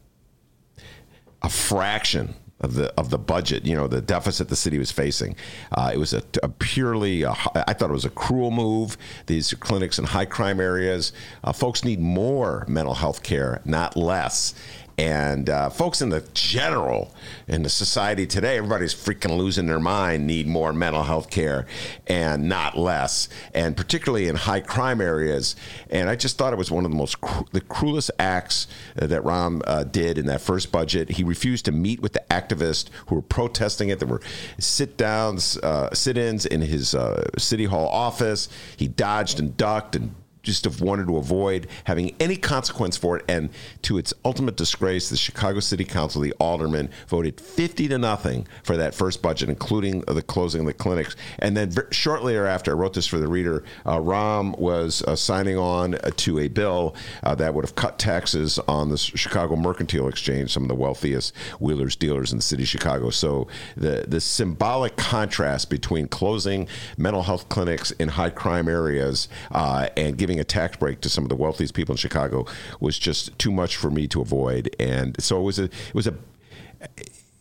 a 1.42 1.48
fraction 1.48 2.34
of 2.60 2.74
the 2.74 2.92
of 2.98 3.10
the 3.10 3.18
budget. 3.18 3.64
You 3.64 3.76
know, 3.76 3.86
the 3.86 4.00
deficit 4.00 4.48
the 4.48 4.56
city 4.56 4.78
was 4.78 4.90
facing. 4.90 5.36
Uh, 5.72 5.90
it 5.92 5.98
was 5.98 6.12
a, 6.12 6.22
a 6.42 6.48
purely. 6.48 7.24
uh, 7.24 7.34
I 7.54 7.72
thought 7.74 7.90
it 7.90 7.94
was 7.94 8.04
a 8.04 8.10
cruel 8.10 8.50
move. 8.50 8.96
These 9.26 9.54
clinics 9.54 9.98
in 9.98 10.04
high 10.06 10.24
crime 10.24 10.60
areas. 10.60 11.12
Uh, 11.42 11.52
folks 11.52 11.84
need 11.84 12.00
more 12.00 12.64
mental 12.68 12.94
health 12.94 13.22
care, 13.22 13.60
not 13.64 13.96
less. 13.96 14.54
And 14.96 15.50
uh, 15.50 15.70
folks 15.70 16.00
in 16.00 16.10
the 16.10 16.20
general 16.34 17.12
in 17.48 17.62
the 17.62 17.68
society 17.68 18.26
today, 18.26 18.56
everybody's 18.58 18.94
freaking 18.94 19.36
losing 19.36 19.66
their 19.66 19.80
mind. 19.80 20.26
Need 20.26 20.46
more 20.46 20.72
mental 20.72 21.02
health 21.02 21.30
care 21.30 21.66
and 22.06 22.48
not 22.48 22.78
less. 22.78 23.28
And 23.54 23.76
particularly 23.76 24.28
in 24.28 24.36
high 24.36 24.60
crime 24.60 25.00
areas. 25.00 25.56
And 25.90 26.08
I 26.08 26.16
just 26.16 26.38
thought 26.38 26.52
it 26.52 26.56
was 26.56 26.70
one 26.70 26.84
of 26.84 26.90
the 26.90 26.96
most 26.96 27.16
the 27.52 27.60
cruelest 27.60 28.10
acts 28.18 28.66
uh, 29.00 29.06
that 29.06 29.22
Rahm 29.22 29.62
uh, 29.66 29.84
did 29.84 30.16
in 30.18 30.26
that 30.26 30.40
first 30.40 30.70
budget. 30.70 31.10
He 31.10 31.24
refused 31.24 31.64
to 31.64 31.72
meet 31.72 32.00
with 32.00 32.12
the 32.12 32.22
activists 32.30 32.88
who 33.08 33.16
were 33.16 33.22
protesting 33.22 33.88
it. 33.88 33.98
There 33.98 34.08
were 34.08 34.22
sit 34.58 34.96
downs, 34.96 35.58
uh, 35.58 35.92
sit 35.92 36.16
ins 36.16 36.46
in 36.46 36.60
his 36.60 36.94
uh, 36.94 37.28
city 37.36 37.64
hall 37.64 37.88
office. 37.88 38.48
He 38.76 38.86
dodged 38.86 39.40
and 39.40 39.56
ducked 39.56 39.96
and 39.96 40.14
just 40.44 40.64
have 40.64 40.80
wanted 40.80 41.06
to 41.06 41.16
avoid 41.16 41.66
having 41.84 42.14
any 42.20 42.36
consequence 42.36 42.96
for 42.96 43.16
it. 43.16 43.24
And 43.28 43.50
to 43.82 43.98
its 43.98 44.14
ultimate 44.24 44.56
disgrace, 44.56 45.08
the 45.08 45.16
Chicago 45.16 45.60
City 45.60 45.84
Council, 45.84 46.20
the 46.20 46.32
aldermen, 46.38 46.90
voted 47.08 47.40
50 47.40 47.88
to 47.88 47.98
nothing 47.98 48.46
for 48.62 48.76
that 48.76 48.94
first 48.94 49.22
budget, 49.22 49.48
including 49.48 50.00
the 50.02 50.22
closing 50.22 50.60
of 50.60 50.66
the 50.66 50.74
clinics. 50.74 51.16
And 51.38 51.56
then 51.56 51.70
ver- 51.70 51.88
shortly 51.90 52.34
thereafter, 52.34 52.72
I 52.72 52.74
wrote 52.74 52.94
this 52.94 53.06
for 53.06 53.18
the 53.18 53.28
reader, 53.28 53.64
uh, 53.84 53.98
Rahm 53.98 54.58
was 54.58 55.02
uh, 55.02 55.16
signing 55.16 55.58
on 55.58 55.94
uh, 55.96 56.10
to 56.16 56.38
a 56.38 56.48
bill 56.48 56.94
uh, 57.22 57.34
that 57.36 57.54
would 57.54 57.64
have 57.64 57.74
cut 57.74 57.98
taxes 57.98 58.58
on 58.68 58.90
the 58.90 58.98
Chicago 58.98 59.56
Mercantile 59.56 60.08
Exchange, 60.08 60.52
some 60.52 60.62
of 60.62 60.68
the 60.68 60.74
wealthiest 60.74 61.34
wheelers 61.58 61.96
dealers 61.96 62.32
in 62.32 62.38
the 62.38 62.42
city 62.42 62.62
of 62.62 62.68
Chicago. 62.68 63.10
So 63.10 63.48
the, 63.76 64.04
the 64.06 64.20
symbolic 64.20 64.96
contrast 64.96 65.70
between 65.70 66.08
closing 66.08 66.68
mental 66.98 67.22
health 67.22 67.48
clinics 67.48 67.90
in 67.92 68.08
high 68.08 68.30
crime 68.30 68.68
areas 68.68 69.28
uh, 69.50 69.88
and 69.96 70.16
giving 70.18 70.33
a 70.40 70.44
tax 70.44 70.76
break 70.76 71.00
to 71.02 71.08
some 71.08 71.24
of 71.24 71.28
the 71.28 71.36
wealthiest 71.36 71.74
people 71.74 71.92
in 71.92 71.96
Chicago 71.96 72.46
was 72.80 72.98
just 72.98 73.38
too 73.38 73.50
much 73.50 73.76
for 73.76 73.90
me 73.90 74.06
to 74.08 74.20
avoid. 74.20 74.74
And 74.78 75.22
so 75.22 75.40
it 75.40 75.44
was 75.44 75.58
a 75.58 75.64
it 75.64 75.94
was 75.94 76.06
a 76.06 76.14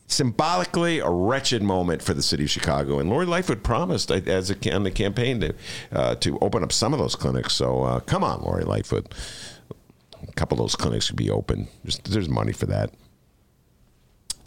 symbolically 0.07 0.99
a 0.99 1.09
wretched 1.09 1.63
moment 1.63 2.01
for 2.01 2.13
the 2.13 2.21
city 2.21 2.43
of 2.43 2.49
Chicago. 2.49 2.99
And 2.99 3.09
Lori 3.09 3.25
Lightfoot 3.25 3.63
promised 3.63 4.11
uh, 4.11 4.21
as 4.25 4.51
a, 4.51 4.75
on 4.75 4.83
the 4.83 4.91
campaign 4.91 5.41
to 5.41 5.55
uh, 5.91 6.15
to 6.15 6.37
open 6.39 6.63
up 6.63 6.71
some 6.71 6.93
of 6.93 6.99
those 6.99 7.15
clinics. 7.15 7.53
So 7.53 7.83
uh, 7.83 7.99
come 8.01 8.23
on, 8.23 8.41
Lori 8.41 8.63
Lightfoot. 8.63 9.13
A 10.27 10.31
couple 10.33 10.55
of 10.55 10.63
those 10.63 10.75
clinics 10.75 11.07
could 11.07 11.17
be 11.17 11.29
open. 11.29 11.67
There's 12.05 12.29
money 12.29 12.53
for 12.53 12.65
that. 12.67 12.93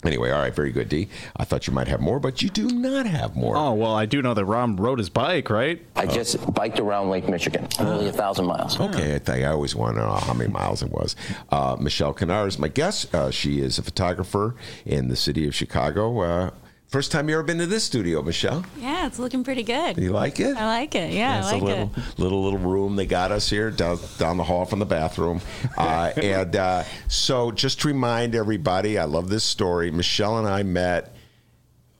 Anyway, 0.07 0.31
all 0.31 0.39
right, 0.39 0.55
very 0.55 0.71
good, 0.71 0.87
D. 0.87 1.09
I 1.35 1.43
thought 1.43 1.67
you 1.67 1.73
might 1.73 1.89
have 1.89 1.99
more, 1.99 2.17
but 2.17 2.41
you 2.41 2.47
do 2.47 2.69
not 2.69 3.05
have 3.05 3.35
more. 3.35 3.57
Oh, 3.57 3.73
well, 3.73 3.93
I 3.93 4.05
do 4.05 4.21
know 4.21 4.33
that 4.33 4.45
Rahm 4.45 4.79
rode 4.79 4.99
his 4.99 5.09
bike, 5.09 5.49
right? 5.49 5.85
I 5.97 6.05
just 6.05 6.53
biked 6.53 6.79
around 6.79 7.09
Lake 7.09 7.27
Michigan, 7.27 7.67
nearly 7.77 8.07
a 8.07 8.13
thousand 8.13 8.45
miles. 8.45 8.79
Okay, 8.79 9.15
I 9.15 9.19
think 9.19 9.45
I 9.45 9.49
always 9.49 9.75
want 9.75 9.95
to 9.95 10.01
know 10.01 10.13
how 10.13 10.31
many 10.33 10.49
miles 10.49 10.81
it 10.81 10.91
was. 10.91 11.17
Uh, 11.51 11.75
Michelle 11.77 12.13
Kanaar 12.13 12.47
is 12.47 12.57
my 12.57 12.69
guest. 12.69 13.13
Uh, 13.13 13.31
she 13.31 13.59
is 13.59 13.77
a 13.77 13.83
photographer 13.83 14.55
in 14.85 15.09
the 15.09 15.17
city 15.17 15.45
of 15.45 15.53
Chicago. 15.53 16.21
Uh, 16.21 16.51
first 16.87 17.11
time 17.11 17.27
you 17.29 17.35
ever 17.35 17.43
been 17.43 17.57
to 17.59 17.65
this 17.65 17.83
studio, 17.83 18.21
Michelle? 18.21 18.63
Yeah, 18.79 19.05
it's 19.07 19.19
looking 19.19 19.43
pretty 19.43 19.63
good. 19.63 19.97
You 19.97 20.11
like 20.11 20.39
it? 20.39 20.55
I 20.57 20.65
like 20.65 20.95
it. 20.95 21.11
Yeah, 21.13 21.39
it's 21.39 21.47
I 21.47 21.53
like 21.53 21.61
a 21.61 21.65
little, 21.65 21.91
it. 21.95 22.19
little 22.19 22.43
little 22.43 22.59
room 22.59 22.95
they 22.95 23.05
got 23.05 23.31
us 23.31 23.49
here 23.49 23.69
down 23.71 23.99
down 24.17 24.37
the 24.37 24.43
hall 24.43 24.65
from 24.65 24.79
the 24.79 24.85
bathroom. 24.85 25.41
Uh, 25.77 26.11
and 26.17 26.55
uh, 26.55 26.83
so, 27.07 27.51
just 27.51 27.81
to 27.81 27.87
remind 27.87 28.33
everybody, 28.33 28.97
I 28.97 29.03
love 29.03 29.29
this 29.29 29.43
story. 29.43 29.91
Michelle 29.91 30.39
and 30.39 30.47
I 30.47 30.63
met. 30.63 31.13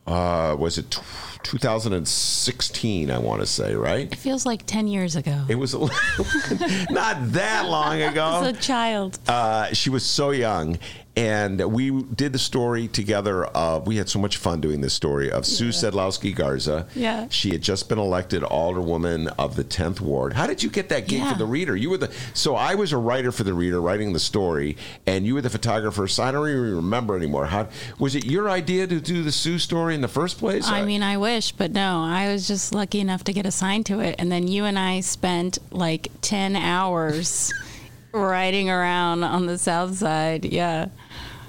Uh, 0.07 0.55
was 0.57 0.77
it 0.79 0.89
t- 0.89 1.01
2016? 1.43 3.11
I 3.11 3.17
want 3.19 3.41
to 3.41 3.45
say, 3.45 3.75
right? 3.75 4.11
It 4.11 4.17
feels 4.17 4.45
like 4.45 4.65
10 4.65 4.87
years 4.87 5.15
ago. 5.15 5.43
It 5.49 5.55
was 5.55 5.73
a, 5.73 5.79
not 6.89 7.31
that 7.33 7.65
long 7.67 8.01
ago. 8.11 8.41
As 8.43 8.57
a 8.57 8.59
child. 8.59 9.19
Uh, 9.27 9.73
she 9.73 9.89
was 9.89 10.05
so 10.05 10.31
young. 10.31 10.79
And 11.17 11.73
we 11.73 12.03
did 12.03 12.31
the 12.31 12.37
story 12.37 12.87
together. 12.87 13.45
Of, 13.45 13.87
we 13.87 13.97
had 13.97 14.07
so 14.07 14.19
much 14.19 14.37
fun 14.37 14.61
doing 14.61 14.81
this 14.81 14.93
story 14.93 15.31
of 15.31 15.47
Sue 15.47 15.69
Sadlowski 15.69 16.33
Garza. 16.35 16.85
Yeah. 16.93 17.27
She 17.31 17.49
had 17.49 17.63
just 17.63 17.89
been 17.89 17.97
elected 17.97 18.43
alderwoman 18.43 19.33
of 19.39 19.55
the 19.55 19.63
10th 19.63 19.99
ward. 19.99 20.33
How 20.33 20.45
did 20.45 20.61
you 20.61 20.69
get 20.69 20.89
that 20.89 21.07
gig 21.07 21.21
Yeah. 21.21 21.31
for 21.33 21.39
the 21.39 21.47
reader? 21.47 21.75
You 21.75 21.89
were 21.89 21.97
the 21.97 22.11
so 22.35 22.55
I 22.55 22.75
was 22.75 22.91
a 22.91 22.97
writer 22.97 23.31
for 23.31 23.43
the 23.43 23.55
reader, 23.55 23.81
writing 23.81 24.13
the 24.13 24.19
story, 24.19 24.77
and 25.07 25.25
you 25.25 25.33
were 25.33 25.41
the 25.41 25.49
photographer. 25.49 26.07
So 26.07 26.21
I 26.21 26.31
don't 26.31 26.47
even 26.49 26.75
remember 26.75 27.15
anymore. 27.17 27.47
How 27.47 27.67
was 27.97 28.13
it 28.15 28.25
your 28.25 28.47
idea 28.47 28.85
to 28.85 29.01
do 29.01 29.23
the 29.23 29.31
Sue 29.31 29.57
story 29.57 29.95
in 29.95 30.01
the 30.01 30.07
first 30.07 30.37
place? 30.37 30.67
I 30.67 30.85
mean, 30.85 31.01
I 31.01 31.17
wish, 31.17 31.51
but 31.51 31.71
no, 31.71 32.03
I 32.03 32.31
was 32.31 32.47
just 32.47 32.75
lucky 32.75 32.99
enough 32.99 33.23
to 33.23 33.33
get 33.33 33.47
assigned 33.47 33.87
to 33.87 34.01
it. 34.01 34.15
And 34.19 34.31
then 34.31 34.47
you 34.47 34.65
and 34.65 34.77
I 34.77 34.99
spent 34.99 35.57
like 35.71 36.09
10 36.21 36.55
hours 36.55 37.51
riding 38.11 38.69
around 38.69 39.23
on 39.23 39.47
the 39.47 39.57
south 39.57 39.97
side. 39.97 40.45
Yeah. 40.45 40.89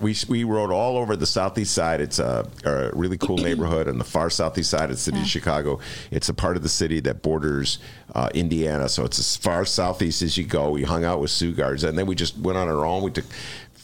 We, 0.01 0.15
we 0.29 0.45
rode 0.45 0.71
all 0.71 0.97
over 0.97 1.17
the 1.17 1.27
southeast 1.27 1.75
side. 1.75 2.01
It's 2.01 2.19
a, 2.19 2.49
a 2.65 2.91
really 2.97 3.19
cool 3.19 3.37
neighborhood 3.49 3.89
on 3.89 3.99
the 3.99 4.05
far 4.05 4.31
southeast 4.31 4.71
side 4.71 4.85
of 4.91 4.97
the 4.97 5.03
city 5.03 5.21
of 5.21 5.27
Chicago. 5.27 5.81
It's 6.11 6.29
a 6.29 6.35
part 6.35 6.57
of 6.57 6.63
the 6.63 6.69
city 6.69 7.01
that 7.01 7.23
borders 7.23 7.79
uh, 8.15 8.29
Indiana, 8.35 8.89
so 8.89 9.05
it's 9.05 9.19
as 9.19 9.37
far 9.37 9.65
southeast 9.65 10.23
as 10.23 10.37
you 10.39 10.45
go. 10.45 10.71
We 10.71 10.83
hung 10.85 11.05
out 11.05 11.21
with 11.21 11.31
Sue 11.31 11.53
Garza, 11.53 11.89
and 11.89 11.99
then 11.99 12.07
we 12.07 12.15
just 12.15 12.37
went 12.39 12.57
on 12.59 12.69
our 12.69 12.85
own. 12.85 13.03
We 13.03 13.11
took 13.11 13.25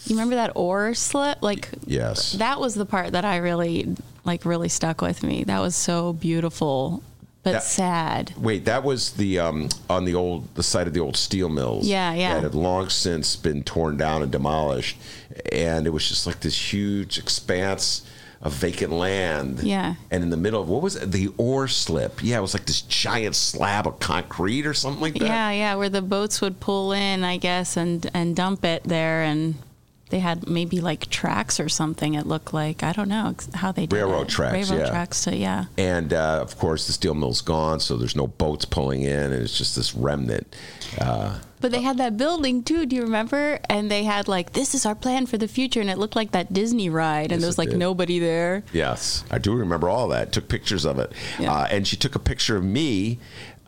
You 0.06 0.14
remember 0.16 0.36
that 0.36 0.52
oar 0.54 0.94
slip? 0.94 1.42
Like 1.42 1.68
Yes. 1.86 2.32
that 2.32 2.60
was 2.60 2.74
the 2.74 2.86
part 2.86 3.12
that 3.12 3.24
I 3.24 3.38
really 3.38 3.96
like 4.24 4.44
really 4.44 4.68
stuck 4.68 5.00
with 5.02 5.22
me. 5.22 5.44
That 5.44 5.60
was 5.60 5.76
so 5.76 6.12
beautiful, 6.14 7.02
but 7.44 7.52
That- 7.52 7.62
sad. 7.62 8.32
Wait, 8.36 8.64
that 8.64 8.82
was 8.82 9.12
the 9.12 9.38
um, 9.38 9.68
on 9.88 10.04
the 10.06 10.14
old 10.14 10.52
the 10.56 10.62
site 10.62 10.86
of 10.88 10.94
the 10.94 11.00
old 11.00 11.16
steel 11.16 11.48
mills. 11.48 11.86
Yeah, 11.86 12.12
yeah. 12.14 12.34
That 12.34 12.42
had 12.42 12.54
long 12.54 12.88
since 12.88 13.36
been 13.36 13.62
torn 13.62 13.96
down 13.96 14.22
and 14.22 14.32
demolished, 14.32 14.96
and 15.52 15.86
it 15.86 15.90
was 15.90 16.08
just 16.08 16.26
like 16.26 16.40
this 16.40 16.72
huge 16.72 17.18
expanse 17.18 18.02
of 18.42 18.52
vacant 18.52 18.92
land. 18.92 19.60
Yeah. 19.62 19.94
And 20.10 20.22
in 20.22 20.30
the 20.30 20.36
middle 20.36 20.60
of 20.62 20.68
what 20.68 20.82
was 20.82 20.96
it? 20.96 21.12
The 21.12 21.30
ore 21.38 21.68
slip? 21.68 22.22
Yeah, 22.22 22.38
it 22.38 22.42
was 22.42 22.52
like 22.54 22.66
this 22.66 22.82
giant 22.82 23.36
slab 23.36 23.86
of 23.86 24.00
concrete 24.00 24.66
or 24.66 24.74
something 24.74 25.00
like 25.00 25.14
that. 25.14 25.24
Yeah, 25.26 25.50
yeah, 25.50 25.74
where 25.76 25.88
the 25.88 26.02
boats 26.02 26.40
would 26.40 26.60
pull 26.60 26.92
in, 26.92 27.24
I 27.24 27.36
guess, 27.36 27.76
and 27.76 28.10
and 28.12 28.34
dump 28.34 28.64
it 28.64 28.84
there, 28.84 29.22
and 29.22 29.54
they 30.14 30.20
had 30.20 30.48
maybe 30.48 30.80
like 30.80 31.10
tracks 31.10 31.58
or 31.58 31.68
something. 31.68 32.14
It 32.14 32.24
looked 32.24 32.54
like 32.54 32.84
I 32.84 32.92
don't 32.92 33.08
know 33.08 33.34
how 33.52 33.72
they 33.72 33.86
did 33.86 33.96
Railroad 33.96 34.28
it. 34.28 34.28
tracks, 34.28 34.52
Railroad 34.70 34.84
yeah. 34.86 34.90
tracks 34.90 35.24
to 35.24 35.34
yeah. 35.34 35.64
And 35.76 36.12
uh, 36.12 36.38
of 36.40 36.56
course, 36.56 36.86
the 36.86 36.92
steel 36.92 37.14
mill's 37.14 37.40
gone, 37.40 37.80
so 37.80 37.96
there's 37.96 38.14
no 38.14 38.28
boats 38.28 38.64
pulling 38.64 39.02
in, 39.02 39.32
and 39.32 39.42
it's 39.42 39.58
just 39.58 39.74
this 39.74 39.92
remnant. 39.92 40.46
Uh, 41.00 41.40
But 41.60 41.72
they 41.72 41.80
had 41.82 41.98
that 41.98 42.16
building 42.16 42.62
too. 42.62 42.86
Do 42.86 42.94
you 42.94 43.02
remember? 43.02 43.58
And 43.68 43.90
they 43.90 44.04
had 44.04 44.28
like 44.28 44.52
this 44.52 44.72
is 44.72 44.86
our 44.86 44.94
plan 44.94 45.26
for 45.26 45.36
the 45.36 45.48
future, 45.48 45.80
and 45.80 45.90
it 45.90 45.98
looked 45.98 46.14
like 46.14 46.30
that 46.30 46.52
Disney 46.52 46.88
ride, 46.88 47.32
and 47.32 47.32
Yes, 47.32 47.40
there 47.40 47.48
was 47.48 47.58
like 47.58 47.70
did. 47.70 47.78
nobody 47.80 48.20
there. 48.20 48.62
Yes, 48.72 49.24
I 49.32 49.38
do 49.38 49.52
remember 49.52 49.88
all 49.88 50.06
that. 50.14 50.30
Took 50.30 50.46
pictures 50.48 50.84
of 50.84 51.00
it, 51.00 51.10
Yeah. 51.40 51.52
uh, 51.52 51.66
and 51.72 51.84
she 51.88 51.96
took 51.96 52.14
a 52.14 52.20
picture 52.20 52.56
of 52.56 52.62
me. 52.62 53.18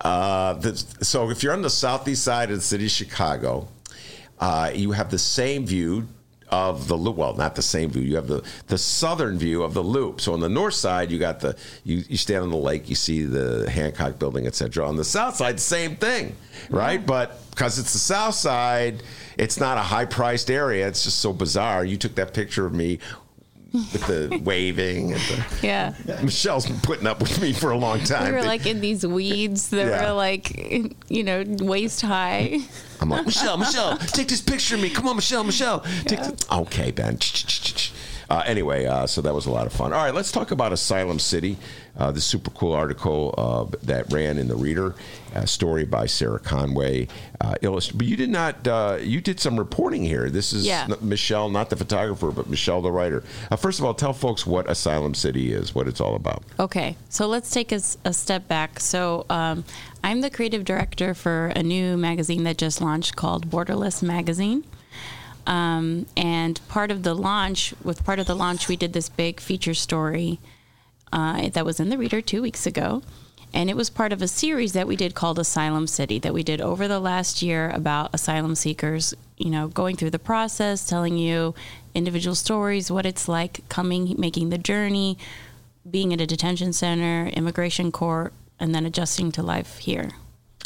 Uh, 0.01 0.53
that, 0.63 0.77
so 1.03 1.29
if 1.31 1.43
you're 1.43 1.55
on 1.55 1.63
the 1.63 1.71
southeast 1.71 2.23
side 2.23 2.51
of 2.53 2.57
the 2.59 2.63
city 2.63 2.85
of 2.85 2.91
Chicago, 2.93 3.67
uh, 4.39 4.71
you 4.75 4.93
have 4.93 5.11
the 5.11 5.19
same 5.19 5.67
view 5.67 6.07
of 6.49 6.89
the 6.89 6.97
loop. 6.97 7.17
Well, 7.17 7.35
not 7.35 7.55
the 7.55 7.63
same 7.63 7.91
view. 7.91 8.03
You 8.03 8.17
have 8.17 8.29
the 8.29 8.43
the 8.69 8.79
southern 8.79 9.39
view 9.39 9.63
of 9.63 9.75
the 9.75 9.83
loop. 9.83 10.21
So 10.21 10.33
on 10.33 10.41
the 10.41 10.49
north 10.49 10.75
side, 10.75 11.11
you 11.11 11.19
got 11.19 11.41
the 11.41 11.57
you, 11.85 12.05
you 12.09 12.17
stand 12.17 12.43
on 12.43 12.51
the 12.51 12.57
lake, 12.57 12.89
you 12.89 12.95
see 12.95 13.23
the 13.23 13.69
Hancock 13.71 14.19
Building, 14.19 14.47
etc. 14.47 14.87
On 14.87 14.97
the 14.97 15.05
south 15.05 15.37
side, 15.37 15.59
same 15.61 15.97
thing, 15.97 16.37
right? 16.71 17.05
But 17.05 17.39
because 17.51 17.79
it's 17.79 17.93
the 17.93 17.99
south 17.99 18.35
side, 18.35 19.03
it's 19.39 19.59
not 19.59 19.79
a 19.79 19.83
high 19.83 20.05
priced 20.05 20.51
area. 20.51 20.87
It's 20.87 21.05
just 21.05 21.21
so 21.21 21.33
bizarre. 21.33 21.85
You 21.85 21.97
took 21.97 22.15
that 22.17 22.35
picture 22.35 22.67
of 22.67 22.75
me 22.75 22.99
with 23.93 24.07
the 24.07 24.41
waving 24.45 25.13
and 25.13 25.21
the, 25.23 25.45
Yeah. 25.63 25.95
Michelle's 26.23 26.67
been 26.67 26.81
putting 26.81 27.07
up 27.07 27.21
with 27.21 27.41
me 27.41 27.53
for 27.53 27.71
a 27.71 27.77
long 27.79 28.01
time. 28.01 28.27
We 28.27 28.33
were 28.33 28.45
like 28.45 28.67
in 28.67 28.81
these 28.81 29.07
weeds 29.07 29.71
that 29.71 29.87
Yeah. 29.87 30.09
were 30.11 30.17
like, 30.17 30.51
you 31.09 31.23
know, 31.25 31.45
waist 31.47 32.01
high. 32.03 32.59
I'm 33.01 33.11
like, 33.11 33.27
Michelle, 33.27 33.57
Michelle, 33.59 33.97
take 33.99 34.29
this 34.29 34.41
picture 34.41 34.75
of 34.77 34.81
me. 34.81 34.91
Come 34.91 35.07
on, 35.09 35.17
Michelle, 35.17 35.45
Michelle. 35.45 35.81
Take 36.07 36.21
this. 36.23 36.35
Okay, 36.51 36.91
Ben. 36.91 37.19
Uh, 38.29 38.43
anyway, 38.45 38.87
uh, 38.87 39.07
so 39.07 39.21
that 39.23 39.33
was 39.35 39.47
a 39.47 39.51
lot 39.51 39.67
of 39.67 39.73
fun. 39.73 39.93
All 39.93 40.03
right, 40.03 40.15
let's 40.15 40.33
talk 40.33 40.51
about 40.51 40.73
Asylum 40.73 41.19
City. 41.19 41.57
Uh, 41.99 42.11
the 42.11 42.21
super 42.21 42.51
cool 42.51 42.73
article 42.75 43.35
uh, 43.39 43.77
that 43.83 44.13
ran 44.13 44.37
in 44.37 44.49
the 44.49 44.55
Reader, 44.55 44.95
a 45.35 45.47
story 45.47 45.85
by 45.87 46.05
Sarah 46.05 46.39
Conway. 46.39 47.09
Uh, 47.41 47.55
illust- 47.63 47.97
but 47.97 48.07
you 48.07 48.17
did 48.17 48.29
not. 48.29 48.69
Uh, 48.69 48.99
you 49.01 49.21
did 49.23 49.41
some 49.41 49.57
reporting 49.59 50.03
here. 50.05 50.29
This 50.29 50.53
is 50.53 50.67
Yeah. 50.67 50.87
n- 50.91 50.97
Michelle, 51.01 51.49
not 51.49 51.71
the 51.71 51.77
photographer, 51.77 52.31
but 52.31 52.51
Michelle, 52.51 52.83
the 52.83 52.93
writer. 52.93 53.25
Uh, 53.51 53.57
first 53.57 53.79
of 53.79 53.87
all, 53.87 53.95
tell 53.95 54.13
folks 54.13 54.47
what 54.47 54.69
Asylum 54.69 55.15
City 55.15 55.53
is, 55.53 55.75
what 55.75 55.89
it's 55.89 56.01
all 56.01 56.15
about. 56.17 56.43
Okay, 56.61 56.97
so 57.09 57.27
let's 57.27 57.51
take 57.51 57.73
a 57.73 57.81
step 58.13 58.47
back. 58.47 58.79
So, 58.79 59.25
um, 59.31 59.65
I'm 60.05 60.21
the 60.21 60.31
creative 60.31 60.65
director 60.65 61.15
for 61.15 61.47
a 61.57 61.63
new 61.63 61.97
magazine 61.97 62.45
that 62.45 62.59
just 62.59 62.81
launched 62.83 63.17
called 63.17 63.49
Borderless 63.51 64.03
Magazine. 64.03 64.65
Um, 65.47 66.07
and 66.17 66.61
part 66.69 66.91
of 66.91 67.05
the 67.05 67.15
launch, 67.15 67.73
with 67.83 68.05
part 68.05 68.19
of 68.19 68.27
the 68.27 68.35
launch, 68.35 68.69
we 68.69 68.77
did 68.77 68.93
this 68.93 69.09
big 69.09 69.41
feature 69.41 69.75
story 69.75 70.41
uh, 71.17 71.49
that 71.49 71.65
was 71.65 71.81
in 71.81 71.89
the 71.89 71.97
Reader 71.97 72.21
two 72.21 72.43
weeks 72.43 72.67
ago. 72.67 73.03
And 73.55 73.71
it 73.71 73.77
was 73.77 73.89
part 73.89 74.13
of 74.13 74.21
a 74.21 74.29
series 74.29 74.75
that 74.75 74.87
we 74.87 74.97
did 74.97 75.15
called 75.15 75.39
Asylum 75.39 75.87
City 75.87 76.19
that 76.19 76.35
we 76.35 76.43
did 76.43 76.61
over 76.61 76.87
the 76.87 77.01
last 77.01 77.41
year 77.41 77.71
about 77.71 78.11
asylum 78.13 78.55
seekers, 78.55 79.15
you 79.39 79.49
know, 79.49 79.69
going 79.69 79.97
through 79.97 80.11
the 80.11 80.19
process, 80.19 80.87
telling 80.87 81.17
you 81.17 81.55
individual 81.95 82.35
stories, 82.35 82.91
what 82.91 83.07
it's 83.07 83.29
like 83.29 83.67
coming, 83.71 84.15
making 84.19 84.51
the 84.51 84.59
journey, 84.59 85.17
being 85.91 86.13
at 86.13 86.21
a 86.21 86.27
detention 86.27 86.75
center, 86.75 87.29
immigration 87.29 87.91
court, 87.91 88.35
and 88.61 88.75
then 88.75 88.85
adjusting 88.85 89.33
to 89.33 89.43
life 89.43 89.79
here. 89.79 90.11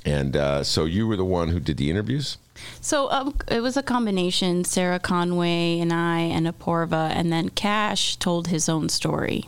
And 0.05 0.37
uh, 0.37 0.65
so 0.65 0.85
you 0.85 1.07
were 1.07 1.17
the 1.17 1.25
one 1.25 1.49
who 1.49 1.61
did 1.61 1.77
the 1.77 1.91
interviews? 1.91 2.39
So 2.81 3.09
um, 3.13 3.37
it 3.47 3.61
was 3.61 3.77
a 3.77 3.85
combination 3.85 4.65
Sarah 4.65 4.99
Conway 4.99 5.79
and 5.79 5.93
I 5.93 6.21
and 6.21 6.47
Aporva, 6.47 7.11
and 7.11 7.31
then 7.31 7.51
Cash 7.51 8.17
told 8.17 8.49
his 8.49 8.69
own 8.69 8.89
story. 8.89 9.45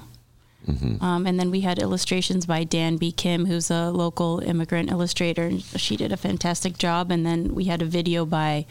Um, 0.69 1.27
and 1.27 1.39
then 1.41 1.51
we 1.51 1.61
had 1.61 1.79
illustrations 1.79 2.47
by 2.47 2.65
Dan 2.65 2.97
B. 2.97 3.11
Kim, 3.13 3.47
who's 3.47 3.71
a 3.71 3.91
local 3.91 4.41
immigrant 4.41 4.91
illustrator. 4.91 5.45
and 5.45 5.63
She 5.63 5.97
did 5.97 6.13
a 6.13 6.17
fantastic 6.17 6.79
job. 6.79 7.11
And 7.11 7.27
then 7.27 7.55
we 7.55 7.65
had 7.65 7.83
a 7.83 7.85
video 7.87 8.25
by 8.25 8.67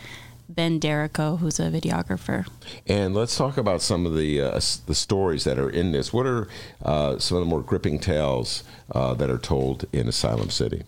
Ben 0.47 0.79
Derrico, 0.79 1.39
who's 1.39 1.59
a 1.59 1.69
videographer. 1.69 2.47
And 2.87 3.13
let's 3.13 3.37
talk 3.37 3.57
about 3.57 3.81
some 3.81 4.05
of 4.05 4.15
the 4.15 4.41
uh, 4.41 4.59
the 4.85 4.95
stories 4.95 5.43
that 5.45 5.57
are 5.57 5.69
in 5.69 5.91
this. 5.91 6.11
What 6.11 6.25
are 6.25 6.47
uh, 6.83 7.19
some 7.19 7.37
of 7.37 7.43
the 7.43 7.49
more 7.49 7.61
gripping 7.61 7.99
tales 7.99 8.63
uh, 8.91 9.13
that 9.15 9.29
are 9.29 9.37
told 9.37 9.85
in 9.93 10.07
Asylum 10.07 10.49
City? 10.49 10.83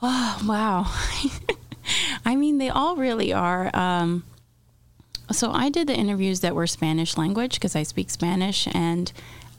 Oh, 0.00 0.42
wow. 0.46 0.92
I 2.24 2.34
mean, 2.34 2.58
they 2.58 2.68
all 2.68 2.96
really 2.96 3.32
are. 3.32 3.74
Um, 3.74 4.24
so 5.30 5.52
I 5.52 5.68
did 5.68 5.86
the 5.86 5.94
interviews 5.94 6.40
that 6.40 6.54
were 6.54 6.66
Spanish 6.66 7.16
language 7.16 7.54
because 7.54 7.76
I 7.76 7.84
speak 7.84 8.10
Spanish, 8.10 8.66
and 8.72 9.12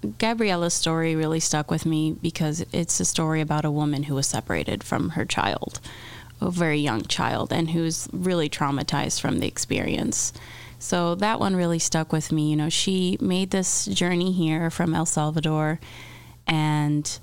Gabriella's 0.04 0.74
story 0.74 1.16
really 1.16 1.40
stuck 1.40 1.72
with 1.72 1.86
me 1.86 2.16
because 2.22 2.66
it's 2.72 3.00
a 3.00 3.06
story 3.06 3.42
about 3.42 3.66
a 3.66 3.72
woman 3.72 4.04
who 4.04 4.16
was 4.16 4.28
separated 4.28 4.84
from 4.84 5.12
her 5.12 5.26
child, 5.26 5.80
a 6.42 6.52
very 6.52 6.80
young 6.80 7.04
child, 7.04 7.54
and 7.54 7.72
who's 7.72 8.08
really 8.12 8.50
traumatized 8.50 9.22
from 9.22 9.40
the 9.40 9.48
experience. 9.48 10.34
So 10.80 11.16
that 11.16 11.40
one 11.40 11.56
really 11.56 11.80
stuck 11.80 12.12
with 12.12 12.32
me. 12.32 12.50
You 12.50 12.58
know, 12.58 12.70
she 12.70 13.18
made 13.22 13.52
this 13.52 13.86
journey 13.86 14.34
here 14.34 14.70
from 14.70 14.94
El 14.94 15.06
Salvador, 15.06 15.80
and 16.46 17.20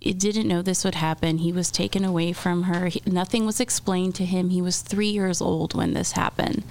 it 0.00 0.18
didn't 0.18 0.48
know 0.48 0.62
this 0.62 0.84
would 0.84 0.94
happen. 0.94 1.38
He 1.38 1.52
was 1.52 1.70
taken 1.70 2.04
away 2.04 2.32
from 2.32 2.64
her. 2.64 2.88
He, 2.88 3.02
nothing 3.06 3.46
was 3.46 3.60
explained 3.60 4.14
to 4.16 4.24
him. 4.24 4.50
He 4.50 4.62
was 4.62 4.80
three 4.80 5.08
years 5.08 5.40
old 5.40 5.74
when 5.74 5.94
this 5.94 6.12
happened. 6.12 6.64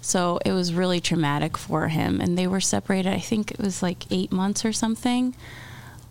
So 0.00 0.38
it 0.44 0.52
was 0.52 0.74
really 0.74 1.00
traumatic 1.00 1.56
for 1.56 1.88
him. 1.88 2.20
And 2.20 2.38
they 2.38 2.46
were 2.46 2.60
separated, 2.60 3.12
I 3.12 3.18
think 3.18 3.50
it 3.50 3.58
was 3.58 3.82
like 3.82 4.10
eight 4.10 4.30
months 4.30 4.64
or 4.64 4.72
something. 4.72 5.34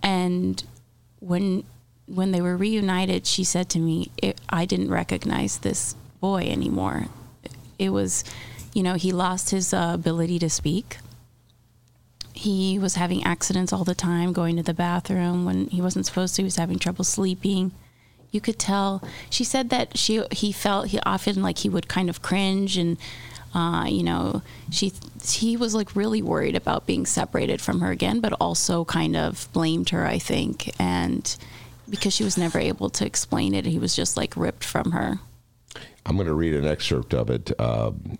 And 0.03 0.63
when 1.19 1.63
when 2.07 2.31
they 2.31 2.41
were 2.41 2.55
reunited, 2.55 3.25
she 3.25 3.43
said 3.43 3.67
to 3.69 3.79
me, 3.79 4.11
I 4.47 4.65
didn't 4.65 4.91
recognize 4.91 5.57
this 5.57 5.95
boy 6.19 6.41
anymore. 6.41 7.07
It 7.79 7.89
was, 7.89 8.23
you 8.73 8.83
know, 8.83 8.93
he 8.93 9.11
lost 9.11 9.49
his 9.49 9.73
uh, 9.73 9.91
ability 9.95 10.37
to 10.39 10.49
speak 10.49 10.97
he 12.35 12.77
was 12.77 12.95
having 12.95 13.23
accidents 13.23 13.71
all 13.71 13.85
the 13.85 13.95
time 13.95 14.33
going 14.33 14.57
to 14.57 14.63
the 14.63 14.73
bathroom 14.73 15.45
when 15.45 15.67
he 15.67 15.81
wasn't 15.81 16.05
supposed 16.05 16.35
to 16.35 16.41
he 16.41 16.43
was 16.43 16.57
having 16.57 16.77
trouble 16.77 17.05
sleeping 17.05 17.71
you 18.31 18.41
could 18.41 18.59
tell 18.59 19.01
she 19.29 19.43
said 19.43 19.69
that 19.69 19.97
she 19.97 20.21
he 20.31 20.51
felt 20.51 20.87
he 20.87 20.99
often 21.05 21.41
like 21.41 21.59
he 21.59 21.69
would 21.69 21.87
kind 21.87 22.09
of 22.09 22.21
cringe 22.21 22.77
and 22.77 22.97
uh, 23.55 23.85
you 23.87 24.03
know 24.03 24.43
she 24.71 24.93
he 25.23 25.57
was 25.57 25.73
like 25.73 25.95
really 25.95 26.21
worried 26.21 26.55
about 26.55 26.85
being 26.85 27.05
separated 27.05 27.59
from 27.59 27.79
her 27.79 27.89
again 27.89 28.19
but 28.19 28.33
also 28.33 28.85
kind 28.85 29.15
of 29.15 29.47
blamed 29.53 29.89
her 29.89 30.05
i 30.05 30.19
think 30.19 30.71
and 30.79 31.37
because 31.89 32.13
she 32.13 32.23
was 32.23 32.37
never 32.37 32.59
able 32.59 32.89
to 32.89 33.05
explain 33.05 33.55
it 33.55 33.65
he 33.65 33.79
was 33.79 33.95
just 33.95 34.15
like 34.17 34.35
ripped 34.37 34.63
from 34.63 34.91
her 34.91 35.19
I'm 36.05 36.15
going 36.15 36.27
to 36.27 36.33
read 36.33 36.53
an 36.53 36.67
excerpt 36.67 37.13
of 37.13 37.29
it. 37.29 37.59
Um, 37.59 38.17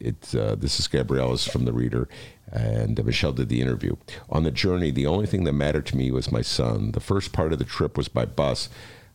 it's 0.00 0.34
uh, 0.34 0.56
this 0.58 0.80
is 0.80 0.88
Gabriella's 0.88 1.46
from 1.46 1.64
the 1.64 1.72
Reader, 1.72 2.08
and 2.50 2.98
uh, 2.98 3.02
Michelle 3.02 3.32
did 3.32 3.48
the 3.48 3.60
interview. 3.60 3.96
On 4.30 4.42
the 4.42 4.50
journey, 4.50 4.90
the 4.90 5.06
only 5.06 5.26
thing 5.26 5.44
that 5.44 5.52
mattered 5.52 5.86
to 5.86 5.96
me 5.96 6.10
was 6.10 6.32
my 6.32 6.42
son. 6.42 6.92
The 6.92 7.00
first 7.00 7.32
part 7.32 7.52
of 7.52 7.58
the 7.58 7.64
trip 7.64 7.96
was 7.96 8.08
by 8.08 8.24
bus, 8.24 8.68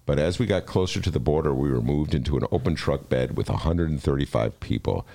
but 0.06 0.20
as 0.20 0.38
we 0.38 0.46
got 0.46 0.66
closer 0.66 1.02
to 1.02 1.10
the 1.10 1.20
border, 1.20 1.54
we 1.54 1.72
were 1.72 1.82
moved 1.82 2.14
into 2.14 2.38
an 2.38 2.46
open 2.52 2.76
truck 2.76 3.10
bed 3.10 3.38
with 3.38 3.50
135 3.50 4.60
people. 4.60 5.08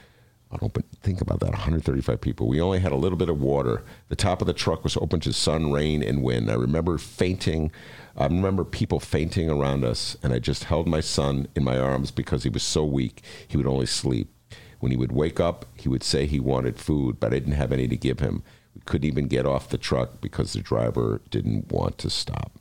An 0.52 0.58
open, 0.62 0.84
think 1.02 1.20
about 1.20 1.40
that 1.40 1.50
135 1.50 2.20
people. 2.20 2.46
We 2.46 2.60
only 2.60 2.78
had 2.78 2.92
a 2.92 2.96
little 2.96 3.18
bit 3.18 3.28
of 3.28 3.40
water. 3.40 3.82
The 4.08 4.16
top 4.16 4.40
of 4.40 4.46
the 4.46 4.52
truck 4.52 4.84
was 4.84 4.96
open 4.96 5.18
to 5.20 5.32
sun, 5.32 5.72
rain, 5.72 6.04
and 6.04 6.22
wind. 6.22 6.50
I 6.50 6.54
remember 6.54 6.98
fainting. 6.98 7.72
I 8.16 8.24
remember 8.24 8.64
people 8.64 9.00
fainting 9.00 9.50
around 9.50 9.84
us, 9.84 10.16
and 10.22 10.32
I 10.32 10.38
just 10.38 10.64
held 10.64 10.86
my 10.86 11.00
son 11.00 11.48
in 11.56 11.64
my 11.64 11.78
arms 11.78 12.12
because 12.12 12.44
he 12.44 12.48
was 12.48 12.62
so 12.62 12.84
weak. 12.84 13.22
He 13.48 13.56
would 13.56 13.66
only 13.66 13.86
sleep. 13.86 14.32
When 14.78 14.92
he 14.92 14.96
would 14.96 15.10
wake 15.10 15.40
up, 15.40 15.66
he 15.74 15.88
would 15.88 16.04
say 16.04 16.26
he 16.26 16.38
wanted 16.38 16.78
food, 16.78 17.18
but 17.18 17.32
I 17.32 17.38
didn't 17.40 17.54
have 17.54 17.72
any 17.72 17.88
to 17.88 17.96
give 17.96 18.20
him. 18.20 18.44
We 18.74 18.82
couldn't 18.84 19.08
even 19.08 19.26
get 19.26 19.46
off 19.46 19.70
the 19.70 19.78
truck 19.78 20.20
because 20.20 20.52
the 20.52 20.60
driver 20.60 21.22
didn't 21.30 21.72
want 21.72 21.98
to 21.98 22.10
stop. 22.10 22.52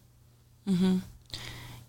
Mm-hmm. 0.68 0.98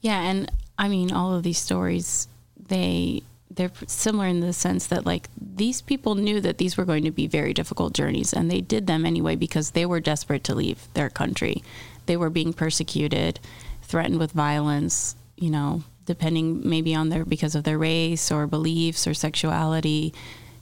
Yeah, 0.02 0.20
and 0.20 0.52
I 0.76 0.88
mean, 0.88 1.10
all 1.12 1.34
of 1.34 1.42
these 1.42 1.58
stories, 1.58 2.28
they 2.68 3.22
they're 3.56 3.72
similar 3.86 4.26
in 4.26 4.40
the 4.40 4.52
sense 4.52 4.86
that 4.86 5.04
like 5.04 5.28
these 5.36 5.80
people 5.82 6.14
knew 6.14 6.40
that 6.40 6.58
these 6.58 6.76
were 6.76 6.84
going 6.84 7.04
to 7.04 7.10
be 7.10 7.26
very 7.26 7.52
difficult 7.52 7.94
journeys 7.94 8.32
and 8.32 8.50
they 8.50 8.60
did 8.60 8.86
them 8.86 9.04
anyway 9.04 9.34
because 9.34 9.70
they 9.70 9.86
were 9.86 10.00
desperate 10.00 10.44
to 10.44 10.54
leave 10.54 10.86
their 10.94 11.10
country. 11.10 11.62
They 12.04 12.16
were 12.16 12.30
being 12.30 12.52
persecuted 12.52 13.40
threatened 13.82 14.18
with 14.18 14.32
violence 14.32 15.16
you 15.36 15.50
know 15.50 15.82
depending 16.04 16.68
maybe 16.68 16.94
on 16.94 17.08
their 17.08 17.24
because 17.24 17.54
of 17.54 17.64
their 17.64 17.78
race 17.78 18.30
or 18.30 18.46
beliefs 18.46 19.06
or 19.06 19.14
sexuality 19.14 20.14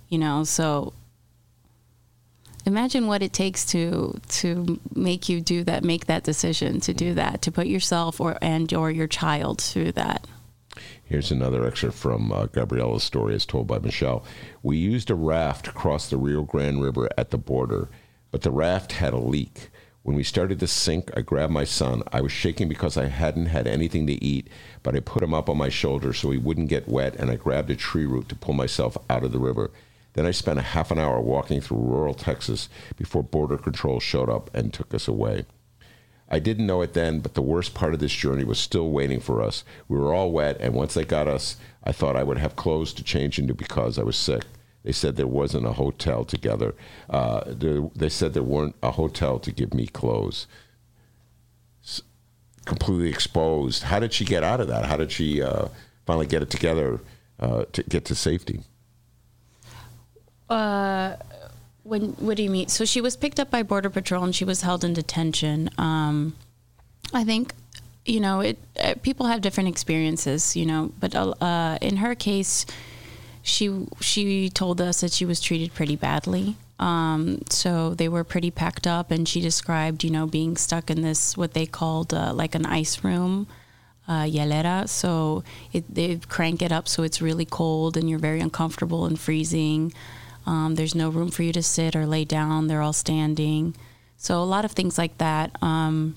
you 0.09 0.19
know. 0.19 0.45
So 0.45 0.93
imagine 2.65 3.09
what 3.09 3.23
it 3.23 3.33
takes 3.33 3.65
to 3.67 4.19
to 4.29 4.81
make 4.95 5.29
you 5.29 5.41
do 5.41 5.65
that 5.65 5.83
make 5.83 6.07
that 6.07 6.23
decision 6.23 6.81
to 6.81 6.95
do 6.95 7.15
that 7.15 7.43
to 7.43 7.53
put 7.53 7.67
yourself 7.67 8.21
or 8.21 8.39
and 8.41 8.73
or 8.73 8.91
your 8.91 9.09
child 9.09 9.61
through 9.61 9.93
that 9.93 10.27
Here's 11.07 11.31
another 11.31 11.67
excerpt 11.67 11.97
from 11.97 12.33
uh, 12.33 12.47
Gabriella's 12.47 13.05
story 13.05 13.35
as 13.35 13.45
told 13.45 13.67
by 13.67 13.79
Michelle. 13.79 14.25
We 14.63 14.79
used 14.79 15.11
a 15.11 15.15
raft 15.15 15.67
to 15.67 15.73
cross 15.73 16.09
the 16.09 16.17
Rio 16.17 16.45
Grande 16.45 16.83
River 16.83 17.11
at 17.19 17.31
the 17.31 17.37
border, 17.37 17.91
but 18.31 18.41
the 18.41 18.51
raft 18.51 18.93
had 18.93 19.13
a 19.13 19.19
leak. 19.19 19.69
When 20.03 20.17
we 20.17 20.23
started 20.23 20.61
to 20.61 20.67
sink, 20.67 21.11
I 21.15 21.21
grabbed 21.21 21.53
my 21.53 21.65
son. 21.65 22.03
I 22.11 22.23
was 22.23 22.33
shaking 22.33 22.71
because 22.71 22.97
I 22.97 23.07
hadn't 23.07 23.47
had 23.47 23.67
anything 23.67 24.07
to 24.07 24.25
eat, 24.25 24.49
but 24.83 24.97
I 24.97 25.01
put 25.01 25.23
him 25.23 25.35
up 25.35 25.51
on 25.51 25.59
my 25.59 25.69
shoulder 25.69 26.15
so 26.15 26.31
he 26.31 26.39
wouldn't 26.39 26.71
get 26.71 26.89
wet, 26.89 27.17
and 27.17 27.31
I 27.31 27.37
grabbed 27.37 27.71
a 27.71 27.77
tree 27.77 28.07
root 28.07 28.31
to 28.31 28.35
pull 28.35 28.55
myself 28.55 28.97
out 29.11 29.25
of 29.25 29.33
the 29.33 29.39
river. 29.39 29.71
Then 30.15 30.25
I 30.25 30.31
spent 30.31 30.59
a 30.59 30.63
half 30.63 30.91
an 30.91 30.99
hour 30.99 31.21
walking 31.21 31.61
through 31.61 31.79
rural 31.79 32.15
Texas 32.15 32.71
before 32.97 33.23
Border 33.23 33.59
Control 33.59 34.01
showed 34.01 34.31
up 34.31 34.51
and 34.55 34.73
took 34.73 34.95
us 34.95 35.07
away. 35.07 35.45
I 36.35 36.41
didn't 36.41 36.67
know 36.67 36.83
it 36.83 36.95
then, 36.95 37.21
but 37.21 37.35
the 37.35 37.43
worst 37.43 37.75
part 37.75 37.95
of 37.95 38.01
this 38.01 38.13
journey 38.13 38.43
was 38.43 38.59
still 38.59 38.91
waiting 38.91 39.21
for 39.21 39.41
us. 39.41 39.63
We 39.87 39.97
were 39.97 40.13
all 40.13 40.33
wet, 40.33 40.57
and 40.59 40.75
once 40.75 40.95
they 40.95 41.05
got 41.05 41.29
us, 41.29 41.59
I 41.85 41.93
thought 41.93 42.17
I 42.17 42.25
would 42.25 42.39
have 42.39 42.57
clothes 42.57 42.93
to 42.95 43.05
change 43.05 43.39
into 43.39 43.55
because 43.55 44.01
I 44.01 44.03
was 44.03 44.17
sick. 44.17 44.43
They 44.83 44.91
said 44.91 45.15
there 45.15 45.29
wasn't 45.29 45.65
a 45.65 45.75
hotel 45.75 46.25
together. 46.25 46.75
Uh, 47.09 47.43
there, 47.47 47.89
they 47.95 48.09
said 48.09 48.35
there 48.35 48.43
weren't 48.43 48.75
a 48.83 48.91
hotel 48.91 49.39
to 49.39 49.53
give 49.53 49.73
me 49.73 49.87
clothes. 49.87 50.49
S- 51.85 52.03
completely 52.65 53.11
exposed. 53.11 53.85
How 53.85 54.01
did 54.01 54.13
she 54.13 54.25
get 54.25 54.43
out 54.43 54.61
of 54.61 54.67
that? 54.67 54.87
How 54.87 54.97
did 54.97 55.13
she 55.13 55.41
uh, 55.41 55.69
finally 56.05 56.27
get 56.27 56.43
it 56.43 56.51
together 56.51 56.99
uh, 57.39 57.67
to 57.75 57.85
get 57.85 58.07
to 58.07 58.17
safety? 58.17 58.65
Uh, 61.85 61.89
when 61.89 62.03
what 62.13 62.37
do 62.37 62.43
you 62.43 62.51
mean? 62.51 62.69
So 62.69 62.85
she 62.85 63.01
was 63.01 63.17
picked 63.17 63.41
up 63.41 63.51
by 63.51 63.63
border 63.63 63.91
patrol 63.91 64.25
and 64.25 64.35
she 64.35 64.45
was 64.45 64.63
held 64.63 64.85
in 64.85 64.95
detention. 64.95 65.71
Um, 65.79 66.35
I 67.13 67.25
think 67.25 67.55
you 68.05 68.21
know 68.21 68.41
it. 68.41 68.59
Uh, 68.83 68.95
people 69.03 69.27
have 69.27 69.41
different 69.41 69.69
experiences, 69.69 70.57
you 70.57 70.67
know, 70.67 70.93
but 70.99 71.15
uh, 71.15 71.79
in 71.81 71.97
her 71.97 72.15
case, 72.15 72.67
she 73.43 73.87
she 74.01 74.49
told 74.51 74.81
us 74.81 75.01
that 75.01 75.13
she 75.13 75.25
was 75.25 75.41
treated 75.41 75.75
pretty 75.75 75.97
badly. 75.97 76.57
Um, 76.79 77.43
so 77.51 77.95
they 77.95 78.09
were 78.09 78.25
pretty 78.25 78.51
packed 78.51 78.87
up, 78.87 79.11
and 79.11 79.29
she 79.29 79.41
described, 79.41 80.03
you 80.03 80.11
know, 80.11 80.27
being 80.27 80.57
stuck 80.57 80.91
in 80.91 81.03
this 81.03 81.37
what 81.37 81.55
they 81.55 81.67
called 81.67 82.13
uh, 82.13 82.33
like 82.35 82.55
an 82.55 82.67
ice 82.67 83.05
room, 83.05 83.47
uh. 84.09 84.87
So 84.87 85.45
it, 85.73 85.85
they 85.95 86.17
crank 86.17 86.63
it 86.63 86.73
up 86.73 86.89
so 86.89 87.03
it's 87.05 87.23
really 87.23 87.45
cold, 87.45 87.97
and 87.97 88.11
you're 88.11 88.19
very 88.19 88.41
uncomfortable 88.41 89.07
and 89.07 89.19
freezing. 89.19 89.93
Um, 90.47 90.75
there's 90.75 90.95
no 90.95 91.09
room 91.09 91.31
for 91.31 91.43
you 91.43 91.53
to 91.53 91.63
sit 91.63 91.97
or 91.97 92.07
lay 92.07 92.25
down. 92.25 92.67
They're 92.67 92.83
all 92.83 92.93
standing. 92.93 93.75
So 94.17 94.43
a 94.43 94.45
lot 94.45 94.65
of 94.65 94.73
things 94.73 94.99
like 94.99 95.19
that. 95.19 95.57
Um, 95.63 96.17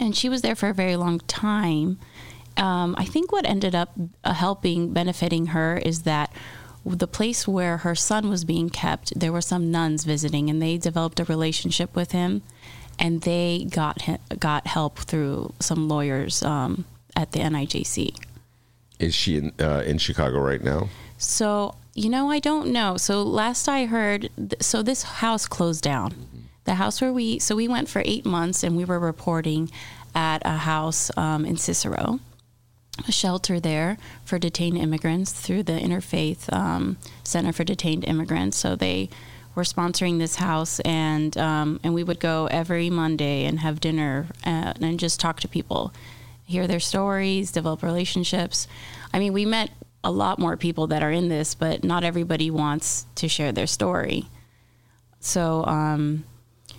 and 0.00 0.16
she 0.16 0.28
was 0.28 0.42
there 0.42 0.56
for 0.56 0.68
a 0.68 0.74
very 0.74 0.96
long 0.96 1.20
time. 1.20 1.98
Um, 2.56 2.94
I 2.98 3.04
think 3.04 3.32
what 3.32 3.46
ended 3.46 3.74
up 3.74 3.92
uh, 4.22 4.34
helping, 4.34 4.92
benefiting 4.92 5.46
her, 5.46 5.76
is 5.78 6.02
that 6.02 6.32
the 6.84 7.08
place 7.08 7.48
where 7.48 7.78
her 7.78 7.94
son 7.94 8.28
was 8.28 8.44
being 8.44 8.70
kept, 8.70 9.18
there 9.18 9.32
were 9.32 9.40
some 9.40 9.70
nuns 9.70 10.04
visiting, 10.04 10.50
and 10.50 10.60
they 10.60 10.76
developed 10.76 11.18
a 11.18 11.24
relationship 11.24 11.96
with 11.96 12.12
him, 12.12 12.42
and 12.98 13.22
they 13.22 13.66
got 13.70 14.02
him, 14.02 14.18
got 14.38 14.66
help 14.66 14.98
through 14.98 15.52
some 15.60 15.88
lawyers 15.88 16.42
um, 16.42 16.84
at 17.16 17.32
the 17.32 17.40
NIJC. 17.40 18.16
Is 18.98 19.14
she 19.14 19.38
in, 19.38 19.52
uh, 19.58 19.82
in 19.84 19.98
Chicago 19.98 20.38
right 20.40 20.62
now? 20.62 20.88
So 21.18 21.74
you 21.94 22.08
know, 22.08 22.30
I 22.30 22.40
don't 22.40 22.72
know. 22.72 22.96
So 22.96 23.22
last 23.22 23.68
I 23.68 23.86
heard, 23.86 24.30
th- 24.36 24.62
so 24.62 24.82
this 24.82 25.02
house 25.04 25.46
closed 25.46 25.82
down. 25.82 26.48
The 26.64 26.74
house 26.74 27.00
where 27.00 27.12
we, 27.12 27.38
so 27.38 27.54
we 27.54 27.68
went 27.68 27.88
for 27.88 28.02
eight 28.04 28.24
months 28.24 28.62
and 28.62 28.76
we 28.76 28.84
were 28.84 28.98
reporting 28.98 29.70
at 30.14 30.42
a 30.44 30.58
house 30.58 31.10
um, 31.16 31.44
in 31.44 31.56
Cicero, 31.56 32.20
a 33.06 33.12
shelter 33.12 33.60
there 33.60 33.98
for 34.24 34.38
detained 34.38 34.78
immigrants 34.78 35.32
through 35.32 35.64
the 35.64 35.72
Interfaith 35.72 36.52
um, 36.52 36.96
Center 37.22 37.52
for 37.52 37.64
Detained 37.64 38.04
Immigrants. 38.04 38.56
So 38.56 38.76
they 38.76 39.10
were 39.54 39.64
sponsoring 39.64 40.18
this 40.18 40.36
house, 40.36 40.80
and 40.80 41.36
um, 41.38 41.78
and 41.84 41.94
we 41.94 42.02
would 42.02 42.18
go 42.18 42.46
every 42.50 42.90
Monday 42.90 43.44
and 43.44 43.60
have 43.60 43.80
dinner 43.80 44.26
uh, 44.44 44.74
and 44.80 44.98
just 44.98 45.20
talk 45.20 45.40
to 45.40 45.48
people, 45.48 45.92
hear 46.44 46.66
their 46.66 46.80
stories, 46.80 47.52
develop 47.52 47.82
relationships. 47.82 48.66
I 49.12 49.18
mean, 49.18 49.32
we 49.32 49.44
met 49.44 49.70
a 50.04 50.10
lot 50.10 50.38
more 50.38 50.56
people 50.56 50.86
that 50.88 51.02
are 51.02 51.10
in 51.10 51.28
this, 51.28 51.54
but 51.54 51.82
not 51.82 52.04
everybody 52.04 52.50
wants 52.50 53.06
to 53.16 53.28
share 53.28 53.50
their 53.50 53.66
story. 53.66 54.26
So, 55.20 55.64
um, 55.64 56.24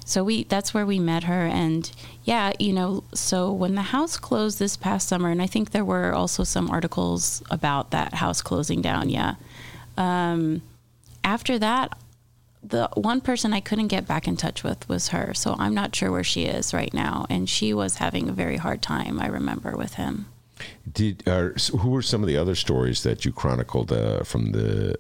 so 0.05 0.23
we 0.23 0.43
that's 0.43 0.73
where 0.73 0.85
we 0.85 0.99
met 0.99 1.23
her, 1.23 1.47
and 1.47 1.91
yeah, 2.23 2.53
you 2.59 2.73
know, 2.73 3.03
so 3.13 3.51
when 3.51 3.73
the 3.73 3.81
house 3.81 4.17
closed 4.17 4.59
this 4.59 4.77
past 4.77 5.07
summer, 5.09 5.31
and 5.31 5.41
I 5.41 5.47
think 5.47 5.71
there 5.71 5.83
were 5.83 6.13
also 6.13 6.43
some 6.43 6.69
articles 6.69 7.41
about 7.49 7.89
that 7.91 8.13
house 8.13 8.41
closing 8.43 8.81
down. 8.81 9.09
Yeah. 9.09 9.35
Um, 9.97 10.61
after 11.23 11.57
that, 11.57 11.97
the 12.63 12.89
one 12.93 13.19
person 13.21 13.53
I 13.53 13.61
couldn't 13.61 13.87
get 13.87 14.07
back 14.07 14.27
in 14.27 14.37
touch 14.37 14.63
with 14.63 14.87
was 14.87 15.09
her. 15.09 15.33
So 15.33 15.55
I'm 15.57 15.73
not 15.73 15.95
sure 15.95 16.11
where 16.11 16.23
she 16.23 16.45
is 16.45 16.73
right 16.73 16.93
now, 16.93 17.25
and 17.29 17.49
she 17.49 17.73
was 17.73 17.95
having 17.95 18.29
a 18.29 18.33
very 18.33 18.57
hard 18.57 18.83
time. 18.83 19.19
I 19.19 19.27
remember 19.27 19.75
with 19.75 19.95
him. 19.95 20.27
Did 20.91 21.27
uh, 21.27 21.49
who 21.79 21.89
were 21.89 22.01
some 22.01 22.21
of 22.23 22.27
the 22.27 22.37
other 22.37 22.55
stories 22.55 23.03
that 23.03 23.25
you 23.25 23.31
chronicled 23.31 23.91
uh, 23.91 24.23
from 24.23 24.51
the 24.51 24.95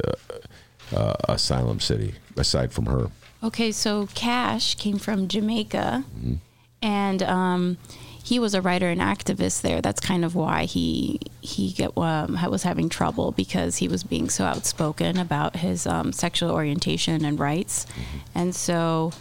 uh, 0.93 0.95
uh, 0.95 1.13
asylum 1.29 1.79
city 1.79 2.15
aside 2.37 2.71
from 2.71 2.87
her? 2.87 3.09
Okay, 3.43 3.71
so 3.71 4.07
Cash 4.15 4.75
came 4.75 4.97
from 4.97 5.27
Jamaica, 5.27 6.03
mm-hmm. 6.17 6.35
and 6.81 7.23
um, 7.23 7.77
he 8.23 8.39
was 8.39 8.55
a 8.55 8.61
writer 8.61 8.89
and 8.89 8.99
activist 8.99 9.61
there. 9.61 9.81
That's 9.81 9.99
kind 9.99 10.25
of 10.25 10.33
why 10.33 10.65
he 10.65 11.19
he 11.41 11.71
get, 11.71 11.95
um, 11.97 12.37
was 12.49 12.63
having 12.63 12.89
trouble 12.89 13.31
because 13.31 13.77
he 13.77 13.87
was 13.87 14.03
being 14.03 14.29
so 14.29 14.45
outspoken 14.45 15.17
about 15.17 15.57
his 15.57 15.85
um, 15.85 16.11
sexual 16.11 16.51
orientation 16.51 17.23
and 17.23 17.39
rights, 17.39 17.85
mm-hmm. 17.85 18.17
and 18.33 18.55
so 18.55 19.11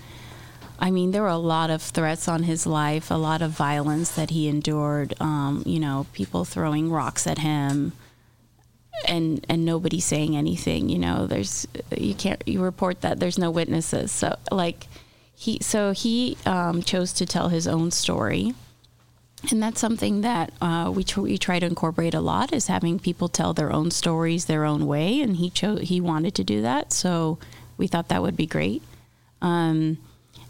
I 0.84 0.90
mean, 0.90 1.12
there 1.12 1.22
were 1.22 1.28
a 1.28 1.38
lot 1.38 1.70
of 1.70 1.80
threats 1.80 2.28
on 2.28 2.42
his 2.42 2.66
life, 2.66 3.10
a 3.10 3.14
lot 3.14 3.40
of 3.40 3.52
violence 3.52 4.10
that 4.16 4.28
he 4.28 4.48
endured. 4.48 5.14
Um, 5.18 5.62
you 5.64 5.80
know, 5.80 6.06
people 6.12 6.44
throwing 6.44 6.90
rocks 6.90 7.26
at 7.26 7.38
him, 7.38 7.92
and 9.08 9.46
and 9.48 9.64
nobody 9.64 9.98
saying 9.98 10.36
anything. 10.36 10.90
You 10.90 10.98
know, 10.98 11.26
there's 11.26 11.66
you 11.96 12.14
can't 12.14 12.42
you 12.46 12.60
report 12.60 13.00
that 13.00 13.18
there's 13.18 13.38
no 13.38 13.50
witnesses. 13.50 14.12
So 14.12 14.36
like 14.52 14.86
he 15.34 15.58
so 15.62 15.92
he 15.92 16.36
um, 16.44 16.82
chose 16.82 17.14
to 17.14 17.24
tell 17.24 17.48
his 17.48 17.66
own 17.66 17.90
story. 17.90 18.52
And 19.50 19.62
that's 19.62 19.80
something 19.80 20.20
that 20.20 20.52
uh, 20.60 20.90
we, 20.94 21.04
tr- 21.04 21.20
we 21.20 21.36
try 21.36 21.58
to 21.58 21.66
incorporate 21.66 22.14
a 22.14 22.20
lot 22.20 22.52
is 22.52 22.66
having 22.66 22.98
people 22.98 23.28
tell 23.28 23.52
their 23.52 23.70
own 23.72 23.90
stories 23.90 24.44
their 24.44 24.66
own 24.66 24.86
way, 24.86 25.22
and 25.22 25.36
he 25.36 25.48
chose 25.48 25.88
he 25.88 25.98
wanted 25.98 26.34
to 26.34 26.44
do 26.44 26.60
that, 26.60 26.92
so 26.92 27.38
we 27.78 27.86
thought 27.86 28.08
that 28.08 28.20
would 28.20 28.36
be 28.36 28.46
great. 28.46 28.82
Um, 29.40 29.96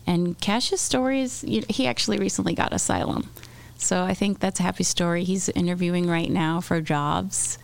and 0.06 0.38
Cash's 0.40 0.80
story 0.80 1.20
is 1.20 1.40
he 1.42 1.86
actually 1.86 2.18
recently 2.18 2.54
got 2.54 2.72
asylum. 2.72 3.30
So 3.76 4.02
I 4.02 4.14
think 4.14 4.40
that's 4.40 4.60
a 4.60 4.62
happy 4.62 4.84
story. 4.84 5.24
He's 5.24 5.48
interviewing 5.50 6.08
right 6.08 6.30
now 6.30 6.60
for 6.60 6.80
jobs. 6.80 7.58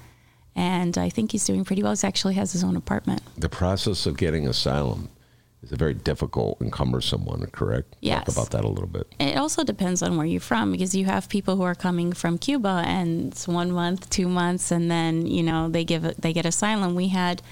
And 0.57 0.99
I 0.99 1.09
think 1.09 1.33
he's 1.33 1.45
doing 1.45 1.65
pretty 1.65 1.83
well. 1.83 1.95
He 1.95 2.07
actually 2.07 2.35
has 2.35 2.53
his 2.53 2.65
own 2.65 2.77
apartment. 2.77 3.23
The 3.39 3.49
process 3.49 4.05
of 4.05 4.17
getting 4.17 4.47
asylum 4.47 5.09
is 5.63 5.73
a 5.73 5.77
very 5.77 5.95
difficult 5.95 6.61
and 6.61 6.73
cumbersome 6.73 7.25
one, 7.25 7.47
correct? 7.53 7.95
Yes. 8.01 8.25
Talk 8.25 8.35
about 8.35 8.51
that 8.51 8.65
a 8.65 8.69
little 8.69 8.89
bit. 8.89 9.07
It 9.21 9.37
also 9.37 9.63
depends 9.63 10.03
on 10.03 10.17
where 10.17 10.27
you're 10.27 10.41
from 10.41 10.73
because 10.73 10.95
you 10.95 11.05
have 11.05 11.29
people 11.29 11.57
who 11.57 11.63
are 11.63 11.75
coming 11.75 12.13
from 12.13 12.37
Cuba 12.39 12.83
and 12.87 13.33
it's 13.33 13.47
one 13.47 13.71
month, 13.71 14.11
two 14.11 14.29
months, 14.29 14.71
and 14.71 14.91
then, 14.91 15.27
you 15.27 15.43
know, 15.43 15.69
they 15.69 15.85
give 15.85 16.03
they 16.17 16.33
get 16.33 16.47
asylum. 16.47 16.95
We 16.95 17.09
had 17.09 17.43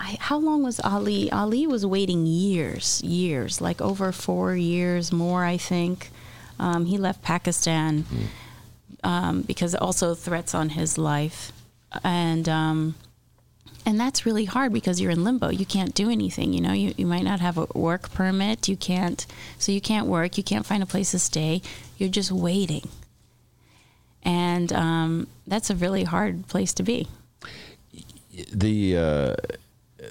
I, 0.00 0.16
how 0.18 0.38
long 0.38 0.62
was 0.62 0.80
Ali? 0.80 1.30
Ali 1.30 1.66
was 1.66 1.84
waiting 1.84 2.24
years, 2.24 3.02
years, 3.02 3.60
like 3.60 3.82
over 3.82 4.12
four 4.12 4.56
years 4.56 5.12
more, 5.12 5.44
I 5.44 5.58
think. 5.58 6.10
Um, 6.58 6.86
he 6.86 6.96
left 6.96 7.22
Pakistan 7.22 8.04
mm. 8.04 9.06
um, 9.06 9.42
because 9.42 9.74
also 9.74 10.14
threats 10.14 10.54
on 10.54 10.70
his 10.70 10.96
life, 10.96 11.52
and 12.02 12.48
um, 12.48 12.94
and 13.84 14.00
that's 14.00 14.24
really 14.24 14.46
hard 14.46 14.72
because 14.72 15.00
you're 15.00 15.10
in 15.10 15.22
limbo. 15.22 15.50
You 15.50 15.66
can't 15.66 15.94
do 15.94 16.10
anything. 16.10 16.54
You 16.54 16.62
know, 16.62 16.72
you, 16.72 16.94
you 16.96 17.06
might 17.06 17.24
not 17.24 17.40
have 17.40 17.58
a 17.58 17.66
work 17.74 18.10
permit. 18.12 18.68
You 18.68 18.76
can't, 18.76 19.26
so 19.58 19.70
you 19.70 19.80
can't 19.82 20.06
work. 20.06 20.38
You 20.38 20.44
can't 20.44 20.64
find 20.64 20.82
a 20.82 20.86
place 20.86 21.10
to 21.10 21.18
stay. 21.18 21.60
You're 21.98 22.08
just 22.08 22.32
waiting, 22.32 22.88
and 24.22 24.72
um, 24.72 25.26
that's 25.46 25.68
a 25.68 25.74
really 25.74 26.04
hard 26.04 26.46
place 26.48 26.72
to 26.74 26.82
be 26.82 27.06
the 28.52 28.96
uh, 28.96 29.36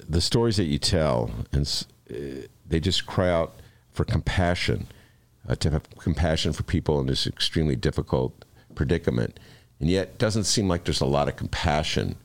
the 0.08 0.20
stories 0.20 0.56
that 0.56 0.64
you 0.64 0.78
tell, 0.78 1.30
and 1.52 1.86
uh, 2.10 2.46
they 2.66 2.80
just 2.80 3.06
cry 3.06 3.30
out 3.30 3.54
for 3.92 4.04
compassion, 4.04 4.86
uh, 5.48 5.54
to 5.56 5.70
have 5.70 5.88
compassion 5.98 6.52
for 6.52 6.62
people 6.62 7.00
in 7.00 7.06
this 7.06 7.26
extremely 7.26 7.76
difficult 7.76 8.44
predicament, 8.74 9.40
and 9.80 9.90
yet 9.90 10.08
it 10.08 10.18
doesn't 10.18 10.44
seem 10.44 10.68
like 10.68 10.84
there's 10.84 11.00
a 11.00 11.06
lot 11.06 11.28
of 11.28 11.36
compassion 11.36 12.16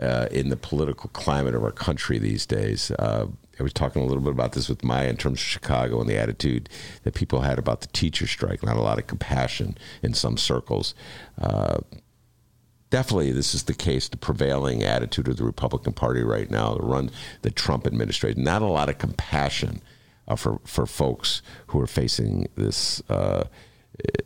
uh, 0.00 0.26
in 0.30 0.50
the 0.50 0.56
political 0.56 1.08
climate 1.10 1.54
of 1.54 1.64
our 1.64 1.72
country 1.72 2.18
these 2.18 2.44
days. 2.44 2.90
Uh, 2.92 3.26
I 3.58 3.62
was 3.62 3.72
talking 3.72 4.02
a 4.02 4.04
little 4.04 4.22
bit 4.22 4.32
about 4.32 4.52
this 4.52 4.68
with 4.68 4.84
Maya 4.84 5.08
in 5.08 5.16
terms 5.16 5.38
of 5.38 5.44
Chicago 5.44 6.00
and 6.00 6.10
the 6.10 6.18
attitude 6.18 6.68
that 7.04 7.14
people 7.14 7.40
had 7.40 7.58
about 7.58 7.80
the 7.80 7.86
teacher 7.88 8.26
strike. 8.26 8.62
Not 8.62 8.76
a 8.76 8.82
lot 8.82 8.98
of 8.98 9.06
compassion 9.06 9.78
in 10.02 10.12
some 10.12 10.36
circles. 10.36 10.94
Uh, 11.40 11.78
definitely 12.96 13.30
this 13.30 13.54
is 13.54 13.64
the 13.64 13.74
case 13.74 14.08
the 14.08 14.16
prevailing 14.16 14.82
attitude 14.82 15.28
of 15.28 15.36
the 15.36 15.44
republican 15.44 15.92
party 15.92 16.22
right 16.22 16.50
now 16.50 16.72
to 16.72 16.82
run 16.82 17.10
the 17.42 17.50
trump 17.50 17.86
administration 17.86 18.42
not 18.42 18.62
a 18.62 18.66
lot 18.66 18.88
of 18.88 18.96
compassion 18.96 19.82
uh, 20.28 20.34
for 20.34 20.58
for 20.64 20.86
folks 20.86 21.42
who 21.66 21.78
are 21.78 21.86
facing 21.86 22.48
this 22.56 23.02
uh, 23.10 23.44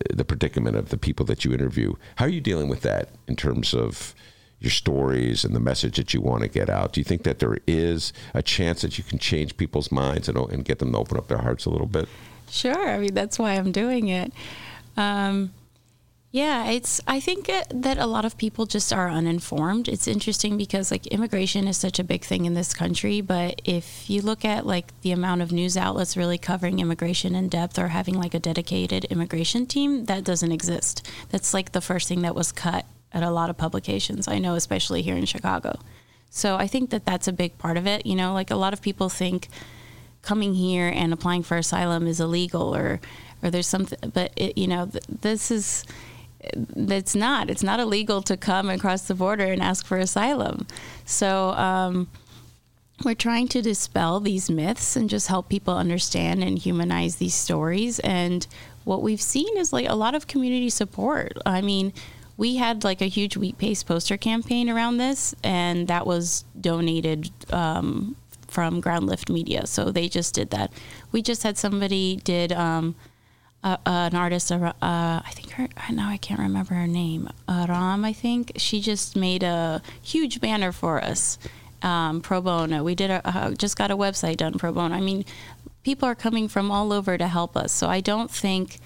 the 0.09 0.25
predicament 0.25 0.77
of 0.77 0.91
the 0.91 0.97
people 0.97 1.27
that 1.27 1.45
you 1.45 1.53
interview 1.53 1.95
how 2.15 2.27
are 2.27 2.29
you 2.29 2.41
dealing 2.41 2.69
with 2.69 2.83
that 2.83 3.09
in 3.27 3.35
terms 3.35 3.75
of 3.75 4.15
your 4.61 4.71
stories 4.71 5.45
and 5.45 5.53
the 5.57 5.61
message 5.61 5.97
that 5.97 6.15
you 6.15 6.21
want 6.21 6.43
to 6.43 6.49
get 6.49 6.71
out 6.71 6.93
do 6.93 7.01
you 7.01 7.05
think 7.05 7.25
that 7.25 7.41
there 7.41 7.59
is 7.67 8.13
a 8.35 8.43
chance 8.43 8.83
that 8.83 8.97
you 8.99 9.03
can 9.03 9.19
change 9.19 9.57
people's 9.57 9.91
minds 9.91 10.29
and, 10.29 10.39
and 10.39 10.65
get 10.65 10.79
them 10.79 10.93
to 10.93 10.99
open 10.99 11.19
up 11.19 11.27
their 11.27 11.39
hearts 11.39 11.65
a 11.67 11.71
little 11.71 11.89
bit 11.89 12.09
Sure. 12.51 12.91
I 12.91 12.99
mean, 12.99 13.15
that's 13.15 13.39
why 13.39 13.53
I'm 13.55 13.71
doing 13.73 14.09
it. 14.09 14.33
Um, 14.97 15.53
yeah, 16.33 16.71
it's. 16.71 17.01
I 17.09 17.19
think 17.19 17.51
that 17.71 17.99
a 17.99 18.07
lot 18.07 18.25
of 18.25 18.39
people 18.39 18.65
just 18.65 18.93
are 18.93 19.11
uninformed. 19.11 19.89
It's 19.89 20.07
interesting 20.07 20.57
because 20.57 20.93
like 20.93 21.09
immigration 21.09 21.67
is 21.67 21.77
such 21.77 21.99
a 21.99 22.05
big 22.05 22.25
thing 22.25 22.45
in 22.45 22.55
this 22.55 22.73
country, 22.73 23.21
but 23.21 23.61
if 23.65 24.09
you 24.09 24.23
look 24.23 24.45
at 24.45 24.65
like 24.65 24.93
the 25.01 25.11
amount 25.11 25.43
of 25.43 25.51
news 25.51 25.77
outlets 25.77 26.17
really 26.17 26.39
covering 26.39 26.79
immigration 26.79 27.35
in 27.35 27.49
depth 27.49 27.81
or 27.81 27.89
having 27.89 28.15
like 28.15 28.33
a 28.33 28.39
dedicated 28.39 29.07
immigration 29.07 29.67
team, 29.67 30.05
that 30.05 30.23
doesn't 30.23 30.53
exist. 30.53 31.05
That's 31.31 31.53
like 31.53 31.73
the 31.73 31.81
first 31.81 32.07
thing 32.07 32.23
that 32.23 32.37
was 32.37 32.53
cut 32.53 32.87
at 33.13 33.25
a 33.25 33.31
lot 33.31 33.51
of 33.51 33.59
publications. 33.59 34.29
I 34.29 34.39
know, 34.39 34.55
especially 34.55 35.03
here 35.03 35.17
in 35.17 35.25
Chicago. 35.25 35.81
So 36.31 36.55
I 36.55 36.69
think 36.69 36.91
that 36.91 37.05
that's 37.05 37.27
a 37.27 37.33
big 37.33 37.59
part 37.59 37.77
of 37.77 37.89
it. 37.89 38.07
You 38.07 38.15
know, 38.15 38.35
like 38.35 38.53
a 38.53 38.57
lot 38.57 38.73
of 38.73 38.81
people 38.81 39.09
think 39.09 39.49
coming 40.23 40.55
here 40.55 40.93
and 40.95 41.13
applying 41.13 41.43
for 41.43 41.57
asylum 41.57 42.07
is 42.07 42.21
illegal 42.21 42.73
or 42.73 43.01
or 43.43 43.51
there's 43.51 43.67
something 43.67 43.99
but 44.13 44.31
it, 44.37 44.59
you 44.59 44.67
know 44.67 44.85
th- 44.85 45.03
this 45.09 45.51
is 45.51 45.83
it's 46.43 47.15
not 47.15 47.51
it's 47.51 47.63
not 47.63 47.81
illegal 47.81 48.23
to 48.23 48.37
come 48.37 48.71
across 48.71 49.03
the 49.03 49.15
border 49.15 49.47
and 49.47 49.63
ask 49.63 49.87
for 49.87 49.99
asylum. 49.99 50.67
So 51.05 51.51
um, 51.51 52.09
we're 53.05 53.15
trying 53.15 53.49
to 53.49 53.63
dispel 53.63 54.21
these 54.21 54.51
myths 54.51 54.97
and 54.97 55.09
just 55.09 55.29
help 55.29 55.49
people 55.49 55.77
understand 55.77 56.43
and 56.43 56.59
humanize 56.59 57.17
these 57.17 57.35
stories. 57.35 57.99
And 58.01 58.47
what 58.85 59.03
we've 59.03 59.21
seen 59.21 59.57
is 59.57 59.73
like 59.73 59.89
a 59.89 59.95
lot 59.95 60.15
of 60.15 60.27
community 60.27 60.71
support. 60.71 61.37
I 61.45 61.61
mean 61.61 61.93
we 62.37 62.57
had 62.57 62.85
like 62.85 63.03
a 63.03 63.07
huge 63.07 63.37
wheat 63.37 63.59
paste 63.59 63.87
poster 63.87 64.17
campaign 64.17 64.71
around 64.71 64.97
this 64.97 65.35
and 65.45 65.89
that 65.89 66.07
was 66.07 66.45
donated 66.59 67.31
um, 67.53 68.17
from 68.49 68.81
ground 68.81 69.07
lift 69.07 69.29
media. 69.29 69.67
So 69.67 69.91
they 69.91 70.09
just 70.09 70.35
did 70.35 70.51
that. 70.51 70.73
We 71.13 71.23
just 71.23 71.43
had 71.43 71.59
somebody 71.59 72.17
did 72.25 72.53
um, 72.53 72.95
uh, 73.63 73.77
an 73.85 74.15
artist, 74.15 74.51
uh, 74.51 74.73
I 74.83 75.31
think 75.35 75.51
her, 75.53 75.69
now 75.93 76.09
I 76.09 76.17
can't 76.17 76.41
remember 76.41 76.75
her 76.75 76.87
name, 76.87 77.29
Aram, 77.49 78.05
I 78.05 78.13
think. 78.13 78.53
She 78.57 78.81
just 78.81 79.17
made 79.17 79.43
a 79.43 79.83
huge 80.03 80.41
banner 80.41 80.73
for 80.73 81.03
us, 81.03 81.39
um, 81.83 82.21
pro 82.23 82.41
bono. 82.41 82.83
We 82.83 82.95
did 82.95 83.11
a, 83.11 83.21
uh, 83.27 83.51
just 83.53 83.77
got 83.77 83.91
a 83.91 83.97
website 83.97 84.39
done 84.39 84.55
pro 84.55 84.73
bono. 84.73 84.95
I 84.95 85.01
mean, 85.01 85.25
people 85.83 86.09
are 86.09 86.15
coming 86.15 86.49
from 86.49 86.71
all 86.71 86.93
over 86.93 87.19
to 87.19 87.27
help 87.27 87.57
us. 87.57 87.73
So 87.73 87.89
I 87.89 88.01
don't 88.01 88.31
think, 88.31 88.79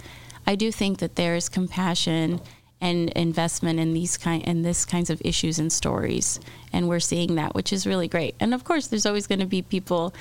I 0.46 0.56
do 0.56 0.72
think 0.72 0.98
that 0.98 1.14
there's 1.16 1.48
compassion 1.48 2.40
and 2.80 3.10
investment 3.10 3.78
in 3.78 3.94
these 3.94 4.18
kind 4.18 4.42
in 4.42 4.60
this 4.62 4.84
kinds 4.84 5.08
of 5.08 5.22
issues 5.24 5.58
and 5.58 5.72
stories, 5.72 6.38
and 6.72 6.86
we're 6.86 7.00
seeing 7.00 7.36
that, 7.36 7.54
which 7.54 7.72
is 7.72 7.86
really 7.86 8.08
great. 8.08 8.34
And 8.40 8.52
of 8.52 8.64
course, 8.64 8.88
there's 8.88 9.06
always 9.06 9.26
going 9.26 9.38
to 9.38 9.46
be 9.46 9.62
people, 9.62 10.12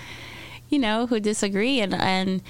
you 0.69 0.80
know, 0.80 1.07
who 1.07 1.19
disagree 1.19 1.81
and 1.81 1.93
and 1.93 2.41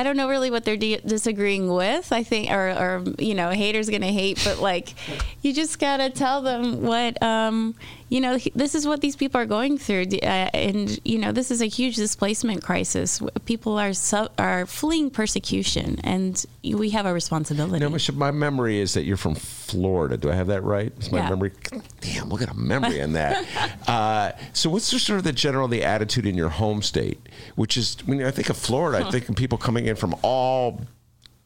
I 0.00 0.02
don't 0.02 0.16
know 0.16 0.30
really 0.30 0.50
what 0.50 0.64
they're 0.64 0.78
di- 0.78 1.02
disagreeing 1.04 1.68
with. 1.68 2.10
I 2.10 2.22
think, 2.22 2.50
or, 2.50 2.70
or 2.70 3.04
you 3.18 3.34
know, 3.34 3.50
haters 3.50 3.90
gonna 3.90 4.06
hate, 4.06 4.40
but 4.42 4.58
like, 4.58 4.94
you 5.42 5.52
just 5.52 5.78
gotta 5.78 6.08
tell 6.08 6.40
them 6.40 6.80
what, 6.80 7.22
um, 7.22 7.74
you 8.10 8.20
know, 8.20 8.36
this 8.56 8.74
is 8.74 8.86
what 8.88 9.00
these 9.00 9.14
people 9.14 9.40
are 9.40 9.46
going 9.46 9.78
through, 9.78 10.06
uh, 10.22 10.26
and 10.52 10.98
you 11.04 11.16
know, 11.16 11.30
this 11.30 11.50
is 11.52 11.62
a 11.62 11.66
huge 11.66 11.94
displacement 11.94 12.62
crisis. 12.62 13.22
People 13.44 13.78
are 13.78 13.92
su- 13.92 14.28
are 14.36 14.66
fleeing 14.66 15.10
persecution, 15.10 15.98
and 16.02 16.44
we 16.64 16.90
have 16.90 17.06
a 17.06 17.12
responsibility. 17.14 17.78
No, 17.78 17.88
Michelle, 17.88 18.16
my 18.16 18.32
memory 18.32 18.80
is 18.80 18.94
that 18.94 19.04
you're 19.04 19.16
from 19.16 19.36
Florida. 19.36 20.16
Do 20.16 20.28
I 20.28 20.34
have 20.34 20.48
that 20.48 20.62
right? 20.64 20.92
Is 20.98 21.12
my 21.12 21.18
Yeah. 21.18 21.30
memory? 21.30 21.52
Damn, 22.00 22.28
look 22.28 22.42
at 22.42 22.50
a 22.50 22.54
memory 22.54 22.98
in 22.98 23.12
that. 23.12 23.46
uh, 23.88 24.32
so, 24.52 24.70
what's 24.70 24.90
the 24.90 24.98
sort 24.98 25.18
of 25.18 25.24
the 25.24 25.32
general 25.32 25.68
the 25.68 25.84
attitude 25.84 26.26
in 26.26 26.34
your 26.36 26.48
home 26.50 26.82
state? 26.82 27.20
Which 27.54 27.76
is, 27.76 27.96
when 28.06 28.22
I 28.24 28.32
think 28.32 28.50
of 28.50 28.56
Florida, 28.56 29.06
I 29.06 29.10
think 29.12 29.28
of 29.28 29.36
people 29.36 29.56
coming 29.56 29.86
in 29.86 29.94
from 29.94 30.16
all 30.22 30.80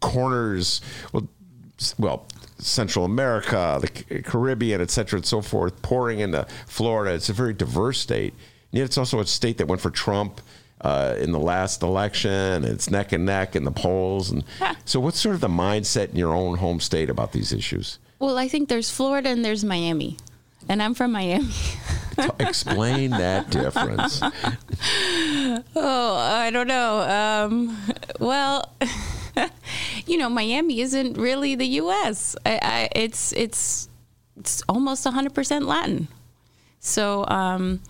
corners. 0.00 0.80
Well, 1.12 1.28
well. 1.98 2.26
Central 2.64 3.04
America, 3.04 3.78
the 3.80 4.22
Caribbean, 4.22 4.80
et 4.80 4.90
cetera, 4.90 5.18
and 5.18 5.26
so 5.26 5.42
forth, 5.42 5.82
pouring 5.82 6.20
into 6.20 6.46
Florida. 6.66 7.14
It's 7.14 7.28
a 7.28 7.32
very 7.34 7.52
diverse 7.52 8.00
state. 8.00 8.32
And 8.72 8.78
yet, 8.78 8.84
it's 8.84 8.98
also 8.98 9.20
a 9.20 9.26
state 9.26 9.58
that 9.58 9.66
went 9.68 9.80
for 9.82 9.90
Trump 9.90 10.40
uh, 10.80 11.14
in 11.18 11.30
the 11.32 11.38
last 11.38 11.82
election. 11.82 12.64
It's 12.64 12.90
neck 12.90 13.12
and 13.12 13.26
neck 13.26 13.54
in 13.54 13.64
the 13.64 13.70
polls. 13.70 14.30
And 14.30 14.44
so, 14.84 14.98
what's 14.98 15.20
sort 15.20 15.34
of 15.34 15.40
the 15.42 15.48
mindset 15.48 16.10
in 16.10 16.16
your 16.16 16.32
own 16.34 16.56
home 16.58 16.80
state 16.80 17.10
about 17.10 17.32
these 17.32 17.52
issues? 17.52 17.98
Well, 18.18 18.38
I 18.38 18.48
think 18.48 18.68
there's 18.68 18.90
Florida 18.90 19.28
and 19.28 19.44
there's 19.44 19.64
Miami, 19.64 20.16
and 20.68 20.82
I'm 20.82 20.94
from 20.94 21.12
Miami. 21.12 21.52
Explain 22.38 23.10
that 23.10 23.50
difference. 23.50 24.22
Oh, 25.76 26.16
I 26.16 26.50
don't 26.50 26.66
know. 26.66 27.00
Um, 27.00 27.78
well, 28.20 28.72
you 30.06 30.16
know, 30.16 30.28
Miami 30.28 30.80
isn't 30.80 31.16
really 31.16 31.54
the 31.54 31.66
U.S. 31.66 32.36
I, 32.44 32.58
I, 32.62 32.88
it's 32.94 33.32
it's 33.32 33.88
it's 34.36 34.62
almost 34.68 35.04
100% 35.06 35.66
Latin. 35.66 36.08
So, 36.80 37.24
um, 37.28 37.80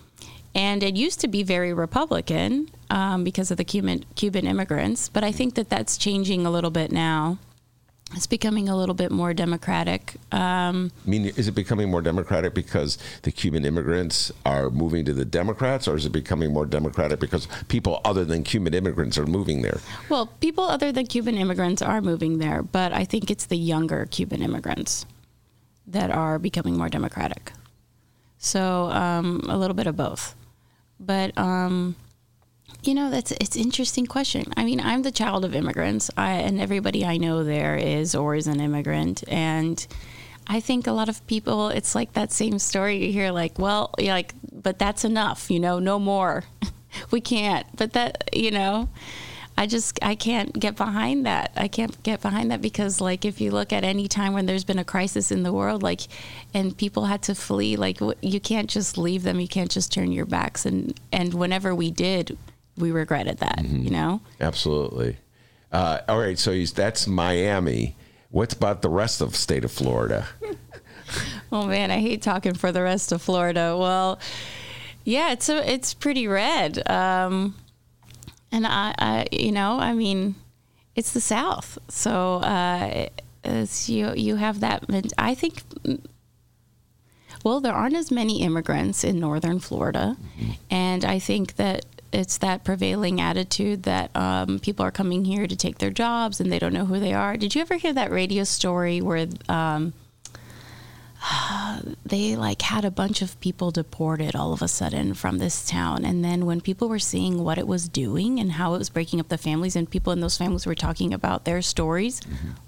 and 0.53 0.83
it 0.83 0.95
used 0.95 1.19
to 1.21 1.27
be 1.27 1.43
very 1.43 1.73
Republican 1.73 2.69
um, 2.89 3.23
because 3.23 3.51
of 3.51 3.57
the 3.57 3.63
Cuban 3.63 4.05
Cuban 4.15 4.47
immigrants, 4.47 5.09
but 5.09 5.23
I 5.23 5.31
think 5.31 5.55
that 5.55 5.69
that's 5.69 5.97
changing 5.97 6.45
a 6.45 6.51
little 6.51 6.71
bit 6.71 6.91
now. 6.91 7.39
It's 8.15 8.27
becoming 8.27 8.69
a 8.69 8.77
little 8.77 8.95
bit 8.95 9.11
more 9.11 9.33
democratic. 9.33 10.15
Um, 10.31 10.91
I 11.05 11.09
mean, 11.09 11.25
is 11.25 11.47
it 11.47 11.51
becoming 11.51 11.89
more 11.91 12.01
democratic 12.01 12.53
because 12.53 12.97
the 13.23 13.31
Cuban 13.31 13.65
immigrants 13.65 14.31
are 14.45 14.69
moving 14.69 15.03
to 15.05 15.13
the 15.13 15.25
Democrats, 15.25 15.87
or 15.87 15.97
is 15.97 16.05
it 16.05 16.11
becoming 16.11 16.53
more 16.53 16.65
democratic 16.65 17.19
because 17.19 17.47
people 17.67 17.99
other 18.05 18.23
than 18.23 18.43
Cuban 18.43 18.73
immigrants 18.73 19.17
are 19.17 19.25
moving 19.25 19.61
there? 19.61 19.79
Well, 20.09 20.27
people 20.39 20.63
other 20.63 20.93
than 20.93 21.07
Cuban 21.07 21.35
immigrants 21.35 21.81
are 21.81 22.01
moving 22.01 22.39
there, 22.39 22.63
but 22.63 22.93
I 22.93 23.03
think 23.03 23.29
it's 23.29 23.45
the 23.45 23.57
younger 23.57 24.05
Cuban 24.05 24.41
immigrants 24.41 25.05
that 25.85 26.09
are 26.09 26.39
becoming 26.39 26.77
more 26.77 26.89
democratic. 26.89 27.51
So 28.37 28.85
um, 28.91 29.41
a 29.49 29.57
little 29.57 29.75
bit 29.75 29.87
of 29.87 29.97
both. 29.97 30.35
But 30.99 31.37
um, 31.37 31.95
you 32.87 32.93
know, 32.93 33.09
that's 33.09 33.31
it's 33.31 33.55
interesting 33.55 34.05
question. 34.05 34.53
I 34.57 34.65
mean, 34.65 34.79
I'm 34.79 35.01
the 35.01 35.11
child 35.11 35.45
of 35.45 35.55
immigrants, 35.55 36.09
I, 36.17 36.33
and 36.33 36.59
everybody 36.59 37.05
I 37.05 37.17
know 37.17 37.43
there 37.43 37.75
is 37.75 38.15
or 38.15 38.35
is 38.35 38.47
an 38.47 38.59
immigrant, 38.59 39.23
and 39.27 39.85
I 40.47 40.59
think 40.59 40.87
a 40.87 40.91
lot 40.91 41.09
of 41.09 41.25
people, 41.27 41.69
it's 41.69 41.95
like 41.95 42.13
that 42.13 42.31
same 42.31 42.59
story 42.59 43.05
you 43.05 43.11
hear, 43.11 43.31
like, 43.31 43.57
well, 43.57 43.91
like, 43.99 44.33
but 44.51 44.77
that's 44.77 45.03
enough, 45.03 45.49
you 45.49 45.59
know, 45.59 45.79
no 45.79 45.97
more. 45.99 46.43
we 47.11 47.21
can't. 47.21 47.65
But 47.75 47.93
that, 47.93 48.29
you 48.33 48.51
know, 48.51 48.89
I 49.57 49.67
just 49.67 49.97
I 50.01 50.15
can't 50.15 50.57
get 50.59 50.75
behind 50.75 51.25
that. 51.25 51.51
I 51.55 51.67
can't 51.67 52.01
get 52.03 52.21
behind 52.21 52.51
that 52.51 52.61
because 52.61 52.99
like 52.99 53.23
if 53.23 53.39
you 53.39 53.51
look 53.51 53.71
at 53.71 53.83
any 53.83 54.07
time 54.07 54.33
when 54.33 54.45
there's 54.45 54.65
been 54.65 54.79
a 54.79 54.83
crisis 54.83 55.31
in 55.31 55.43
the 55.43 55.53
world 55.53 55.81
like 55.81 56.01
and 56.53 56.77
people 56.77 57.05
had 57.05 57.21
to 57.23 57.35
flee 57.35 57.77
like 57.77 57.99
you 58.21 58.39
can't 58.41 58.69
just 58.69 58.97
leave 58.97 59.23
them. 59.23 59.39
You 59.39 59.47
can't 59.47 59.71
just 59.71 59.93
turn 59.93 60.11
your 60.11 60.25
backs 60.25 60.65
and 60.65 60.99
and 61.11 61.33
whenever 61.33 61.73
we 61.73 61.89
did, 61.89 62.37
we 62.77 62.91
regretted 62.91 63.37
that, 63.39 63.63
you 63.65 63.89
know? 63.89 64.21
Absolutely. 64.41 65.17
Uh, 65.71 65.99
all 66.07 66.19
right, 66.19 66.37
so 66.37 66.51
he's, 66.51 66.73
that's 66.73 67.07
Miami. 67.07 67.95
What's 68.31 68.53
about 68.53 68.81
the 68.81 68.89
rest 68.89 69.21
of 69.21 69.31
the 69.31 69.37
state 69.37 69.63
of 69.65 69.71
Florida? 69.71 70.27
Oh 71.51 71.67
man, 71.67 71.91
I 71.91 71.99
hate 71.99 72.23
talking 72.23 72.55
for 72.55 72.71
the 72.71 72.81
rest 72.81 73.11
of 73.11 73.21
Florida. 73.21 73.77
Well, 73.79 74.19
yeah, 75.03 75.31
it's 75.31 75.47
a, 75.49 75.71
it's 75.71 75.93
pretty 75.93 76.27
red. 76.27 76.81
Um, 76.89 77.55
and 78.51 78.65
I, 78.65 78.93
I, 78.97 79.27
you 79.31 79.51
know, 79.51 79.79
I 79.79 79.93
mean, 79.93 80.35
it's 80.95 81.11
the 81.13 81.21
South, 81.21 81.77
so 81.87 82.37
uh, 82.37 83.07
you 83.85 84.13
you 84.15 84.35
have 84.37 84.61
that. 84.61 84.83
I 85.17 85.35
think. 85.35 85.61
well, 87.43 87.59
there 87.61 87.73
aren't 87.73 87.95
as 87.95 88.11
many 88.11 88.41
immigrants 88.41 89.03
in 89.03 89.19
northern 89.19 89.59
Florida. 89.59 90.17
And 90.71 91.05
I 91.05 91.19
think 91.19 91.55
that 91.57 91.85
it's 92.15 92.37
that 92.37 92.63
prevailing 92.63 93.19
attitude 93.19 93.83
that 93.83 94.15
um, 94.15 94.59
people 94.59 94.85
are 94.85 94.91
coming 94.91 95.25
here 95.25 95.47
to 95.47 95.55
take 95.55 95.79
their 95.79 95.91
jobs 95.91 96.39
and 96.39 96.51
they 96.51 96.59
don't 96.59 96.73
know 96.73 96.85
who 96.85 96.99
they 96.99 97.13
are. 97.13 97.35
Did 97.35 97.53
you 97.55 97.61
ever 97.61 97.75
hear 97.75 97.93
that 97.93 98.09
radio 98.09 98.45
story 98.45 99.01
where 99.01 99.27
um, 99.49 99.93
they 102.05 102.35
like 102.35 102.61
had 102.61 102.85
a 102.85 102.91
bunch 102.91 103.21
of 103.21 103.37
people 103.41 103.69
deported 103.71 104.35
all 104.35 104.53
of 104.53 104.61
a 104.61 104.67
sudden 104.67 105.13
from 105.13 105.39
this 105.39 105.65
town 105.65 106.05
and 106.05 106.23
then 106.23 106.45
when 106.45 106.61
people 106.61 106.87
were 106.87 106.99
seeing 106.99 107.43
what 107.43 107.57
it 107.57 107.67
was 107.67 107.89
doing 107.89 108.39
and 108.39 108.53
how 108.53 108.73
it 108.75 108.77
was 108.77 108.89
breaking 108.89 109.19
up 109.19 109.27
the 109.29 109.37
families 109.37 109.75
and 109.75 109.89
people 109.89 110.13
in 110.13 110.21
those 110.21 110.37
families 110.37 110.65
were 110.65 110.75
talking 110.75 111.13
about 111.13 111.43
their 111.45 111.61
stories 111.61 112.21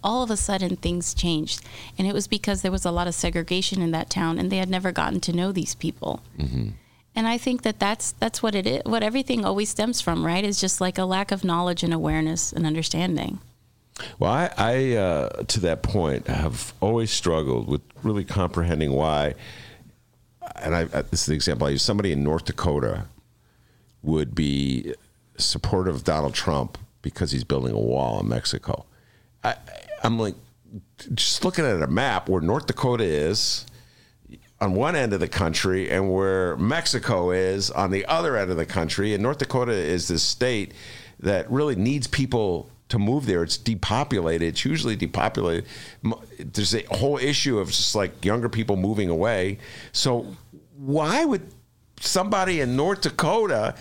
all 0.04 0.24
of 0.24 0.32
a 0.32 0.38
sudden 0.38 0.76
things 0.76 1.14
changed 1.14 1.62
and 1.98 2.08
it 2.08 2.14
was 2.14 2.28
because 2.28 2.62
there 2.62 2.72
was 2.72 2.86
a 2.86 2.92
lot 2.92 3.08
of 3.08 3.14
segregation 3.14 3.82
in 3.82 3.92
that 3.92 4.10
town 4.10 4.40
and 4.40 4.52
they 4.52 4.58
had 4.58 4.70
never 4.70 4.92
gotten 4.92 5.20
to 5.20 5.34
know 5.34 5.52
these 5.52 5.76
people 5.76 6.22
Mm-hmm. 6.40 6.70
And 7.18 7.28
I 7.28 7.40
think 7.40 7.64
that 7.64 7.80
that's 7.80 8.12
that's 8.14 8.44
what 8.44 8.54
it 8.54 8.68
is. 8.68 8.84
What 8.86 9.02
everything 9.02 9.44
always 9.44 9.70
stems 9.70 10.00
from, 10.00 10.24
right? 10.24 10.44
Is 10.44 10.62
just 10.62 10.80
like 10.80 11.00
a 11.00 11.04
lack 11.04 11.32
of 11.32 11.44
knowledge 11.44 11.82
and 11.82 11.92
awareness 11.92 12.54
and 12.54 12.66
understanding. 12.66 13.40
Well, 14.20 14.32
I, 14.32 14.52
I 14.56 14.94
uh, 14.94 15.30
to 15.44 15.60
that 15.62 15.82
point, 15.82 16.28
have 16.28 16.76
always 16.80 17.10
struggled 17.10 17.68
with 17.68 17.82
really 18.04 18.24
comprehending 18.24 18.92
why. 18.92 19.34
And 20.62 20.76
I, 20.76 20.84
this 20.84 21.22
is 21.22 21.26
the 21.26 21.34
example 21.34 21.66
I 21.66 21.72
use. 21.72 21.82
Somebody 21.82 22.12
in 22.12 22.24
North 22.24 22.46
Dakota 22.46 23.06
would 24.04 24.36
be 24.36 24.94
supportive 25.38 25.96
of 25.96 26.04
Donald 26.04 26.36
Trump 26.36 26.78
because 27.02 27.32
he's 27.32 27.44
building 27.44 27.74
a 27.74 27.80
wall 27.80 28.20
in 28.20 28.30
Mexico. 28.30 28.86
I, 29.44 29.56
I'm 30.04 30.20
like, 30.20 30.36
just 31.16 31.44
looking 31.44 31.66
at 31.66 31.82
a 31.82 31.88
map 31.88 32.30
where 32.30 32.42
North 32.42 32.68
Dakota 32.68 33.04
is 33.04 33.66
on 34.60 34.74
one 34.74 34.96
end 34.96 35.14
of 35.14 35.20
the 35.20 35.28
country 35.28 35.90
and 35.90 36.12
where 36.12 36.58
Mexico 36.58 37.32
is 37.32 37.70
on 37.70 37.92
the 37.92 38.06
other 38.06 38.36
end 38.38 38.50
of 38.50 38.58
the 38.58 38.66
country. 38.66 39.14
And 39.14 39.22
North 39.22 39.38
Dakota 39.38 39.74
is 39.74 40.08
this 40.08 40.24
state 40.24 40.74
that 41.20 41.50
really 41.52 41.76
needs 41.76 42.08
people 42.08 42.70
to 42.90 42.98
move 42.98 43.26
there. 43.26 43.44
It's 43.44 43.58
depopulated. 43.58 44.48
It's 44.48 44.66
usually 44.66 44.96
depopulated. 44.96 45.66
There's 46.40 46.74
a 46.74 46.84
whole 46.92 47.18
issue 47.18 47.60
of 47.60 47.68
just 47.68 47.96
like 47.96 48.24
younger 48.24 48.50
people 48.50 48.78
moving 48.78 49.10
away. 49.10 49.60
So 49.92 50.26
why 50.78 51.26
would 51.26 51.52
somebody 52.00 52.62
in 52.62 52.76
North 52.76 53.02
Dakota 53.02 53.76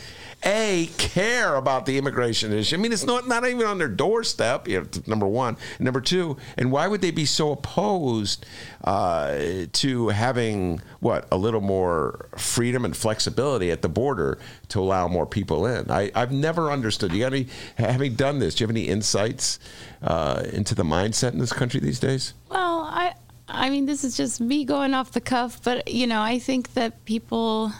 a 0.44 0.88
care 0.98 1.56
about 1.56 1.86
the 1.86 1.98
immigration 1.98 2.52
issue? 2.52 2.76
I 2.76 2.78
mean, 2.78 2.92
it's 2.92 3.04
not 3.04 3.26
not 3.26 3.46
even 3.46 3.66
on 3.66 3.78
their 3.78 3.88
doorstep. 3.88 4.68
You 4.68 4.80
know, 4.80 4.86
number 5.06 5.26
one, 5.26 5.56
number 5.78 6.00
two, 6.00 6.36
and 6.56 6.70
why 6.70 6.86
would 6.88 7.00
they 7.00 7.10
be 7.10 7.24
so 7.24 7.52
opposed 7.52 8.46
uh, 8.84 9.66
to 9.72 10.08
having 10.08 10.80
what 11.00 11.26
a 11.32 11.36
little 11.36 11.60
more 11.60 12.28
freedom 12.36 12.84
and 12.84 12.96
flexibility 12.96 13.70
at 13.70 13.82
the 13.82 13.88
border 13.88 14.38
to 14.68 14.80
allow 14.80 15.08
more 15.08 15.26
people 15.26 15.66
in? 15.66 15.90
I, 15.90 16.10
I've 16.14 16.32
never 16.32 16.70
understood. 16.70 17.12
You 17.12 17.20
got 17.20 17.32
any 17.32 17.48
having 17.76 18.14
done 18.14 18.38
this? 18.38 18.54
Do 18.54 18.62
you 18.62 18.66
have 18.66 18.76
any 18.76 18.88
insights 18.88 19.58
uh, 20.02 20.44
into 20.52 20.74
the 20.74 20.84
mindset 20.84 21.32
in 21.32 21.38
this 21.38 21.52
country 21.52 21.80
these 21.80 21.98
days? 21.98 22.34
Well, 22.50 22.82
I 22.82 23.14
I 23.48 23.70
mean, 23.70 23.86
this 23.86 24.04
is 24.04 24.16
just 24.16 24.40
me 24.40 24.64
going 24.64 24.94
off 24.94 25.12
the 25.12 25.20
cuff, 25.20 25.62
but 25.62 25.88
you 25.88 26.06
know, 26.06 26.20
I 26.20 26.38
think 26.38 26.74
that 26.74 27.04
people 27.04 27.72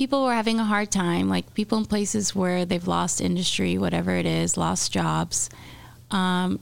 people 0.00 0.24
were 0.24 0.32
having 0.32 0.58
a 0.58 0.64
hard 0.64 0.90
time, 0.90 1.28
like 1.28 1.52
people 1.52 1.76
in 1.76 1.84
places 1.84 2.34
where 2.34 2.64
they've 2.64 2.88
lost 2.88 3.20
industry, 3.20 3.76
whatever 3.76 4.12
it 4.12 4.24
is, 4.24 4.56
lost 4.56 4.90
jobs. 4.90 5.50
Um, 6.10 6.58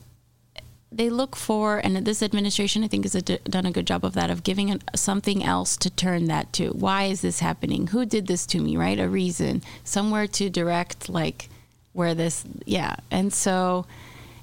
they 0.90 1.08
look 1.08 1.36
for, 1.36 1.78
and 1.78 1.98
this 1.98 2.20
administration, 2.20 2.82
I 2.82 2.88
think, 2.88 3.04
has 3.04 3.14
a, 3.14 3.22
done 3.22 3.64
a 3.64 3.70
good 3.70 3.86
job 3.86 4.04
of 4.04 4.14
that, 4.14 4.28
of 4.28 4.42
giving 4.42 4.72
an, 4.72 4.82
something 4.96 5.44
else 5.44 5.76
to 5.76 5.88
turn 5.88 6.24
that 6.24 6.52
to. 6.54 6.70
Why 6.70 7.04
is 7.04 7.20
this 7.20 7.38
happening? 7.38 7.86
Who 7.86 8.04
did 8.04 8.26
this 8.26 8.44
to 8.46 8.58
me? 8.58 8.76
Right? 8.76 8.98
A 8.98 9.08
reason, 9.08 9.62
somewhere 9.84 10.26
to 10.26 10.50
direct, 10.50 11.08
like 11.08 11.48
where 11.92 12.16
this, 12.16 12.44
yeah. 12.64 12.96
And 13.08 13.32
so, 13.32 13.86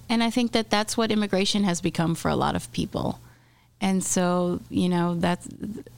and 0.08 0.24
I 0.24 0.30
think 0.30 0.54
that 0.54 0.70
that's 0.70 0.96
what 0.96 1.12
immigration 1.12 1.66
has 1.66 1.82
become 1.82 2.16
for 2.16 2.30
a 2.30 2.38
lot 2.38 2.56
of 2.56 2.72
people. 2.72 3.20
And 3.82 4.02
so, 4.02 4.62
you 4.70 4.88
know, 4.88 5.16
that's, 5.16 5.50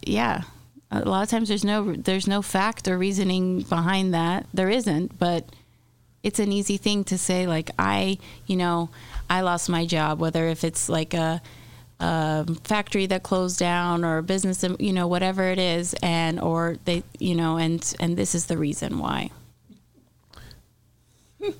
yeah. 0.02 0.42
A 0.90 1.02
lot 1.02 1.24
of 1.24 1.30
times 1.30 1.50
there's 1.50 1.66
no 1.66 1.94
there's 1.94 2.28
no 2.28 2.42
fact 2.42 2.88
or 2.88 2.98
reasoning 2.98 3.62
behind 3.62 4.14
that. 4.14 4.46
There 4.54 4.70
isn't, 4.70 5.20
but 5.20 5.46
it's 6.24 6.40
an 6.40 6.52
easy 6.52 6.78
thing 6.78 7.04
to 7.06 7.18
say 7.18 7.46
like 7.46 7.72
I, 7.78 8.18
you 8.46 8.56
know, 8.56 8.90
I 9.30 9.42
lost 9.42 9.70
my 9.70 9.86
job 9.86 10.20
whether 10.20 10.48
if 10.48 10.64
it's 10.64 10.88
like 10.88 11.14
a 11.14 11.42
a 12.00 12.46
factory 12.64 13.08
that 13.08 13.24
closed 13.24 13.58
down 13.58 14.06
or 14.06 14.20
a 14.20 14.24
business 14.24 14.64
you 14.80 14.94
know 14.94 15.08
whatever 15.08 15.44
it 15.46 15.58
is 15.58 15.96
and 16.04 16.40
or 16.40 16.78
they 16.86 17.02
you 17.18 17.34
know 17.34 17.58
and 17.58 17.96
and 18.00 18.16
this 18.16 18.36
is 18.36 18.46
the 18.46 18.58
reason 18.58 19.00
why. 19.00 19.32
Sorry, 21.40 21.54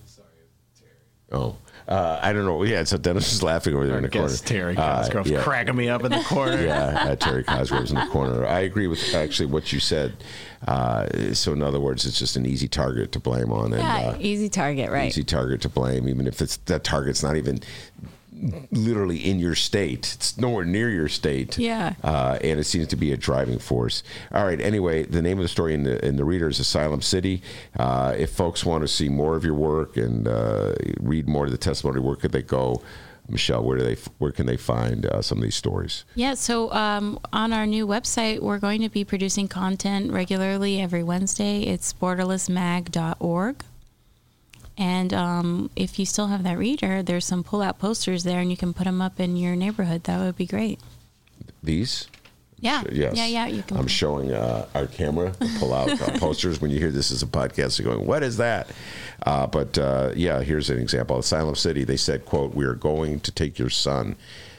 Terry. 0.80 0.92
oh. 1.32 1.58
Uh, 1.88 2.20
I 2.22 2.34
don't 2.34 2.44
know. 2.46 2.64
Yeah, 2.64 2.84
so 2.84 2.98
Dennis 2.98 3.32
is 3.32 3.42
laughing 3.42 3.74
over 3.74 3.88
there 3.88 3.96
in 3.98 4.04
the 4.04 4.10
corner. 4.10 4.28
guess 4.28 4.42
Terry 4.42 4.76
Uh, 4.76 4.98
Cosgrove's 5.04 5.30
yeah. 5.30 5.42
cracking 5.42 5.76
me 5.76 5.88
up 5.88 6.04
in 6.04 6.12
the 6.12 6.22
corner. 6.24 6.62
yeah, 6.62 7.06
uh, 7.08 7.16
Terry 7.16 7.46
Cosgrove's 7.46 7.92
in 7.92 7.96
the 7.96 8.06
corner. 8.08 8.46
I 8.46 8.60
agree 8.62 8.88
with 8.88 9.14
actually 9.16 9.46
what 9.46 9.72
you 9.72 9.80
said. 9.80 10.12
Uh, 10.68 11.08
so, 11.34 11.54
in 11.54 11.62
other 11.62 11.80
words, 11.80 12.06
it's 12.06 12.20
just 12.20 12.36
an 12.36 12.46
easy 12.46 12.68
target 12.68 13.14
to 13.14 13.20
blame 13.20 13.54
on, 13.54 13.72
and 13.72 13.82
Yeah, 13.82 13.98
uh, 14.10 14.18
easy 14.20 14.50
target, 14.50 14.90
right? 14.92 15.08
easy 15.08 15.24
target 15.24 15.62
to 15.62 15.70
blame, 15.70 16.10
even 16.10 16.28
if 16.28 16.42
it's 16.42 16.58
that 16.66 16.84
target's 16.84 17.24
not 17.24 17.38
even 17.38 17.60
literally 18.72 19.18
in 19.18 19.40
your 19.40 19.56
state. 19.56 20.14
It's 20.16 20.38
nowhere 20.38 20.66
near 20.66 20.90
your 20.90 21.08
state. 21.08 21.58
Yeah. 21.58 21.94
Uh, 22.04 22.38
and 22.42 22.60
it 22.60 22.66
seems 22.66 22.88
to 22.88 22.96
be 22.96 23.12
a 23.12 23.18
driving 23.18 23.60
force. 23.60 24.04
All 24.32 24.46
right. 24.46 24.60
Anyway, 24.60 25.04
the 25.04 25.22
name 25.22 25.38
of 25.38 25.44
the 25.44 25.50
story 25.50 25.74
in 25.74 25.84
the 25.84 26.04
in 26.06 26.18
the 26.18 26.26
reader 26.26 26.48
is 26.48 26.60
Asylum 26.60 27.02
City. 27.02 27.42
Uh, 27.78 28.16
if 28.18 28.32
folks 28.32 28.66
want 28.66 28.82
to 28.82 28.88
see 28.88 29.10
more 29.10 29.36
of 29.36 29.44
your 29.44 29.56
work 29.56 29.98
and 29.98 30.28
uh, 30.28 30.74
read 31.00 31.28
more 31.28 31.46
of 31.46 31.52
the 31.52 31.58
testimony, 31.58 32.00
where 32.00 32.16
could 32.16 32.32
they 32.32 32.42
go? 32.42 32.82
Michelle, 33.30 33.64
where 33.64 33.78
do 33.78 33.84
they 33.84 33.96
where 34.20 34.32
can 34.32 34.46
they 34.46 34.56
find 34.58 35.06
uh, 35.06 35.22
some 35.22 35.40
of 35.40 35.44
these 35.44 35.56
stories? 35.56 36.06
Yeah, 36.16 36.34
so 36.34 36.72
um, 36.72 37.20
on 37.34 37.52
our 37.52 37.66
new 37.66 37.86
website, 37.86 38.40
we're 38.40 38.60
going 38.60 38.82
to 38.82 38.90
be 38.90 39.04
producing 39.04 39.48
content 39.48 40.12
regularly 40.12 40.82
every 40.82 41.04
Wednesday. 41.04 41.64
It's 41.64 41.94
borderlessmag.org. 41.94 43.64
And 44.78 45.14
um, 45.14 45.70
if 45.76 45.98
you 45.98 46.06
still 46.06 46.28
have 46.28 46.44
that 46.44 46.58
reader, 46.58 47.02
there's 47.02 47.26
some 47.26 47.44
pull 47.44 47.62
out 47.62 47.80
posters 47.80 48.24
there, 48.24 48.40
and 48.40 48.52
you 48.52 48.58
can 48.58 48.74
put 48.74 48.84
them 48.84 49.02
up 49.02 49.20
in 49.20 49.36
your 49.36 49.56
neighborhood. 49.56 50.04
That 50.04 50.20
would 50.20 50.36
be 50.36 50.46
great. 50.46 50.80
These. 51.64 52.08
Yeah. 52.60 52.84
Yes. 52.92 53.16
Yeah, 53.16 53.26
yeah. 53.26 53.48
You 53.48 53.64
can. 53.64 53.78
I'm 53.78 53.88
showing 53.88 54.32
uh, 54.32 54.68
our 54.76 54.88
camera 54.88 55.34
pull 55.60 55.74
out 55.74 55.90
uh, 55.90 56.12
posters. 56.20 56.60
When 56.62 56.72
you 56.72 56.80
hear 56.80 56.92
this 56.92 57.12
as 57.12 57.24
a 57.24 57.28
podcast, 57.28 57.80
you're 57.80 57.94
going, 57.94 58.06
"What 58.08 58.24
is 58.24 58.38
that?" 58.38 58.70
Uh, 59.26 59.48
but 59.48 59.78
uh, 59.78 60.12
yeah, 60.16 60.42
here's 60.42 60.70
an 60.70 60.80
example. 60.80 61.18
Asylum 61.20 61.56
City. 61.56 61.84
They 61.84 61.98
said, 61.98 62.26
"quote 62.26 62.54
We 62.56 62.66
are 62.66 62.74
going 62.74 63.20
to 63.22 63.32
take 63.32 63.60
your 63.60 63.70
son." 63.70 64.16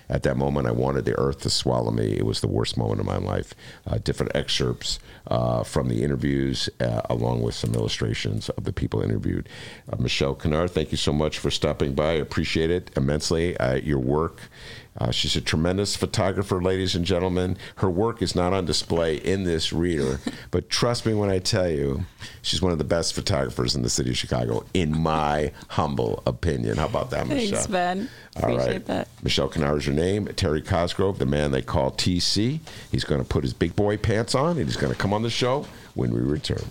At 0.08 0.22
that 0.22 0.36
moment, 0.36 0.66
I 0.66 0.72
wanted 0.72 1.04
the 1.04 1.18
earth 1.18 1.40
to 1.40 1.50
swallow 1.50 1.90
me. 1.90 2.16
It 2.16 2.24
was 2.24 2.40
the 2.40 2.48
worst 2.48 2.76
moment 2.76 3.00
of 3.00 3.06
my 3.06 3.18
life. 3.18 3.54
Uh, 3.86 3.98
different 3.98 4.34
excerpts 4.34 4.98
uh, 5.26 5.62
from 5.62 5.88
the 5.88 6.02
interviews, 6.02 6.70
uh, 6.80 7.02
along 7.10 7.42
with 7.42 7.54
some 7.54 7.74
illustrations 7.74 8.48
of 8.50 8.64
the 8.64 8.72
people 8.72 9.02
interviewed. 9.02 9.48
Uh, 9.92 9.96
Michelle 9.98 10.34
Kanaar, 10.34 10.70
thank 10.70 10.90
you 10.90 10.96
so 10.96 11.12
much 11.12 11.38
for 11.38 11.50
stopping 11.50 11.94
by. 11.94 12.12
I 12.12 12.14
appreciate 12.14 12.70
it 12.70 12.90
immensely. 12.96 13.56
Uh, 13.58 13.74
your 13.74 13.98
work. 13.98 14.40
Uh, 15.00 15.12
she's 15.12 15.36
a 15.36 15.40
tremendous 15.40 15.94
photographer, 15.94 16.60
ladies 16.60 16.96
and 16.96 17.04
gentlemen. 17.04 17.56
Her 17.76 17.88
work 17.88 18.20
is 18.20 18.34
not 18.34 18.52
on 18.52 18.64
display 18.64 19.16
in 19.16 19.44
this 19.44 19.72
reader, 19.72 20.20
but 20.50 20.68
trust 20.68 21.06
me 21.06 21.14
when 21.14 21.30
I 21.30 21.38
tell 21.38 21.68
you, 21.68 22.04
she's 22.48 22.62
one 22.62 22.72
of 22.72 22.78
the 22.78 22.84
best 22.84 23.14
photographers 23.14 23.76
in 23.76 23.82
the 23.82 23.90
city 23.90 24.10
of 24.10 24.16
Chicago, 24.16 24.64
in 24.72 24.98
my 24.98 25.52
humble 25.68 26.22
opinion. 26.26 26.78
How 26.78 26.86
about 26.86 27.10
that, 27.10 27.28
Michelle? 27.28 27.50
Thanks, 27.50 27.66
Ben. 27.66 28.08
All 28.36 28.44
Appreciate 28.44 28.72
right. 28.72 28.86
that. 28.86 29.08
Michelle 29.22 29.50
Kanaar 29.50 29.76
is 29.78 29.84
her 29.84 29.92
name. 29.92 30.26
Terry 30.28 30.62
Cosgrove, 30.62 31.18
the 31.18 31.26
man 31.26 31.50
they 31.50 31.62
call 31.62 31.90
TC. 31.90 32.60
He's 32.90 33.04
going 33.04 33.20
to 33.20 33.26
put 33.26 33.44
his 33.44 33.52
big 33.52 33.76
boy 33.76 33.96
pants 33.98 34.34
on 34.34 34.56
and 34.56 34.66
he's 34.66 34.76
going 34.76 34.92
to 34.92 34.98
come 34.98 35.12
on 35.12 35.22
the 35.22 35.30
show 35.30 35.66
when 35.94 36.12
we 36.12 36.20
return. 36.20 36.62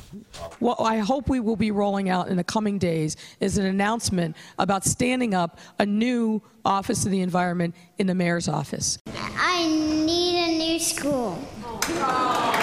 What 0.60 0.80
I 0.80 0.98
hope 0.98 1.30
we 1.30 1.40
will 1.40 1.56
be 1.56 1.72
rolling 1.72 2.10
out 2.10 2.30
in 2.30 2.38
the 2.38 2.44
coming 2.44 2.80
days 2.80 3.18
is 3.40 3.58
an 3.58 3.66
announcement 3.66 4.36
about 4.58 4.84
standing 4.84 5.34
up 5.34 5.60
a 5.78 5.86
new 5.86 6.41
Office 6.66 7.06
of 7.06 7.12
the 7.12 7.22
Environment 7.22 7.76
in 7.98 8.08
the 8.08 8.16
mayor's 8.16 8.48
office. 8.48 8.98
I 9.16 9.68
need 9.68 10.56
a 10.56 10.58
new 10.58 10.80
school. 10.80 11.38
Oh, 11.64 12.56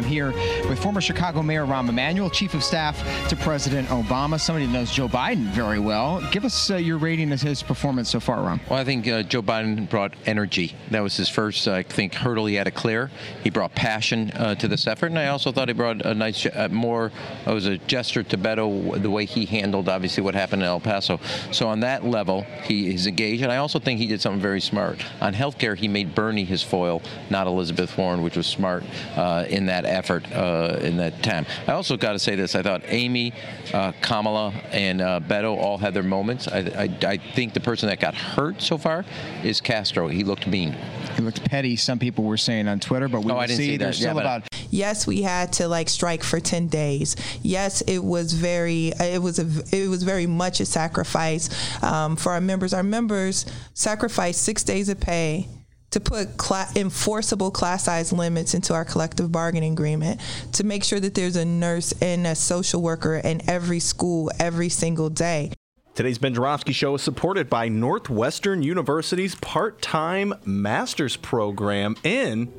I'm 0.00 0.06
here 0.06 0.32
with 0.66 0.82
former 0.82 1.02
Chicago 1.02 1.42
Mayor 1.42 1.66
Rahm 1.66 1.90
Emanuel, 1.90 2.30
Chief 2.30 2.54
of 2.54 2.64
Staff 2.64 3.28
to 3.28 3.36
President 3.36 3.86
Obama, 3.88 4.40
somebody 4.40 4.64
that 4.64 4.72
knows 4.72 4.90
Joe 4.90 5.08
Biden 5.08 5.44
very 5.48 5.78
well. 5.78 6.26
Give 6.30 6.46
us 6.46 6.70
uh, 6.70 6.76
your 6.76 6.96
rating 6.96 7.30
of 7.32 7.42
his 7.42 7.62
performance 7.62 8.08
so 8.08 8.18
far, 8.18 8.38
Rahm. 8.38 8.66
Well, 8.70 8.78
I 8.78 8.84
think 8.84 9.06
uh, 9.06 9.24
Joe 9.24 9.42
Biden 9.42 9.90
brought 9.90 10.14
energy. 10.24 10.74
That 10.90 11.02
was 11.02 11.18
his 11.18 11.28
first, 11.28 11.68
I 11.68 11.82
think, 11.82 12.14
hurdle 12.14 12.46
he 12.46 12.54
had 12.54 12.64
to 12.64 12.70
clear. 12.70 13.10
He 13.44 13.50
brought 13.50 13.74
passion 13.74 14.30
uh, 14.30 14.54
to 14.54 14.68
this 14.68 14.86
effort, 14.86 15.08
and 15.08 15.18
I 15.18 15.26
also 15.26 15.52
thought 15.52 15.68
he 15.68 15.74
brought 15.74 16.00
a 16.00 16.14
nice, 16.14 16.46
uh, 16.46 16.68
more, 16.70 17.12
it 17.46 17.52
was 17.52 17.66
a 17.66 17.76
gesture 17.76 18.22
to 18.22 18.38
Beto, 18.38 19.02
the 19.02 19.10
way 19.10 19.26
he 19.26 19.44
handled, 19.44 19.90
obviously, 19.90 20.22
what 20.22 20.34
happened 20.34 20.62
in 20.62 20.68
El 20.68 20.80
Paso. 20.80 21.20
So 21.52 21.68
on 21.68 21.80
that 21.80 22.06
level, 22.06 22.46
he 22.62 22.94
is 22.94 23.06
engaged, 23.06 23.42
and 23.42 23.52
I 23.52 23.58
also 23.58 23.78
think 23.78 24.00
he 24.00 24.06
did 24.06 24.22
something 24.22 24.40
very 24.40 24.62
smart. 24.62 25.04
On 25.20 25.34
healthcare, 25.34 25.76
he 25.76 25.88
made 25.88 26.14
Bernie 26.14 26.44
his 26.44 26.62
foil, 26.62 27.02
not 27.28 27.46
Elizabeth 27.46 27.98
Warren, 27.98 28.22
which 28.22 28.38
was 28.38 28.46
smart 28.46 28.82
uh, 29.14 29.44
in 29.46 29.66
that 29.66 29.89
effort 29.90 30.30
uh, 30.32 30.78
in 30.80 30.96
that 30.98 31.22
time. 31.22 31.46
I 31.66 31.72
also 31.72 31.96
got 31.96 32.12
to 32.12 32.18
say 32.18 32.34
this: 32.36 32.54
I 32.54 32.62
thought 32.62 32.82
Amy, 32.86 33.32
uh, 33.74 33.92
Kamala, 34.00 34.50
and 34.70 35.00
uh, 35.00 35.20
Beto 35.20 35.56
all 35.56 35.78
had 35.78 35.94
their 35.94 36.02
moments. 36.02 36.48
I, 36.48 36.58
I, 36.58 37.06
I 37.06 37.16
think 37.34 37.54
the 37.54 37.60
person 37.60 37.88
that 37.88 38.00
got 38.00 38.14
hurt 38.14 38.62
so 38.62 38.78
far 38.78 39.04
is 39.42 39.60
Castro. 39.60 40.08
He 40.08 40.24
looked 40.24 40.46
mean. 40.46 40.72
He 41.16 41.22
looked 41.22 41.44
petty. 41.44 41.76
Some 41.76 41.98
people 41.98 42.24
were 42.24 42.36
saying 42.36 42.68
on 42.68 42.80
Twitter, 42.80 43.08
but 43.08 43.24
we 43.24 43.32
Oh, 43.32 43.40
didn't 43.40 43.56
see. 43.56 43.66
see. 43.68 43.76
There's 43.76 43.96
still 43.98 44.14
but- 44.14 44.20
about 44.20 44.42
yes 44.72 45.04
we 45.04 45.22
had 45.22 45.52
to 45.52 45.66
like 45.66 45.88
strike 45.88 46.22
for 46.22 46.38
10 46.38 46.68
days 46.68 47.16
yes 47.42 47.80
it 47.88 47.98
was 47.98 48.32
very 48.34 48.92
it 49.00 49.20
was 49.20 49.40
a 49.40 49.74
it 49.76 49.88
was 49.88 50.04
very 50.04 50.26
much 50.28 50.60
a 50.60 50.64
sacrifice 50.64 51.50
um, 51.82 52.14
for 52.14 52.30
our 52.30 52.40
members 52.40 52.72
our 52.72 52.84
members 52.84 53.46
sacrificed 53.74 54.40
six 54.42 54.62
days 54.62 54.88
of 54.88 55.00
pay 55.00 55.48
to 55.90 56.00
put 56.00 56.28
enforceable 56.76 57.50
class 57.50 57.84
size 57.84 58.12
limits 58.12 58.54
into 58.54 58.74
our 58.74 58.84
collective 58.84 59.30
bargaining 59.32 59.72
agreement 59.72 60.20
to 60.52 60.64
make 60.64 60.84
sure 60.84 61.00
that 61.00 61.14
there's 61.14 61.36
a 61.36 61.44
nurse 61.44 61.92
and 62.00 62.26
a 62.26 62.34
social 62.34 62.82
worker 62.82 63.16
in 63.16 63.40
every 63.48 63.80
school 63.80 64.30
every 64.38 64.68
single 64.68 65.10
day. 65.10 65.52
Today's 65.94 66.18
Ben 66.18 66.34
Joravsky 66.34 66.72
Show 66.72 66.94
is 66.94 67.02
supported 67.02 67.50
by 67.50 67.68
Northwestern 67.68 68.62
University's 68.62 69.34
part 69.34 69.82
time 69.82 70.32
master's 70.44 71.16
program 71.16 71.96
in 72.04 72.52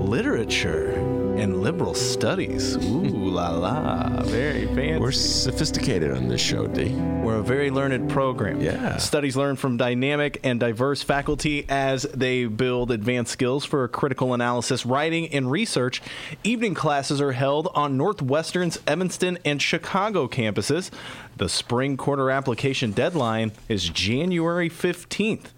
literature 0.00 1.25
and 1.38 1.62
liberal 1.62 1.94
studies. 1.94 2.76
Ooh 2.76 3.30
la 3.30 3.50
la. 3.50 4.22
Very 4.22 4.66
fancy. 4.66 4.98
We're 4.98 5.12
sophisticated 5.12 6.10
on 6.12 6.28
this 6.28 6.40
show, 6.40 6.66
D. 6.66 6.94
We're 6.94 7.38
a 7.38 7.42
very 7.42 7.70
learned 7.70 8.08
program. 8.10 8.60
Yeah. 8.60 8.96
Studies 8.96 9.36
learn 9.36 9.56
from 9.56 9.76
dynamic 9.76 10.40
and 10.42 10.58
diverse 10.58 11.02
faculty 11.02 11.66
as 11.68 12.02
they 12.02 12.46
build 12.46 12.90
advanced 12.90 13.32
skills 13.32 13.64
for 13.64 13.86
critical 13.88 14.32
analysis, 14.32 14.86
writing, 14.86 15.28
and 15.28 15.50
research. 15.50 16.00
Evening 16.44 16.74
classes 16.74 17.20
are 17.20 17.32
held 17.32 17.68
on 17.74 17.96
Northwestern's 17.96 18.78
Evanston 18.86 19.38
and 19.44 19.60
Chicago 19.60 20.28
campuses. 20.28 20.90
The 21.36 21.48
spring 21.48 21.96
quarter 21.96 22.30
application 22.30 22.92
deadline 22.92 23.52
is 23.68 23.88
January 23.88 24.70
15th. 24.70 25.48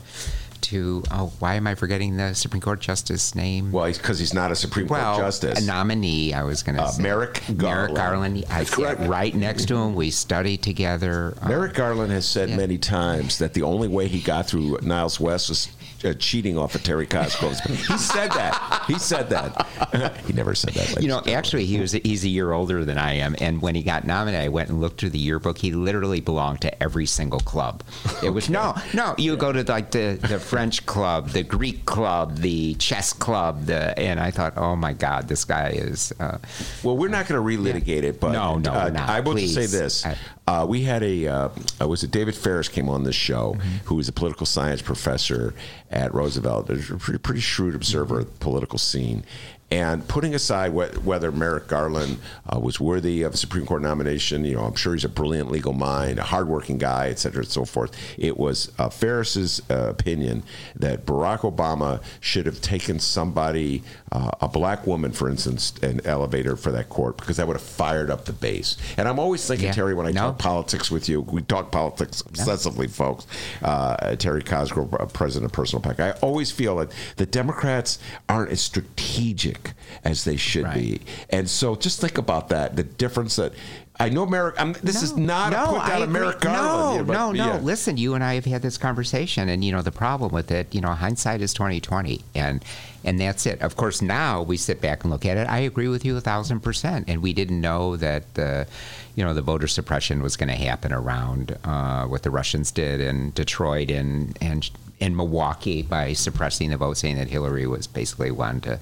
to 0.61 1.03
oh, 1.11 1.31
why 1.39 1.55
am 1.55 1.67
I 1.67 1.75
forgetting 1.75 2.17
the 2.17 2.33
Supreme 2.33 2.61
Court 2.61 2.79
justice 2.79 3.35
name? 3.35 3.71
Well, 3.71 3.91
because 3.91 4.19
he's 4.19 4.33
not 4.33 4.51
a 4.51 4.55
Supreme 4.55 4.87
well, 4.87 5.15
Court 5.15 5.25
justice. 5.25 5.63
a 5.63 5.65
nominee. 5.65 6.33
I 6.33 6.43
was 6.43 6.63
going 6.63 6.75
to 6.77 6.83
Uh, 6.83 6.87
say 6.91 7.03
Merrick 7.03 7.41
Merrick 7.49 7.57
Garland. 7.95 7.95
Garland. 7.95 8.45
I 8.49 8.63
sat 8.63 8.99
right 9.07 9.33
next 9.33 9.65
to 9.67 9.75
him. 9.77 9.95
We 9.95 10.11
studied 10.11 10.61
together. 10.63 11.35
Merrick 11.47 11.73
Garland 11.73 12.11
has 12.11 12.27
said 12.27 12.49
many 12.49 12.77
times 12.77 13.37
that 13.39 13.53
the 13.53 13.63
only 13.63 13.87
way 13.87 14.07
he 14.07 14.19
got 14.19 14.47
through 14.47 14.77
Niles 14.81 15.19
West 15.19 15.49
was 15.49 15.69
uh, 16.03 16.13
cheating 16.13 16.57
off 16.57 16.75
of 16.75 16.83
Terry 16.83 17.07
Cosgrove. 17.07 17.59
he 17.61 17.97
said 17.97 18.29
that. 18.31 18.83
He 18.87 18.97
said 18.99 19.29
that. 19.29 20.15
he 20.27 20.33
never 20.33 20.53
said 20.55 20.73
that. 20.73 21.01
You 21.01 21.07
know, 21.07 21.21
actually, 21.27 21.65
he 21.65 21.79
was 21.79 21.91
he's 21.93 22.23
a 22.23 22.29
year 22.29 22.51
older 22.51 22.85
than 22.85 22.97
I 22.97 23.13
am, 23.13 23.35
and 23.41 23.61
when 23.61 23.75
he 23.75 23.83
got 23.83 24.05
nominated, 24.05 24.45
I 24.45 24.49
went 24.49 24.69
and 24.69 24.79
looked 24.81 24.99
through 24.99 25.09
the 25.11 25.19
yearbook. 25.19 25.57
He 25.57 25.71
literally 25.71 26.19
belonged 26.21 26.61
to 26.61 26.83
every 26.83 27.05
single 27.05 27.39
club. 27.39 27.83
It 28.23 28.29
was 28.29 28.49
no, 28.49 28.75
no. 28.93 29.15
You 29.17 29.35
go 29.37 29.51
to 29.51 29.63
like 29.63 29.91
the, 29.91 30.19
the 30.21 30.39
French 30.39 30.85
club, 30.85 31.29
the 31.29 31.43
Greek 31.43 31.85
club, 31.85 32.37
the 32.37 32.75
chess 32.75 33.13
club, 33.13 33.65
the 33.65 33.97
and 33.99 34.19
I 34.19 34.31
thought, 34.31 34.53
oh 34.57 34.75
my 34.75 34.93
God, 34.93 35.27
this 35.27 35.45
guy 35.45 35.69
is. 35.69 36.13
Uh, 36.19 36.37
well, 36.83 36.97
we're 36.97 37.07
not 37.09 37.27
going 37.27 37.41
to 37.41 37.57
relitigate 37.57 38.03
it, 38.03 38.19
but 38.19 38.31
no, 38.33 38.57
no, 38.57 38.71
uh, 38.71 38.89
not. 38.89 39.09
I 39.09 39.19
will 39.21 39.35
just 39.35 39.53
say 39.55 39.65
this: 39.65 40.05
uh, 40.47 40.65
we 40.67 40.83
had 40.83 41.03
a 41.03 41.27
uh, 41.27 41.49
uh, 41.81 41.87
was 41.87 42.03
it 42.03 42.11
David 42.11 42.35
Faris 42.35 42.67
came 42.69 42.89
on 42.89 43.03
this 43.03 43.15
show, 43.15 43.37
Mm-hmm. 43.57 43.85
who 43.85 43.95
was 43.95 44.07
a 44.07 44.11
political 44.11 44.45
science 44.45 44.81
professor 44.81 45.53
at 45.89 46.13
Roosevelt, 46.13 46.67
There's 46.67 46.89
a 46.91 46.97
pretty, 46.97 47.19
pretty 47.19 47.39
shrewd 47.39 47.75
observer 47.75 48.19
of 48.19 48.25
the 48.25 48.39
political 48.39 48.77
scene. 48.77 49.23
And 49.69 50.07
putting 50.07 50.33
aside 50.33 50.71
wh- 50.71 51.05
whether 51.05 51.29
Merrick 51.29 51.67
Garland 51.67 52.19
uh, 52.47 52.57
was 52.57 52.79
worthy 52.79 53.23
of 53.23 53.33
a 53.33 53.37
Supreme 53.37 53.65
Court 53.65 53.81
nomination, 53.81 54.45
you 54.45 54.55
know, 54.55 54.61
I'm 54.63 54.75
sure 54.75 54.93
he's 54.93 55.03
a 55.03 55.09
brilliant 55.09 55.51
legal 55.51 55.73
mind, 55.73 56.19
a 56.19 56.23
hardworking 56.23 56.77
guy, 56.77 57.09
et 57.09 57.19
cetera, 57.19 57.41
and 57.41 57.51
so 57.51 57.65
forth. 57.65 57.91
It 58.17 58.37
was 58.37 58.71
uh, 58.79 58.87
Faris's 58.89 59.61
uh, 59.69 59.89
opinion 59.89 60.43
that 60.77 61.05
Barack 61.05 61.39
Obama 61.39 62.01
should 62.21 62.45
have 62.45 62.61
taken 62.61 62.97
somebody, 62.99 63.83
uh, 64.13 64.31
a 64.39 64.47
black 64.47 64.87
woman, 64.87 65.11
for 65.11 65.29
instance, 65.29 65.73
and 65.83 65.99
elevator 66.07 66.55
for 66.55 66.71
that 66.71 66.87
court 66.87 67.17
because 67.17 67.35
that 67.35 67.45
would 67.45 67.57
have 67.57 67.61
fired 67.61 68.09
up 68.09 68.23
the 68.23 68.33
base. 68.33 68.77
And 68.95 69.05
I'm 69.05 69.19
always 69.19 69.45
thinking, 69.45 69.65
Yeah. 69.67 69.73
Terry, 69.73 69.93
when 69.93 70.07
I 70.07 70.11
No. 70.11 70.21
talk 70.27 70.37
politics 70.39 70.89
with 70.89 71.09
you, 71.09 71.19
we 71.19 71.41
talk 71.41 71.71
politics 71.73 72.21
obsessively, 72.21 72.89
folks. 72.89 73.27
Uh, 73.61 74.15
Terry 74.15 74.43
Cosgrove, 74.43 74.93
uh, 74.93 75.05
president 75.07 75.51
of 75.51 75.53
Personal 75.53 75.81
PAC. 75.81 75.99
I 75.99 76.11
always 76.21 76.51
feel 76.51 76.77
that 76.77 76.89
the 77.17 77.25
Democrats 77.25 77.99
aren't 78.29 78.51
as 78.51 78.61
strategic 78.61 79.56
as 80.03 80.23
they 80.23 80.37
should 80.37 80.71
be. 80.73 81.01
And 81.29 81.49
so 81.49 81.75
just 81.75 81.99
think 82.01 82.17
about 82.17 82.49
that 82.49 82.75
the 82.75 82.83
difference 82.83 83.35
that. 83.37 83.53
I 83.99 84.09
know 84.09 84.21
America. 84.21 84.61
I'm, 84.61 84.73
this 84.73 85.01
is 85.01 85.17
not 85.17 85.53
a 85.53 85.57
put 85.57 85.87
down 85.87 86.03
of 86.03 86.09
agree. 86.09 86.19
Merrick 86.19 86.39
Garland. 86.39 86.87
No, 86.87 86.93
here, 86.93 87.03
but- 87.03 87.13
no, 87.13 87.31
no. 87.31 87.53
yeah. 87.53 87.59
Listen, 87.59 87.97
you 87.97 88.13
and 88.13 88.23
I 88.23 88.35
have 88.35 88.45
had 88.45 88.61
this 88.61 88.77
conversation, 88.77 89.49
and 89.49 89.65
you 89.65 89.71
know 89.71 89.81
the 89.81 89.91
problem 89.91 90.31
with 90.31 90.51
it. 90.51 90.67
You 90.75 90.81
know, 90.81 90.89
hindsight 90.89 91.41
is 91.41 91.51
twenty 91.51 91.79
twenty, 91.79 92.21
and 92.35 92.63
and 93.03 93.19
that's 93.19 93.47
it. 93.47 93.59
Of 93.59 93.75
course, 93.75 94.03
now 94.03 94.43
we 94.43 94.55
sit 94.55 94.81
back 94.81 95.03
and 95.03 95.11
look 95.11 95.25
at 95.25 95.37
it. 95.37 95.49
I 95.49 95.59
agree 95.59 95.87
with 95.87 96.05
you 96.05 96.15
a 96.15 96.21
thousand 96.21 96.59
percent, 96.59 97.05
and 97.09 97.23
we 97.23 97.33
didn't 97.33 97.59
know 97.59 97.97
that 97.97 98.31
the, 98.35 98.67
you 99.15 99.23
know, 99.23 99.33
the 99.33 99.41
voter 99.41 99.67
suppression 99.67 100.21
was 100.21 100.37
going 100.37 100.49
to 100.49 100.55
happen 100.55 100.93
around 100.93 101.57
uh, 101.63 102.05
what 102.05 102.21
the 102.21 102.29
Russians 102.29 102.69
did 102.69 103.01
in 103.01 103.31
Detroit 103.31 103.89
and 103.89 104.37
and 104.39 104.69
in 104.99 105.15
Milwaukee 105.15 105.81
by 105.81 106.13
suppressing 106.13 106.69
the 106.69 106.77
vote, 106.77 106.97
saying 106.97 107.17
that 107.17 107.29
Hillary 107.29 107.65
was 107.65 107.87
basically 107.87 108.29
one 108.29 108.61
to 108.61 108.79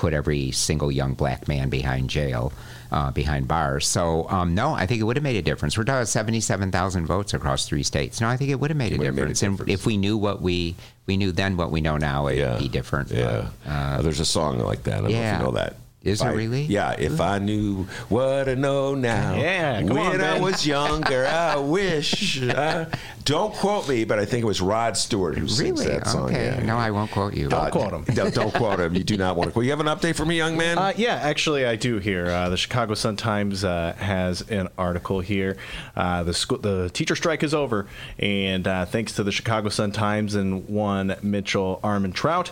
put 0.00 0.14
every 0.14 0.50
single 0.50 0.90
young 0.90 1.12
black 1.12 1.46
man 1.46 1.68
behind 1.68 2.08
jail, 2.08 2.52
uh, 2.90 3.10
behind 3.10 3.46
bars. 3.46 3.86
So, 3.86 4.26
um, 4.30 4.54
no, 4.54 4.72
I 4.72 4.86
think 4.86 4.98
it 5.00 5.04
would 5.04 5.16
have 5.16 5.22
made 5.22 5.36
a 5.36 5.42
difference. 5.42 5.76
We're 5.76 5.84
talking 5.84 5.98
about 5.98 6.08
77,000 6.08 7.04
votes 7.06 7.34
across 7.34 7.66
three 7.68 7.82
states. 7.82 8.18
No, 8.20 8.26
I 8.26 8.38
think 8.38 8.50
it 8.50 8.58
would 8.58 8.70
have 8.70 8.78
made 8.78 8.94
a 8.94 8.98
made 8.98 9.08
a 9.08 9.12
difference. 9.12 9.42
And 9.42 9.68
if 9.68 9.84
we 9.84 9.98
knew 9.98 10.16
what 10.16 10.40
we 10.40 10.74
we 11.06 11.18
knew 11.18 11.32
then, 11.32 11.56
what 11.58 11.70
we 11.70 11.82
know 11.82 11.98
now, 11.98 12.28
it'd 12.28 12.58
be 12.58 12.68
different. 12.68 13.10
Yeah. 13.10 13.48
Uh, 13.66 14.00
there's 14.00 14.20
a 14.20 14.24
song 14.24 14.58
like 14.60 14.84
that. 14.84 14.94
I 14.94 14.96
don't 14.96 15.04
know 15.04 15.10
if 15.10 15.16
yeah. 15.16 15.38
you 15.38 15.44
know 15.44 15.52
that. 15.52 15.76
Is 16.02 16.20
By- 16.20 16.32
really? 16.32 16.62
Yeah. 16.62 16.92
If 16.98 17.20
I 17.20 17.38
knew 17.38 17.84
what 18.08 18.48
I 18.48 18.54
know 18.54 18.94
now. 18.94 19.34
Yeah, 19.34 19.82
When 19.82 19.98
on, 19.98 20.20
I 20.22 20.40
was 20.40 20.66
younger, 20.66 21.26
I 21.26 21.56
wish. 21.56 22.40
uh, 22.42 22.86
don't 23.24 23.52
quote 23.54 23.88
me, 23.88 24.04
but 24.04 24.18
I 24.18 24.24
think 24.24 24.42
it 24.42 24.46
was 24.46 24.60
Rod 24.60 24.96
Stewart 24.96 25.36
who 25.36 25.46
sings 25.48 25.80
Really? 25.80 25.92
that 25.92 26.06
song. 26.06 26.26
Okay. 26.30 26.46
Yeah. 26.46 26.62
No, 26.64 26.76
I 26.76 26.90
won't 26.90 27.10
quote 27.10 27.34
you. 27.34 27.46
Uh, 27.48 27.68
Don't, 27.68 27.70
quote 27.70 27.92
him. 27.92 28.30
don't 28.30 28.54
quote 28.54 28.80
him. 28.80 28.94
You 28.94 29.04
do 29.04 29.16
not 29.16 29.36
want 29.36 29.48
to 29.48 29.52
quote. 29.52 29.64
You 29.64 29.70
have 29.72 29.80
an 29.80 29.86
update 29.86 30.14
for 30.16 30.24
me, 30.24 30.36
young 30.36 30.56
man? 30.56 30.78
Uh, 30.78 30.92
yeah, 30.96 31.14
actually, 31.14 31.66
I 31.66 31.76
do 31.76 31.98
here. 31.98 32.26
Uh, 32.26 32.48
the 32.48 32.56
Chicago 32.56 32.94
Sun 32.94 33.16
Times 33.16 33.64
uh, 33.64 33.94
has 33.98 34.42
an 34.50 34.68
article 34.78 35.20
here. 35.20 35.56
Uh, 35.94 36.22
the 36.22 36.34
school, 36.34 36.58
the 36.58 36.90
teacher 36.90 37.14
strike 37.16 37.42
is 37.42 37.52
over, 37.54 37.86
and 38.18 38.66
uh, 38.66 38.84
thanks 38.86 39.12
to 39.14 39.22
the 39.22 39.32
Chicago 39.32 39.68
Sun 39.68 39.92
Times 39.92 40.34
and 40.34 40.68
one 40.68 41.16
Mitchell 41.22 41.80
Armentrout, 41.84 42.50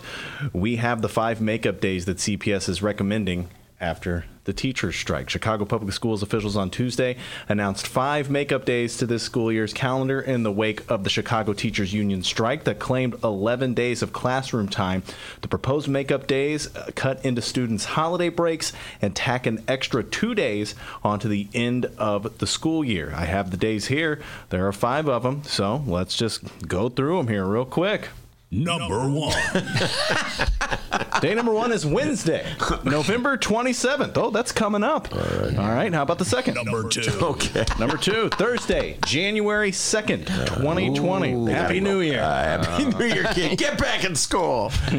we 0.52 0.76
have 0.76 1.02
the 1.02 1.08
five 1.08 1.40
makeup 1.40 1.80
days 1.80 2.04
that 2.06 2.18
CPS 2.18 2.68
is 2.68 2.82
recommending 2.82 3.48
after 3.80 4.24
the 4.44 4.52
teachers' 4.52 4.96
strike. 4.96 5.28
Chicago 5.28 5.64
Public 5.66 5.92
Schools 5.92 6.22
officials 6.22 6.56
on 6.56 6.70
Tuesday 6.70 7.16
announced 7.50 7.86
five 7.86 8.30
makeup 8.30 8.64
days 8.64 8.96
to 8.96 9.06
this 9.06 9.22
school 9.22 9.52
year's 9.52 9.74
calendar 9.74 10.20
in 10.20 10.42
the 10.42 10.50
wake 10.50 10.90
of 10.90 11.04
the 11.04 11.10
Chicago 11.10 11.52
Teachers 11.52 11.92
Union 11.92 12.22
strike 12.22 12.64
that 12.64 12.78
claimed 12.78 13.22
11 13.22 13.74
days 13.74 14.02
of 14.02 14.12
classroom 14.14 14.66
time. 14.66 15.02
The 15.42 15.48
proposed 15.48 15.86
makeup 15.86 16.26
days 16.26 16.74
uh, 16.74 16.90
cut 16.94 17.22
into 17.24 17.42
students' 17.42 17.84
holiday 17.84 18.30
breaks 18.30 18.72
and 19.02 19.14
tack 19.14 19.46
an 19.46 19.62
extra 19.68 20.02
two 20.02 20.34
days 20.34 20.74
onto 21.04 21.28
the 21.28 21.48
end 21.52 21.86
of 21.98 22.38
the 22.38 22.46
school 22.46 22.82
year. 22.82 23.12
I 23.14 23.26
have 23.26 23.50
the 23.50 23.58
days 23.58 23.88
here. 23.88 24.20
There 24.48 24.66
are 24.66 24.72
five 24.72 25.08
of 25.08 25.24
them, 25.24 25.44
so 25.44 25.84
let's 25.86 26.16
just 26.16 26.66
go 26.66 26.88
through 26.88 27.18
them 27.18 27.28
here 27.28 27.44
real 27.44 27.66
quick. 27.66 28.08
Number 28.50 29.08
one. 29.10 29.36
Day 31.20 31.34
number 31.34 31.52
one 31.52 31.70
is 31.70 31.84
Wednesday, 31.84 32.46
November 32.84 33.36
27th. 33.36 34.16
Oh, 34.16 34.30
that's 34.30 34.52
coming 34.52 34.82
up. 34.82 35.12
All 35.12 35.18
right. 35.20 35.58
All 35.58 35.68
right. 35.68 35.92
How 35.92 36.02
about 36.02 36.18
the 36.18 36.24
second? 36.24 36.54
Number 36.54 36.88
two. 36.88 37.10
Okay. 37.20 37.64
Number 37.78 37.96
two, 37.98 38.30
Thursday, 38.30 38.96
January 39.04 39.70
2nd, 39.70 40.26
2020. 40.46 41.50
Happy 41.52 41.80
New 41.80 42.00
Year. 42.00 42.20
Uh, 42.22 42.58
Happy 42.64 42.84
New 42.86 43.04
Year, 43.04 43.24
kid. 43.34 43.58
Get 43.58 43.76
back 43.78 44.04
in 44.04 44.14
school. 44.14 44.72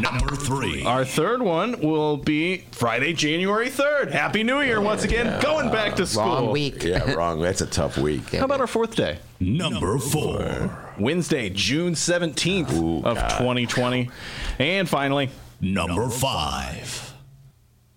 Number 0.00 0.36
three. 0.36 0.84
Our 0.84 1.04
third 1.04 1.42
one 1.42 1.80
will 1.80 2.18
be 2.18 2.58
Friday, 2.70 3.14
January 3.14 3.68
3rd. 3.70 4.12
Happy 4.12 4.44
New 4.44 4.60
Year 4.60 4.80
once 4.80 5.02
again. 5.02 5.40
Going 5.42 5.70
back 5.72 5.96
to 5.96 6.06
school. 6.06 6.26
Long 6.26 6.50
week. 6.52 6.84
yeah, 6.84 7.14
wrong. 7.14 7.40
That's 7.40 7.62
a 7.62 7.66
tough 7.66 7.98
week. 7.98 8.30
How 8.32 8.44
about 8.44 8.60
our 8.60 8.66
fourth 8.68 8.94
day? 8.94 9.18
Number 9.40 9.98
four. 9.98 10.84
Wednesday, 11.00 11.50
June 11.50 11.94
17th 11.94 12.72
Ooh, 12.72 12.96
of 12.98 13.16
God. 13.16 13.38
2020. 13.38 14.10
And 14.58 14.88
finally, 14.88 15.30
Number 15.60 16.08
five. 16.08 17.04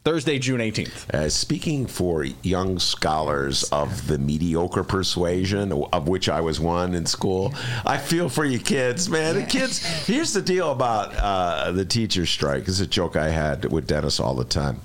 Thursday, 0.04 0.40
June 0.40 0.62
18th. 0.62 1.14
Uh, 1.14 1.30
speaking 1.30 1.86
for 1.86 2.24
young 2.42 2.80
scholars 2.80 3.64
of 3.66 4.08
the 4.08 4.18
mediocre 4.18 4.84
persuasion, 4.84 5.72
of 5.94 6.08
which 6.08 6.28
I 6.28 6.42
was 6.42 6.60
one 6.60 6.96
in 6.96 7.06
school, 7.06 7.54
I 7.86 8.00
feel 8.00 8.28
for 8.28 8.44
you 8.44 8.58
kids, 8.58 9.10
man. 9.10 9.36
The 9.36 9.44
kids. 9.44 9.78
Here's 10.08 10.34
the 10.34 10.42
deal 10.42 10.72
about 10.72 11.16
uh, 11.16 11.72
the 11.72 11.86
teacher 11.86 12.26
strike. 12.26 12.66
This 12.66 12.76
is 12.76 12.82
a 12.82 12.88
joke 12.88 13.16
I 13.16 13.30
had 13.30 13.72
with 13.72 13.86
Dennis 13.86 14.20
all 14.20 14.34
the 14.34 14.44
time. 14.44 14.82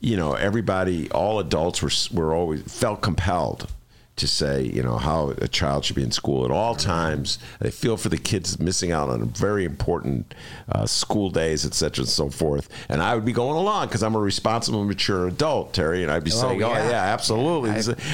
You 0.00 0.18
know, 0.18 0.34
everybody, 0.34 1.10
all 1.12 1.38
adults 1.38 1.80
were 1.82 1.90
were 2.12 2.34
always 2.34 2.60
felt 2.70 3.00
compelled 3.00 3.70
to 4.14 4.26
say, 4.28 4.62
you 4.62 4.82
know, 4.82 4.98
how 4.98 5.30
a 5.38 5.48
child 5.48 5.84
should 5.84 5.96
be 5.96 6.02
in 6.02 6.10
school 6.10 6.44
at 6.44 6.50
all 6.50 6.74
times. 6.74 7.38
They 7.60 7.70
feel 7.70 7.96
for 7.96 8.10
the 8.10 8.18
kids 8.18 8.60
missing 8.60 8.92
out 8.92 9.08
on 9.08 9.24
very 9.30 9.64
important 9.64 10.34
uh, 10.70 10.84
school 10.86 11.30
days, 11.30 11.64
et 11.64 11.72
cetera, 11.74 12.02
and 12.02 12.08
so 12.10 12.28
forth. 12.28 12.68
And 12.90 13.02
I 13.02 13.14
would 13.14 13.24
be 13.24 13.32
going 13.32 13.56
along 13.56 13.86
because 13.86 14.02
I'm 14.02 14.14
a 14.14 14.20
responsible, 14.20 14.84
mature 14.84 15.26
adult, 15.28 15.72
Terry, 15.72 16.02
and 16.02 16.12
I'd 16.12 16.24
be 16.24 16.30
Oh, 16.34 16.40
saying, 16.40 16.62
oh, 16.62 16.68
yeah. 16.68 16.90
yeah, 16.90 17.02
absolutely. 17.12 17.70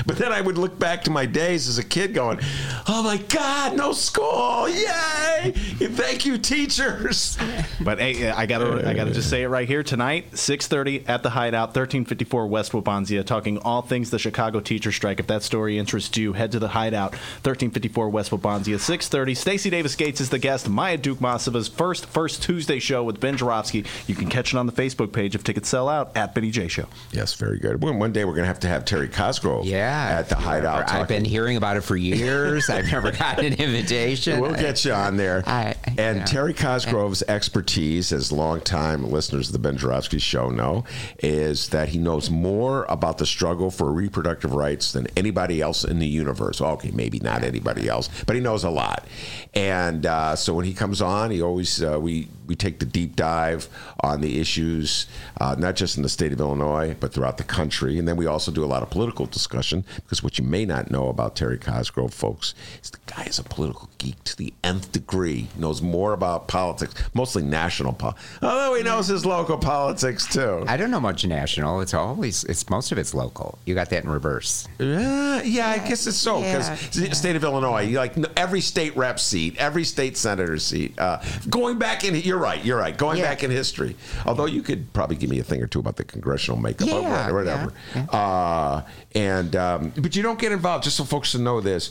But 0.07 0.17
then 0.19 0.33
I 0.33 0.41
would 0.41 0.57
look 0.57 0.79
back 0.79 1.03
to 1.05 1.11
my 1.11 1.27
days 1.27 1.69
as 1.69 1.79
a 1.79 1.85
kid 1.85 2.15
going, 2.15 2.39
oh 2.87 3.03
my 3.03 3.17
God, 3.17 3.77
no 3.77 3.93
school. 3.93 4.69
Yay. 4.69 5.53
Thank 5.53 6.27
you, 6.27 6.39
teachers. 6.39 7.37
But 7.81 8.01
hey, 8.01 8.29
I 8.29 8.47
gotta, 8.47 8.89
I 8.89 8.93
gotta 8.93 9.13
just 9.13 9.31
say 9.31 9.43
it 9.43 9.49
right 9.49 9.67
here 9.67 9.83
tonight, 9.85 10.33
6:30 10.33 11.09
at 11.09 11.23
the 11.23 11.31
Hideout, 11.31 11.69
1354 11.69 12.47
West 12.49 12.73
Wabansia, 12.73 13.25
talking 13.25 13.57
all 13.59 13.83
things 13.83 14.11
the 14.11 14.19
Chicago 14.19 14.59
teacher 14.61 14.91
strike. 14.91 15.21
If 15.21 15.29
that 15.29 15.43
story 15.45 15.79
interests 15.89 16.19
you, 16.19 16.35
head 16.35 16.53
to 16.53 16.59
the 16.59 16.69
Hideout, 16.69 17.13
1354 17.13 18.11
West 18.11 18.31
Wabansia, 18.31 18.77
6:30. 18.79 19.35
Stacy 19.35 19.71
Davis 19.71 19.97
Gates 19.97 20.21
is 20.21 20.29
the 20.29 20.39
guest. 20.39 20.69
Maya 20.69 20.99
Dukmasova's 20.99 21.67
first 21.67 22.05
first 22.05 22.43
Tuesday 22.43 22.79
show 22.79 23.03
with 23.03 23.21
Ben 23.21 23.39
Joravsky. 23.39 23.87
You 24.07 24.15
can 24.15 24.29
catch 24.29 24.53
it 24.53 24.59
on 24.59 24.67
the 24.67 24.73
Facebook 24.73 25.13
page 25.13 25.35
if 25.35 25.43
tickets 25.45 25.67
sell 25.71 25.89
out 25.89 26.15
at 26.15 26.35
Benny 26.35 26.51
J 26.51 26.69
Show. 26.69 26.85
Yes, 27.11 27.33
very 27.35 27.59
good. 27.59 27.81
One, 27.83 27.99
one 27.99 28.13
day 28.13 28.27
we're 28.27 28.33
going 28.33 28.43
to 28.43 28.49
have 28.49 28.61
to 28.61 28.69
have 28.69 28.85
Terry 28.85 29.09
Cosgrove 29.09 29.65
Yeah. 29.65 30.19
at 30.19 30.29
the 30.29 30.35
Hideout. 30.35 30.91
I've 30.93 31.09
been 31.09 31.25
hearing 31.25 31.57
about 31.57 31.79
it 31.79 31.81
for 31.81 31.97
years. 31.97 32.69
I've 32.69 32.85
never 32.93 33.11
gotten 33.11 33.47
an 33.47 33.55
invitation. 33.55 34.41
We'll 34.41 34.53
get 34.55 34.85
you 34.85 34.93
on 34.93 35.17
there. 35.17 35.43
I- 35.47 35.75
and 35.97 36.19
yeah. 36.19 36.25
Terry 36.27 36.53
Cosgrove's 36.53 37.23
expertise, 37.29 38.13
as 38.13 38.31
longtime 38.31 39.11
listeners 39.11 39.49
of 39.49 39.55
the 39.55 39.59
Ben 39.59 39.79
Joravsky 39.79 40.19
Show 40.19 40.51
know, 40.51 40.85
is 41.21 41.69
that 41.71 41.89
he 41.89 41.99
knows 41.99 42.29
more 42.29 42.85
about 42.91 43.17
the 43.17 43.25
struggle 43.27 43.71
for 43.71 43.91
reproductive 43.91 44.53
rights 44.53 44.93
than 44.93 45.07
anybody 45.17 45.63
else 45.63 45.78
in 45.85 45.99
the 45.99 46.07
universe. 46.07 46.61
Okay, 46.61 46.91
maybe 46.91 47.21
not 47.21 47.45
anybody 47.45 47.89
else, 47.89 48.09
but 48.27 48.37
he 48.37 48.43
knows 48.43 48.65
a 48.65 48.71
lot. 48.71 49.07
And 49.55 50.07
uh, 50.07 50.37
so 50.37 50.55
when 50.55 50.65
he 50.65 50.75
comes 50.75 51.01
on, 51.01 51.31
he 51.31 51.43
always 51.43 51.83
uh, 51.83 51.99
we 52.01 52.29
we 52.49 52.57
take 52.57 52.79
the 52.81 52.87
deep 52.87 53.15
dive 53.15 53.69
on 54.01 54.21
the 54.21 54.41
issues, 54.41 55.07
uh, 55.41 55.55
not 55.59 55.77
just 55.77 55.97
in 55.97 56.03
the 56.03 56.09
state 56.09 56.33
of 56.33 56.41
Illinois, 56.41 56.97
but 56.99 57.13
throughout 57.13 57.37
the 57.37 57.45
country. 57.45 57.99
And 57.99 58.09
then 58.09 58.17
we 58.17 58.27
also 58.27 58.51
do 58.51 58.65
a 58.65 58.67
lot 58.67 58.83
of 58.83 58.91
political 58.91 59.27
discussion 59.27 59.85
because 59.97 60.23
what 60.23 60.39
you 60.39 60.45
may 60.45 60.65
not 60.65 60.91
know 60.91 61.09
about 61.09 61.37
Terry 61.37 61.59
Cosgrove, 61.59 62.13
folks, 62.13 62.55
is 62.83 62.91
the 62.91 62.99
guy 63.07 63.25
is 63.25 63.39
a 63.39 63.45
political 63.45 63.89
geek 63.99 64.23
to 64.25 64.37
the 64.37 64.53
nth 64.65 64.91
degree. 64.93 65.49
He 65.55 65.61
knows 65.61 65.83
more 65.83 66.13
about 66.13 66.49
politics, 66.49 66.95
mostly 67.15 67.43
national 67.43 67.93
politics, 67.93 68.25
although 68.43 68.75
he 68.75 68.83
knows 68.83 69.07
his 69.09 69.27
local 69.27 69.59
politics 69.59 70.27
too. 70.27 70.65
I 70.67 70.77
don't 70.77 70.91
know 70.91 71.01
much 71.01 71.27
national. 71.27 71.81
It's 71.83 71.95
always 71.95 72.45
it's 72.45 72.69
most 72.71 72.93
of 72.93 72.99
it's 72.99 73.15
local. 73.15 73.59
You 73.67 73.75
got 73.75 73.91
that 73.91 74.05
in 74.05 74.11
reverse. 74.11 74.67
Uh, 74.81 75.43
yeah, 75.45 75.69
I 75.69 75.79
guess 75.79 76.07
it's 76.07 76.17
so 76.17 76.41
because 76.41 76.97
Yeah, 76.97 77.09
the 77.09 77.15
state 77.15 77.37
of 77.37 77.45
Illinois, 77.45 77.83
you 77.83 77.99
like 77.99 78.15
every 78.37 78.61
state 78.61 78.97
rep 78.97 79.21
seat, 79.21 79.57
every 79.59 79.85
state 79.85 80.17
senator 80.17 80.59
seat. 80.59 80.99
Uh, 80.99 81.21
going 81.51 81.79
back 81.79 82.05
in, 82.05 82.15
you're 82.15 82.38
right, 82.39 82.65
you're 82.65 82.79
right. 82.79 82.97
Going 82.97 83.19
Yeah. 83.19 83.25
back 83.25 83.43
in 83.45 83.51
history, 83.51 83.97
although 84.27 84.47
you 84.47 84.63
could 84.63 84.93
probably 84.93 85.17
give 85.17 85.31
me 85.31 85.39
a 85.39 85.45
thing 85.45 85.63
or 85.63 85.67
two 85.67 85.81
about 85.81 85.97
the 85.97 86.05
congressional 86.05 86.61
makeup, 86.61 86.89
or 86.89 87.01
Yeah, 87.03 87.31
whatever. 87.33 87.73
Uh, 88.11 88.83
and 89.15 89.55
um, 89.57 89.93
but 89.97 90.17
you 90.17 90.23
don't 90.23 90.39
get 90.39 90.53
involved. 90.53 90.85
Just 90.85 90.97
so 90.97 91.05
folks 91.05 91.33
to 91.33 91.39
know 91.39 91.61
this. 91.61 91.91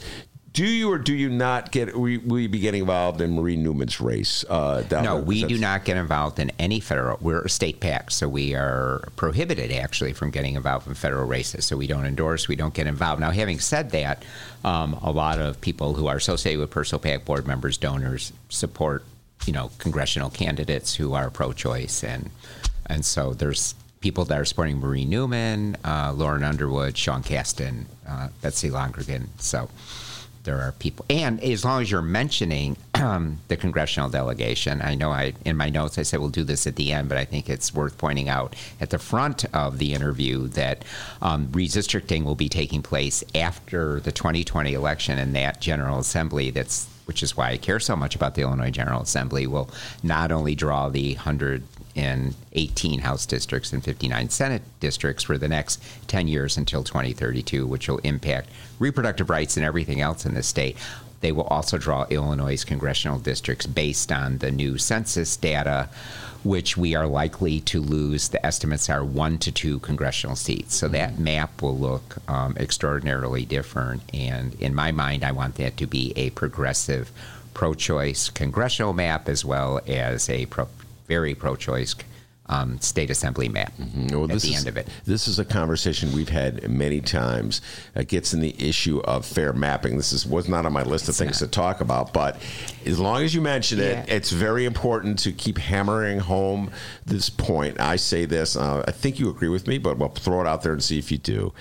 Do 0.53 0.65
you 0.65 0.91
or 0.91 0.97
do 0.97 1.13
you 1.13 1.29
not 1.29 1.71
get? 1.71 1.95
Will 1.95 2.19
will 2.25 2.39
you 2.39 2.49
be 2.49 2.57
getting 2.57 2.81
involved 2.81 3.21
in 3.21 3.35
Marie 3.35 3.57
Newman's 3.57 4.01
race? 4.01 4.43
Uh, 4.49 4.81
No, 4.89 5.17
we 5.17 5.43
do 5.43 5.55
not 5.59 5.85
get 5.85 5.97
involved 5.97 6.39
in 6.39 6.51
any 6.57 6.79
federal. 6.79 7.19
We're 7.21 7.41
a 7.41 7.49
state 7.49 7.79
PAC, 7.79 8.09
so 8.09 8.27
we 8.27 8.55
are 8.55 9.07
prohibited 9.17 9.71
actually 9.71 10.13
from 10.13 10.31
getting 10.31 10.55
involved 10.55 10.87
in 10.87 10.95
federal 10.95 11.25
races. 11.27 11.65
So 11.67 11.77
we 11.77 11.85
don't 11.85 12.07
endorse, 12.07 12.47
we 12.47 12.55
don't 12.55 12.73
get 12.73 12.87
involved. 12.87 13.21
Now, 13.21 13.29
having 13.29 13.59
said 13.59 13.91
that, 13.91 14.23
um, 14.63 14.93
a 15.03 15.11
lot 15.11 15.37
of 15.37 15.61
people 15.61 15.93
who 15.93 16.07
are 16.07 16.15
associated 16.15 16.59
with 16.59 16.71
Personal 16.71 17.01
PAC 17.01 17.23
board 17.23 17.45
members, 17.45 17.77
donors, 17.77 18.33
support 18.49 19.03
you 19.47 19.53
know 19.53 19.71
congressional 19.79 20.29
candidates 20.29 20.95
who 20.95 21.13
are 21.13 21.29
pro-choice, 21.29 22.03
and 22.03 22.29
and 22.85 23.05
so 23.05 23.33
there's 23.33 23.73
people 24.01 24.25
that 24.25 24.39
are 24.39 24.45
supporting 24.45 24.79
Marie 24.79 25.05
Newman, 25.05 25.75
uh, 25.83 26.13
Lauren 26.15 26.43
Underwood, 26.43 26.97
Sean 26.97 27.23
Casten, 27.23 27.85
uh, 28.07 28.29
Betsy 28.41 28.69
Londrigan. 28.69 29.27
So 29.39 29.69
there 30.43 30.61
are 30.61 30.71
people, 30.73 31.05
and 31.09 31.43
as 31.43 31.65
long 31.65 31.81
as 31.81 31.91
you're 31.91 32.01
mentioning 32.01 32.77
um, 32.93 33.39
the 33.47 33.57
congressional 33.57 34.09
delegation, 34.09 34.81
I 34.81 34.95
know 34.95 35.11
I 35.11 35.33
in 35.45 35.57
my 35.57 35.69
notes 35.69 35.97
I 35.97 36.03
said 36.03 36.19
we'll 36.19 36.29
do 36.29 36.43
this 36.43 36.67
at 36.67 36.75
the 36.75 36.93
end, 36.93 37.09
but 37.09 37.17
I 37.17 37.25
think 37.25 37.49
it's 37.49 37.73
worth 37.73 37.97
pointing 37.97 38.29
out 38.29 38.55
at 38.79 38.89
the 38.91 38.99
front 38.99 39.45
of 39.53 39.77
the 39.77 39.93
interview 39.93 40.47
that 40.49 40.83
um, 41.21 41.47
redistricting 41.47 42.23
will 42.23 42.35
be 42.35 42.49
taking 42.49 42.81
place 42.81 43.23
after 43.33 43.99
the 44.01 44.11
2020 44.11 44.73
election, 44.73 45.17
and 45.17 45.35
that 45.35 45.61
General 45.61 45.99
Assembly 45.99 46.49
that's 46.49 46.87
which 47.07 47.23
is 47.23 47.35
why 47.35 47.51
I 47.51 47.57
care 47.57 47.79
so 47.79 47.95
much 47.95 48.15
about 48.15 48.35
the 48.35 48.41
Illinois 48.41 48.69
General 48.69 49.01
Assembly, 49.01 49.47
will 49.47 49.69
not 50.03 50.31
only 50.31 50.55
draw 50.55 50.89
the 50.89 51.15
118 51.15 52.99
House 52.99 53.25
districts 53.25 53.73
and 53.73 53.83
59 53.83 54.29
Senate 54.29 54.61
districts 54.79 55.23
for 55.23 55.37
the 55.37 55.47
next 55.47 55.81
10 56.07 56.27
years 56.27 56.57
until 56.57 56.83
2032, 56.83 57.65
which 57.65 57.87
will 57.87 57.99
impact 57.99 58.49
reproductive 58.79 59.29
rights 59.29 59.57
and 59.57 59.65
everything 59.65 60.01
else 60.01 60.25
in 60.25 60.33
the 60.33 60.43
state. 60.43 60.77
They 61.21 61.31
will 61.31 61.45
also 61.45 61.77
draw 61.77 62.05
Illinois' 62.09 62.63
congressional 62.63 63.19
districts 63.19 63.65
based 63.65 64.11
on 64.11 64.37
the 64.37 64.51
new 64.51 64.77
census 64.77 65.35
data, 65.35 65.89
which 66.43 66.77
we 66.77 66.95
are 66.95 67.07
likely 67.07 67.59
to 67.61 67.81
lose. 67.81 68.29
The 68.29 68.45
estimates 68.45 68.89
are 68.89 69.03
one 69.03 69.37
to 69.39 69.51
two 69.51 69.79
congressional 69.79 70.35
seats. 70.35 70.75
So 70.75 70.87
that 70.89 71.19
map 71.19 71.61
will 71.61 71.77
look 71.77 72.17
um, 72.29 72.55
extraordinarily 72.57 73.45
different. 73.45 74.03
And 74.13 74.53
in 74.55 74.75
my 74.75 74.91
mind, 74.91 75.23
I 75.23 75.31
want 75.31 75.55
that 75.55 75.77
to 75.77 75.87
be 75.87 76.13
a 76.15 76.29
progressive 76.31 77.11
pro 77.53 77.73
choice 77.73 78.29
congressional 78.29 78.93
map 78.93 79.27
as 79.27 79.43
well 79.43 79.81
as 79.87 80.29
a 80.29 80.45
pro- 80.45 80.67
very 81.07 81.33
pro 81.33 81.55
choice 81.55 81.95
um, 82.49 82.79
state 82.79 83.09
assembly 83.09 83.49
map 83.49 83.73
Well, 84.11 84.23
at 84.23 84.29
this 84.29 84.43
the 84.43 84.53
is, 84.53 84.59
end 84.59 84.67
of 84.67 84.77
it. 84.77 84.87
This 85.05 85.27
is 85.27 85.39
a 85.39 85.45
conversation 85.45 86.13
we've 86.13 86.29
had 86.29 86.67
many 86.69 87.01
times. 87.01 87.61
It 87.95 88.07
gets 88.07 88.33
in 88.33 88.39
the 88.39 88.55
issue 88.57 88.99
of 89.01 89.25
fair 89.25 89.53
mapping. 89.53 89.97
This 89.97 90.13
is 90.13 90.25
was 90.25 90.47
not 90.47 90.65
on 90.65 90.73
my 90.73 90.83
list 90.83 91.09
of 91.09 91.15
things 91.15 91.39
to 91.39 91.47
talk 91.47 91.81
about, 91.81 92.13
but 92.13 92.37
as 92.85 92.99
long 92.99 93.23
as 93.23 93.35
you 93.35 93.41
mention 93.41 93.79
it, 93.79 94.07
it's 94.09 94.31
very 94.31 94.65
important 94.65 95.19
to 95.19 95.31
keep 95.31 95.57
hammering 95.57 96.19
home 96.19 96.71
this 97.05 97.29
point. 97.29 97.79
I 97.79 97.97
say 97.97 98.25
this. 98.25 98.55
Uh, 98.55 98.83
I 98.87 98.91
think 98.91 99.19
you 99.19 99.29
agree 99.29 99.49
with 99.49 99.67
me, 99.67 99.77
but 99.77 99.97
we'll 99.97 100.09
throw 100.09 100.41
it 100.41 100.47
out 100.47 100.61
there 100.63 100.73
and 100.73 100.83
see 100.83 100.97
if 100.99 101.11
you 101.11 101.17
do. 101.17 101.53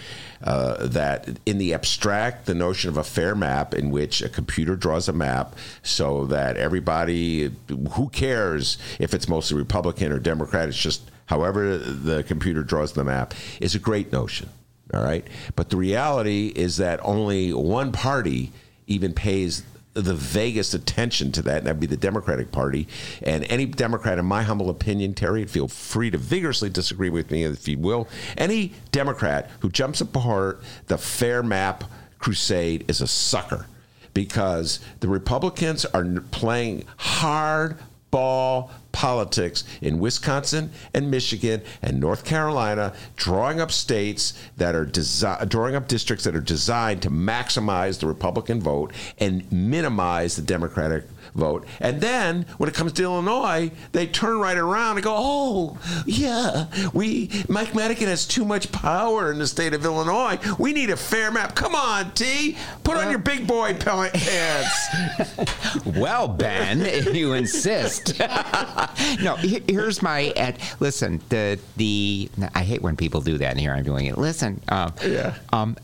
Uh, 0.46 0.86
that 0.86 1.28
in 1.44 1.58
the 1.58 1.74
abstract, 1.74 2.46
the 2.46 2.54
notion 2.54 2.88
of 2.88 2.96
a 2.96 3.02
fair 3.02 3.34
map 3.34 3.74
in 3.74 3.90
which 3.90 4.22
a 4.22 4.28
computer 4.28 4.76
draws 4.76 5.08
a 5.08 5.12
map 5.12 5.56
so 5.82 6.24
that 6.26 6.56
everybody, 6.56 7.50
who 7.94 8.08
cares 8.10 8.78
if 9.00 9.12
it's 9.12 9.28
mostly 9.28 9.58
Republican 9.58 10.12
or 10.12 10.20
Democrat, 10.20 10.68
It's 10.68 10.78
just 10.78 11.10
however 11.26 11.76
the 11.76 12.22
computer 12.22 12.62
draws 12.62 12.92
the 12.92 13.02
map 13.02 13.34
is 13.60 13.74
a 13.74 13.80
great 13.80 14.12
notion. 14.12 14.48
All 14.94 15.02
right. 15.02 15.26
But 15.56 15.70
the 15.70 15.76
reality 15.76 16.52
is 16.54 16.76
that 16.76 17.00
only 17.02 17.52
one 17.52 17.90
party 17.90 18.52
even 18.86 19.14
pays 19.14 19.64
the 20.02 20.14
vaguest 20.14 20.74
attention 20.74 21.32
to 21.32 21.42
that, 21.42 21.58
and 21.58 21.66
that'd 21.66 21.80
be 21.80 21.86
the 21.86 21.96
Democratic 21.96 22.52
Party. 22.52 22.86
And 23.22 23.44
any 23.44 23.66
Democrat, 23.66 24.18
in 24.18 24.26
my 24.26 24.42
humble 24.42 24.70
opinion, 24.70 25.14
Terry, 25.14 25.44
feel 25.46 25.68
free 25.68 26.10
to 26.10 26.18
vigorously 26.18 26.68
disagree 26.70 27.10
with 27.10 27.30
me 27.30 27.44
if 27.44 27.66
you 27.66 27.78
will. 27.78 28.08
Any 28.36 28.72
Democrat 28.92 29.50
who 29.60 29.70
jumps 29.70 30.00
apart 30.00 30.62
the 30.86 30.98
fair 30.98 31.42
map 31.42 31.84
crusade 32.18 32.84
is 32.88 33.00
a 33.00 33.06
sucker 33.06 33.66
because 34.12 34.80
the 35.00 35.08
Republicans 35.08 35.84
are 35.86 36.04
playing 36.30 36.84
hard 36.96 37.78
ball 38.10 38.70
politics 38.96 39.62
in 39.82 39.98
Wisconsin 39.98 40.70
and 40.94 41.10
Michigan 41.10 41.60
and 41.82 42.00
North 42.00 42.24
Carolina, 42.24 42.94
drawing 43.14 43.60
up 43.60 43.70
states 43.70 44.32
that 44.56 44.74
are 44.74 44.86
desi- 44.86 45.46
drawing 45.50 45.74
up 45.74 45.86
districts 45.86 46.24
that 46.24 46.34
are 46.34 46.40
designed 46.40 47.02
to 47.02 47.10
maximize 47.10 48.00
the 48.00 48.06
Republican 48.06 48.58
vote 48.58 48.94
and 49.18 49.52
minimize 49.52 50.36
the 50.36 50.40
Democratic 50.40 51.04
vote. 51.36 51.66
And 51.80 52.00
then 52.00 52.46
when 52.58 52.68
it 52.68 52.74
comes 52.74 52.92
to 52.94 53.02
Illinois, 53.02 53.70
they 53.92 54.06
turn 54.06 54.38
right 54.38 54.56
around 54.56 54.96
and 54.96 55.04
go, 55.04 55.14
"Oh, 55.16 55.78
yeah, 56.06 56.66
we 56.92 57.30
Mike 57.48 57.74
Madigan 57.74 58.08
has 58.08 58.26
too 58.26 58.44
much 58.44 58.72
power 58.72 59.30
in 59.30 59.38
the 59.38 59.46
state 59.46 59.74
of 59.74 59.84
Illinois. 59.84 60.38
We 60.58 60.72
need 60.72 60.90
a 60.90 60.96
fair 60.96 61.30
map. 61.30 61.54
Come 61.54 61.74
on, 61.74 62.12
T, 62.12 62.56
put 62.84 62.96
on 62.96 63.10
your 63.10 63.18
big 63.18 63.46
boy 63.46 63.74
pants." 63.74 64.86
well, 65.84 66.28
Ben, 66.28 66.80
if 66.80 67.14
you 67.14 67.34
insist. 67.34 68.18
no, 69.22 69.36
here's 69.36 70.02
my 70.02 70.32
ad. 70.36 70.58
Listen, 70.80 71.20
the 71.28 71.58
the 71.76 72.28
I 72.54 72.62
hate 72.62 72.82
when 72.82 72.96
people 72.96 73.20
do 73.20 73.38
that, 73.38 73.50
and 73.52 73.60
here 73.60 73.72
I'm 73.72 73.84
doing 73.84 74.06
it. 74.06 74.18
Listen, 74.18 74.60
um, 74.68 74.92
yeah. 75.04 75.34
Um, 75.52 75.76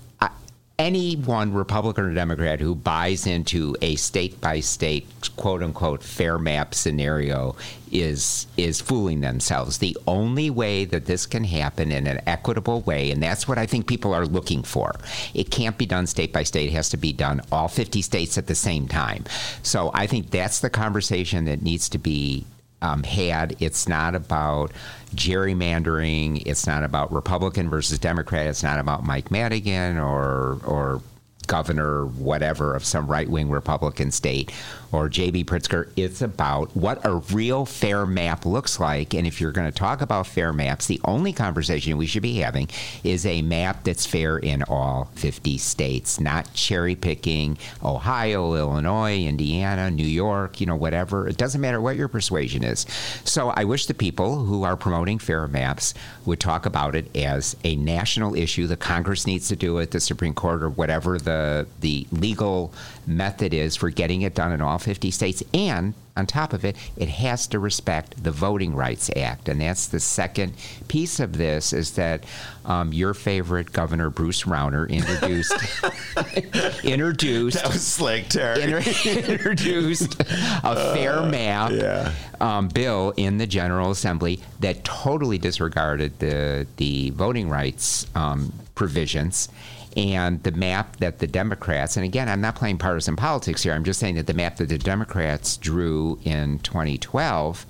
anyone, 0.78 1.52
Republican 1.52 2.04
or 2.04 2.14
Democrat, 2.14 2.60
who 2.60 2.74
buys 2.74 3.26
into 3.26 3.76
a 3.82 3.96
state 3.96 4.40
by 4.40 4.60
state, 4.60 5.06
quote 5.36 5.62
unquote, 5.62 6.02
fair 6.02 6.38
map 6.38 6.74
scenario 6.74 7.56
is 7.90 8.46
is 8.56 8.80
fooling 8.80 9.20
themselves. 9.20 9.78
The 9.78 9.96
only 10.06 10.50
way 10.50 10.84
that 10.86 11.06
this 11.06 11.26
can 11.26 11.44
happen 11.44 11.92
in 11.92 12.06
an 12.06 12.20
equitable 12.26 12.80
way, 12.82 13.10
and 13.10 13.22
that's 13.22 13.46
what 13.46 13.58
I 13.58 13.66
think 13.66 13.86
people 13.86 14.14
are 14.14 14.26
looking 14.26 14.62
for. 14.62 14.94
It 15.34 15.50
can't 15.50 15.78
be 15.78 15.86
done 15.86 16.06
state 16.06 16.32
by 16.32 16.42
state. 16.42 16.70
It 16.70 16.72
has 16.72 16.88
to 16.90 16.96
be 16.96 17.12
done 17.12 17.42
all 17.52 17.68
50 17.68 18.02
states 18.02 18.38
at 18.38 18.46
the 18.46 18.54
same 18.54 18.88
time. 18.88 19.24
So 19.62 19.90
I 19.94 20.06
think 20.06 20.30
that's 20.30 20.60
the 20.60 20.70
conversation 20.70 21.44
that 21.44 21.62
needs 21.62 21.88
to 21.90 21.98
be 21.98 22.46
um, 22.80 23.02
had. 23.04 23.56
It's 23.60 23.88
not 23.88 24.14
about 24.14 24.72
gerrymandering. 25.12 26.42
It's 26.46 26.66
not 26.66 26.82
about 26.84 27.12
Republican 27.12 27.70
versus 27.70 27.98
Democrat. 27.98 28.46
It's 28.46 28.62
not 28.62 28.78
about 28.78 29.04
Mike 29.04 29.30
Madigan 29.30 29.98
or 29.98 30.58
or 30.64 31.02
governor, 31.46 32.06
whatever, 32.06 32.74
of 32.74 32.84
some 32.84 33.06
right 33.06 33.28
wing 33.28 33.50
Republican 33.50 34.10
state 34.10 34.52
or 34.92 35.08
J.B. 35.08 35.44
Pritzker. 35.44 35.90
It's 35.96 36.20
about 36.20 36.76
what 36.76 37.04
a 37.04 37.14
real 37.14 37.64
fair 37.64 38.04
map 38.04 38.44
looks 38.44 38.78
like. 38.78 39.14
And 39.14 39.26
if 39.26 39.40
you're 39.40 39.52
going 39.52 39.70
to 39.70 39.76
talk 39.76 40.02
about 40.02 40.26
fair 40.26 40.52
maps, 40.52 40.86
the 40.86 41.00
only 41.04 41.32
conversation 41.32 41.96
we 41.96 42.06
should 42.06 42.22
be 42.22 42.36
having 42.36 42.68
is 43.02 43.24
a 43.24 43.42
map 43.42 43.84
that's 43.84 44.06
fair 44.06 44.38
in 44.38 44.62
all 44.64 45.10
50 45.14 45.56
states, 45.58 46.20
not 46.20 46.52
cherry 46.52 46.94
picking 46.94 47.56
Ohio, 47.82 48.54
Illinois, 48.54 49.24
Indiana, 49.24 49.90
New 49.90 50.06
York, 50.06 50.60
you 50.60 50.66
know, 50.66 50.76
whatever. 50.76 51.26
It 51.26 51.38
doesn't 51.38 51.60
matter 51.60 51.80
what 51.80 51.96
your 51.96 52.08
persuasion 52.08 52.62
is. 52.62 52.86
So 53.24 53.48
I 53.48 53.64
wish 53.64 53.86
the 53.86 53.94
people 53.94 54.44
who 54.44 54.62
are 54.64 54.76
promoting 54.76 55.18
fair 55.18 55.48
maps 55.48 55.94
would 56.26 56.38
talk 56.38 56.66
about 56.66 56.94
it 56.94 57.14
as 57.16 57.56
a 57.64 57.76
national 57.76 58.34
issue. 58.34 58.66
The 58.66 58.76
Congress 58.76 59.26
needs 59.26 59.48
to 59.48 59.56
do 59.56 59.78
it, 59.78 59.90
the 59.90 60.00
Supreme 60.00 60.34
Court, 60.34 60.62
or 60.62 60.70
whatever 60.70 61.18
the, 61.18 61.66
the 61.80 62.06
legal 62.12 62.74
method 63.06 63.54
is 63.54 63.74
for 63.74 63.90
getting 63.90 64.22
it 64.22 64.34
done 64.34 64.52
in 64.52 64.60
all 64.60 64.78
50 64.82 65.10
states. 65.10 65.42
And 65.54 65.94
on 66.16 66.26
top 66.26 66.52
of 66.52 66.64
it, 66.64 66.76
it 66.96 67.08
has 67.08 67.46
to 67.48 67.58
respect 67.58 68.22
the 68.22 68.30
Voting 68.30 68.74
Rights 68.74 69.10
Act. 69.16 69.48
And 69.48 69.60
that's 69.60 69.86
the 69.86 70.00
second 70.00 70.54
piece 70.88 71.20
of 71.20 71.38
this 71.38 71.72
is 71.72 71.92
that 71.92 72.24
um, 72.64 72.92
your 72.92 73.14
favorite 73.14 73.72
Governor 73.72 74.10
Bruce 74.10 74.42
Rauner 74.42 74.88
introduced 74.88 75.52
introduced 76.84 77.62
that 77.62 77.72
was 77.72 77.86
slick, 77.86 78.28
Terry. 78.28 78.62
Inter- 78.62 79.32
introduced 79.32 80.20
a 80.20 80.94
fair 80.94 81.20
uh, 81.20 81.26
map 81.26 81.72
yeah. 81.72 82.12
um, 82.40 82.68
bill 82.68 83.14
in 83.16 83.38
the 83.38 83.46
General 83.46 83.90
Assembly 83.90 84.40
that 84.60 84.84
totally 84.84 85.38
disregarded 85.38 86.18
the 86.18 86.66
the 86.76 87.10
voting 87.10 87.48
rights 87.48 88.06
um, 88.14 88.52
provisions 88.74 89.48
and 89.96 90.42
the 90.42 90.52
map 90.52 90.96
that 90.96 91.18
the 91.18 91.26
Democrats, 91.26 91.96
and 91.96 92.04
again, 92.04 92.28
I'm 92.28 92.40
not 92.40 92.56
playing 92.56 92.78
partisan 92.78 93.16
politics 93.16 93.62
here, 93.62 93.72
I'm 93.72 93.84
just 93.84 94.00
saying 94.00 94.16
that 94.16 94.26
the 94.26 94.34
map 94.34 94.56
that 94.56 94.68
the 94.68 94.78
Democrats 94.78 95.56
drew 95.56 96.18
in 96.24 96.58
2012 96.60 97.66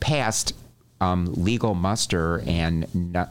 passed 0.00 0.54
um, 1.00 1.32
legal 1.34 1.74
muster, 1.74 2.42
and 2.46 2.86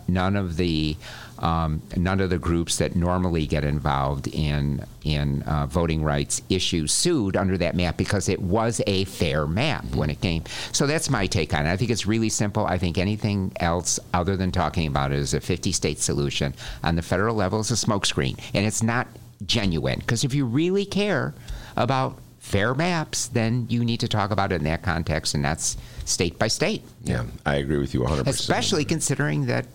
none 0.07 0.35
of 0.35 0.57
the 0.57 0.97
um, 1.41 1.81
none 1.97 2.22
of 2.22 2.30
the 2.30 2.38
groups 2.38 2.77
that 2.77 2.95
normally 2.95 3.47
get 3.47 3.65
involved 3.65 4.27
in 4.27 4.85
in 5.03 5.41
uh, 5.43 5.65
voting 5.65 6.03
rights 6.03 6.41
issues 6.49 6.91
sued 6.91 7.35
under 7.35 7.57
that 7.57 7.76
map 7.76 7.97
because 7.97 8.30
it 8.30 8.39
was 8.39 8.80
a 8.85 9.05
fair 9.05 9.47
map 9.47 9.84
when 9.95 10.11
it 10.11 10.22
came. 10.22 10.43
So 10.72 10.85
that's 10.85 11.09
my 11.09 11.26
take 11.26 11.53
on 11.55 11.65
it. 11.65 11.72
I 11.72 11.77
think 11.77 11.89
it's 11.89 12.05
really 12.05 12.30
simple. 12.30 12.68
I 12.68 12.77
think 12.77 12.99
anything 12.99 13.51
else 13.59 13.99
other 14.13 14.38
than 14.38 14.51
talking 14.51 14.88
about 14.88 15.11
it 15.11 15.15
as 15.15 15.34
a 15.34 15.41
50 15.41 15.72
state 15.72 15.99
solution 15.99 16.53
on 16.84 16.95
the 16.95 17.01
federal 17.01 17.35
level 17.35 17.59
is 17.59 17.72
a 17.72 17.73
smokescreen, 17.73 18.39
and 18.53 18.65
it's 18.65 18.84
not 18.84 19.07
genuine. 19.45 19.99
Because 19.99 20.23
if 20.23 20.35
you 20.35 20.45
really 20.45 20.85
care 20.85 21.34
about 21.76 22.19
fair 22.39 22.76
maps, 22.76 23.27
then 23.27 23.65
you 23.69 23.84
need 23.84 23.99
to 24.01 24.07
talk 24.07 24.30
about 24.30 24.51
it 24.51 24.55
in 24.55 24.63
that 24.65 24.84
context, 24.84 25.34
and 25.34 25.43
that's 25.43 25.77
state 26.05 26.38
by 26.38 26.47
state. 26.47 26.84
Yeah, 27.03 27.26
I 27.45 27.55
agree 27.55 27.77
with 27.77 27.93
you 27.93 28.01
100%. 28.01 28.27
Especially 28.27 28.85
considering 28.85 29.45
that 29.47 29.65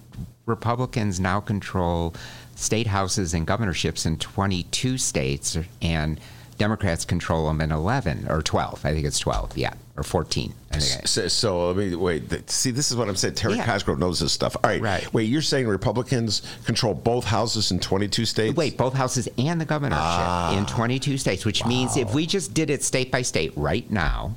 Republicans 0.47 1.21
now 1.21 1.41
control 1.41 2.15
state 2.55 2.87
houses 2.87 3.35
and 3.35 3.47
governorships 3.47 4.07
in 4.07 4.17
22 4.17 4.97
states, 4.97 5.59
and 5.83 6.19
Democrats 6.57 7.05
control 7.05 7.49
them 7.49 7.61
in 7.61 7.71
11 7.71 8.27
or 8.31 8.43
12. 8.43 8.85
I 8.85 8.93
think 8.93 9.05
it's 9.05 9.19
12, 9.19 9.59
yeah, 9.59 9.75
or 9.97 10.03
14. 10.03 10.55
So, 10.79 11.29
so, 11.29 11.69
let 11.69 11.77
me 11.77 11.95
wait. 11.95 12.51
See, 12.51 12.71
this 12.71 12.91
is 12.91 12.97
what 12.97 13.09
I'm 13.09 13.17
saying. 13.17 13.35
Terry 13.35 13.57
yeah. 13.57 13.65
Cosgrove 13.65 13.99
knows 13.99 14.21
this 14.21 14.33
stuff. 14.33 14.57
All 14.63 14.71
right. 14.71 14.81
right. 14.81 15.15
Wait, 15.15 15.25
you're 15.25 15.43
saying 15.43 15.67
Republicans 15.67 16.43
control 16.65 16.95
both 16.95 17.25
houses 17.25 17.71
in 17.71 17.81
22 17.81 18.27
states? 18.27 18.57
Wait, 18.57 18.77
both 18.77 18.95
houses 18.95 19.29
and 19.39 19.61
the 19.61 19.65
governorship 19.65 20.03
ah, 20.03 20.57
in 20.57 20.67
22 20.67 21.19
states, 21.19 21.45
which 21.45 21.63
wow. 21.63 21.69
means 21.69 21.97
if 21.97 22.15
we 22.15 22.27
just 22.27 22.53
did 22.55 22.71
it 22.71 22.83
state 22.83 23.11
by 23.11 23.23
state 23.23 23.53
right 23.57 23.91
now, 23.91 24.37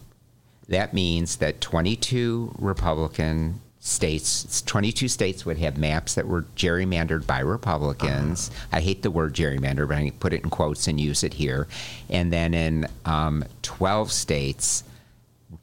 that 0.70 0.94
means 0.94 1.38
that 1.38 1.62
22 1.62 2.56
Republican 2.60 3.60
states 3.90 4.62
22 4.62 5.08
states 5.08 5.46
would 5.46 5.58
have 5.58 5.78
maps 5.78 6.16
that 6.16 6.28
were 6.28 6.44
gerrymandered 6.56 7.26
by 7.26 7.40
republicans 7.40 8.50
uh-huh. 8.50 8.78
i 8.78 8.82
hate 8.82 9.02
the 9.02 9.12
word 9.12 9.34
gerrymander 9.34 9.88
but 9.88 9.98
i 9.98 10.12
put 10.20 10.34
it 10.34 10.44
in 10.44 10.50
quotes 10.50 10.88
and 10.88 11.00
use 11.00 11.24
it 11.24 11.34
here 11.34 11.68
and 12.10 12.32
then 12.32 12.54
in 12.54 12.88
um, 13.06 13.44
12 13.62 14.12
states 14.12 14.84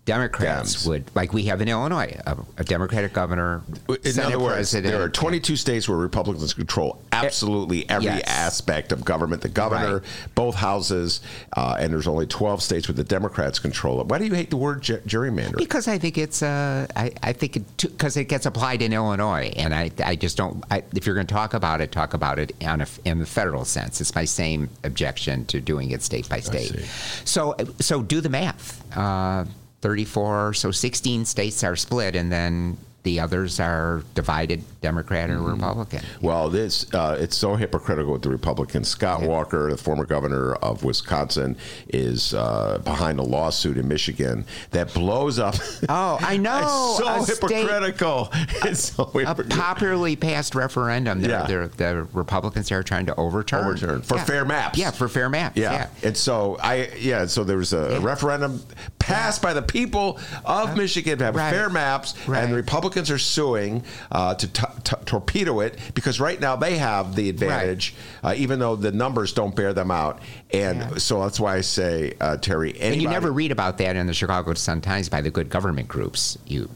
Democrats 0.07 0.77
Dems. 0.77 0.89
would, 0.89 1.17
like 1.17 1.33
we 1.33 1.43
have 1.47 1.61
in 1.61 1.69
Illinois, 1.69 2.17
a, 2.27 2.37
a 2.59 2.65
Democratic 2.65 3.13
governor. 3.13 3.63
In 3.89 4.13
Senate 4.13 4.35
other 4.35 4.39
words, 4.39 4.55
president. 4.55 4.93
there 4.93 5.03
are 5.03 5.09
22 5.09 5.57
states 5.57 5.89
where 5.89 5.99
Republicans 5.99 6.55
control 6.55 7.03
absolutely 7.11 7.91
every 7.91 8.07
yes. 8.07 8.23
aspect 8.25 8.93
of 8.93 9.05
government. 9.05 9.43
The 9.43 9.49
governor, 9.49 9.99
right. 9.99 10.35
both 10.37 10.55
houses, 10.55 11.23
uh, 11.57 11.77
and 11.81 11.93
there's 11.93 12.07
only 12.07 12.27
12 12.27 12.63
states 12.63 12.87
where 12.87 12.95
the 12.95 13.03
Democrats 13.03 13.59
control 13.59 14.01
it. 14.01 14.07
Why 14.07 14.19
do 14.19 14.27
you 14.27 14.35
hate 14.35 14.49
the 14.49 14.57
word 14.57 14.81
ger- 14.81 15.01
gerrymander? 15.01 15.57
Because 15.57 15.89
I 15.89 15.99
think 15.99 16.19
it's, 16.19 16.41
uh, 16.41 16.87
I, 16.95 17.11
I 17.25 17.33
think 17.33 17.59
because 17.77 18.17
it, 18.17 18.21
it, 18.21 18.25
gets 18.29 18.47
applied 18.47 18.83
in 18.83 18.93
Illinois, 18.93 19.53
and 19.57 19.75
I, 19.75 19.91
I 20.05 20.15
just 20.15 20.37
don't. 20.37 20.63
I, 20.71 20.85
if 20.95 21.05
you're 21.05 21.17
going 21.17 21.27
to 21.27 21.35
talk 21.35 21.53
about 21.53 21.81
it, 21.81 21.91
talk 21.91 22.15
about 22.15 22.39
it 22.39 22.55
a, 22.61 22.87
in 23.05 23.19
the 23.19 23.27
federal 23.27 23.65
sense. 23.65 24.01
It's 24.01 24.15
my 24.15 24.25
same 24.25 24.71
objection 24.85 25.47
to 25.47 25.61
doing 25.61 25.91
it 25.91 26.03
state 26.03 26.29
by 26.29 26.39
state. 26.39 26.85
So, 27.25 27.57
so 27.81 28.05
do 28.05 28.21
the 28.21 28.29
math. 28.29 28.97
Uh, 28.97 29.47
34, 29.87 30.53
so 30.55 30.73
16 30.73 31.25
states 31.27 31.63
are 31.63 31.77
split, 31.77 32.17
and 32.17 32.33
then 32.33 32.77
the 33.07 33.21
others 33.21 33.61
are 33.61 34.03
divided 34.17 34.65
Democrat 34.81 35.31
or 35.31 35.37
mm-hmm. 35.37 35.53
Republican. 35.53 36.03
Well, 36.21 36.51
this 36.51 36.93
uh, 36.93 37.17
it's 37.21 37.37
so 37.37 37.55
hypocritical 37.55 38.13
with 38.13 38.23
the 38.23 38.31
Republicans. 38.31 38.89
Scott 38.89 39.21
yeah. 39.21 39.29
Walker, 39.29 39.71
the 39.71 39.77
former 39.77 40.05
governor 40.05 40.55
of 40.57 40.83
Wisconsin, 40.83 41.57
is 41.89 42.35
uh, 42.35 42.81
behind 42.85 43.21
a 43.21 43.23
lawsuit 43.23 43.79
in 43.79 43.87
Michigan 43.87 44.45
that 44.73 44.93
blows 44.93 45.39
up. 45.39 45.55
Oh, 45.89 46.19
I 46.21 46.37
know. 46.47 46.97
it's 47.21 47.39
so 47.39 47.47
hypocritical. 47.47 48.25
State, 48.25 48.65
it's 48.65 48.81
so 48.81 49.05
hypocritical. 49.05 49.57
A 49.57 49.61
popularly 49.61 50.17
passed 50.17 50.55
referendum 50.55 51.21
that 51.21 51.29
yeah. 51.29 51.47
They're, 51.47 51.69
the 51.69 52.09
Republicans 52.13 52.73
are 52.73 52.83
trying 52.83 53.07
to 53.07 53.15
overturn. 53.15 53.65
Overturn 53.65 54.03
for 54.03 54.17
yeah. 54.17 54.25
fair 54.25 54.45
maps. 54.45 54.79
Yeah, 54.79 54.91
for 54.91 55.09
fair 55.09 55.29
maps. 55.29 55.57
Yeah. 55.57 55.73
yeah. 55.73 56.09
And 56.09 56.17
so 56.17 56.57
I 56.61 56.91
yeah, 56.99 57.27
so 57.27 57.45
there 57.45 57.59
was 57.59 57.73
a 57.73 58.01
referendum 58.01 58.63
passed 58.99 59.43
by 59.43 59.53
the 59.53 59.63
people 59.63 60.19
of 60.45 60.77
Michigan 60.77 61.19
to 61.19 61.25
have 61.27 61.37
Right. 61.37 61.53
fair 61.53 61.69
maps, 61.69 62.15
and 62.27 62.51
the 62.51 62.57
Republicans 62.57 62.96
are 62.97 63.19
suing 63.19 63.85
uh, 64.11 64.35
to 64.35 64.49
t- 64.49 64.63
t- 64.85 64.97
torpedo 65.05 65.61
it 65.61 65.79
because 65.95 66.21
right 66.21 66.41
now 66.41 66.57
they 66.57 66.79
have 66.79 67.15
the 67.15 67.29
advantage, 67.29 67.95
uh, 68.23 68.35
even 68.37 68.59
though 68.59 68.77
the 68.77 68.93
numbers 68.93 69.33
don't 69.33 69.55
bear 69.55 69.73
them 69.73 69.91
out. 69.91 70.21
And 70.53 71.01
so 71.01 71.23
that's 71.23 71.39
why 71.39 71.57
I 71.57 71.61
say, 71.61 72.15
uh, 72.21 72.37
Terry, 72.39 72.71
anybody, 72.71 72.93
And 72.95 73.03
you 73.03 73.09
never 73.09 73.31
read 73.33 73.53
about 73.53 73.79
that 73.79 73.97
in 73.97 74.07
the 74.07 74.15
Chicago 74.15 74.55
Sun 74.55 74.81
Times 74.81 75.09
by 75.09 75.21
the 75.21 75.31
good 75.31 75.51
government 75.51 75.89
groups. 75.89 76.39
You, 76.47 76.69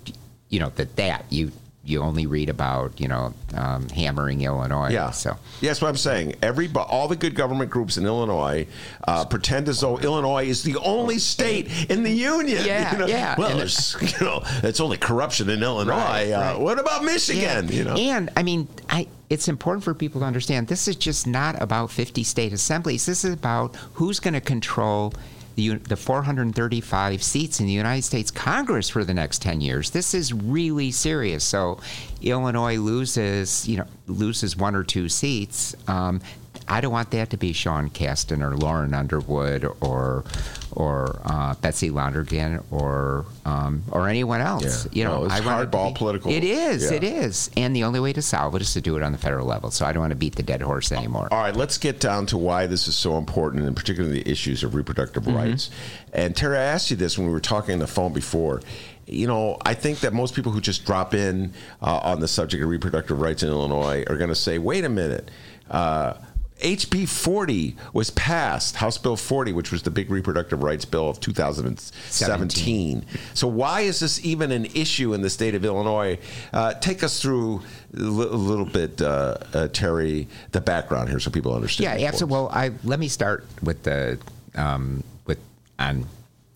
you 0.49 0.61
know 0.61 0.71
that 0.77 0.97
that 0.97 1.25
you 1.31 1.53
you 1.91 2.01
only 2.01 2.27
read 2.27 2.49
about 2.49 3.01
you 3.01 3.09
know 3.09 3.35
um, 3.55 3.89
hammering 3.89 4.41
Illinois. 4.43 4.91
Yeah. 4.91 5.11
So 5.11 5.37
Yes, 5.61 5.83
what 5.83 5.89
I'm 5.89 5.97
saying. 5.97 6.37
Every 6.43 6.71
all 6.75 7.09
the 7.09 7.17
good 7.17 7.35
government 7.35 7.71
groups 7.71 7.97
in 7.97 8.07
Illinois 8.07 8.67
uh, 9.07 9.25
pretend 9.25 9.69
as 9.69 9.81
though 9.81 9.99
Illinois 9.99 10.47
is 10.47 10.63
the 10.63 10.77
only 10.79 11.19
state 11.19 11.91
in 11.91 12.03
the 12.03 12.11
union. 12.11 12.65
Yeah, 12.65 12.93
you 12.93 12.99
know? 12.99 13.07
yeah. 13.07 13.35
Well, 13.37 13.57
there's 13.57 13.97
you 14.01 14.27
know, 14.27 14.43
it's 14.63 14.81
only 14.81 14.97
corruption 14.97 15.51
in 15.51 15.63
Illinois. 15.63 15.93
Right, 15.93 16.33
uh, 16.33 16.41
right. 16.41 16.61
What 16.61 16.79
about 16.79 17.05
Michigan? 17.05 17.69
Yeah. 17.69 17.75
You 17.75 17.85
know. 17.85 17.95
And 17.95 18.31
I 18.37 18.43
mean, 18.43 18.69
I 18.89 19.09
it's 19.31 19.47
important 19.47 19.85
for 19.85 19.95
people 19.95 20.21
to 20.21 20.27
understand 20.27 20.67
this 20.67 20.89
is 20.89 20.97
just 20.97 21.27
not 21.27 21.61
about 21.63 21.91
50 21.91 22.25
state 22.25 22.53
assemblies. 22.53 23.07
This 23.07 23.25
is 23.25 23.33
about 23.33 23.77
who's 23.95 24.19
going 24.19 24.35
to 24.35 24.41
control 24.41 25.15
the, 25.55 25.75
the 25.77 25.97
435 25.97 27.23
seats 27.23 27.61
in 27.61 27.67
the 27.67 27.73
United 27.73 28.03
States 28.03 28.31
Congress 28.31 28.89
for 28.89 29.05
the 29.05 29.15
next 29.15 29.43
10 29.43 29.61
years. 29.61 29.91
This 29.91 30.15
is 30.15 30.33
really 30.33 30.91
serious. 30.91 31.45
So, 31.45 31.81
Illinois 32.23 32.77
loses, 32.77 33.69
you 33.69 33.79
know, 33.79 33.87
loses 34.07 34.57
one 34.57 34.75
or 34.75 34.85
two 34.85 35.09
seats. 35.09 35.75
Um, 35.89 36.21
I 36.69 36.81
don't 36.81 36.93
want 36.93 37.11
that 37.11 37.31
to 37.31 37.37
be 37.37 37.53
Sean 37.53 37.91
Casten 37.91 38.43
or 38.43 38.57
Lauren 38.57 38.95
Underwood 38.95 39.67
or 39.81 40.25
or 40.73 41.21
uh, 41.25 41.55
Betsy 41.57 41.91
Londrigan 41.91 42.63
or 42.71 43.25
um, 43.45 43.83
or 43.91 44.09
anyone 44.09 44.41
else. 44.41 44.87
Yeah. 44.87 44.91
You 44.99 45.05
know, 45.05 45.19
No, 45.21 45.25
it's 45.27 45.35
I 45.35 45.41
want 45.41 45.63
it 45.63 45.71
to 45.73 45.77
hardball 45.77 45.95
be- 45.95 45.99
political. 45.99 46.31
It 46.31 46.45
is. 46.45 46.91
Yeah. 46.91 46.97
It 46.97 47.05
is. 47.05 47.51
And 47.57 47.75
the 47.75 47.85
only 47.85 48.01
way 48.01 48.13
to 48.13 48.23
solve 48.23 48.55
it 48.55 48.63
is 48.63 48.73
to 48.75 48.81
do 48.81 48.97
it 48.97 49.03
on 49.03 49.13
the 49.13 49.19
federal 49.19 49.47
level. 49.47 49.71
So 49.71 49.85
I 49.87 49.93
don't 49.93 50.01
want 50.01 50.11
to 50.13 50.17
beat 50.17 50.37
the 50.37 50.43
dead 50.43 50.63
horse 50.63 50.93
anymore. 50.93 51.29
All 51.31 51.41
right, 51.43 51.55
let's 51.57 51.79
get 51.79 52.01
down 52.01 52.27
to 52.27 52.39
why 52.39 52.67
this 52.67 52.87
is 52.89 52.97
so 52.97 53.17
important, 53.19 53.65
and 53.65 53.77
particularly 53.77 54.23
the 54.23 54.31
issues 54.31 54.63
of 54.63 54.75
reproductive 54.75 55.25
Mm-hmm. 55.25 55.37
rights. 55.37 55.71
And 56.13 56.37
Tara, 56.37 56.59
I 56.59 56.63
asked 56.63 56.91
you 56.91 56.97
this 56.97 57.19
when 57.19 57.27
we 57.27 57.33
were 57.33 57.41
talking 57.41 57.73
on 57.75 57.79
the 57.79 57.87
phone 57.87 58.13
before. 58.13 58.63
You 59.07 59.27
know, 59.27 59.59
I 59.67 59.75
think 59.75 60.01
that 60.01 60.13
most 60.13 60.35
people 60.35 60.53
who 60.53 60.61
just 60.61 60.85
drop 60.87 61.15
in 61.15 61.53
uh, 61.83 61.99
on 62.03 62.21
the 62.21 62.29
subject 62.29 62.63
of 62.63 62.69
reproductive 62.69 63.21
rights 63.21 63.43
in 63.43 63.49
Illinois 63.49 64.05
are 64.09 64.17
going 64.17 64.29
to 64.31 64.37
say, 64.37 64.59
"Wait 64.59 64.85
a 64.85 64.89
minute." 64.89 65.31
Uh, 65.69 66.15
HB 66.61 67.09
40 67.09 67.77
was 67.93 68.11
passed, 68.11 68.77
House 68.77 68.99
Bill 68.99 69.17
40, 69.17 69.53
which 69.53 69.73
was 69.73 69.83
the 69.83 69.91
big 69.91 70.11
reproductive 70.11 70.63
rights 70.63 70.85
bill 70.85 71.09
of 71.09 71.21
2017. 71.21 73.05
So, 73.35 73.49
why 73.49 73.83
is 73.83 74.01
this 74.01 74.25
even 74.25 74.53
an 74.53 74.67
issue 74.67 75.15
in 75.15 75.23
the 75.23 75.31
state 75.31 75.55
of 75.55 75.65
Illinois? 75.65 76.19
Uh, 76.53 76.75
take 76.75 77.03
us 77.03 77.21
through 77.21 77.63
a 77.95 78.01
li- 78.01 78.27
little 78.27 78.67
bit, 78.67 79.01
uh, 79.01 79.37
uh, 79.55 79.69
Terry, 79.69 80.29
the 80.53 80.61
background 80.61 81.09
here 81.09 81.21
so 81.21 81.31
people 81.31 81.55
understand. 81.55 82.01
Yeah, 82.01 82.09
absolutely. 82.09 82.33
Well, 82.33 82.49
I 82.53 82.73
let 82.85 82.99
me 82.99 83.09
start 83.09 83.45
with 83.63 83.83
the 83.83 84.19
um, 84.55 85.03
with 85.27 85.39
on 85.79 86.07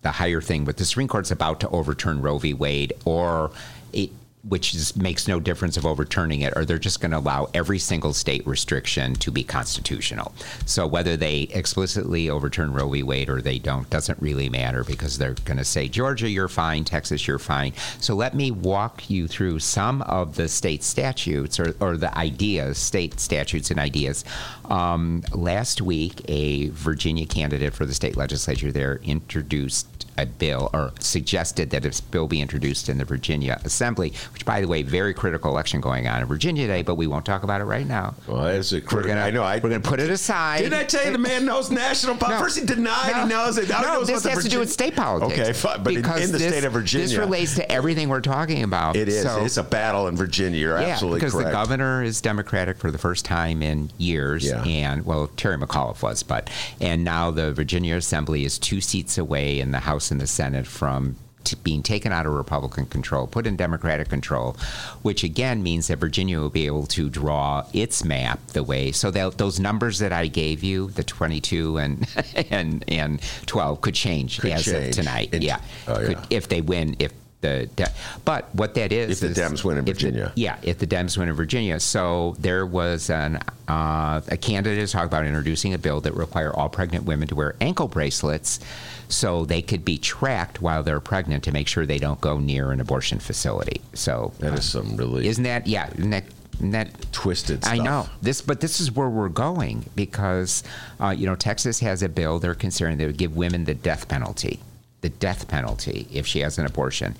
the 0.04 0.12
higher 0.12 0.40
thing. 0.40 0.64
But 0.64 0.76
the 0.76 0.84
Supreme 0.84 1.08
Court's 1.08 1.32
about 1.32 1.60
to 1.60 1.68
overturn 1.70 2.22
Roe 2.22 2.38
v. 2.38 2.54
Wade, 2.54 2.92
or 3.04 3.50
it, 3.92 4.10
which 4.48 4.74
is, 4.74 4.96
makes 4.96 5.26
no 5.26 5.40
difference 5.40 5.76
of 5.76 5.86
overturning 5.86 6.42
it, 6.42 6.52
or 6.56 6.64
they're 6.64 6.78
just 6.78 7.00
going 7.00 7.10
to 7.10 7.18
allow 7.18 7.48
every 7.54 7.78
single 7.78 8.12
state 8.12 8.46
restriction 8.46 9.14
to 9.14 9.30
be 9.30 9.42
constitutional. 9.42 10.34
So 10.66 10.86
whether 10.86 11.16
they 11.16 11.42
explicitly 11.52 12.28
overturn 12.28 12.72
Roe 12.72 12.88
v. 12.88 13.02
Wade 13.02 13.28
or 13.28 13.40
they 13.40 13.58
don't 13.58 13.88
doesn't 13.90 14.20
really 14.20 14.48
matter 14.48 14.84
because 14.84 15.18
they're 15.18 15.34
going 15.44 15.56
to 15.56 15.64
say 15.64 15.88
Georgia, 15.88 16.28
you're 16.28 16.48
fine, 16.48 16.84
Texas, 16.84 17.26
you're 17.26 17.38
fine. 17.38 17.72
So 18.00 18.14
let 18.14 18.34
me 18.34 18.50
walk 18.50 19.08
you 19.08 19.26
through 19.26 19.60
some 19.60 20.02
of 20.02 20.36
the 20.36 20.48
state 20.48 20.82
statutes 20.82 21.58
or, 21.58 21.74
or 21.80 21.96
the 21.96 22.16
ideas, 22.16 22.78
state 22.78 23.20
statutes 23.20 23.70
and 23.70 23.80
ideas. 23.80 24.24
Um, 24.66 25.22
last 25.32 25.80
week, 25.80 26.20
a 26.28 26.68
Virginia 26.68 27.26
candidate 27.26 27.74
for 27.74 27.86
the 27.86 27.94
state 27.94 28.16
legislature 28.16 28.72
there 28.72 29.00
introduced 29.04 29.86
a 30.18 30.26
bill 30.26 30.70
or 30.72 30.92
suggested 31.00 31.70
that 31.70 31.84
a 31.84 32.02
bill 32.10 32.26
be 32.28 32.40
introduced 32.40 32.88
in 32.88 32.98
the 32.98 33.04
Virginia 33.04 33.60
Assembly, 33.64 34.12
which, 34.32 34.44
by 34.44 34.60
the 34.60 34.68
way, 34.68 34.82
very 34.82 35.14
critical 35.14 35.50
election 35.50 35.80
going 35.80 36.06
on 36.06 36.20
in 36.22 36.26
Virginia 36.26 36.66
today, 36.66 36.82
but 36.82 36.94
we 36.96 37.06
won't 37.06 37.24
talk 37.24 37.42
about 37.42 37.60
it 37.60 37.64
right 37.64 37.86
now. 37.86 38.14
Well, 38.26 38.46
it's 38.46 38.72
a 38.72 38.76
We're 38.76 38.80
critical. 38.82 39.08
gonna, 39.14 39.20
I 39.26 39.30
know. 39.30 39.42
I, 39.42 39.56
we're 39.56 39.70
going 39.70 39.82
to 39.82 39.88
put 39.88 40.00
it 40.00 40.10
aside. 40.10 40.58
Didn't 40.58 40.74
I 40.74 40.84
tell 40.84 41.04
you 41.04 41.12
the 41.12 41.18
man 41.18 41.44
knows 41.44 41.70
national 41.70 42.16
politics? 42.16 42.40
No. 42.40 42.44
First 42.44 42.58
he 42.60 42.66
denied 42.66 43.12
No. 43.12 43.22
he 43.22 43.28
knows 43.28 43.58
it. 43.58 43.68
No, 43.68 43.80
knows 43.80 44.06
this 44.06 44.24
has 44.24 44.42
to 44.44 44.48
do 44.50 44.58
with 44.58 44.70
state 44.70 44.94
politics. 44.96 45.38
Okay, 45.40 45.52
fine. 45.52 45.82
But 45.82 45.94
in, 45.94 46.00
because 46.02 46.24
in 46.24 46.32
the 46.32 46.38
this, 46.38 46.52
state 46.52 46.64
of 46.64 46.72
Virginia, 46.72 47.06
this 47.08 47.16
relates 47.16 47.54
to 47.56 47.70
everything 47.72 48.08
we're 48.08 48.20
talking 48.20 48.62
about. 48.62 48.96
It 48.96 49.08
is. 49.08 49.22
So, 49.22 49.44
it's 49.44 49.56
a 49.56 49.62
battle 49.62 50.08
in 50.08 50.16
Virginia. 50.16 50.58
You're 50.58 50.80
yeah, 50.80 50.88
absolutely 50.88 51.20
because 51.20 51.32
correct. 51.32 51.48
the 51.48 51.52
governor 51.52 52.02
is 52.02 52.20
Democratic 52.20 52.78
for 52.78 52.90
the 52.90 52.98
first 52.98 53.24
time 53.24 53.62
in 53.62 53.90
years, 53.98 54.44
Yeah. 54.46 54.62
and 54.64 55.04
well, 55.04 55.28
Terry 55.36 55.56
McAuliffe 55.58 56.02
was, 56.02 56.22
but 56.22 56.50
and 56.80 57.04
now 57.04 57.30
the 57.30 57.52
Virginia 57.52 57.96
Assembly 57.96 58.44
is 58.44 58.58
two 58.58 58.80
seats 58.80 59.18
away 59.18 59.60
in 59.60 59.70
the 59.70 59.80
House 59.80 60.03
and 60.10 60.20
the 60.20 60.26
Senate 60.26 60.66
from 60.66 61.16
t- 61.44 61.56
being 61.62 61.82
taken 61.82 62.12
out 62.12 62.24
of 62.26 62.32
Republican 62.32 62.86
control, 62.86 63.26
put 63.26 63.46
in 63.46 63.56
Democratic 63.56 64.08
control, 64.08 64.56
which 65.02 65.22
again 65.24 65.62
means 65.62 65.88
that 65.88 65.96
Virginia 65.98 66.38
will 66.40 66.50
be 66.50 66.66
able 66.66 66.86
to 66.86 67.10
draw 67.10 67.64
its 67.72 68.04
map 68.04 68.38
the 68.48 68.62
way. 68.62 68.92
So 68.92 69.10
that 69.10 69.38
those 69.38 69.60
numbers 69.60 69.98
that 69.98 70.12
I 70.12 70.26
gave 70.26 70.62
you, 70.64 70.90
the 70.90 71.04
22 71.04 71.76
and 71.78 72.08
and 72.50 72.84
and 72.88 73.20
12, 73.46 73.80
could 73.80 73.94
change 73.94 74.40
Could 74.40 74.52
as 74.52 74.64
change. 74.64 74.88
of 74.88 75.04
tonight. 75.04 75.34
Yeah. 75.34 75.60
Oh, 75.86 75.96
Could- 75.96 76.26
if 76.30 76.48
they 76.48 76.60
win, 76.60 76.96
if 76.98 77.12
the 77.42 77.68
De- 77.76 77.92
but 78.24 78.48
what 78.54 78.72
that 78.76 78.90
is 78.90 79.20
If 79.22 79.34
the 79.36 79.42
is- 79.42 79.52
Dems 79.52 79.62
win 79.64 79.76
in 79.76 79.80
if 79.80 79.84
the- 79.84 79.92
Virginia. 79.92 80.32
yeah, 80.34 80.56
if 80.62 80.78
the 80.78 80.86
Dems 80.86 81.18
win 81.18 81.28
in 81.28 81.34
Virginia. 81.34 81.78
So 81.78 82.36
there 82.38 82.64
was 82.64 83.10
an 83.10 83.38
uh, 83.68 84.22
a 84.28 84.36
candidate 84.38 84.78
is 84.78 84.92
talking 84.92 85.06
about 85.08 85.26
introducing 85.26 85.74
a 85.74 85.78
bill 85.78 86.00
that 86.02 86.14
require 86.14 86.54
all 86.54 86.70
pregnant 86.70 87.04
women 87.04 87.28
to 87.28 87.34
wear 87.34 87.54
ankle 87.60 87.86
bracelets, 87.88 88.60
so 89.08 89.44
they 89.44 89.62
could 89.62 89.84
be 89.84 89.98
tracked 89.98 90.60
while 90.60 90.82
they're 90.82 91.00
pregnant 91.00 91.44
to 91.44 91.52
make 91.52 91.68
sure 91.68 91.86
they 91.86 91.98
don't 91.98 92.20
go 92.20 92.38
near 92.38 92.72
an 92.72 92.80
abortion 92.80 93.18
facility. 93.18 93.80
So 93.92 94.32
that 94.38 94.54
is 94.54 94.64
some 94.64 94.96
really 94.96 95.26
isn't 95.28 95.44
that 95.44 95.66
yeah 95.66 95.90
isn't 95.96 96.10
that 96.10 96.24
that 96.60 97.12
twisted. 97.12 97.64
I 97.64 97.78
know 97.78 98.08
this, 98.22 98.40
but 98.40 98.60
this 98.60 98.80
is 98.80 98.92
where 98.92 99.08
we're 99.08 99.28
going 99.28 99.86
because 99.94 100.62
uh, 101.00 101.10
you 101.10 101.26
know 101.26 101.34
Texas 101.34 101.80
has 101.80 102.02
a 102.02 102.08
bill 102.08 102.38
they're 102.38 102.54
considering 102.54 102.98
that 102.98 103.06
would 103.06 103.16
give 103.16 103.36
women 103.36 103.64
the 103.64 103.74
death 103.74 104.08
penalty, 104.08 104.60
the 105.00 105.08
death 105.08 105.48
penalty 105.48 106.06
if 106.12 106.26
she 106.26 106.40
has 106.40 106.58
an 106.58 106.66
abortion. 106.66 107.16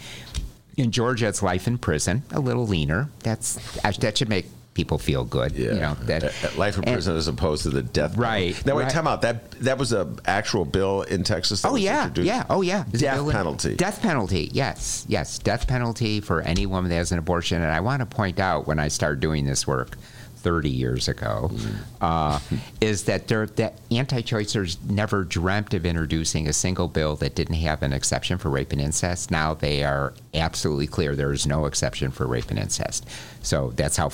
In 0.76 0.90
Georgia, 0.90 1.28
it's 1.28 1.42
life 1.42 1.66
in 1.66 1.78
prison, 1.78 2.22
a 2.32 2.40
little 2.40 2.66
leaner. 2.66 3.08
That's 3.20 3.56
that 3.98 4.18
should 4.18 4.28
make 4.28 4.46
people 4.74 4.98
feel 4.98 5.24
good. 5.24 5.52
Yeah, 5.52 5.72
You 5.74 5.80
know 5.80 5.96
that 6.06 6.24
Uh, 6.24 6.26
uh, 6.42 6.50
life 6.58 6.76
in 6.76 6.84
and- 6.84 6.94
prison 6.94 7.16
as 7.16 7.28
opposed 7.28 7.62
to 7.62 7.70
the 7.70 7.82
death. 7.82 8.16
Right, 8.16 8.54
Now 8.66 8.76
wait, 8.76 8.84
right. 8.84 8.92
time 8.92 9.06
out. 9.06 9.22
That 9.22 9.50
that 9.62 9.78
was 9.78 9.92
a 9.92 10.08
actual 10.26 10.64
bill 10.64 11.02
in 11.02 11.22
Texas. 11.24 11.62
That 11.62 11.68
Oh 11.70 11.76
yeah, 11.76 12.02
introduced? 12.06 12.26
yeah, 12.26 12.44
oh 12.50 12.60
yeah. 12.62 12.84
Death 12.90 13.20
in- 13.20 13.30
penalty. 13.30 13.74
Death 13.76 14.02
penalty. 14.02 14.50
Yes, 14.52 15.04
yes. 15.08 15.38
Death 15.38 15.66
penalty 15.66 16.20
for 16.20 16.42
any 16.42 16.66
woman 16.66 16.90
that 16.90 16.96
has 16.96 17.12
an 17.12 17.18
abortion. 17.18 17.62
And 17.62 17.70
I 17.72 17.80
want 17.80 18.00
to 18.00 18.06
point 18.06 18.40
out 18.40 18.66
when 18.66 18.78
I 18.78 18.88
started 18.88 19.20
doing 19.20 19.44
this 19.46 19.66
work. 19.66 19.96
30 20.44 20.68
years 20.68 21.08
ago, 21.08 21.50
uh, 22.02 22.38
is 22.78 23.04
that 23.04 23.28
there, 23.28 23.46
that 23.46 23.78
anti-choicers 23.90 24.76
never 24.90 25.24
dreamt 25.24 25.72
of 25.72 25.86
introducing 25.86 26.46
a 26.46 26.52
single 26.52 26.86
bill 26.86 27.16
that 27.16 27.34
didn't 27.34 27.54
have 27.54 27.82
an 27.82 27.94
exception 27.94 28.36
for 28.36 28.50
rape 28.50 28.70
and 28.70 28.78
incest. 28.78 29.30
Now 29.30 29.54
they 29.54 29.82
are 29.84 30.12
absolutely 30.34 30.86
clear 30.86 31.16
there 31.16 31.32
is 31.32 31.46
no 31.46 31.64
exception 31.64 32.10
for 32.10 32.26
rape 32.26 32.50
and 32.50 32.58
incest. 32.58 33.06
So 33.40 33.72
that's 33.74 33.96
how 33.96 34.10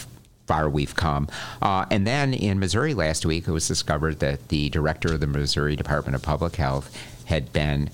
far 0.50 0.68
we've 0.68 0.96
come. 0.96 1.28
Uh, 1.62 1.86
and 1.92 2.04
then 2.04 2.34
in 2.34 2.58
Missouri 2.58 2.92
last 2.92 3.24
week, 3.24 3.46
it 3.46 3.52
was 3.52 3.68
discovered 3.68 4.18
that 4.18 4.48
the 4.48 4.68
director 4.70 5.14
of 5.14 5.20
the 5.20 5.28
Missouri 5.28 5.76
Department 5.76 6.16
of 6.16 6.22
Public 6.22 6.56
Health 6.56 6.92
had 7.26 7.52
been 7.52 7.88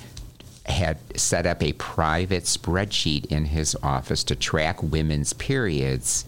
had 0.65 0.97
set 1.20 1.45
up 1.45 1.62
a 1.62 1.74
private 1.74 2.45
spreadsheet 2.45 3.27
in 3.27 3.45
his 3.45 3.77
office 3.83 4.24
to 4.24 4.35
track 4.35 4.83
women's 4.83 5.35
periods 5.35 6.24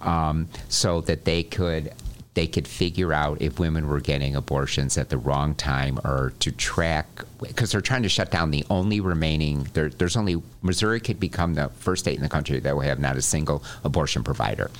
um, 0.00 0.48
so 0.68 1.00
that 1.00 1.24
they 1.24 1.42
could 1.42 1.90
they 2.34 2.46
could 2.46 2.68
figure 2.68 3.12
out 3.12 3.40
if 3.40 3.58
women 3.58 3.88
were 3.88 4.00
getting 4.00 4.36
abortions 4.36 4.98
at 4.98 5.08
the 5.08 5.16
wrong 5.16 5.54
time 5.54 5.98
or 6.04 6.32
to 6.40 6.52
track 6.52 7.06
because 7.40 7.72
they're 7.72 7.80
trying 7.80 8.02
to 8.02 8.08
shut 8.08 8.30
down 8.30 8.50
the 8.50 8.64
only 8.70 9.00
remaining 9.00 9.66
there, 9.72 9.88
there's 9.88 10.16
only 10.16 10.42
missouri 10.62 11.00
could 11.00 11.20
become 11.20 11.54
the 11.54 11.68
first 11.78 12.04
state 12.04 12.16
in 12.16 12.22
the 12.22 12.28
country 12.28 12.58
that 12.58 12.74
will 12.74 12.82
have 12.82 12.98
not 12.98 13.16
a 13.16 13.22
single 13.22 13.62
abortion 13.84 14.22
provider 14.22 14.70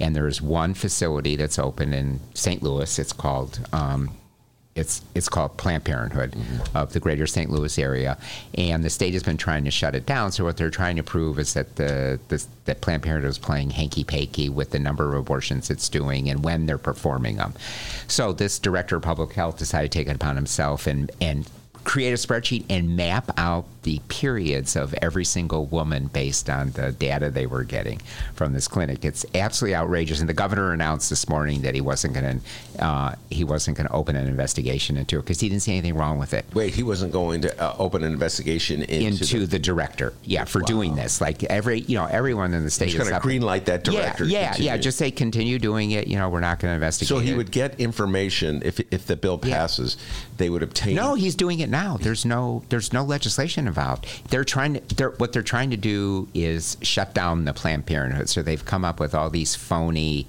and 0.00 0.16
there's 0.16 0.40
one 0.40 0.74
facility 0.74 1.36
that's 1.36 1.58
open 1.58 1.92
in 1.92 2.20
st 2.34 2.62
louis 2.62 2.98
it's 2.98 3.12
called 3.12 3.60
um, 3.72 4.10
it's 4.76 5.02
it's 5.14 5.28
called 5.28 5.56
Planned 5.56 5.84
Parenthood 5.84 6.34
of 6.74 6.92
the 6.92 7.00
Greater 7.00 7.26
St. 7.26 7.50
Louis 7.50 7.76
area, 7.78 8.16
and 8.56 8.84
the 8.84 8.90
state 8.90 9.14
has 9.14 9.22
been 9.22 9.36
trying 9.36 9.64
to 9.64 9.70
shut 9.70 9.96
it 9.96 10.06
down. 10.06 10.30
So 10.30 10.44
what 10.44 10.56
they're 10.56 10.70
trying 10.70 10.96
to 10.96 11.02
prove 11.02 11.38
is 11.38 11.54
that 11.54 11.74
the, 11.76 12.20
the 12.28 12.44
that 12.66 12.80
Planned 12.80 13.02
Parenthood 13.02 13.30
is 13.30 13.38
playing 13.38 13.70
hanky 13.70 14.04
panky 14.04 14.48
with 14.48 14.70
the 14.70 14.78
number 14.78 15.08
of 15.08 15.14
abortions 15.14 15.70
it's 15.70 15.88
doing 15.88 16.30
and 16.30 16.44
when 16.44 16.66
they're 16.66 16.78
performing 16.78 17.36
them. 17.36 17.54
So 18.06 18.32
this 18.32 18.58
director 18.58 18.96
of 18.96 19.02
public 19.02 19.32
health 19.32 19.58
decided 19.58 19.90
to 19.90 19.98
take 19.98 20.08
it 20.08 20.16
upon 20.16 20.36
himself 20.36 20.86
and 20.86 21.10
and 21.20 21.50
create 21.84 22.12
a 22.12 22.14
spreadsheet 22.14 22.64
and 22.68 22.96
map 22.96 23.30
out 23.38 23.64
the 23.82 23.98
periods 24.08 24.76
of 24.76 24.94
every 25.00 25.24
single 25.24 25.64
woman 25.66 26.08
based 26.08 26.50
on 26.50 26.70
the 26.72 26.92
data 26.92 27.30
they 27.30 27.46
were 27.46 27.64
getting 27.64 27.98
from 28.34 28.52
this 28.52 28.68
clinic. 28.68 29.04
It's 29.04 29.24
absolutely 29.34 29.74
outrageous. 29.74 30.20
And 30.20 30.28
the 30.28 30.34
governor 30.34 30.72
announced 30.72 31.08
this 31.08 31.28
morning 31.28 31.62
that 31.62 31.74
he 31.74 31.80
wasn't 31.80 32.14
going 32.14 32.40
to 32.40 32.84
uh, 32.84 33.14
he 33.30 33.44
wasn't 33.44 33.76
going 33.76 33.86
to 33.86 33.92
open 33.92 34.16
an 34.16 34.26
investigation 34.26 34.96
into 34.96 35.18
it 35.18 35.22
because 35.22 35.40
he 35.40 35.48
didn't 35.48 35.62
see 35.62 35.72
anything 35.72 35.94
wrong 35.94 36.18
with 36.18 36.34
it. 36.34 36.44
Wait, 36.54 36.74
he 36.74 36.82
wasn't 36.82 37.12
going 37.12 37.40
to 37.42 37.62
uh, 37.62 37.74
open 37.78 38.04
an 38.04 38.12
investigation 38.12 38.82
into, 38.82 39.24
into 39.24 39.46
the, 39.46 39.58
director. 39.58 40.12
Yeah, 40.24 40.44
for 40.44 40.60
doing 40.60 40.94
this. 40.94 41.20
Like 41.20 41.44
every 41.44 41.80
you 41.80 41.96
know 41.96 42.06
everyone 42.06 42.54
in 42.54 42.64
the 42.64 42.70
state 42.70 42.86
He's 42.86 42.94
is 42.94 43.08
going 43.08 43.14
to 43.14 43.20
green 43.20 43.42
light 43.42 43.66
that 43.66 43.84
director. 43.84 44.24
Yeah, 44.24 44.54
yeah, 44.56 44.74
yeah. 44.74 44.76
Just 44.76 44.98
say 44.98 45.10
continue 45.10 45.58
doing 45.58 45.92
it. 45.92 46.06
You 46.06 46.16
know, 46.16 46.28
we're 46.28 46.40
not 46.40 46.58
going 46.58 46.70
to 46.70 46.74
investigate. 46.74 47.08
So 47.08 47.18
he 47.18 47.32
it. 47.32 47.36
would 47.36 47.50
get 47.50 47.80
information 47.80 48.62
if 48.64 48.80
if 48.92 49.06
the 49.06 49.16
bill 49.16 49.38
passes, 49.38 49.96
they 50.36 50.50
would 50.50 50.62
obtain. 50.62 50.94
No, 50.94 51.14
he's 51.14 51.34
doing 51.34 51.60
it 51.60 51.69
now. 51.70 51.96
There's 51.96 52.24
no 52.24 52.62
there's 52.68 52.92
no 52.92 53.02
legislation 53.02 53.66
involved. 53.66 54.06
They're 54.30 54.44
trying 54.44 54.74
to 54.74 54.94
they're, 54.94 55.10
what 55.10 55.32
they're 55.32 55.42
trying 55.42 55.70
to 55.70 55.76
do 55.76 56.28
is 56.34 56.76
shut 56.82 57.14
down 57.14 57.44
the 57.44 57.52
Planned 57.52 57.86
Parenthood. 57.86 58.28
So 58.28 58.42
they've 58.42 58.64
come 58.64 58.84
up 58.84 59.00
with 59.00 59.14
all 59.14 59.30
these 59.30 59.54
phony 59.54 60.26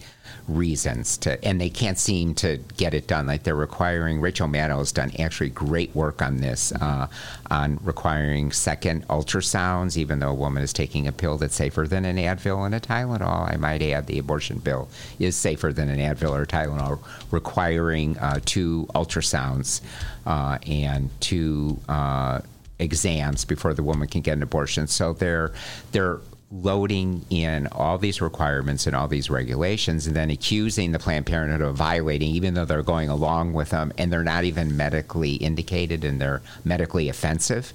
reasons 0.55 1.17
to 1.17 1.43
and 1.43 1.59
they 1.59 1.69
can't 1.69 1.97
seem 1.97 2.33
to 2.35 2.57
get 2.77 2.93
it 2.93 3.07
done. 3.07 3.25
Like 3.27 3.43
they're 3.43 3.55
requiring 3.55 4.21
rachel 4.21 4.47
maddow 4.47 4.79
has 4.79 4.91
done 4.91 5.11
actually 5.19 5.49
great 5.49 5.95
work 5.95 6.21
on 6.21 6.37
this 6.37 6.71
uh, 6.73 7.07
on 7.49 7.79
requiring 7.83 8.51
second 8.51 9.07
ultrasounds 9.07 9.97
even 9.97 10.19
though 10.19 10.29
a 10.29 10.33
woman 10.33 10.63
is 10.63 10.73
taking 10.73 11.07
a 11.07 11.11
pill 11.11 11.37
that's 11.37 11.55
safer 11.55 11.87
than 11.87 12.05
an 12.05 12.17
advil 12.17 12.65
and 12.65 12.75
a 12.75 12.79
tylenol. 12.79 13.51
I 13.51 13.57
might 13.57 13.81
add 13.81 14.07
the 14.07 14.19
abortion 14.19 14.59
bill 14.59 14.89
is 15.19 15.35
safer 15.35 15.73
than 15.73 15.89
an 15.89 15.99
advil 15.99 16.31
or 16.31 16.45
tylenol 16.45 16.99
requiring 17.31 18.17
uh, 18.17 18.39
two 18.45 18.87
ultrasounds 18.95 19.81
uh, 20.25 20.57
and 20.67 21.09
two 21.19 21.79
uh, 21.89 22.41
exams 22.79 23.45
before 23.45 23.73
the 23.73 23.83
woman 23.83 24.07
can 24.07 24.21
get 24.21 24.37
an 24.37 24.43
abortion. 24.43 24.87
So 24.87 25.13
they're 25.13 25.53
they're 25.91 26.19
loading 26.51 27.25
in 27.29 27.67
all 27.67 27.97
these 27.97 28.21
requirements 28.21 28.85
and 28.85 28.95
all 28.95 29.07
these 29.07 29.29
regulations 29.29 30.05
and 30.05 30.15
then 30.15 30.29
accusing 30.29 30.91
the 30.91 30.99
Planned 30.99 31.25
Parenthood 31.25 31.61
of 31.61 31.75
violating, 31.75 32.29
even 32.29 32.53
though 32.53 32.65
they're 32.65 32.83
going 32.83 33.09
along 33.09 33.53
with 33.53 33.69
them 33.69 33.93
and 33.97 34.11
they're 34.11 34.23
not 34.23 34.43
even 34.43 34.75
medically 34.75 35.35
indicated 35.35 36.03
and 36.03 36.19
they're 36.19 36.41
medically 36.65 37.07
offensive. 37.07 37.73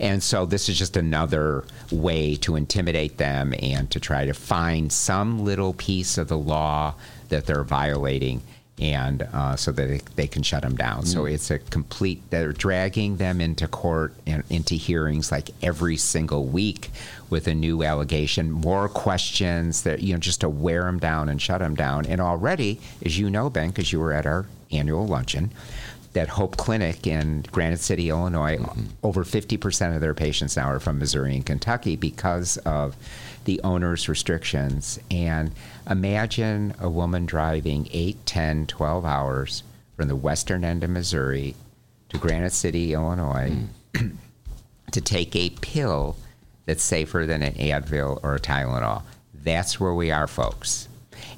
And 0.00 0.22
so 0.22 0.46
this 0.46 0.68
is 0.68 0.78
just 0.78 0.96
another 0.96 1.64
way 1.90 2.36
to 2.36 2.56
intimidate 2.56 3.18
them 3.18 3.54
and 3.60 3.90
to 3.90 4.00
try 4.00 4.24
to 4.24 4.34
find 4.34 4.92
some 4.92 5.44
little 5.44 5.72
piece 5.72 6.18
of 6.18 6.28
the 6.28 6.38
law 6.38 6.94
that 7.28 7.46
they're 7.46 7.64
violating 7.64 8.42
and 8.78 9.22
uh, 9.32 9.56
so 9.56 9.72
that 9.72 9.86
they, 9.88 10.00
they 10.16 10.26
can 10.26 10.42
shut 10.42 10.62
them 10.62 10.76
down. 10.76 11.06
So 11.06 11.22
Mm. 11.24 11.32
it's 11.32 11.50
a 11.50 11.58
complete, 11.58 12.22
they're 12.30 12.52
dragging 12.52 13.16
them 13.16 13.40
into 13.40 13.66
court 13.66 14.12
and 14.26 14.42
into 14.50 14.74
hearings 14.74 15.32
like 15.32 15.50
every 15.62 15.96
single 15.96 16.44
week 16.44 16.90
with 17.30 17.46
a 17.48 17.54
new 17.54 17.82
allegation, 17.82 18.52
more 18.52 18.88
questions 18.88 19.82
that, 19.82 20.02
you 20.02 20.12
know, 20.12 20.18
just 20.20 20.42
to 20.42 20.48
wear 20.48 20.82
them 20.84 20.98
down 20.98 21.28
and 21.30 21.40
shut 21.40 21.60
them 21.60 21.74
down. 21.74 22.04
And 22.06 22.20
already, 22.20 22.78
as 23.04 23.18
you 23.18 23.30
know, 23.30 23.48
Ben, 23.48 23.68
because 23.68 23.92
you 23.92 23.98
were 24.00 24.12
at 24.12 24.26
our 24.26 24.44
annual 24.70 25.06
luncheon, 25.06 25.50
that 26.16 26.28
Hope 26.28 26.56
Clinic 26.56 27.06
in 27.06 27.44
Granite 27.52 27.80
City, 27.80 28.08
Illinois, 28.08 28.56
mm-hmm. 28.56 28.84
over 29.02 29.22
50% 29.22 29.94
of 29.94 30.00
their 30.00 30.14
patients 30.14 30.56
now 30.56 30.70
are 30.70 30.80
from 30.80 30.98
Missouri 30.98 31.34
and 31.34 31.44
Kentucky 31.44 31.94
because 31.94 32.56
of 32.58 32.96
the 33.44 33.60
owner's 33.62 34.08
restrictions. 34.08 34.98
And 35.10 35.52
imagine 35.88 36.74
a 36.80 36.88
woman 36.88 37.26
driving 37.26 37.86
8, 37.92 38.24
10, 38.24 38.66
12 38.66 39.04
hours 39.04 39.62
from 39.94 40.08
the 40.08 40.16
western 40.16 40.64
end 40.64 40.82
of 40.82 40.88
Missouri 40.88 41.54
to 42.08 42.16
Granite 42.16 42.54
City, 42.54 42.94
Illinois, 42.94 43.52
mm. 43.92 44.16
to 44.92 45.00
take 45.02 45.36
a 45.36 45.50
pill 45.50 46.16
that's 46.64 46.82
safer 46.82 47.26
than 47.26 47.42
an 47.42 47.52
Advil 47.56 48.20
or 48.22 48.36
a 48.36 48.40
Tylenol. 48.40 49.02
That's 49.34 49.78
where 49.78 49.92
we 49.92 50.10
are, 50.10 50.26
folks. 50.26 50.88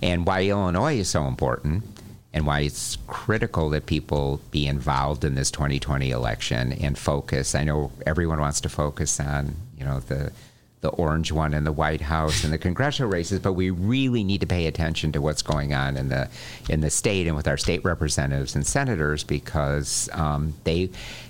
And 0.00 0.24
why 0.24 0.44
Illinois 0.44 0.98
is 0.98 1.09
so 1.10 1.24
important 1.24 1.98
and 2.32 2.46
why 2.46 2.60
it's 2.60 2.98
critical 3.06 3.70
that 3.70 3.86
people 3.86 4.40
be 4.50 4.66
involved 4.66 5.24
in 5.24 5.34
this 5.34 5.50
2020 5.50 6.10
election 6.10 6.72
and 6.72 6.98
focus. 6.98 7.55
I 7.55 7.64
know 7.64 7.90
everyone 8.06 8.40
wants 8.40 8.60
to 8.62 8.68
focus 8.68 9.18
on, 9.18 9.55
you 9.78 9.84
know, 9.84 10.00
the 10.00 10.32
the 10.80 10.90
orange 10.90 11.32
one 11.32 11.55
in 11.55 11.64
the 11.64 11.72
White 11.72 12.00
House 12.00 12.44
and 12.44 12.52
the 12.52 12.59
congressional 12.59 13.10
races, 13.10 13.40
but 13.40 13.55
we 13.55 13.70
really 13.70 14.22
need 14.22 14.40
to 14.42 14.46
pay 14.46 14.66
attention 14.66 15.10
to 15.12 15.20
what's 15.20 15.42
going 15.42 15.74
on 15.74 15.96
in 15.96 16.09
the 16.09 16.28
in 16.68 16.80
the 16.80 16.90
state 16.90 17.26
and 17.26 17.34
with 17.34 17.48
our 17.48 17.56
state 17.56 17.84
representatives 17.84 18.55
and 18.55 18.64
senators 18.64 19.24
because 19.24 20.09
um, 20.12 20.55
they 20.64 20.88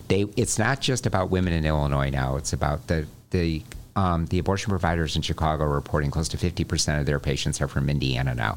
they 0.08 0.26
it's 0.36 0.58
not 0.58 0.80
just 0.80 1.06
about 1.06 1.30
women 1.30 1.52
in 1.52 1.64
Illinois 1.64 2.10
now. 2.10 2.36
It's 2.36 2.52
about 2.52 2.88
the 2.88 3.06
the 3.30 3.62
um, 3.96 4.26
the 4.26 4.38
abortion 4.38 4.70
providers 4.70 5.16
in 5.16 5.22
Chicago 5.22 5.64
are 5.64 5.74
reporting 5.74 6.10
close 6.10 6.28
to 6.28 6.36
50% 6.36 7.00
of 7.00 7.06
their 7.06 7.18
patients 7.18 7.60
are 7.60 7.66
from 7.66 7.90
Indiana 7.90 8.32
now. 8.32 8.56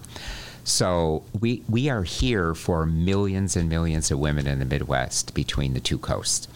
So 0.64 1.24
we 1.40 1.64
we 1.68 1.90
are 1.90 2.04
here 2.04 2.54
for 2.54 2.86
millions 2.86 3.56
and 3.56 3.68
millions 3.70 4.12
of 4.12 4.20
women 4.20 4.48
in 4.48 4.60
the 4.60 4.66
Midwest 4.66 5.34
between 5.34 5.74
the 5.74 5.80
two 5.80 5.98
coasts. 5.98 6.48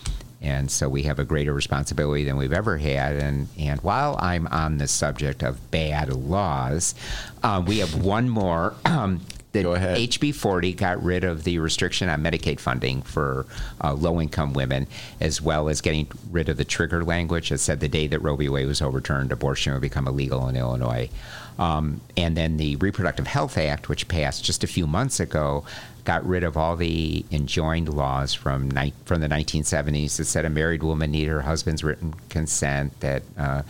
And 0.41 0.69
so 0.69 0.87
we 0.87 1.03
have 1.03 1.17
a 1.17 1.25
greater 1.25 1.53
responsibility 1.53 2.23
than 2.23 2.37
we've 2.37 2.53
ever 2.53 2.77
had. 2.77 3.15
And, 3.15 3.47
and 3.57 3.81
while 3.81 4.15
I'm 4.19 4.45
on 4.47 4.77
the 4.77 4.87
subject 4.87 5.41
of 5.41 5.71
bad 5.71 6.13
laws, 6.13 6.93
um, 7.41 7.65
we 7.65 7.79
have 7.79 8.03
one 8.03 8.29
more. 8.29 8.75
Um, 8.85 9.21
the 9.51 9.63
HB 9.63 10.35
40 10.35 10.73
got 10.73 11.01
rid 11.01 11.23
of 11.23 11.43
the 11.45 11.59
restriction 11.59 12.09
on 12.09 12.21
Medicaid 12.21 12.59
funding 12.59 13.01
for 13.01 13.45
uh, 13.81 13.93
low 13.93 14.19
income 14.19 14.51
women, 14.51 14.87
as 15.21 15.41
well 15.41 15.69
as 15.69 15.79
getting 15.79 16.07
rid 16.29 16.49
of 16.49 16.57
the 16.57 16.65
trigger 16.65 17.03
language 17.03 17.49
that 17.49 17.59
said 17.59 17.79
the 17.79 17.87
day 17.87 18.07
that 18.07 18.19
Roe 18.19 18.35
v. 18.35 18.49
Wade 18.49 18.67
was 18.67 18.81
overturned, 18.81 19.31
abortion 19.31 19.71
would 19.71 19.81
become 19.81 20.07
illegal 20.07 20.47
in 20.49 20.57
Illinois. 20.57 21.09
Um, 21.57 22.01
and 22.17 22.35
then 22.35 22.57
the 22.57 22.75
Reproductive 22.77 23.27
Health 23.27 23.57
Act, 23.57 23.89
which 23.89 24.07
passed 24.07 24.43
just 24.43 24.63
a 24.63 24.67
few 24.67 24.87
months 24.87 25.19
ago, 25.19 25.63
got 26.03 26.25
rid 26.25 26.43
of 26.43 26.55
all 26.55 26.75
the 26.75 27.25
enjoined 27.31 27.89
laws 27.89 28.33
from 28.33 28.69
ni- 28.69 28.93
from 29.05 29.21
the 29.21 29.27
1970s 29.27 30.17
that 30.17 30.25
said 30.25 30.45
a 30.45 30.49
married 30.49 30.83
woman 30.83 31.11
needed 31.11 31.31
her 31.31 31.41
husband's 31.41 31.83
written 31.83 32.13
consent, 32.29 32.99
that 32.99 33.23
uh, 33.37 33.63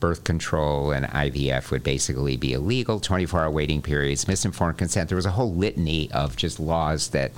birth 0.00 0.24
control 0.24 0.92
and 0.92 1.06
IVF 1.06 1.70
would 1.70 1.82
basically 1.82 2.36
be 2.36 2.54
illegal, 2.54 2.98
24 3.00 3.40
hour 3.40 3.50
waiting 3.50 3.82
periods, 3.82 4.26
misinformed 4.26 4.78
consent. 4.78 5.08
There 5.08 5.16
was 5.16 5.26
a 5.26 5.30
whole 5.30 5.54
litany 5.54 6.10
of 6.12 6.36
just 6.36 6.58
laws 6.58 7.08
that 7.08 7.32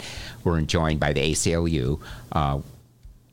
were 0.45 0.59
enjoined 0.59 1.01
by 1.01 1.13
the 1.13 1.33
ACLU. 1.33 2.01
Uh, 2.31 2.61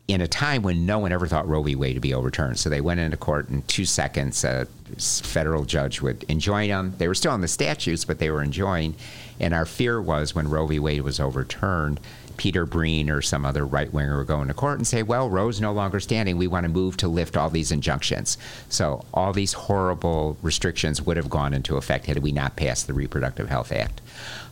in 0.10 0.22
a 0.22 0.28
time 0.28 0.64
when 0.64 0.88
no 0.88 0.98
one 0.98 1.12
ever 1.12 1.28
thought 1.28 1.48
Roe 1.48 1.62
v. 1.62 1.76
Wade 1.76 1.94
to 1.94 2.00
be 2.00 2.16
overturned. 2.16 2.58
So 2.58 2.68
they 2.68 2.82
went 2.82 3.00
into 3.00 3.16
court 3.16 3.48
in 3.50 3.62
two 3.64 3.86
seconds. 3.86 4.44
A 4.44 4.66
federal 4.98 5.66
judge 5.66 6.02
would 6.02 6.24
enjoin 6.24 6.70
them. 6.70 6.96
They 6.98 7.08
were 7.08 7.14
still 7.14 7.32
on 7.32 7.42
the 7.42 7.48
statutes, 7.48 8.06
but 8.06 8.18
they 8.18 8.32
were 8.32 8.42
enjoined. 8.42 8.96
And 9.40 9.54
our 9.54 9.68
fear 9.68 10.02
was 10.02 10.34
when 10.34 10.50
Roe 10.50 10.66
v. 10.66 10.80
Wade 10.80 11.04
was 11.04 11.20
overturned, 11.20 12.00
Peter 12.38 12.66
Breen 12.66 13.12
or 13.12 13.22
some 13.22 13.46
other 13.46 13.68
right 13.68 13.94
winger 13.94 14.18
would 14.18 14.26
go 14.26 14.42
into 14.42 14.56
court 14.56 14.80
and 14.80 14.88
say, 14.88 15.04
well, 15.04 15.30
Roe's 15.30 15.62
no 15.62 15.74
longer 15.74 16.00
standing. 16.00 16.38
We 16.38 16.48
want 16.48 16.64
to 16.64 16.70
move 16.70 16.98
to 16.98 17.08
lift 17.08 17.38
all 17.38 17.52
these 17.52 17.72
injunctions. 17.72 18.40
So 18.68 19.06
all 19.14 19.32
these 19.32 19.54
horrible 19.54 20.38
restrictions 20.42 21.04
would 21.04 21.18
have 21.18 21.30
gone 21.30 21.54
into 21.54 21.78
effect 21.78 22.08
had 22.08 22.18
we 22.20 22.32
not 22.32 22.56
passed 22.56 22.88
the 22.88 22.94
Reproductive 22.94 23.48
Health 23.48 23.72
Act. 23.72 24.02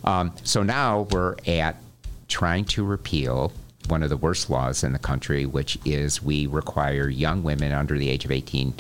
Um, 0.04 0.34
so 0.44 0.62
now 0.62 1.08
we're 1.10 1.36
at 1.48 1.78
trying 2.28 2.66
to 2.66 2.84
repeal 2.84 3.52
one 3.88 4.04
of 4.04 4.10
the 4.10 4.18
worst 4.18 4.50
laws 4.50 4.84
in 4.84 4.94
the 4.94 5.00
country, 5.00 5.46
which 5.46 5.78
is 5.86 6.22
we 6.22 6.48
require 6.48 7.08
young 7.08 7.44
women 7.44 7.72
under 7.72 7.98
the 7.98 8.10
age 8.10 8.26
of 8.26 8.32
18 8.32 8.74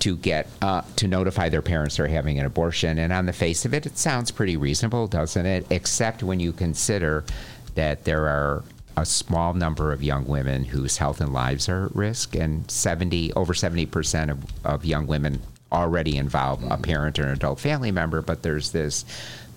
to 0.00 0.16
get 0.16 0.48
uh, 0.62 0.82
to 0.96 1.08
notify 1.08 1.48
their 1.48 1.62
parents 1.62 1.96
they're 1.96 2.06
having 2.06 2.38
an 2.38 2.46
abortion. 2.46 2.98
And 2.98 3.12
on 3.12 3.26
the 3.26 3.32
face 3.32 3.64
of 3.64 3.74
it, 3.74 3.86
it 3.86 3.98
sounds 3.98 4.30
pretty 4.30 4.56
reasonable, 4.56 5.06
doesn't 5.06 5.46
it? 5.46 5.66
Except 5.70 6.22
when 6.22 6.40
you 6.40 6.52
consider 6.52 7.24
that 7.74 8.04
there 8.04 8.26
are 8.26 8.64
a 8.96 9.04
small 9.04 9.54
number 9.54 9.92
of 9.92 10.02
young 10.02 10.26
women 10.26 10.64
whose 10.64 10.96
health 10.96 11.20
and 11.20 11.32
lives 11.32 11.68
are 11.68 11.86
at 11.86 11.96
risk, 11.96 12.34
and 12.34 12.68
70 12.70 13.32
over 13.34 13.54
70 13.54 13.86
percent 13.86 14.30
of, 14.30 14.44
of 14.64 14.84
young 14.84 15.06
women 15.06 15.40
already 15.70 16.16
involve 16.16 16.64
a 16.70 16.76
parent 16.78 17.18
or 17.18 17.24
an 17.24 17.30
adult 17.30 17.60
family 17.60 17.92
member. 17.92 18.22
But 18.22 18.42
there's 18.42 18.72
this 18.72 19.04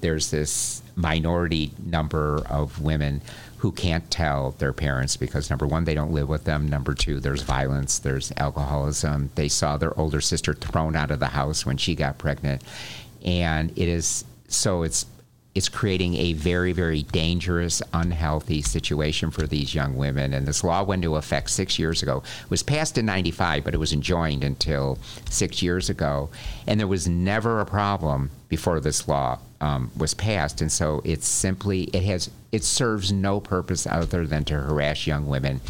there's 0.02 0.32
this 0.32 0.82
minority 0.96 1.72
number 1.84 2.44
of 2.50 2.82
women 2.82 3.22
who 3.62 3.72
can't 3.72 4.10
tell 4.10 4.56
their 4.58 4.74
parents 4.74 5.16
because 5.16 5.52
number 5.52 5.68
one 5.68 5.84
they 5.84 5.94
don't 5.94 6.12
live 6.12 6.28
with 6.28 6.46
them. 6.46 6.68
Number 6.68 6.96
two 6.96 7.20
there's 7.20 7.44
violence 7.44 8.00
there's 8.00 8.32
alcoholism. 8.38 9.30
They 9.36 9.50
saw 9.50 9.78
their 9.78 9.98
older 10.00 10.20
sister 10.20 10.56
thrown 10.56 10.96
out 10.96 11.12
of 11.12 11.20
the 11.20 11.28
house 11.28 11.64
when 11.64 11.78
she 11.78 11.94
got 11.94 12.18
pregnant. 12.18 12.64
And 13.24 13.70
it 13.78 13.88
is 13.88 14.26
so 14.48 14.82
it's 14.82 15.06
it's 15.54 15.70
creating 15.70 16.16
a 16.16 16.34
very 16.34 16.74
very 16.74 17.04
dangerous 17.04 17.84
unhealthy 17.94 18.64
situation 18.64 19.30
for 19.30 19.46
these 19.46 19.76
young 19.76 19.96
women. 19.96 20.34
And 20.34 20.48
this 20.48 20.64
law 20.64 20.82
went 20.82 21.04
into 21.04 21.16
effect 21.16 21.52
six 21.52 21.78
years 21.78 22.02
ago. 22.02 22.24
It 22.44 22.50
was 22.50 22.64
passed 22.64 22.98
in 22.98 23.06
95 23.06 23.64
but 23.64 23.76
it 23.76 23.80
was 23.80 23.94
enjoined 23.94 24.44
until 24.44 24.98
six 25.30 25.62
years 25.62 25.88
ago. 25.88 26.32
And 26.66 26.80
there 26.80 26.88
was 26.88 27.08
never 27.08 27.60
a 27.60 27.66
problem 27.68 28.32
before 28.50 28.80
this 28.80 29.08
law 29.08 29.38
um, 29.62 29.92
was 29.96 30.14
passed. 30.14 30.62
And 30.62 30.72
so 30.72 31.02
it's 31.06 31.28
simply 31.28 31.84
it 31.94 32.04
has 32.04 32.30
it 32.52 32.64
serves 32.64 33.12
no 33.14 33.40
purpose 33.40 33.88
other 33.88 34.28
than 34.28 34.44
to 34.46 34.56
harass 34.56 35.08
young 35.08 35.28
women 35.28 35.62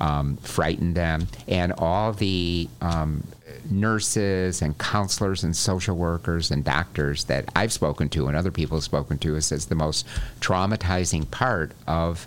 um, 0.00 0.38
frightened 0.38 0.94
them, 0.94 1.28
and 1.46 1.72
all 1.76 2.12
the 2.12 2.68
um, 2.80 3.22
nurses 3.70 4.62
and 4.62 4.76
counselors 4.78 5.44
and 5.44 5.54
social 5.54 5.96
workers 5.96 6.50
and 6.50 6.64
doctors 6.64 7.24
that 7.24 7.44
I've 7.54 7.72
spoken 7.72 8.08
to 8.10 8.26
and 8.26 8.36
other 8.36 8.50
people 8.50 8.78
have 8.78 8.84
spoken 8.84 9.18
to 9.18 9.36
it 9.36 9.42
says 9.42 9.66
the 9.66 9.74
most 9.74 10.06
traumatizing 10.40 11.30
part 11.30 11.72
of 11.86 12.26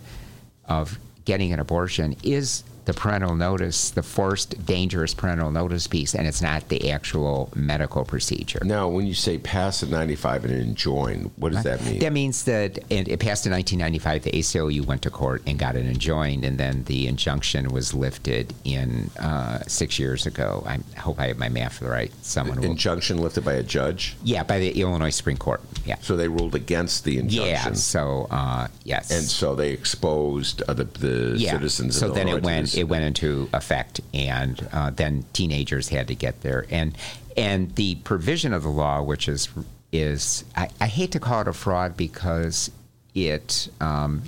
of 0.67 0.99
getting 1.25 1.51
an 1.53 1.59
abortion 1.59 2.15
is 2.23 2.63
the 2.85 2.93
parental 2.93 3.35
notice, 3.35 3.91
the 3.91 4.03
forced, 4.03 4.65
dangerous 4.65 5.13
parental 5.13 5.51
notice 5.51 5.87
piece, 5.87 6.13
and 6.13 6.27
it's 6.27 6.41
not 6.41 6.69
the 6.69 6.91
actual 6.91 7.49
medical 7.55 8.03
procedure. 8.03 8.59
Now, 8.63 8.87
when 8.87 9.07
you 9.07 9.13
say 9.13 9.37
pass 9.37 9.83
at 9.83 9.89
95 9.89 10.45
and 10.45 10.53
enjoin, 10.53 11.31
what 11.37 11.53
does 11.53 11.63
that 11.63 11.83
mean? 11.83 11.99
That 11.99 12.13
means 12.13 12.43
that 12.43 12.79
and 12.91 13.07
it 13.07 13.19
passed 13.19 13.45
in 13.45 13.51
1995. 13.51 14.23
The 14.23 14.31
ACLU 14.31 14.85
went 14.85 15.01
to 15.03 15.09
court 15.09 15.41
and 15.47 15.57
got 15.57 15.75
it 15.75 15.85
enjoined, 15.85 16.43
and 16.43 16.57
then 16.57 16.83
the 16.85 17.07
injunction 17.07 17.69
was 17.69 17.93
lifted 17.93 18.53
in 18.63 19.09
uh, 19.19 19.59
six 19.67 19.99
years 19.99 20.25
ago. 20.25 20.63
I 20.65 20.79
hope 20.99 21.19
I 21.19 21.27
have 21.27 21.37
my 21.37 21.49
math 21.49 21.81
right. 21.81 22.11
Someone 22.21 22.59
will, 22.59 22.65
injunction 22.65 23.17
lifted 23.17 23.45
by 23.45 23.53
a 23.53 23.63
judge? 23.63 24.15
Yeah, 24.23 24.43
by 24.43 24.59
the 24.59 24.79
Illinois 24.79 25.09
Supreme 25.09 25.37
Court. 25.37 25.61
Yeah. 25.85 25.95
So 26.01 26.17
they 26.17 26.27
ruled 26.27 26.55
against 26.55 27.03
the 27.03 27.17
injunction. 27.17 27.73
Yeah. 27.73 27.73
So 27.73 28.27
uh, 28.29 28.67
yes. 28.83 29.11
And 29.11 29.23
so 29.23 29.55
they 29.55 29.71
exposed 29.71 30.61
uh, 30.67 30.73
the, 30.73 30.85
the 30.85 31.35
yeah. 31.37 31.51
citizens. 31.51 31.97
So 31.97 32.09
of 32.09 32.15
then 32.15 32.27
Illinois 32.27 32.37
it 32.37 32.43
went 32.43 32.72
it 32.75 32.85
went 32.85 33.03
into 33.03 33.49
effect, 33.53 34.01
and 34.13 34.67
uh, 34.71 34.89
then 34.89 35.25
teenagers 35.33 35.89
had 35.89 36.07
to 36.07 36.15
get 36.15 36.41
there, 36.41 36.65
and 36.69 36.97
and 37.35 37.73
the 37.75 37.95
provision 37.95 38.53
of 38.53 38.63
the 38.63 38.69
law, 38.69 39.01
which 39.01 39.27
is 39.27 39.49
is 39.91 40.43
I, 40.55 40.69
I 40.81 40.87
hate 40.87 41.11
to 41.11 41.19
call 41.19 41.41
it 41.41 41.47
a 41.47 41.53
fraud 41.53 41.95
because 41.95 42.71
it 43.13 43.69
um, 43.79 44.23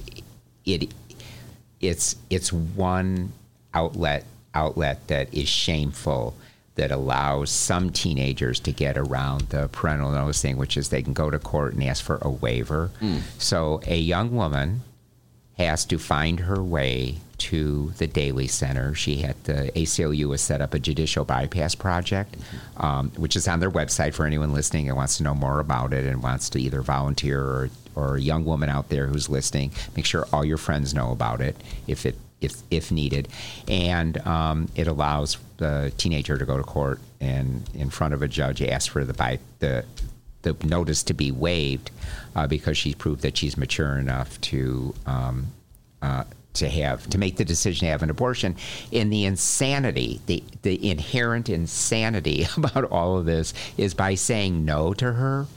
it 0.65 0.93
it's 1.81 2.15
it's 2.29 2.53
one 2.53 3.33
outlet 3.73 4.25
outlet 4.53 5.07
that 5.07 5.33
is 5.33 5.49
shameful 5.49 6.35
that 6.75 6.91
allows 6.91 7.49
some 7.49 7.89
teenagers 7.89 8.59
to 8.59 8.71
get 8.71 8.97
around 8.97 9.41
the 9.49 9.69
parental 9.69 10.11
notice 10.11 10.41
thing, 10.41 10.57
which 10.57 10.75
is 10.75 10.89
they 10.89 11.01
can 11.01 11.13
go 11.13 11.29
to 11.29 11.39
court 11.39 11.73
and 11.73 11.83
ask 11.83 12.03
for 12.03 12.19
a 12.21 12.29
waiver. 12.29 12.91
Hmm. 12.99 13.19
So 13.37 13.81
a 13.87 13.97
young 13.97 14.35
woman 14.35 14.81
has 15.57 15.85
to 15.85 15.97
find 15.97 16.41
her 16.41 16.61
way 16.61 17.17
to 17.37 17.91
the 17.97 18.07
Daley 18.07 18.47
Center. 18.47 18.93
She 18.93 19.17
had 19.17 19.41
the 19.43 19.71
ACLU 19.75 20.31
has 20.31 20.41
set 20.41 20.61
up 20.61 20.73
a 20.73 20.79
judicial 20.79 21.25
bypass 21.25 21.75
project, 21.75 22.35
um, 22.77 23.11
which 23.17 23.35
is 23.35 23.47
on 23.47 23.59
their 23.59 23.71
website 23.71 24.13
for 24.13 24.25
anyone 24.25 24.53
listening 24.53 24.87
and 24.87 24.97
wants 24.97 25.17
to 25.17 25.23
know 25.23 25.35
more 25.35 25.59
about 25.59 25.93
it 25.93 26.05
and 26.05 26.23
wants 26.23 26.49
to 26.51 26.61
either 26.61 26.81
volunteer 26.81 27.41
or, 27.41 27.69
or 27.95 28.15
a 28.15 28.21
young 28.21 28.45
woman 28.45 28.69
out 28.69 28.89
there 28.89 29.07
who's 29.07 29.29
listening. 29.29 29.71
Make 29.95 30.05
sure 30.05 30.27
all 30.31 30.45
your 30.45 30.57
friends 30.57 30.93
know 30.93 31.11
about 31.11 31.41
it 31.41 31.55
if 31.87 32.05
it 32.05 32.15
if 32.41 32.55
if 32.69 32.91
needed, 32.91 33.27
and 33.67 34.17
um, 34.25 34.67
it 34.75 34.87
allows 34.87 35.37
the 35.57 35.91
teenager 35.97 36.37
to 36.37 36.45
go 36.45 36.57
to 36.57 36.63
court 36.63 36.99
and 37.21 37.63
in 37.73 37.89
front 37.89 38.13
of 38.13 38.21
a 38.21 38.27
judge 38.27 38.61
ask 38.61 38.91
for 38.91 39.05
the 39.05 39.13
by 39.13 39.39
the 39.59 39.85
the 40.45 40.55
notice 40.65 41.03
to 41.03 41.13
be 41.13 41.31
waived 41.31 41.91
uh, 42.35 42.47
because 42.47 42.77
she's 42.77 42.95
proved 42.95 43.21
that 43.23 43.35
she's 43.35 43.57
mature 43.57 43.97
enough 43.97 44.39
to 44.41 44.95
um, 45.05 45.47
uh, 46.01 46.23
to 46.53 46.69
have 46.69 47.09
to 47.09 47.17
make 47.17 47.35
the 47.35 47.45
decision 47.45 47.85
to 47.85 47.91
have 47.91 48.03
an 48.03 48.09
abortion. 48.09 48.55
And 48.93 49.11
the 49.11 49.25
insanity, 49.25 50.21
the 50.25 50.43
the 50.61 50.89
inherent 50.89 51.49
insanity 51.49 52.47
about 52.57 52.85
all 52.85 53.17
of 53.17 53.25
this 53.25 53.53
is 53.77 53.93
by 53.93 54.15
saying 54.15 54.63
no 54.63 54.93
to 54.93 55.13
her. 55.13 55.47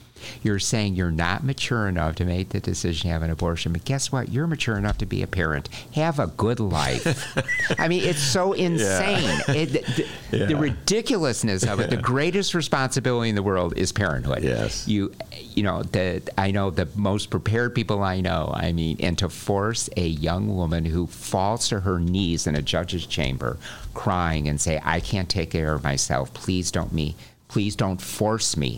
You're 0.42 0.58
saying 0.58 0.94
you're 0.94 1.10
not 1.10 1.44
mature 1.44 1.88
enough 1.88 2.16
to 2.16 2.24
make 2.24 2.50
the 2.50 2.60
decision 2.60 3.08
to 3.08 3.12
have 3.12 3.22
an 3.22 3.30
abortion, 3.30 3.72
but 3.72 3.84
guess 3.84 4.10
what? 4.12 4.30
You're 4.30 4.46
mature 4.46 4.76
enough 4.76 4.98
to 4.98 5.06
be 5.06 5.22
a 5.22 5.26
parent. 5.26 5.68
Have 5.94 6.18
a 6.18 6.28
good 6.28 6.60
life. 6.60 7.36
I 7.78 7.88
mean, 7.88 8.04
it's 8.04 8.22
so 8.22 8.52
insane. 8.52 9.40
It, 9.48 10.06
the, 10.30 10.46
the 10.46 10.56
ridiculousness 10.56 11.64
of 11.64 11.80
it. 11.80 11.90
The 11.90 11.96
greatest 12.08 12.54
responsibility 12.54 13.28
in 13.28 13.34
the 13.34 13.42
world 13.42 13.76
is 13.76 13.92
parenthood. 13.92 14.42
Yes. 14.42 14.86
You, 14.86 15.12
you 15.54 15.62
know, 15.62 15.82
the 15.82 16.22
I 16.36 16.50
know 16.50 16.70
the 16.70 16.88
most 16.94 17.30
prepared 17.30 17.74
people 17.74 18.02
I 18.02 18.20
know. 18.20 18.50
I 18.54 18.72
mean, 18.72 18.96
and 19.00 19.18
to 19.18 19.28
force 19.28 19.88
a 19.96 20.06
young 20.06 20.54
woman 20.54 20.84
who 20.84 21.06
falls 21.06 21.68
to 21.68 21.80
her 21.80 21.98
knees 21.98 22.46
in 22.46 22.54
a 22.54 22.62
judge's 22.62 23.06
chamber, 23.06 23.58
crying 23.94 24.48
and 24.48 24.60
say, 24.60 24.80
"I 24.84 25.00
can't 25.00 25.28
take 25.28 25.50
care 25.50 25.74
of 25.74 25.82
myself. 25.82 26.32
Please 26.34 26.70
don't 26.70 26.92
me. 26.92 27.16
Please 27.48 27.76
don't 27.76 28.00
force 28.00 28.56
me." 28.56 28.76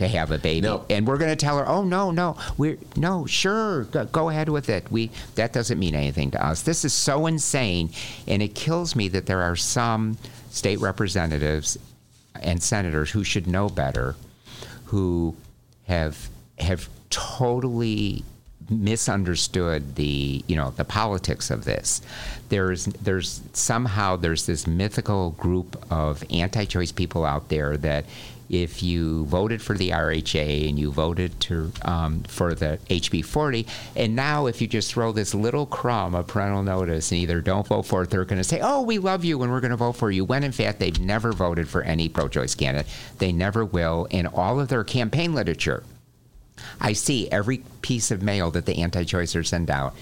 To 0.00 0.08
have 0.08 0.30
a 0.30 0.38
baby, 0.38 0.62
no. 0.62 0.86
and 0.88 1.06
we're 1.06 1.18
going 1.18 1.30
to 1.30 1.36
tell 1.36 1.58
her, 1.58 1.68
"Oh 1.68 1.84
no, 1.84 2.10
no, 2.10 2.34
we're 2.56 2.78
no, 2.96 3.26
sure, 3.26 3.84
go, 3.84 4.06
go 4.06 4.30
ahead 4.30 4.48
with 4.48 4.70
it. 4.70 4.90
We 4.90 5.10
that 5.34 5.52
doesn't 5.52 5.78
mean 5.78 5.94
anything 5.94 6.30
to 6.30 6.42
us. 6.42 6.62
This 6.62 6.86
is 6.86 6.94
so 6.94 7.26
insane, 7.26 7.90
and 8.26 8.42
it 8.42 8.54
kills 8.54 8.96
me 8.96 9.08
that 9.08 9.26
there 9.26 9.42
are 9.42 9.56
some 9.56 10.16
state 10.50 10.80
representatives 10.80 11.76
and 12.40 12.62
senators 12.62 13.10
who 13.10 13.22
should 13.24 13.46
know 13.46 13.68
better, 13.68 14.16
who 14.86 15.36
have 15.86 16.30
have 16.58 16.88
totally 17.10 18.24
misunderstood 18.70 19.96
the 19.96 20.42
you 20.46 20.56
know 20.56 20.70
the 20.70 20.84
politics 20.84 21.50
of 21.50 21.64
this. 21.66 22.00
There's 22.48 22.86
there's 22.86 23.42
somehow 23.52 24.16
there's 24.16 24.46
this 24.46 24.66
mythical 24.66 25.32
group 25.32 25.76
of 25.90 26.24
anti-choice 26.30 26.92
people 26.92 27.24
out 27.26 27.50
there 27.50 27.76
that 27.76 28.06
if 28.50 28.82
you 28.82 29.24
voted 29.26 29.62
for 29.62 29.74
the 29.76 29.90
RHA 29.90 30.68
and 30.68 30.78
you 30.78 30.90
voted 30.90 31.38
to 31.40 31.72
um, 31.82 32.24
for 32.24 32.52
the 32.54 32.78
HB 32.90 33.24
40, 33.24 33.66
and 33.94 34.16
now 34.16 34.46
if 34.46 34.60
you 34.60 34.66
just 34.66 34.92
throw 34.92 35.12
this 35.12 35.34
little 35.34 35.66
crumb 35.66 36.16
of 36.16 36.26
parental 36.26 36.64
notice 36.64 37.12
and 37.12 37.20
either 37.20 37.40
don't 37.40 37.66
vote 37.66 37.86
for 37.86 38.02
it, 38.02 38.10
they're 38.10 38.24
going 38.24 38.40
to 38.40 38.44
say, 38.44 38.60
"Oh, 38.60 38.82
we 38.82 38.98
love 38.98 39.24
you 39.24 39.40
and 39.42 39.52
we're 39.52 39.60
going 39.60 39.70
to 39.70 39.76
vote 39.76 39.96
for 39.96 40.10
you," 40.10 40.24
when 40.24 40.42
in 40.42 40.52
fact 40.52 40.80
they've 40.80 40.98
never 40.98 41.32
voted 41.32 41.68
for 41.68 41.82
any 41.82 42.08
pro-choice 42.08 42.56
candidate. 42.56 42.90
They 43.18 43.30
never 43.32 43.64
will, 43.64 44.06
in 44.10 44.26
all 44.26 44.58
of 44.58 44.68
their 44.68 44.84
campaign 44.84 45.32
literature. 45.32 45.84
I 46.80 46.92
see 46.92 47.30
every 47.30 47.58
piece 47.82 48.10
of 48.10 48.20
mail 48.20 48.50
that 48.50 48.66
the 48.66 48.82
anti-choicers 48.82 49.46
send 49.46 49.70
out. 49.70 49.94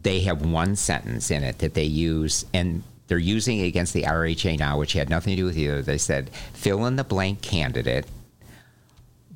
They 0.00 0.20
have 0.20 0.44
one 0.46 0.76
sentence 0.76 1.30
in 1.30 1.42
it 1.42 1.58
that 1.58 1.74
they 1.74 1.84
use, 1.84 2.46
and 2.54 2.82
they're 3.06 3.18
using 3.18 3.58
it 3.58 3.66
against 3.66 3.92
the 3.92 4.02
RHA 4.02 4.58
now, 4.58 4.78
which 4.78 4.94
had 4.94 5.10
nothing 5.10 5.32
to 5.32 5.42
do 5.42 5.44
with 5.44 5.58
either. 5.58 5.82
They 5.82 5.98
said, 5.98 6.30
"Fill 6.52 6.86
in 6.86 6.96
the 6.96 7.04
blank 7.04 7.42
candidate 7.42 8.06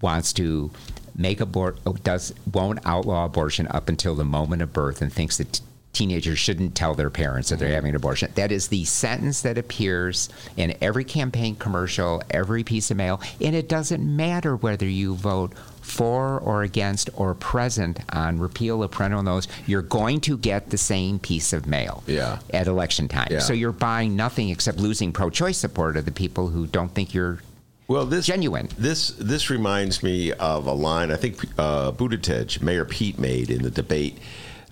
wants 0.00 0.32
to 0.32 0.70
make 1.16 1.40
abort 1.40 1.78
oh, 1.84 1.94
does 2.04 2.32
won't 2.52 2.78
outlaw 2.86 3.24
abortion 3.24 3.66
up 3.68 3.88
until 3.88 4.14
the 4.14 4.24
moment 4.24 4.62
of 4.62 4.72
birth 4.72 5.02
and 5.02 5.12
thinks 5.12 5.36
that 5.36 5.52
t- 5.52 5.64
teenagers 5.92 6.38
shouldn't 6.38 6.76
tell 6.76 6.94
their 6.94 7.10
parents 7.10 7.48
that 7.48 7.58
they're 7.58 7.68
mm-hmm. 7.68 7.74
having 7.74 7.90
an 7.90 7.96
abortion. 7.96 8.30
That 8.36 8.52
is 8.52 8.68
the 8.68 8.84
sentence 8.84 9.42
that 9.42 9.58
appears 9.58 10.28
in 10.56 10.76
every 10.80 11.04
campaign 11.04 11.56
commercial, 11.56 12.22
every 12.30 12.62
piece 12.62 12.90
of 12.90 12.96
mail, 12.96 13.20
and 13.40 13.56
it 13.56 13.68
doesn't 13.68 14.04
matter 14.04 14.54
whether 14.54 14.86
you 14.86 15.14
vote 15.14 15.52
for 15.88 16.38
or 16.40 16.62
against 16.62 17.10
or 17.14 17.34
present 17.34 17.98
on 18.12 18.38
repeal 18.38 18.82
of 18.82 18.90
parental 18.90 19.22
notice, 19.22 19.48
you're 19.66 19.82
going 19.82 20.20
to 20.22 20.36
get 20.38 20.70
the 20.70 20.78
same 20.78 21.18
piece 21.18 21.52
of 21.52 21.66
mail 21.66 22.02
Yeah. 22.06 22.38
at 22.52 22.66
election 22.66 23.08
time. 23.08 23.28
Yeah. 23.30 23.40
So 23.40 23.52
you're 23.52 23.72
buying 23.72 24.14
nothing 24.16 24.50
except 24.50 24.78
losing 24.78 25.12
pro-choice 25.12 25.58
support 25.58 25.96
of 25.96 26.04
the 26.04 26.12
people 26.12 26.48
who 26.48 26.66
don't 26.66 26.94
think 26.94 27.14
you're 27.14 27.40
well, 27.88 28.04
this 28.04 28.26
genuine. 28.26 28.68
This 28.76 29.08
this 29.12 29.48
reminds 29.48 30.02
me 30.02 30.30
of 30.34 30.66
a 30.66 30.74
line 30.74 31.10
I 31.10 31.16
think 31.16 31.42
uh, 31.58 31.90
Buttigieg, 31.92 32.60
Mayor 32.60 32.84
Pete, 32.84 33.18
made 33.18 33.48
in 33.48 33.62
the 33.62 33.70
debate. 33.70 34.18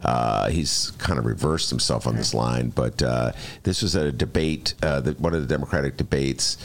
Uh, 0.02 0.50
he's 0.50 0.92
kind 0.98 1.18
of 1.18 1.24
reversed 1.24 1.70
himself 1.70 2.06
on 2.06 2.16
this 2.16 2.34
line, 2.34 2.68
but 2.70 3.02
uh, 3.02 3.32
this 3.62 3.82
was 3.82 3.94
a 3.94 4.12
debate, 4.12 4.74
uh, 4.82 5.00
that 5.00 5.18
one 5.20 5.34
of 5.34 5.40
the 5.40 5.48
Democratic 5.48 5.96
debates 5.96 6.58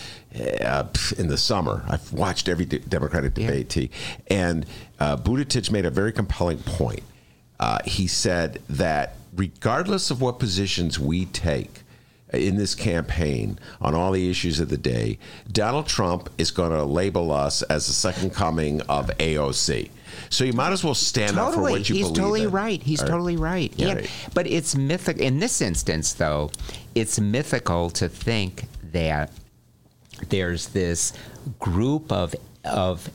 uh, 0.61 0.85
in 1.17 1.27
the 1.27 1.37
summer. 1.37 1.83
I've 1.87 2.11
watched 2.13 2.47
every 2.49 2.65
de- 2.65 2.79
Democratic 2.79 3.33
debate, 3.33 3.69
T. 3.69 3.89
And 4.27 4.65
uh, 4.99 5.17
Buttigieg 5.17 5.71
made 5.71 5.85
a 5.85 5.89
very 5.89 6.11
compelling 6.11 6.59
point. 6.59 7.03
Uh, 7.59 7.79
he 7.85 8.07
said 8.07 8.61
that 8.69 9.15
regardless 9.33 10.11
of 10.11 10.21
what 10.21 10.39
positions 10.39 10.99
we 10.99 11.25
take, 11.25 11.83
in 12.33 12.55
this 12.55 12.75
campaign 12.75 13.59
on 13.81 13.93
all 13.93 14.11
the 14.11 14.29
issues 14.29 14.59
of 14.59 14.69
the 14.69 14.77
day, 14.77 15.17
Donald 15.51 15.87
Trump 15.87 16.29
is 16.37 16.51
going 16.51 16.71
to 16.71 16.83
label 16.83 17.31
us 17.31 17.61
as 17.63 17.87
the 17.87 17.93
second 17.93 18.33
coming 18.33 18.81
of 18.83 19.07
AOC. 19.17 19.89
So 20.31 20.45
you 20.45 20.53
might 20.53 20.71
as 20.71 20.81
well 20.81 20.95
stand 20.95 21.37
up 21.37 21.53
for 21.53 21.61
what 21.61 21.71
you 21.71 21.75
believe. 21.75 21.87
He's 21.87 22.03
believe 22.03 22.15
totally 22.15 22.43
in. 22.43 22.51
right. 22.51 22.81
He's 22.81 23.01
right. 23.01 23.09
totally 23.09 23.35
right. 23.35 23.71
Yeah, 23.75 23.93
right. 23.95 24.11
but 24.33 24.47
it's 24.47 24.75
mythical 24.75 25.21
in 25.21 25.39
this 25.39 25.61
instance, 25.61 26.13
though. 26.13 26.49
It's 26.95 27.19
mythical 27.19 27.89
to 27.91 28.07
think 28.07 28.63
that 28.91 29.29
there's 30.29 30.69
this 30.69 31.11
group 31.59 32.11
of 32.11 32.33
of 32.63 33.09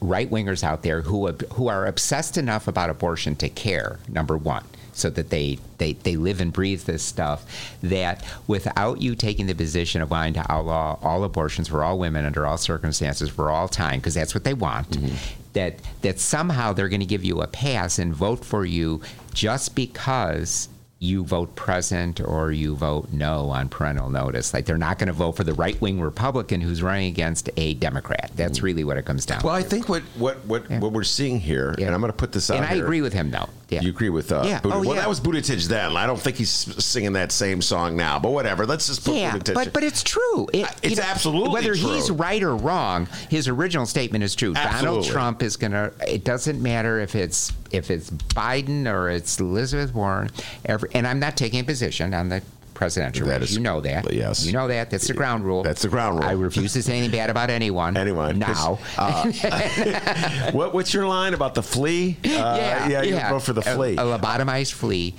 right 0.00 0.30
wingers 0.30 0.64
out 0.64 0.82
there 0.82 1.02
who 1.02 1.30
who 1.52 1.68
are 1.68 1.86
obsessed 1.86 2.38
enough 2.38 2.68
about 2.68 2.88
abortion 2.88 3.36
to 3.36 3.50
care. 3.50 3.98
Number 4.08 4.38
one. 4.38 4.64
So 4.94 5.10
that 5.10 5.30
they, 5.30 5.58
they, 5.78 5.94
they 5.94 6.16
live 6.16 6.40
and 6.40 6.52
breathe 6.52 6.82
this 6.82 7.02
stuff, 7.02 7.44
that 7.82 8.24
without 8.46 9.00
you 9.02 9.14
taking 9.14 9.46
the 9.46 9.54
position 9.54 10.00
of 10.02 10.10
wanting 10.10 10.34
to 10.34 10.52
outlaw 10.52 10.98
all 11.02 11.24
abortions 11.24 11.68
for 11.68 11.82
all 11.82 11.98
women 11.98 12.24
under 12.24 12.46
all 12.46 12.56
circumstances 12.56 13.28
for 13.28 13.50
all 13.50 13.68
time, 13.68 13.98
because 13.98 14.14
that's 14.14 14.34
what 14.34 14.44
they 14.44 14.54
want, 14.54 14.88
Mm-hmm. 14.90 15.16
that 15.54 15.74
that 16.02 16.20
somehow 16.20 16.72
they're 16.72 16.88
going 16.88 17.00
to 17.00 17.06
give 17.06 17.24
you 17.24 17.40
a 17.40 17.46
pass 17.46 17.98
and 17.98 18.14
vote 18.14 18.44
for 18.44 18.64
you 18.64 19.00
just 19.32 19.74
because 19.74 20.68
you 21.00 21.22
vote 21.24 21.54
present 21.54 22.18
or 22.20 22.50
you 22.50 22.74
vote 22.74 23.12
no 23.12 23.50
on 23.50 23.68
parental 23.68 24.08
notice. 24.08 24.54
Like 24.54 24.64
they're 24.64 24.78
not 24.78 24.98
going 24.98 25.08
to 25.08 25.12
vote 25.12 25.32
for 25.32 25.44
the 25.44 25.52
right 25.52 25.78
wing 25.80 26.00
Republican 26.00 26.62
who's 26.62 26.82
running 26.82 27.08
against 27.08 27.50
a 27.58 27.74
Democrat. 27.74 28.30
That's 28.36 28.62
really 28.62 28.84
what 28.84 28.96
it 28.96 29.04
comes 29.04 29.26
down. 29.26 29.42
Well, 29.44 29.54
to. 29.54 29.58
I 29.58 29.68
think 29.68 29.88
what 29.88 30.02
what 30.16 30.44
what, 30.46 30.70
what 30.70 30.92
we're 30.92 31.04
seeing 31.04 31.40
here, 31.40 31.74
and 31.76 31.90
I'm 31.90 32.00
going 32.00 32.12
to 32.12 32.16
put 32.16 32.32
this 32.32 32.50
out. 32.50 32.56
And 32.58 32.64
I 32.64 32.74
here. 32.74 32.84
agree 32.84 33.02
with 33.02 33.12
him, 33.12 33.30
though. 33.30 33.50
Yeah. 33.68 33.80
You 33.80 33.90
agree 33.90 34.10
with 34.10 34.30
uh, 34.30 34.42
Yeah. 34.44 34.60
Oh, 34.64 34.68
well, 34.68 34.84
yeah. 34.84 34.94
that 34.96 35.08
was 35.08 35.20
Buttigieg 35.20 35.66
then. 35.68 35.96
I 35.96 36.06
don't 36.06 36.20
think 36.20 36.36
he's 36.36 36.50
singing 36.50 37.14
that 37.14 37.32
same 37.32 37.62
song 37.62 37.96
now. 37.96 38.18
But 38.18 38.30
whatever. 38.32 38.66
Let's 38.66 38.86
just 38.86 39.04
put 39.04 39.14
yeah, 39.14 39.32
Buttigieg. 39.32 39.54
but 39.54 39.72
but 39.72 39.82
it's 39.82 40.02
true. 40.02 40.48
It, 40.52 40.66
It's 40.82 40.96
know, 40.98 41.02
absolutely 41.04 41.50
whether 41.50 41.74
true. 41.74 41.94
he's 41.94 42.10
right 42.10 42.42
or 42.42 42.56
wrong. 42.56 43.06
His 43.30 43.48
original 43.48 43.86
statement 43.86 44.22
is 44.24 44.34
true. 44.34 44.54
Donald 44.54 45.04
Trump 45.04 45.42
is 45.42 45.56
gonna. 45.56 45.92
It 46.06 46.24
doesn't 46.24 46.62
matter 46.62 47.00
if 47.00 47.14
it's 47.14 47.52
if 47.70 47.90
it's 47.90 48.10
Biden 48.10 48.86
or 48.86 49.08
it's 49.10 49.40
Elizabeth 49.40 49.94
Warren. 49.94 50.30
Every, 50.64 50.90
and 50.94 51.06
I'm 51.06 51.18
not 51.18 51.36
taking 51.36 51.60
a 51.60 51.64
position 51.64 52.14
on 52.14 52.28
the 52.28 52.42
presidential 52.74 53.26
That 53.26 53.40
race. 53.40 53.50
is- 53.50 53.56
You 53.56 53.62
know 53.62 53.80
that. 53.80 54.12
yes. 54.12 54.44
You 54.44 54.52
know 54.52 54.68
that. 54.68 54.90
That's 54.90 55.06
the 55.06 55.14
ground 55.14 55.44
rule. 55.44 55.62
That's 55.62 55.82
the 55.82 55.88
ground 55.88 56.18
rule. 56.20 56.28
I 56.28 56.32
refuse 56.32 56.72
to 56.74 56.82
say 56.82 56.98
anything 56.98 57.12
bad 57.18 57.30
about 57.30 57.48
anyone. 57.50 57.96
Anyone. 57.96 58.38
now. 58.38 58.78
Uh, 58.98 59.30
what, 60.52 60.74
what's 60.74 60.92
your 60.92 61.06
line 61.06 61.34
about 61.34 61.54
the 61.54 61.62
flea? 61.62 62.16
Uh, 62.24 62.28
yeah, 62.28 62.88
yeah, 62.88 63.02
you 63.02 63.18
vote 63.28 63.42
for 63.42 63.52
the 63.52 63.60
A- 63.60 63.74
flea. 63.74 63.92
A, 63.94 63.98
lobotomized 64.02 64.72
flea. 64.72 65.14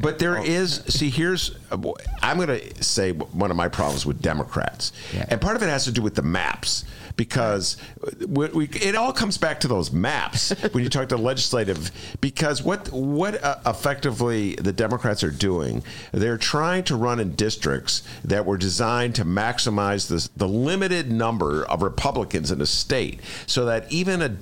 But 0.00 0.18
there 0.18 0.38
Oh. 0.38 0.42
is, 0.44 0.82
see, 0.88 1.08
here's, 1.10 1.56
I'm 1.70 2.36
going 2.36 2.48
to 2.48 2.84
say 2.84 3.12
one 3.12 3.50
of 3.50 3.56
my 3.56 3.68
problems 3.68 4.04
with 4.04 4.20
Democrats. 4.20 4.92
And 5.28 5.40
part 5.40 5.56
of 5.56 5.62
it 5.62 5.68
has 5.68 5.84
to 5.84 5.92
do 5.92 6.02
with 6.02 6.14
the 6.14 6.22
maps 6.22 6.84
because 7.16 7.76
we, 8.26 8.48
we, 8.48 8.68
it 8.68 8.96
all 8.96 9.12
comes 9.12 9.38
back 9.38 9.60
to 9.60 9.68
those 9.68 9.92
maps 9.92 10.50
when 10.72 10.82
you 10.82 10.90
talk 10.90 11.08
to 11.10 11.16
legislative. 11.16 11.90
Because 12.20 12.62
what, 12.62 12.90
what 12.92 13.42
uh, 13.42 13.58
effectively 13.66 14.56
the 14.56 14.72
Democrats 14.72 15.22
are 15.22 15.30
doing, 15.30 15.82
they're 16.12 16.38
trying 16.38 16.82
to 16.84 16.96
run 16.96 17.20
in 17.20 17.34
districts 17.36 18.02
that 18.24 18.44
were 18.44 18.56
designed 18.56 19.14
to 19.14 19.24
maximize 19.24 20.08
this, 20.08 20.28
the 20.36 20.48
limited 20.48 21.10
number 21.12 21.64
of 21.66 21.82
Republicans 21.82 22.50
in 22.50 22.60
a 22.60 22.66
state 22.66 23.20
so 23.46 23.64
that 23.66 23.90
even 23.92 24.20
a, 24.22 24.36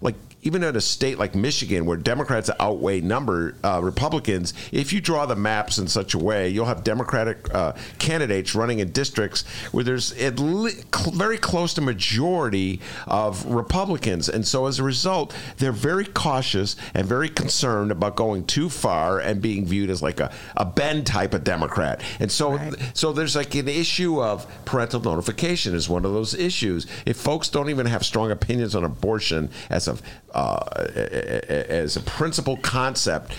like, 0.00 0.14
even 0.46 0.62
in 0.62 0.76
a 0.76 0.80
state 0.80 1.18
like 1.18 1.34
Michigan, 1.34 1.86
where 1.86 1.96
Democrats 1.96 2.48
outweigh 2.60 3.00
number 3.00 3.56
uh, 3.64 3.80
Republicans, 3.82 4.54
if 4.70 4.92
you 4.92 5.00
draw 5.00 5.26
the 5.26 5.34
maps 5.34 5.76
in 5.76 5.88
such 5.88 6.14
a 6.14 6.18
way, 6.18 6.48
you'll 6.48 6.66
have 6.66 6.84
Democratic 6.84 7.52
uh, 7.52 7.72
candidates 7.98 8.54
running 8.54 8.78
in 8.78 8.92
districts 8.92 9.44
where 9.72 9.82
there's 9.82 10.12
at 10.12 10.38
le- 10.38 10.70
cl- 10.70 11.10
very 11.10 11.36
close 11.36 11.74
to 11.74 11.80
majority 11.80 12.80
of 13.08 13.44
Republicans, 13.46 14.28
and 14.28 14.46
so 14.46 14.66
as 14.66 14.78
a 14.78 14.84
result, 14.84 15.34
they're 15.56 15.72
very 15.72 16.04
cautious 16.04 16.76
and 16.94 17.06
very 17.08 17.28
concerned 17.28 17.90
about 17.90 18.14
going 18.14 18.44
too 18.46 18.68
far 18.68 19.18
and 19.18 19.42
being 19.42 19.66
viewed 19.66 19.90
as 19.90 20.00
like 20.00 20.20
a, 20.20 20.32
a 20.56 20.64
bend 20.64 21.08
type 21.08 21.34
of 21.34 21.42
Democrat, 21.42 22.00
and 22.20 22.30
so 22.30 22.56
so 22.94 23.12
there's 23.12 23.34
like 23.34 23.52
an 23.56 23.68
issue 23.68 24.22
of 24.22 24.46
parental 24.64 25.00
notification 25.00 25.74
is 25.74 25.88
one 25.88 26.04
of 26.04 26.12
those 26.12 26.34
issues. 26.34 26.86
If 27.04 27.16
folks 27.16 27.48
don't 27.48 27.68
even 27.68 27.86
have 27.86 28.06
strong 28.06 28.30
opinions 28.30 28.76
on 28.76 28.84
abortion 28.84 29.50
as 29.70 29.88
a 29.88 29.96
uh, 30.36 30.58
as 30.94 31.96
a 31.96 32.00
principal 32.00 32.56
concept, 32.58 33.32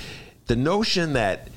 the 0.48 0.56
notion 0.56 1.14
that 1.14 1.48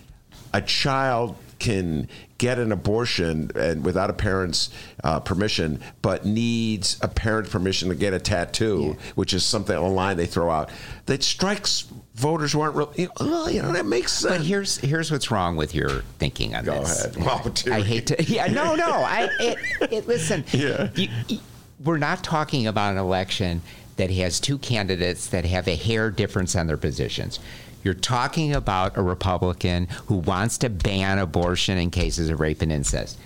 a 0.52 0.60
child 0.60 1.36
can 1.58 2.08
get 2.38 2.58
an 2.58 2.72
abortion 2.72 3.50
and 3.54 3.84
without 3.84 4.08
a 4.08 4.14
parent's 4.14 4.70
uh, 5.04 5.20
permission, 5.20 5.78
but 6.00 6.24
needs 6.24 6.98
a 7.02 7.08
parent's 7.08 7.50
permission 7.50 7.88
to 7.90 7.94
get 7.94 8.14
a 8.14 8.18
tattoo, 8.18 8.96
which 9.14 9.34
is 9.34 9.44
something 9.44 9.76
a 9.76 9.86
line 9.88 10.16
they 10.16 10.24
throw 10.26 10.50
out 10.50 10.70
that 11.06 11.22
strikes 11.22 11.82
voters 12.14 12.52
who 12.52 12.60
aren't 12.62 12.76
really. 12.76 12.92
You 12.96 13.06
know, 13.06 13.12
oh, 13.20 13.48
you 13.48 13.60
know 13.62 13.72
that 13.72 13.84
makes 13.86 14.12
sense. 14.12 14.38
But 14.38 14.46
here's 14.46 14.78
here's 14.78 15.10
what's 15.12 15.30
wrong 15.30 15.56
with 15.56 15.74
your 15.74 16.00
thinking 16.18 16.54
on 16.54 16.64
Go 16.64 16.80
this. 16.80 17.04
ahead. 17.04 17.16
Well. 17.24 17.52
I 17.70 17.80
hate 17.82 18.06
to. 18.08 18.22
Yeah, 18.24 18.46
no, 18.46 18.74
no. 18.74 18.90
I 18.90 19.28
it, 19.38 19.58
it, 19.92 20.08
listen. 20.08 20.44
Yeah. 20.52 20.88
you- 20.94 21.08
you- 21.28 21.40
we're 21.84 21.98
not 21.98 22.22
talking 22.24 22.66
about 22.66 22.92
an 22.92 22.98
election 22.98 23.62
that 24.00 24.10
has 24.10 24.40
two 24.40 24.56
candidates 24.56 25.26
that 25.26 25.44
have 25.44 25.68
a 25.68 25.76
hair 25.76 26.10
difference 26.10 26.56
on 26.56 26.66
their 26.66 26.78
positions. 26.78 27.38
You're 27.84 27.92
talking 27.92 28.54
about 28.54 28.96
a 28.96 29.02
Republican 29.02 29.88
who 30.06 30.16
wants 30.16 30.56
to 30.58 30.70
ban 30.70 31.18
abortion 31.18 31.76
in 31.76 31.90
cases 31.90 32.30
of 32.30 32.40
rape 32.40 32.62
and 32.62 32.72
incest. 32.72 33.18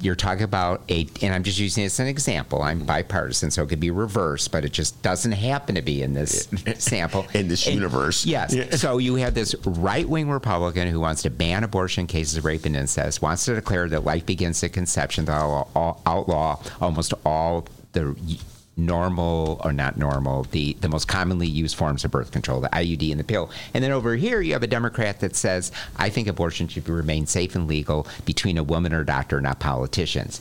You're 0.00 0.14
talking 0.14 0.44
about 0.44 0.82
a, 0.88 1.08
and 1.20 1.34
I'm 1.34 1.42
just 1.42 1.58
using 1.58 1.82
this 1.82 1.94
as 1.94 2.00
an 2.00 2.06
example. 2.06 2.62
I'm 2.62 2.84
bipartisan, 2.84 3.50
so 3.50 3.64
it 3.64 3.68
could 3.68 3.80
be 3.80 3.90
reversed, 3.90 4.52
but 4.52 4.64
it 4.64 4.72
just 4.72 5.02
doesn't 5.02 5.32
happen 5.32 5.74
to 5.74 5.82
be 5.82 6.00
in 6.02 6.14
this 6.14 6.48
sample. 6.78 7.26
In 7.34 7.48
this 7.48 7.66
And- 7.66 7.74
universe. 7.74 8.24
Yes. 8.24 8.54
Yeah. 8.54 8.70
So 8.76 8.98
you 8.98 9.16
have 9.16 9.34
this 9.34 9.56
right 9.64 10.08
wing 10.08 10.28
Republican 10.30 10.86
who 10.88 11.00
wants 11.00 11.22
to 11.22 11.30
ban 11.30 11.64
abortion 11.64 12.02
in 12.02 12.06
cases 12.06 12.36
of 12.36 12.44
rape 12.44 12.64
and 12.66 12.76
incest, 12.76 13.20
wants 13.20 13.44
to 13.46 13.54
declare 13.56 13.88
that 13.88 14.04
life 14.04 14.26
begins 14.26 14.62
at 14.62 14.72
conception, 14.72 15.24
that 15.24 15.42
will 15.42 16.00
outlaw 16.06 16.60
almost 16.80 17.14
all 17.24 17.66
the 17.92 18.14
normal 18.76 19.60
or 19.64 19.72
not 19.72 19.96
normal, 19.96 20.44
the, 20.44 20.76
the 20.80 20.88
most 20.88 21.06
commonly 21.06 21.46
used 21.46 21.76
forms 21.76 22.04
of 22.04 22.10
birth 22.10 22.32
control, 22.32 22.60
the 22.60 22.68
IUD 22.68 23.10
and 23.10 23.20
the 23.20 23.24
pill. 23.24 23.50
And 23.72 23.82
then 23.82 23.92
over 23.92 24.16
here, 24.16 24.40
you 24.40 24.52
have 24.52 24.62
a 24.62 24.68
Democrat 24.68 25.20
that 25.20 25.36
says, 25.36 25.70
I 25.96 26.10
think 26.10 26.28
abortion 26.28 26.68
should 26.68 26.88
remain 26.88 27.26
safe 27.26 27.54
and 27.54 27.68
legal 27.68 28.06
between 28.24 28.58
a 28.58 28.62
woman 28.62 28.92
or 28.92 29.04
doctor, 29.04 29.40
not 29.40 29.60
politicians. 29.60 30.40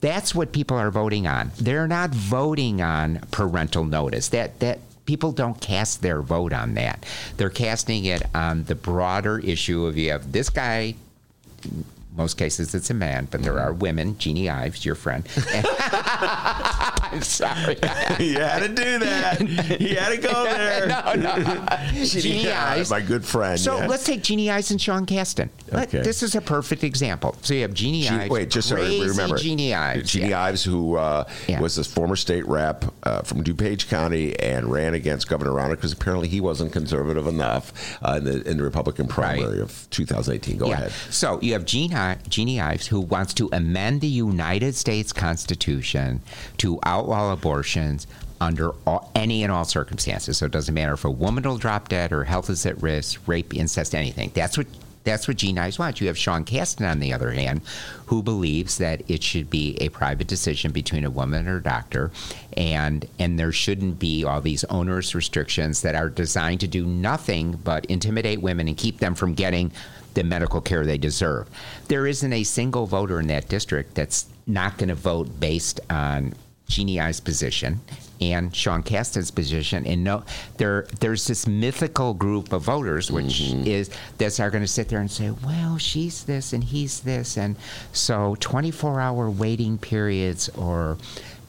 That's 0.00 0.34
what 0.34 0.52
people 0.52 0.76
are 0.76 0.90
voting 0.90 1.26
on. 1.26 1.50
They're 1.58 1.88
not 1.88 2.10
voting 2.10 2.82
on 2.82 3.20
parental 3.30 3.84
notice. 3.84 4.28
That 4.28 4.60
that 4.60 4.78
people 5.06 5.32
don't 5.32 5.60
cast 5.60 6.02
their 6.02 6.20
vote 6.20 6.52
on 6.52 6.74
that. 6.74 7.06
They're 7.36 7.48
casting 7.50 8.04
it 8.04 8.22
on 8.34 8.64
the 8.64 8.74
broader 8.74 9.38
issue 9.38 9.86
of 9.86 9.96
you 9.96 10.10
have 10.10 10.32
this 10.32 10.50
guy. 10.50 10.96
Most 12.16 12.38
cases, 12.38 12.74
it's 12.74 12.88
a 12.90 12.94
man, 12.94 13.28
but 13.30 13.42
there 13.42 13.58
are 13.60 13.72
women. 13.74 14.16
Jeannie 14.18 14.48
Ives, 14.48 14.84
your 14.86 14.94
friend. 14.94 15.26
I'm 17.08 17.22
sorry. 17.22 17.74
you 18.18 18.38
had 18.40 18.60
to 18.60 18.68
do 18.68 18.98
that. 19.00 19.78
You 19.80 19.96
had 19.96 20.08
to 20.10 20.16
go 20.18 20.44
there. 20.44 20.86
no, 21.16 21.34
no. 21.34 21.66
Jeannie 22.04 22.44
Yeah, 22.46 22.70
Ives. 22.72 22.90
my 22.90 23.00
good 23.00 23.24
friend. 23.24 23.58
So 23.60 23.76
yeah. 23.78 23.86
let's 23.86 24.04
take 24.04 24.22
Jeannie 24.22 24.50
Ives 24.50 24.70
and 24.70 24.80
Sean 24.80 25.06
Casten. 25.06 25.50
Let- 25.70 25.90
This 25.90 26.22
is 26.22 26.34
a 26.34 26.40
perfect 26.40 26.84
example. 26.84 27.36
So 27.42 27.54
you 27.54 27.62
have 27.62 27.74
Jeannie 27.74 28.02
Ge- 28.02 28.10
Ives. 28.12 28.30
wait, 28.30 28.50
just 28.50 28.68
so 28.68 28.76
remember. 28.76 29.36
Jeannie 29.36 29.74
Ives. 29.74 30.10
Jeannie 30.10 30.30
yeah. 30.30 30.42
Ives, 30.42 30.64
who 30.64 30.96
uh, 30.96 31.24
was 31.60 31.78
a 31.78 31.84
former 31.84 32.16
state 32.16 32.46
rep 32.46 32.84
uh, 33.02 33.22
from 33.22 33.44
DuPage 33.44 33.88
County 33.88 34.38
and 34.40 34.70
ran 34.72 34.94
against 34.94 35.28
Governor 35.28 35.50
Rauner 35.52 35.70
because 35.72 35.92
apparently 35.92 36.28
he 36.28 36.40
wasn't 36.40 36.72
conservative 36.72 37.26
enough 37.26 37.98
uh, 38.02 38.14
in, 38.18 38.24
the, 38.24 38.50
in 38.50 38.56
the 38.56 38.62
Republican 38.64 39.06
primary 39.06 39.60
of 39.60 39.86
2018. 39.90 40.56
Go 40.56 40.72
ahead. 40.72 40.92
So 41.10 41.40
you 41.42 41.52
have 41.52 41.64
Jean, 41.64 41.90
Jeannie 42.28 42.60
Ives 42.60 42.86
who 42.86 43.00
wants 43.00 43.34
to 43.34 43.48
amend 43.52 44.00
the 44.00 44.06
United 44.06 44.74
States 44.74 45.12
Constitution 45.12 46.20
to 46.58 46.78
outlaw 46.84 47.32
abortions 47.32 48.06
under 48.40 48.70
all, 48.86 49.10
any 49.14 49.42
and 49.42 49.52
all 49.52 49.64
circumstances. 49.64 50.38
So 50.38 50.46
it 50.46 50.52
doesn't 50.52 50.74
matter 50.74 50.92
if 50.92 51.04
a 51.04 51.10
woman 51.10 51.44
will 51.44 51.58
drop 51.58 51.88
dead 51.88 52.12
or 52.12 52.24
health 52.24 52.50
is 52.50 52.66
at 52.66 52.80
risk, 52.82 53.20
rape, 53.26 53.54
incest, 53.54 53.94
anything. 53.94 54.30
That's 54.34 54.58
what 54.58 54.66
that's 55.06 55.28
what 55.28 55.36
Jean 55.36 55.56
Ives 55.56 55.78
wants. 55.78 56.00
You 56.00 56.08
have 56.08 56.18
Sean 56.18 56.44
Casten, 56.44 56.90
on 56.90 56.98
the 56.98 57.12
other 57.12 57.30
hand, 57.30 57.60
who 58.06 58.24
believes 58.24 58.78
that 58.78 59.08
it 59.08 59.22
should 59.22 59.48
be 59.48 59.76
a 59.80 59.88
private 59.88 60.26
decision 60.26 60.72
between 60.72 61.04
a 61.04 61.10
woman 61.10 61.38
and 61.38 61.48
her 61.48 61.60
doctor, 61.60 62.10
and 62.56 63.06
and 63.18 63.38
there 63.38 63.52
shouldn't 63.52 64.00
be 64.00 64.24
all 64.24 64.40
these 64.40 64.64
onerous 64.64 65.14
restrictions 65.14 65.82
that 65.82 65.94
are 65.94 66.10
designed 66.10 66.60
to 66.60 66.66
do 66.66 66.84
nothing 66.84 67.52
but 67.52 67.86
intimidate 67.86 68.42
women 68.42 68.66
and 68.66 68.76
keep 68.76 68.98
them 68.98 69.14
from 69.14 69.34
getting 69.34 69.70
the 70.16 70.24
medical 70.24 70.60
care 70.60 70.84
they 70.84 70.98
deserve. 70.98 71.48
There 71.86 72.06
isn't 72.06 72.32
a 72.32 72.42
single 72.42 72.86
voter 72.86 73.20
in 73.20 73.28
that 73.28 73.48
district 73.48 73.94
that's 73.94 74.26
not 74.46 74.78
going 74.78 74.88
to 74.88 74.94
vote 74.94 75.38
based 75.38 75.78
on 75.88 76.34
Jeannie 76.68 76.98
Ives' 76.98 77.20
position 77.20 77.80
and 78.20 78.54
Sean 78.54 78.82
Casten's 78.82 79.30
position. 79.30 79.86
And 79.86 80.02
no, 80.02 80.24
there 80.56 80.86
there's 81.00 81.26
this 81.26 81.46
mythical 81.46 82.14
group 82.14 82.52
of 82.52 82.62
voters 82.62 83.10
which 83.10 83.40
is 83.40 83.90
that 84.18 84.40
are 84.40 84.50
going 84.50 84.64
to 84.64 84.68
sit 84.68 84.88
there 84.88 85.00
and 85.00 85.10
say, 85.10 85.30
well, 85.44 85.78
she's 85.78 86.24
this 86.24 86.52
and 86.52 86.64
he's 86.64 87.00
this, 87.00 87.36
and 87.36 87.56
so 87.92 88.36
24-hour 88.40 89.30
waiting 89.30 89.78
periods 89.78 90.48
or. 90.50 90.98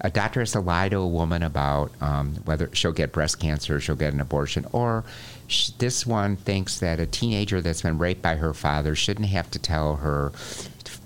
A 0.01 0.11
doctor 0.11 0.41
has 0.41 0.51
to 0.51 0.59
lie 0.59 0.89
to 0.89 0.97
a 0.97 1.07
woman 1.07 1.41
about 1.41 1.91
um, 2.01 2.35
whether 2.45 2.69
she'll 2.71 2.91
get 2.91 3.11
breast 3.11 3.39
cancer, 3.39 3.79
she'll 3.79 3.95
get 3.95 4.13
an 4.13 4.21
abortion, 4.21 4.67
or 4.71 5.03
sh- 5.47 5.69
this 5.77 6.05
one 6.05 6.35
thinks 6.35 6.79
that 6.79 6.99
a 6.99 7.05
teenager 7.05 7.61
that's 7.61 7.81
been 7.81 7.97
raped 7.97 8.21
by 8.21 8.35
her 8.35 8.53
father 8.53 8.95
shouldn't 8.95 9.27
have 9.27 9.49
to 9.51 9.59
tell 9.59 9.97
her 9.97 10.31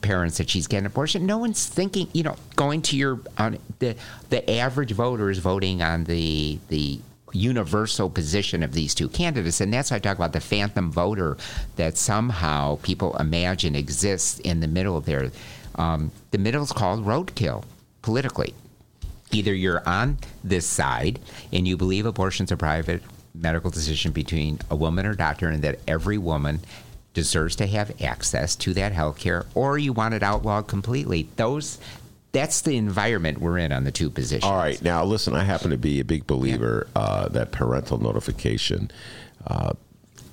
parents 0.01 0.38
that 0.38 0.49
she's 0.49 0.68
getting 0.68 0.85
an 0.85 0.91
abortion. 0.91 1.26
No 1.26 1.38
one's 1.38 1.68
thinking, 1.68 2.07
you 2.13 2.23
know, 2.23 2.35
going 2.55 2.81
to 2.84 2.97
your 2.97 3.19
on 3.38 3.57
the 3.80 3.95
the 4.30 4.49
average 4.51 4.91
voter 4.91 5.30
is 5.30 5.39
voting 5.39 5.81
on 5.81 6.03
the 6.05 6.59
the 6.69 6.99
universal 7.34 8.09
position 8.09 8.61
of 8.63 8.73
these 8.73 8.93
two 8.93 9.07
candidates, 9.07 9.61
and 9.61 9.73
that's 9.73 9.91
why 9.91 9.97
I 9.97 9.99
talk 9.99 10.18
about 10.18 10.34
the 10.34 10.41
phantom 10.41 10.91
voter 10.91 11.38
that 11.77 11.97
somehow 11.97 12.77
people 12.84 13.15
imagine 13.18 13.76
exists 13.76 14.39
in 14.39 14.59
the 14.59 14.68
middle 14.68 14.99
there. 15.01 15.31
Um, 15.76 16.11
the 16.31 16.38
middle 16.38 16.63
is 16.63 16.72
called 16.72 17.05
roadkill 17.05 17.63
politically. 18.01 18.53
Either 19.31 19.53
you're 19.53 19.88
on 19.88 20.18
this 20.43 20.65
side 20.65 21.19
and 21.53 21.65
you 21.65 21.77
believe 21.77 22.05
abortion's 22.05 22.51
a 22.51 22.57
private 22.57 23.01
medical 23.33 23.69
decision 23.69 24.11
between 24.11 24.59
a 24.69 24.75
woman 24.75 25.05
or 25.05 25.15
doctor, 25.15 25.47
and 25.47 25.63
that 25.63 25.79
every 25.87 26.17
woman 26.17 26.59
deserves 27.13 27.55
to 27.57 27.67
have 27.67 28.01
access 28.01 28.55
to 28.55 28.73
that 28.73 28.91
health 28.91 29.19
care, 29.19 29.45
or 29.53 29.77
you 29.77 29.93
want 29.93 30.13
it 30.13 30.23
outlawed 30.23 30.67
completely. 30.67 31.27
Those 31.35 31.77
that's 32.31 32.61
the 32.61 32.77
environment 32.77 33.39
we're 33.39 33.57
in 33.57 33.71
on 33.71 33.83
the 33.83 33.91
two 33.91 34.09
positions. 34.09 34.45
All 34.45 34.55
right, 34.55 34.81
now 34.81 35.03
listen. 35.03 35.35
I 35.35 35.43
happen 35.43 35.71
to 35.71 35.77
be 35.77 35.99
a 35.99 36.05
big 36.05 36.25
believer 36.27 36.87
uh, 36.95 37.27
that 37.29 37.51
parental 37.51 37.97
notification 37.97 38.89
uh, 39.45 39.73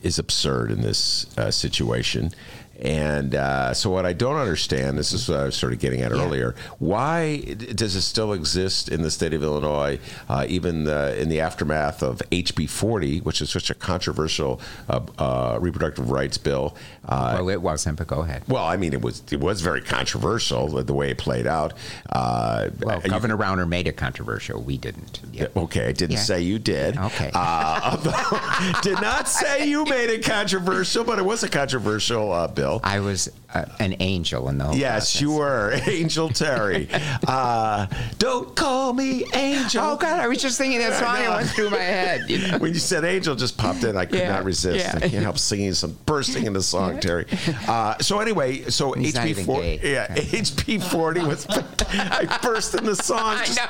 is 0.02 0.18
absurd 0.18 0.70
in 0.70 0.80
this 0.82 1.26
uh, 1.36 1.50
situation. 1.50 2.32
And 2.80 3.34
uh, 3.34 3.74
so, 3.74 3.90
what 3.90 4.06
I 4.06 4.12
don't 4.12 4.36
understand, 4.36 4.96
this 4.96 5.12
is 5.12 5.28
what 5.28 5.40
I 5.40 5.44
was 5.44 5.56
sort 5.56 5.72
of 5.72 5.80
getting 5.80 6.00
at 6.02 6.12
earlier. 6.12 6.54
Why 6.78 7.38
does 7.40 7.96
it 7.96 8.02
still 8.02 8.32
exist 8.32 8.88
in 8.88 9.02
the 9.02 9.10
state 9.10 9.34
of 9.34 9.42
Illinois, 9.42 9.98
uh, 10.28 10.46
even 10.48 10.84
the, 10.84 11.20
in 11.20 11.28
the 11.28 11.40
aftermath 11.40 12.02
of 12.04 12.22
HB 12.30 12.70
40, 12.70 13.18
which 13.20 13.40
is 13.42 13.50
such 13.50 13.70
a 13.70 13.74
controversial 13.74 14.60
uh, 14.88 15.00
uh, 15.18 15.58
reproductive 15.60 16.10
rights 16.10 16.38
bill? 16.38 16.76
Uh, 17.04 17.38
well, 17.38 17.48
it 17.48 17.60
wasn't, 17.62 17.98
but 17.98 18.06
go 18.06 18.20
ahead. 18.20 18.42
Well, 18.46 18.64
I 18.64 18.76
mean, 18.76 18.92
it 18.92 19.02
was 19.02 19.22
it 19.32 19.40
was 19.40 19.60
very 19.60 19.80
controversial 19.80 20.68
the, 20.68 20.94
way 20.94 21.10
it 21.10 21.18
played 21.18 21.46
out. 21.48 21.72
Uh, 22.10 22.68
Well, 22.80 23.00
you- 23.02 23.10
Governor 23.10 23.36
Rauner 23.36 23.68
made 23.68 23.88
it 23.88 23.96
controversial. 23.96 24.62
We 24.62 24.78
didn't. 24.78 25.20
Yeah. 25.32 25.46
Okay, 25.56 25.88
I 25.88 25.92
didn't 25.92 26.12
Yeah. 26.12 26.18
say 26.22 26.42
you 26.42 26.58
did. 26.60 26.96
Okay. 26.96 27.30
Uh, 27.34 28.80
did 28.82 29.00
not 29.00 29.26
say 29.28 29.66
you 29.66 29.84
made 29.86 30.10
it 30.10 30.24
controversial, 30.24 31.02
but 31.02 31.18
it 31.18 31.24
was 31.24 31.42
a 31.42 31.48
controversial 31.48 32.30
uh, 32.30 32.46
I 32.84 33.00
was 33.00 33.28
uh, 33.54 33.64
an 33.80 33.96
angel 34.00 34.48
in 34.48 34.58
the 34.58 34.64
whole 34.64 34.74
Yes, 34.76 35.20
you 35.20 35.32
were 35.32 35.72
Angel 35.86 36.28
Terry. 36.28 36.88
Uh, 37.26 37.86
don't 38.18 38.54
call 38.56 38.92
me 38.94 39.24
Angel. 39.34 39.82
Oh 39.82 39.96
God, 39.96 40.18
I 40.20 40.28
was 40.28 40.40
just 40.40 40.56
thinking 40.56 40.78
that 40.78 40.98
song. 40.98 41.16
It 41.22 41.28
went 41.28 41.48
through 41.50 41.70
my 41.70 41.76
head. 41.78 42.22
You 42.28 42.38
know? 42.38 42.58
When 42.58 42.72
you 42.72 42.78
said 42.78 43.04
Angel, 43.04 43.34
just 43.34 43.58
popped 43.58 43.84
in. 43.84 43.96
I 43.96 44.06
could 44.06 44.20
Yeah, 44.20 44.30
not 44.32 44.44
resist. 44.44 44.78
yeah. 44.84 44.94
I 44.96 45.00
can't 45.08 45.22
help 45.22 45.38
singing 45.38 45.74
some 45.74 45.96
bursting 46.06 46.46
into 46.46 46.62
song, 46.62 47.00
Terry. 47.00 47.26
Uh, 47.66 47.98
so 47.98 48.20
anyway, 48.20 48.62
so 48.70 48.92
He's 48.92 49.14
HB, 49.14 49.44
four, 49.44 49.62
yeah, 49.62 50.08
HB 50.14 50.82
40 50.90 51.20
was. 51.20 51.46
I 51.90 52.38
burst 52.42 52.74
into 52.74 52.94
song. 52.96 53.20
I 53.36 53.44
just-. 53.44 53.60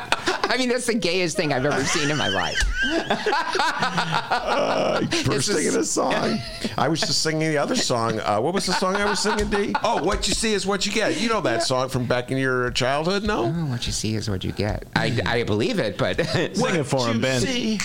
I 0.50 0.56
mean, 0.56 0.68
that's 0.68 0.86
the 0.86 0.94
gayest 0.94 1.36
thing 1.36 1.52
I've 1.52 1.64
ever 1.66 1.82
seen 1.84 2.10
in 2.10 2.16
my 2.16 2.28
life. 2.28 2.58
uh, 3.60 5.00
bursting 5.24 5.66
into 5.66 5.84
song. 5.84 6.38
I 6.78 6.88
was 6.88 7.00
just 7.00 7.22
singing 7.22 7.50
the 7.50 7.58
other 7.58 7.76
song. 7.76 8.20
Uh, 8.20 8.40
what 8.40 8.54
was 8.54 8.66
the 8.66 8.72
song 8.72 8.87
I 8.96 9.04
was 9.04 9.20
singing, 9.20 9.48
D? 9.50 9.74
Oh, 9.82 10.02
what 10.02 10.28
you 10.28 10.34
see 10.34 10.52
is 10.52 10.66
what 10.66 10.86
you 10.86 10.92
get. 10.92 11.20
You 11.20 11.28
know 11.28 11.40
that 11.42 11.62
song 11.62 11.88
from 11.88 12.06
back 12.06 12.30
in 12.30 12.38
your 12.38 12.70
childhood, 12.70 13.24
no? 13.24 13.44
Oh, 13.46 13.66
what 13.66 13.86
you 13.86 13.92
see 13.92 14.14
is 14.14 14.28
what 14.28 14.44
you 14.44 14.52
get. 14.52 14.86
I, 14.96 15.18
I 15.26 15.42
believe 15.44 15.78
it, 15.78 15.98
but 15.98 16.16
Sing 16.26 16.74
it 16.74 16.84
for 16.84 17.06
him, 17.08 17.16
you 17.16 17.22
Ben. 17.22 17.40
see 17.40 17.78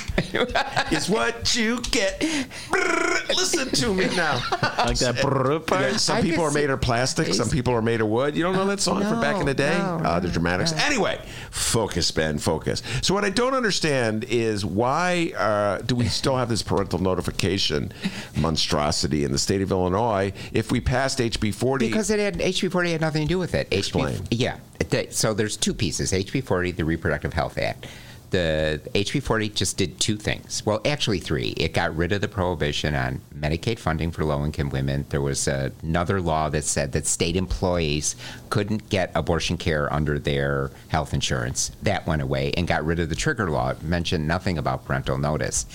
is 0.92 1.10
what 1.10 1.56
you 1.56 1.82
get. 1.82 2.20
Brrr, 2.20 3.28
Listen 3.30 3.70
to 3.70 3.94
me 3.94 4.08
now. 4.16 4.42
Like 4.78 4.98
that? 5.00 5.66
Yeah, 5.72 5.98
some 5.98 6.18
I 6.18 6.22
people 6.22 6.44
are 6.44 6.52
made 6.52 6.70
of 6.70 6.82
plastic. 6.82 7.34
Some 7.34 7.50
people 7.50 7.74
are 7.74 7.82
made 7.82 8.02
of 8.02 8.08
wood. 8.08 8.36
You 8.36 8.44
don't 8.44 8.56
know 8.56 8.66
that 8.68 8.80
song 8.80 9.02
from 9.04 9.22
back 9.22 9.40
in 9.40 9.46
the 9.46 9.54
day? 9.54 9.78
No, 9.78 10.02
uh, 10.04 10.20
the 10.20 10.30
Dramatics. 10.30 10.74
Anyway, 10.74 11.20
focus, 11.52 12.12
Ben, 12.12 12.38
focus. 12.38 12.84
So 13.02 13.14
what 13.14 13.24
I 13.26 13.30
don't 13.30 13.54
understand 13.54 14.26
is 14.26 14.66
why 14.66 15.34
uh, 15.38 15.80
do 15.80 15.96
we 15.96 16.08
still 16.08 16.38
have 16.38 16.50
this 16.50 16.62
parental 16.62 17.00
notification 17.00 17.92
monstrosity 18.36 19.24
in 19.24 19.32
the 19.32 19.40
state 19.40 19.62
of 19.62 19.72
Illinois 19.72 20.34
if 20.52 20.72
we 20.72 20.80
passed 20.94 21.18
HB 21.20 21.56
40? 21.56 21.88
because 21.88 22.10
it 22.12 22.20
had 22.20 22.36
HB 22.36 22.72
40 22.72 22.92
had 22.92 23.02
nothing 23.02 23.24
to 23.24 23.28
do 23.28 23.40
with 23.40 23.56
it. 23.56 23.68
Explain. 23.72 24.16
HB, 24.16 24.28
yeah. 24.32 24.58
The- 24.90 25.08
so 25.10 25.34
there's 25.34 25.58
two 25.58 25.74
pieces. 25.74 26.12
HB 26.12 26.44
40, 26.44 26.72
the 26.72 26.86
Reproductive 26.86 27.34
Health 27.34 27.58
Act. 27.58 27.88
The 28.30 28.82
HB 28.96 29.22
40 29.22 29.50
just 29.50 29.78
did 29.78 30.00
two 30.00 30.18
things. 30.18 30.64
Well, 30.66 30.82
actually 30.86 31.20
three. 31.20 31.50
It 31.50 31.74
got 31.74 31.96
rid 31.96 32.12
of 32.12 32.22
the 32.22 32.28
prohibition 32.28 32.96
on 32.96 33.22
Medicaid 33.36 33.78
funding 33.78 34.12
for 34.12 34.24
low-income 34.26 34.70
women. 34.70 35.06
There 35.10 35.22
was 35.22 35.48
another 35.48 36.20
law 36.20 36.50
that 36.50 36.64
said 36.64 36.94
that 36.94 37.06
state 37.06 37.36
employees 37.36 38.16
couldn't 38.50 38.90
get 38.90 39.12
abortion 39.14 39.58
care 39.58 39.92
under 39.94 40.18
their 40.18 40.72
health 40.88 41.14
insurance. 41.14 41.72
That 41.84 42.08
went 42.08 42.24
away 42.24 42.54
and 42.58 42.68
got 42.68 42.84
rid 42.86 43.00
of 43.00 43.10
the 43.10 43.16
trigger 43.16 43.52
law. 43.52 43.70
It 43.70 43.84
mentioned 43.84 44.28
nothing 44.28 44.58
about 44.58 44.86
parental 44.86 45.20
notice. 45.20 45.68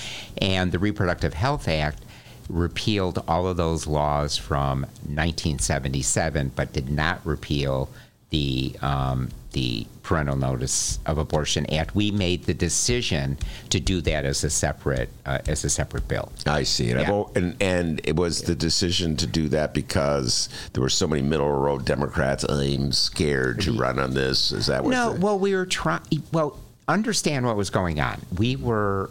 And 0.43 0.73
the 0.73 0.81
Reproductive 0.81 1.35
Health 1.35 1.69
Act 1.69 2.03
repealed 2.49 3.23
all 3.29 3.47
of 3.47 3.57
those 3.57 3.87
laws 3.87 4.37
from 4.37 4.83
1977, 5.07 6.53
but 6.57 6.73
did 6.73 6.91
not 6.91 7.21
repeal 7.25 7.89
the 8.31 8.77
um, 8.83 9.29
the 9.53 9.87
Parental 10.03 10.37
Notice 10.37 10.99
of 11.07 11.17
Abortion 11.17 11.65
Act. 11.73 11.95
We 11.95 12.11
made 12.11 12.45
the 12.45 12.53
decision 12.53 13.39
to 13.71 13.81
do 13.81 14.03
that 14.03 14.27
as 14.27 14.45
a 14.45 14.51
separate 14.51 15.09
uh, 15.25 15.39
as 15.49 15.65
a 15.65 15.71
separate 15.71 16.07
bill. 16.09 16.31
I 16.47 16.63
see. 16.65 16.91
And, 16.91 17.01
Yeah. 17.01 17.23
and 17.35 17.57
and 17.63 18.01
it 18.05 18.17
was 18.17 18.43
the 18.43 18.55
decision 18.55 19.17
to 19.17 19.27
do 19.27 19.49
that 19.49 19.73
because 19.73 20.51
there 20.75 20.83
were 20.83 20.91
so 20.91 21.07
many 21.07 21.23
middle 21.23 21.51
road 21.51 21.87
Democrats. 21.87 22.45
I'm 22.45 22.93
scared 22.93 23.61
to 23.63 23.73
run 23.73 23.99
on 23.99 24.13
this. 24.13 24.53
Is 24.53 24.67
that 24.67 24.85
what? 24.85 24.91
No, 24.91 25.15
the- 25.15 25.21
well, 25.21 25.39
we 25.39 25.55
were 25.55 25.67
trying. 25.67 26.03
Well, 26.31 26.59
understand 26.87 27.47
what 27.47 27.57
was 27.57 27.71
going 27.71 27.99
on. 28.01 28.21
We 28.37 28.57
were, 28.57 29.09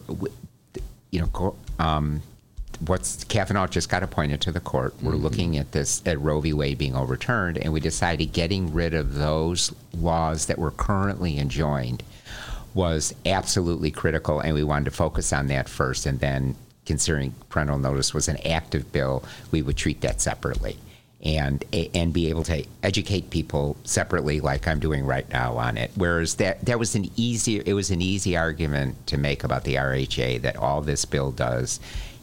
you 1.12 1.22
know, 1.22 1.56
um, 1.80 2.22
what's 2.86 3.24
Kavanaugh 3.26 3.68
just 3.68 3.90
got 3.90 4.04
appointed 4.04 4.42
to 4.42 4.52
the 4.52 4.60
court. 4.60 4.94
We're 5.02 5.14
Mm-hmm. 5.14 5.24
looking 5.24 5.58
at 5.58 5.72
this 5.72 6.02
at 6.06 6.20
Roe 6.22 6.40
v. 6.42 6.54
Wade 6.54 6.78
being 6.78 6.96
overturned, 6.96 7.58
and 7.58 7.74
we 7.74 7.80
decided 7.80 8.34
getting 8.34 8.74
rid 8.74 8.94
of 8.94 9.16
those 9.16 9.74
laws 9.94 10.46
that 10.46 10.58
were 10.60 10.72
currently 10.72 11.38
enjoined 11.40 12.04
was 12.74 13.16
absolutely 13.26 13.90
critical, 13.92 14.40
and 14.40 14.54
we 14.54 14.64
wanted 14.64 14.86
to 14.86 14.92
focus 14.92 15.34
on 15.34 15.48
that 15.48 15.68
first, 15.68 16.06
and 16.06 16.20
then 16.20 16.56
considering 16.86 17.34
parental 17.50 17.78
notice 17.80 18.14
was 18.14 18.28
an 18.28 18.38
active 18.46 18.92
bill, 18.92 19.24
we 19.52 19.62
would 19.62 19.76
treat 19.76 20.02
that 20.02 20.22
separately. 20.22 20.78
And, 21.20 21.66
and 21.96 22.14
be 22.14 22.30
able 22.30 22.44
to 22.44 22.64
educate 22.84 23.32
people 23.32 23.76
separately, 23.84 24.40
like 24.40 24.68
I'm 24.68 24.80
doing 24.80 25.04
right 25.04 25.28
now 25.32 25.58
on 25.58 25.76
it. 25.76 25.90
Whereas 25.96 26.36
that 26.36 26.64
that 26.66 26.78
was 26.78 26.94
an 26.94 27.10
easy 27.16 27.58
it 27.58 27.74
was 27.74 27.90
an 27.90 28.04
easy 28.04 28.38
argument 28.38 29.08
to 29.08 29.18
make 29.18 29.44
about 29.44 29.64
the 29.64 29.76
RHA 29.76 30.44
that 30.44 30.58
all 30.58 30.82
this 30.82 31.06
bill 31.06 31.32
does 31.32 31.80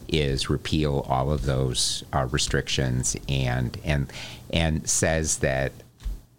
is 0.07 0.49
repeal 0.49 1.05
all 1.09 1.31
of 1.31 1.45
those 1.45 2.03
uh, 2.13 2.27
restrictions 2.31 3.15
and 3.27 3.77
and 3.83 4.11
and 4.51 4.89
says 4.89 5.37
that 5.37 5.71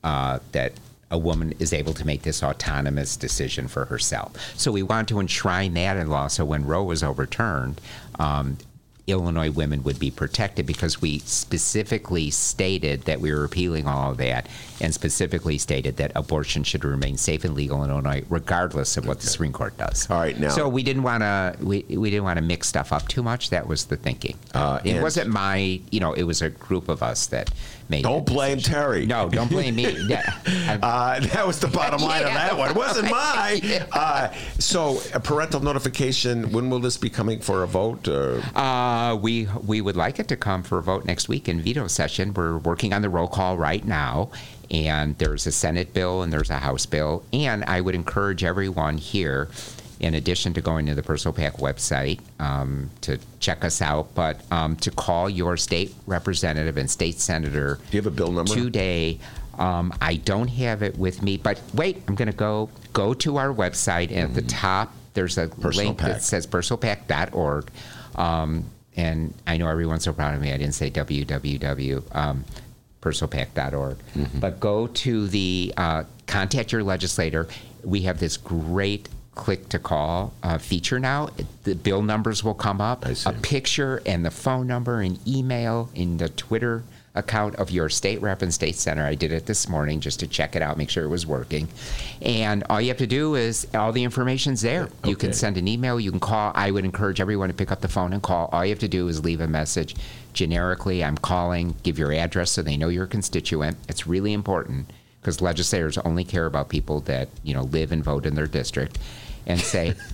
uh, 0.05 0.39
that 0.53 0.73
a 1.11 1.19
woman 1.19 1.55
is 1.59 1.73
able 1.73 1.95
to 1.95 2.05
make 2.05 2.23
this 2.23 2.43
autonomous 2.43 3.17
decision 3.17 3.69
for 3.69 3.85
herself. 3.85 4.33
So 4.57 4.73
we 4.73 4.83
want 4.83 5.09
to 5.09 5.21
enshrine 5.21 5.75
that 5.75 5.97
in 5.97 6.09
law. 6.09 6.27
So 6.27 6.45
when 6.45 6.67
Roe 6.67 6.83
was 6.83 7.03
overturned, 7.03 7.81
um, 8.19 8.59
Illinois 9.07 9.51
women 9.51 9.83
would 9.85 9.99
be 10.01 10.11
protected 10.11 10.66
because 10.66 11.01
we 11.01 11.20
specifically 11.20 12.28
stated 12.31 13.03
that 13.03 13.20
we 13.20 13.33
were 13.33 13.41
repealing 13.41 13.87
all 13.87 14.11
of 14.11 14.16
that 14.16 14.49
and 14.81 14.93
specifically 14.93 15.59
stated 15.59 15.97
that 15.99 16.11
abortion 16.16 16.65
should 16.65 16.85
remain 16.85 17.16
safe 17.16 17.45
and 17.45 17.55
legal 17.55 17.83
in 17.85 17.91
Illinois 17.91 18.24
regardless 18.28 18.97
of 18.97 19.07
what 19.07 19.20
the 19.20 19.27
Supreme 19.28 19.53
Court 19.53 19.77
does. 19.78 20.11
All 20.11 20.19
right, 20.19 20.39
now- 20.39 20.49
So 20.49 20.69
we 20.69 20.83
didn't 20.83 21.05
want 21.05 21.23
to 21.23 21.55
we, 21.61 21.85
we 21.89 22.11
didn't 22.11 22.24
want 22.24 22.39
to 22.39 22.45
mix 22.45 22.66
stuff 22.69 22.93
up 22.93 23.07
too 23.07 23.23
much. 23.23 23.51
That 23.51 23.69
was 23.69 23.85
the 23.87 23.97
thinking. 23.97 24.37
Uh, 24.53 24.81
it 24.85 25.01
wasn't 25.01 25.31
my, 25.31 25.81
you 25.91 26.01
know, 26.01 26.12
it 26.12 26.24
was 26.24 26.43
a 26.43 26.51
group 26.51 26.89
of 26.89 27.03
us 27.03 27.27
that 27.28 27.51
made 27.89 28.03
Don't 28.03 28.27
blame 28.27 28.59
decision. 28.59 28.75
Terry. 28.75 29.07
No, 29.07 29.29
don't 29.29 29.51
blame 29.51 29.75
me. 29.77 29.87
Yeah. 30.09 30.79
Uh, 30.83 31.21
that 31.21 31.47
was 31.47 31.59
the 31.59 31.69
bottom 31.69 32.01
line 32.01 32.23
of 32.23 32.29
that 32.35 32.57
one. 32.57 32.71
It 32.71 32.77
wasn't 32.77 33.11
mine. 33.11 33.61
Uh, 33.93 34.33
so, 34.59 35.01
a 35.15 35.21
parental 35.21 35.61
notification. 35.61 36.53
When 36.53 36.71
will 36.71 36.79
this 36.81 36.97
be 36.97 37.11
coming 37.11 37.41
for 37.41 37.63
a 37.63 37.67
vote? 37.67 38.07
Or? 38.09 38.41
Uh, 38.55 39.17
we 39.17 39.47
we 39.67 39.81
would 39.81 39.97
like 39.97 40.19
it 40.19 40.29
to 40.29 40.37
come 40.37 40.63
for 40.63 40.79
a 40.79 40.83
vote 40.83 41.05
next 41.05 41.29
week 41.29 41.49
in 41.49 41.61
veto 41.61 41.87
session. 41.87 42.33
We're 42.35 42.59
working 42.59 42.93
on 42.93 43.03
the 43.03 43.09
roll 43.09 43.29
call 43.29 43.57
right 43.57 43.85
now, 43.85 44.31
and 44.71 45.17
there's 45.19 45.47
a 45.47 45.53
Senate 45.53 45.93
bill 45.93 46.23
and 46.23 46.33
there's 46.33 46.51
a 46.51 46.59
House 46.59 46.87
bill. 46.87 47.25
And 47.33 47.65
I 47.65 47.81
would 47.81 47.95
encourage 47.95 48.45
everyone 48.45 48.99
here, 48.99 49.49
in 50.01 50.14
addition 50.14 50.52
to 50.55 50.60
going 50.60 50.86
to 50.86 50.94
the 50.94 51.02
Personal 51.02 51.32
PAC 51.32 51.55
website 51.59 52.20
um, 52.39 52.90
to 53.02 53.18
check 53.40 53.64
us 53.64 53.81
out, 53.81 54.14
but 54.14 54.40
um, 54.51 54.77
to 54.77 54.90
call 54.90 55.28
your 55.31 55.56
state 55.56 55.94
representative 56.06 56.77
and 56.77 56.90
state 56.90 57.18
senator. 57.18 57.78
Do 57.90 57.97
you 57.97 58.02
have 58.02 58.12
a 58.12 58.14
bill 58.16 58.32
number? 58.32 58.55
Today. 58.55 59.18
Um, 59.59 59.94
I 60.02 60.16
don't 60.16 60.48
have 60.48 60.82
it 60.82 60.98
with 60.98 61.23
me, 61.23 61.39
but 61.39 61.60
wait, 61.73 62.02
I'm 62.09 62.14
going 62.14 62.31
to 62.31 62.36
go 62.36 62.68
go 62.93 63.14
to 63.14 63.39
our 63.39 63.48
website, 63.55 64.10
and 64.10 64.18
at 64.20 64.35
the 64.35 64.43
top 64.43 64.93
there's 65.14 65.39
a 65.39 65.48
Personal 65.48 65.86
link 65.86 65.98
PAC. 65.98 66.09
that 66.12 66.23
says 66.23 66.47
personalpac.org. 66.47 67.70
Um, 68.16 68.64
and 68.97 69.32
I 69.47 69.56
know 69.56 69.68
everyone's 69.68 70.05
so 70.05 70.12
proud 70.12 70.35
of 70.35 70.40
me. 70.43 70.52
I 70.52 70.59
didn't 70.59 70.74
say 70.74 70.90
www. 70.90 72.14
Um, 72.16 72.44
personalpac.org. 73.01 73.97
But 74.40 74.60
go 74.60 74.86
to 74.89 75.28
the 75.28 75.73
uh, 75.77 76.05
contact 76.27 76.73
your 76.73 76.82
legislator. 76.82 77.48
We 77.85 78.02
have 78.02 78.18
this 78.18 78.36
great 78.36 79.09
click 79.37 79.69
to 79.69 79.79
call 79.79 80.33
uh, 80.43 80.59
feature 80.59 80.99
now. 80.99 81.29
The 81.63 81.77
bill 81.77 82.03
numbers 82.03 82.43
will 82.43 82.55
come 82.55 82.81
up, 82.81 83.05
a 83.05 83.33
picture 83.43 84.03
and 84.05 84.25
the 84.25 84.31
phone 84.31 84.67
number 84.67 85.01
and 85.01 85.19
email 85.29 85.91
in 85.95 86.17
the 86.17 86.29
Twitter 86.31 86.83
account 87.15 87.57
of 87.57 87.71
your 87.71 87.89
state 87.89 88.21
rep 88.21 88.43
and 88.43 88.53
state 88.53 88.75
center. 88.77 89.05
I 89.05 89.15
did 89.15 89.33
it 89.33 89.47
this 89.47 89.69
morning 89.69 90.01
just 90.01 90.21
to 90.21 90.27
check 90.27 90.55
it 90.57 90.63
out, 90.63 90.77
make 90.77 90.91
sure 90.91 91.05
it 91.05 91.09
was 91.09 91.27
working. 91.27 91.69
And 92.21 92.65
all 92.69 92.81
you 92.81 92.89
have 92.89 92.99
to 92.99 93.07
do 93.07 93.35
is 93.37 93.67
all 93.75 93.93
the 93.93 94.05
information's 94.05 94.61
there. 94.61 94.89
You 95.05 95.17
can 95.17 95.33
send 95.33 95.57
an 95.57 95.69
email, 95.69 95.99
you 96.01 96.11
can 96.11 96.21
call. 96.21 96.53
I 96.55 96.71
would 96.71 96.85
encourage 96.85 97.21
everyone 97.21 97.49
to 97.49 97.55
pick 97.55 97.71
up 97.73 97.81
the 97.81 97.89
phone 97.89 98.13
and 98.13 98.23
call. 98.23 98.49
All 98.53 98.65
you 98.65 98.71
have 98.71 98.79
to 98.81 98.89
do 98.89 99.09
is 99.09 99.25
leave 99.25 99.41
a 99.41 99.49
message 99.49 99.97
generically. 100.33 101.03
I'm 101.03 101.17
calling, 101.17 101.75
give 101.83 101.99
your 101.99 102.13
address 102.13 102.51
so 102.51 102.63
they 102.63 102.77
know 102.77 102.89
you're 102.89 103.05
a 103.05 103.09
constituent. 103.09 103.79
It's 103.89 104.07
really 104.07 104.33
important 104.33 104.91
because 105.21 105.41
legislators 105.41 105.99
only 105.99 106.23
care 106.23 106.47
about 106.47 106.69
people 106.69 107.01
that, 107.01 107.29
you 107.43 107.53
know, 107.53 107.63
live 107.63 107.93
and 107.93 108.05
vote 108.05 108.27
in 108.27 108.35
their 108.35 108.47
district. 108.47 108.99
And 109.48 109.60
say, 109.60 109.94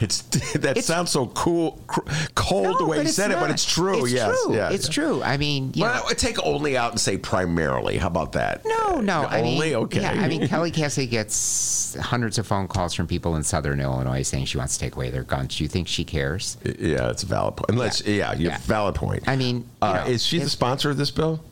It's 0.00 0.22
that 0.54 0.82
sounds 0.84 1.10
so 1.10 1.26
cool, 1.28 1.82
cr- 1.86 2.00
cold 2.34 2.78
the 2.78 2.84
way 2.84 3.00
it's 3.00 3.14
said 3.14 3.30
it, 3.30 3.38
but 3.38 3.50
it's 3.50 3.64
true. 3.64 4.04
It's 4.04 4.12
yes, 4.12 4.42
true. 4.44 4.54
yeah, 4.54 4.70
It's 4.70 4.86
yeah. 4.88 4.92
true. 4.92 5.22
I 5.22 5.36
mean, 5.38 5.72
you 5.74 5.82
well, 5.82 5.94
know- 5.94 6.02
I 6.02 6.04
would 6.06 6.18
take 6.18 6.42
only 6.44 6.76
out 6.76 6.90
and 6.92 7.00
say 7.00 7.16
primarily. 7.16 7.96
How 7.96 8.06
about 8.08 8.32
that? 8.32 8.62
No, 8.66 9.00
no. 9.00 9.22
I 9.22 9.40
only 9.40 9.58
mean, 9.70 9.74
okay. 9.76 10.02
Yeah, 10.02 10.12
I 10.12 10.28
mean, 10.28 10.46
Kelly 10.48 10.70
Cassidy 10.70 11.06
gets 11.06 11.96
hundreds 11.98 12.36
of 12.38 12.46
phone 12.46 12.68
calls 12.68 12.92
from 12.94 13.06
people 13.06 13.36
in 13.36 13.42
Southern 13.42 13.80
Illinois 13.80 14.22
saying 14.22 14.44
she 14.46 14.58
wants 14.58 14.74
to 14.76 14.80
take 14.84 14.96
away 14.96 15.08
their 15.10 15.24
guns. 15.24 15.56
Do 15.56 15.64
you 15.64 15.68
think 15.68 15.88
she 15.88 16.04
cares? 16.04 16.58
Yeah, 16.64 17.10
it's 17.10 17.22
a 17.22 17.26
valid 17.26 17.56
point. 17.56 17.70
Unless, 17.70 18.06
yeah, 18.06 18.34
you 18.34 18.48
Yeah. 18.48 18.58
valid 18.62 18.94
point. 18.96 19.24
I 19.26 19.36
mean, 19.36 19.66
uh, 19.80 20.04
know, 20.04 20.06
is 20.10 20.24
she 20.24 20.38
the 20.40 20.50
sponsor 20.50 20.90
of 20.90 20.98
this 20.98 21.10
bill? 21.10 21.42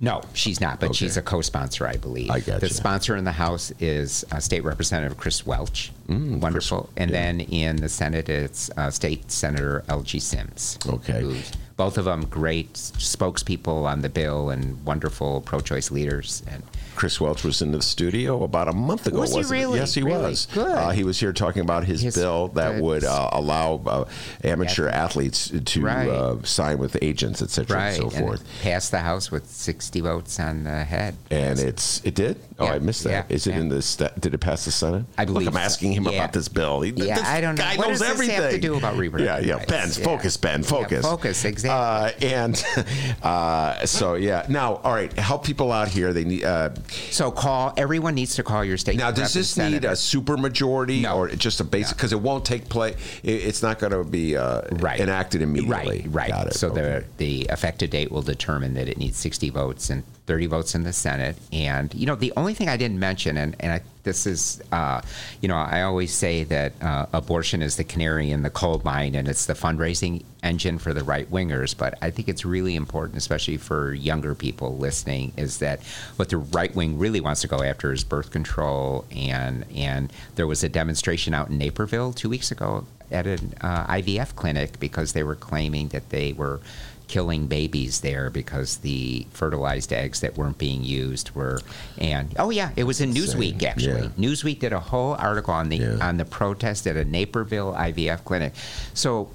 No, 0.00 0.22
she's 0.32 0.60
not, 0.60 0.78
but 0.78 0.94
she's 0.94 1.16
a 1.16 1.22
co-sponsor, 1.22 1.86
I 1.86 1.96
believe. 1.96 2.30
I 2.30 2.38
gotcha. 2.38 2.60
The 2.60 2.68
sponsor 2.68 3.16
in 3.16 3.24
the 3.24 3.32
House 3.32 3.72
is 3.80 4.24
uh, 4.30 4.38
State 4.38 4.62
Representative 4.62 5.16
Chris 5.18 5.44
Welch. 5.44 5.90
Mm, 6.08 6.40
Wonderful. 6.40 6.88
and 6.96 7.10
then 7.10 7.40
in 7.40 7.76
the 7.76 7.88
Senate, 7.88 8.28
it's 8.28 8.70
uh, 8.76 8.90
State 8.90 9.30
Senator 9.32 9.82
Elgie 9.88 10.22
Sims. 10.22 10.78
Okay. 10.86 11.42
both 11.76 11.98
of 11.98 12.04
them 12.04 12.24
great 12.26 12.72
spokespeople 12.74 13.84
on 13.84 14.02
the 14.02 14.08
bill 14.08 14.50
and 14.50 14.84
wonderful 14.84 15.40
pro-choice 15.40 15.90
leaders. 15.90 16.42
And 16.48 16.62
Chris 16.98 17.20
Welch 17.20 17.44
was 17.44 17.62
in 17.62 17.70
the 17.70 17.80
studio 17.80 18.42
about 18.42 18.66
a 18.66 18.72
month 18.72 19.06
ago. 19.06 19.20
Was 19.20 19.30
he 19.30 19.36
wasn't 19.36 19.56
it? 19.56 19.62
really? 19.62 19.78
Yes, 19.78 19.94
he 19.94 20.02
Really? 20.02 20.20
was. 20.30 20.46
Good. 20.52 20.66
Uh, 20.66 20.90
he 20.90 21.04
was 21.04 21.20
here 21.20 21.32
talking 21.32 21.62
about 21.62 21.84
his, 21.84 22.00
His- 22.02 22.16
bill 22.16 22.48
that 22.48 22.74
the- 22.76 22.82
would 22.82 23.04
uh, 23.04 23.30
allow 23.32 23.80
uh, 23.86 24.04
amateur 24.42 24.88
athletes 24.88 25.52
to 25.64 25.80
Right. 25.80 26.08
uh, 26.08 26.42
sign 26.42 26.78
with 26.78 26.96
agents, 27.00 27.40
et 27.40 27.50
cetera, 27.50 27.76
right, 27.76 28.00
and 28.00 28.10
so 28.10 28.16
and 28.18 28.26
forth. 28.26 28.40
it 28.40 28.62
passed 28.64 28.90
the 28.90 28.98
House 28.98 29.30
with 29.30 29.48
60 29.48 30.00
votes 30.00 30.40
on 30.40 30.64
the 30.64 30.82
head. 30.82 31.14
And 31.30 31.60
it's 31.60 32.00
it 32.04 32.16
did. 32.16 32.40
Oh, 32.60 32.64
Yeah, 32.64 32.72
I 32.72 32.78
missed 32.80 33.04
that. 33.04 33.30
Is 33.30 33.46
yeah, 33.46 33.52
it 33.52 33.56
yeah. 33.56 33.62
in 33.62 33.68
the 33.68 33.80
sta- 33.82 34.10
did 34.18 34.34
it 34.34 34.38
pass 34.38 34.64
the 34.64 34.72
Senate? 34.72 35.04
I 35.16 35.24
believe 35.24 35.46
Look, 35.46 35.54
I'm 35.54 35.60
asking 35.60 35.92
him 35.92 36.06
about 36.08 36.32
this 36.32 36.48
bill. 36.48 36.80
He, 36.80 36.90
Yeah, 36.90 37.14
this 37.16 37.24
I 37.24 37.40
don't 37.40 37.54
know. 37.54 37.62
Guy 37.62 37.76
What 37.76 37.88
knows 37.88 38.00
does 38.00 38.18
this 38.18 38.28
have 38.28 38.44
everything. 38.44 38.60
to 38.60 38.66
do 38.68 38.76
about 38.76 38.96
reproductive 38.96 39.46
Yeah, 39.46 39.54
yeah. 39.54 39.58
rights? 39.58 39.96
Ben, 39.96 40.04
focus, 40.04 40.36
Ben, 40.36 40.62
Yeah, 40.62 40.68
focus. 40.68 41.02
focus, 41.02 41.44
exactly. 41.44 42.28
Uh, 42.28 42.34
and 42.34 42.64
uh, 43.22 43.86
so 43.86 44.14
yeah. 44.14 44.44
Now, 44.48 44.76
all 44.76 44.92
right. 44.92 45.12
Help 45.18 45.44
people 45.44 45.70
out 45.72 45.88
here. 45.88 46.12
They 46.12 46.24
need. 46.24 46.44
Uh, 46.44 46.70
So 47.10 47.30
call. 47.30 47.72
Everyone 47.76 48.14
needs 48.14 48.34
to 48.36 48.42
call 48.42 48.64
your 48.64 48.76
state. 48.76 48.96
now, 48.96 49.10
does 49.10 49.32
this 49.34 49.56
need 49.56 49.84
a 49.84 49.94
super 49.96 50.36
majority 50.36 51.06
or 51.06 51.28
just 51.28 51.60
a 51.60 51.64
basic? 51.64 51.96
Because 51.96 52.12
it 52.12 52.20
won't 52.20 52.44
take 52.44 52.68
place. 52.68 52.96
It, 53.22 53.30
it's 53.44 53.62
not 53.62 53.78
going 53.78 53.92
to 53.92 54.04
be 54.04 54.36
uh, 54.36 54.62
Right. 54.72 55.00
enacted 55.00 55.42
immediately. 55.42 56.06
Right, 56.08 56.32
right. 56.32 56.52
So 56.52 56.68
Okay. 56.68 56.80
the 56.80 57.04
the 57.18 57.52
effective 57.52 57.90
date 57.90 58.10
will 58.10 58.22
determine 58.22 58.74
that 58.74 58.88
it 58.88 58.98
needs 58.98 59.16
60 59.16 59.50
votes 59.50 59.90
and 59.90 60.02
30 60.28 60.46
votes 60.46 60.74
in 60.74 60.84
the 60.84 60.92
Senate. 60.92 61.36
And 61.52 61.92
you 61.94 62.06
know, 62.06 62.14
the 62.14 62.34
only 62.36 62.52
thing 62.52 62.68
I 62.68 62.76
didn't 62.76 63.00
mention, 63.00 63.38
and 63.38 63.56
and 63.58 63.72
I, 63.72 63.80
this 64.04 64.26
is, 64.26 64.62
uh, 64.70 65.00
you 65.40 65.48
know, 65.48 65.56
I 65.56 65.82
always 65.82 66.12
say 66.12 66.44
that 66.44 66.72
uh, 66.82 67.06
abortion 67.14 67.62
is 67.62 67.76
the 67.76 67.84
canary 67.84 68.30
in 68.30 68.42
the 68.42 68.50
coal 68.50 68.80
mine, 68.84 69.14
and 69.14 69.26
it's 69.26 69.46
the 69.46 69.54
fundraising 69.54 70.22
engine 70.42 70.78
for 70.78 70.92
the 70.92 71.02
right 71.02 71.28
wingers. 71.30 71.76
But 71.76 71.96
I 72.02 72.10
think 72.10 72.28
it's 72.28 72.44
really 72.44 72.76
important, 72.76 73.16
especially 73.16 73.56
for 73.56 73.94
younger 73.94 74.34
people 74.34 74.76
listening, 74.76 75.32
is 75.38 75.58
that 75.58 75.80
what 76.16 76.28
the 76.28 76.36
right 76.36 76.74
wing 76.76 76.98
really 76.98 77.22
wants 77.22 77.40
to 77.40 77.48
go 77.48 77.62
after 77.62 77.90
is 77.90 78.04
birth 78.04 78.30
control. 78.30 79.06
And 79.10 79.64
and 79.74 80.12
there 80.36 80.46
was 80.46 80.62
a 80.62 80.68
demonstration 80.68 81.32
out 81.32 81.48
in 81.48 81.56
Naperville 81.56 82.12
two 82.12 82.28
weeks 82.28 82.52
ago 82.52 82.86
at 83.10 83.26
an 83.26 83.54
uh, 83.62 83.86
IVF 83.86 84.34
clinic 84.34 84.78
because 84.78 85.14
they 85.14 85.22
were 85.22 85.34
claiming 85.34 85.88
that 85.88 86.10
they 86.10 86.34
were 86.34 86.60
killing 87.08 87.46
babies 87.46 88.00
there 88.02 88.30
because 88.30 88.76
the 88.78 89.26
fertilized 89.32 89.92
eggs 89.92 90.20
that 90.20 90.36
weren't 90.36 90.58
being 90.58 90.84
used 90.84 91.34
were 91.34 91.58
and 91.98 92.34
oh 92.38 92.50
yeah 92.50 92.70
it 92.76 92.84
was 92.84 93.00
in 93.00 93.12
Newsweek 93.12 93.62
actually 93.62 94.02
Yeah. 94.02 94.08
Newsweek 94.18 94.60
did 94.60 94.72
a 94.72 94.80
whole 94.80 95.14
article 95.14 95.54
on 95.54 95.68
the 95.70 96.00
on 96.00 96.18
the 96.18 96.24
protest 96.24 96.86
at 96.86 96.96
a 96.96 97.04
Naperville 97.04 97.72
IVF 97.72 98.24
clinic 98.24 98.52
so 98.94 99.30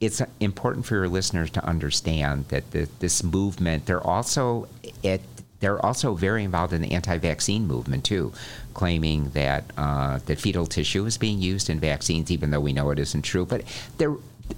it's 0.00 0.20
important 0.40 0.84
for 0.84 0.94
your 0.94 1.08
listeners 1.08 1.50
to 1.50 1.64
understand 1.64 2.46
that 2.48 2.70
the, 2.70 2.88
this 2.98 3.22
movement 3.22 3.86
they're 3.86 4.06
also 4.06 4.68
it 5.02 5.20
they're 5.60 5.84
also 5.84 6.14
very 6.14 6.44
involved 6.44 6.72
in 6.72 6.82
the 6.82 6.92
anti-vaccine 6.92 7.66
movement 7.66 8.04
too, 8.04 8.32
claiming 8.74 9.30
that 9.30 9.64
uh, 9.78 10.18
that 10.26 10.38
fetal 10.38 10.66
tissue 10.66 11.06
is 11.06 11.16
being 11.16 11.40
used 11.40 11.70
in 11.70 11.80
vaccines, 11.80 12.30
even 12.30 12.50
though 12.50 12.60
we 12.60 12.72
know 12.74 12.90
it 12.90 12.98
isn't 12.98 13.22
true. 13.22 13.46
But 13.46 13.62
they're, 13.96 14.14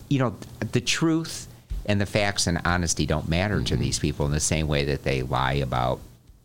you 0.08 0.18
know, 0.18 0.34
the 0.72 0.80
truth 0.80 1.46
and 1.88 2.00
the 2.00 2.06
facts 2.06 2.46
and 2.46 2.60
honesty 2.64 3.06
don't 3.06 3.28
matter 3.28 3.62
to 3.62 3.76
these 3.76 3.98
people 3.98 4.26
in 4.26 4.32
the 4.32 4.38
same 4.38 4.68
way 4.68 4.84
that 4.84 5.02
they 5.04 5.22
lie 5.22 5.54
about, 5.54 5.98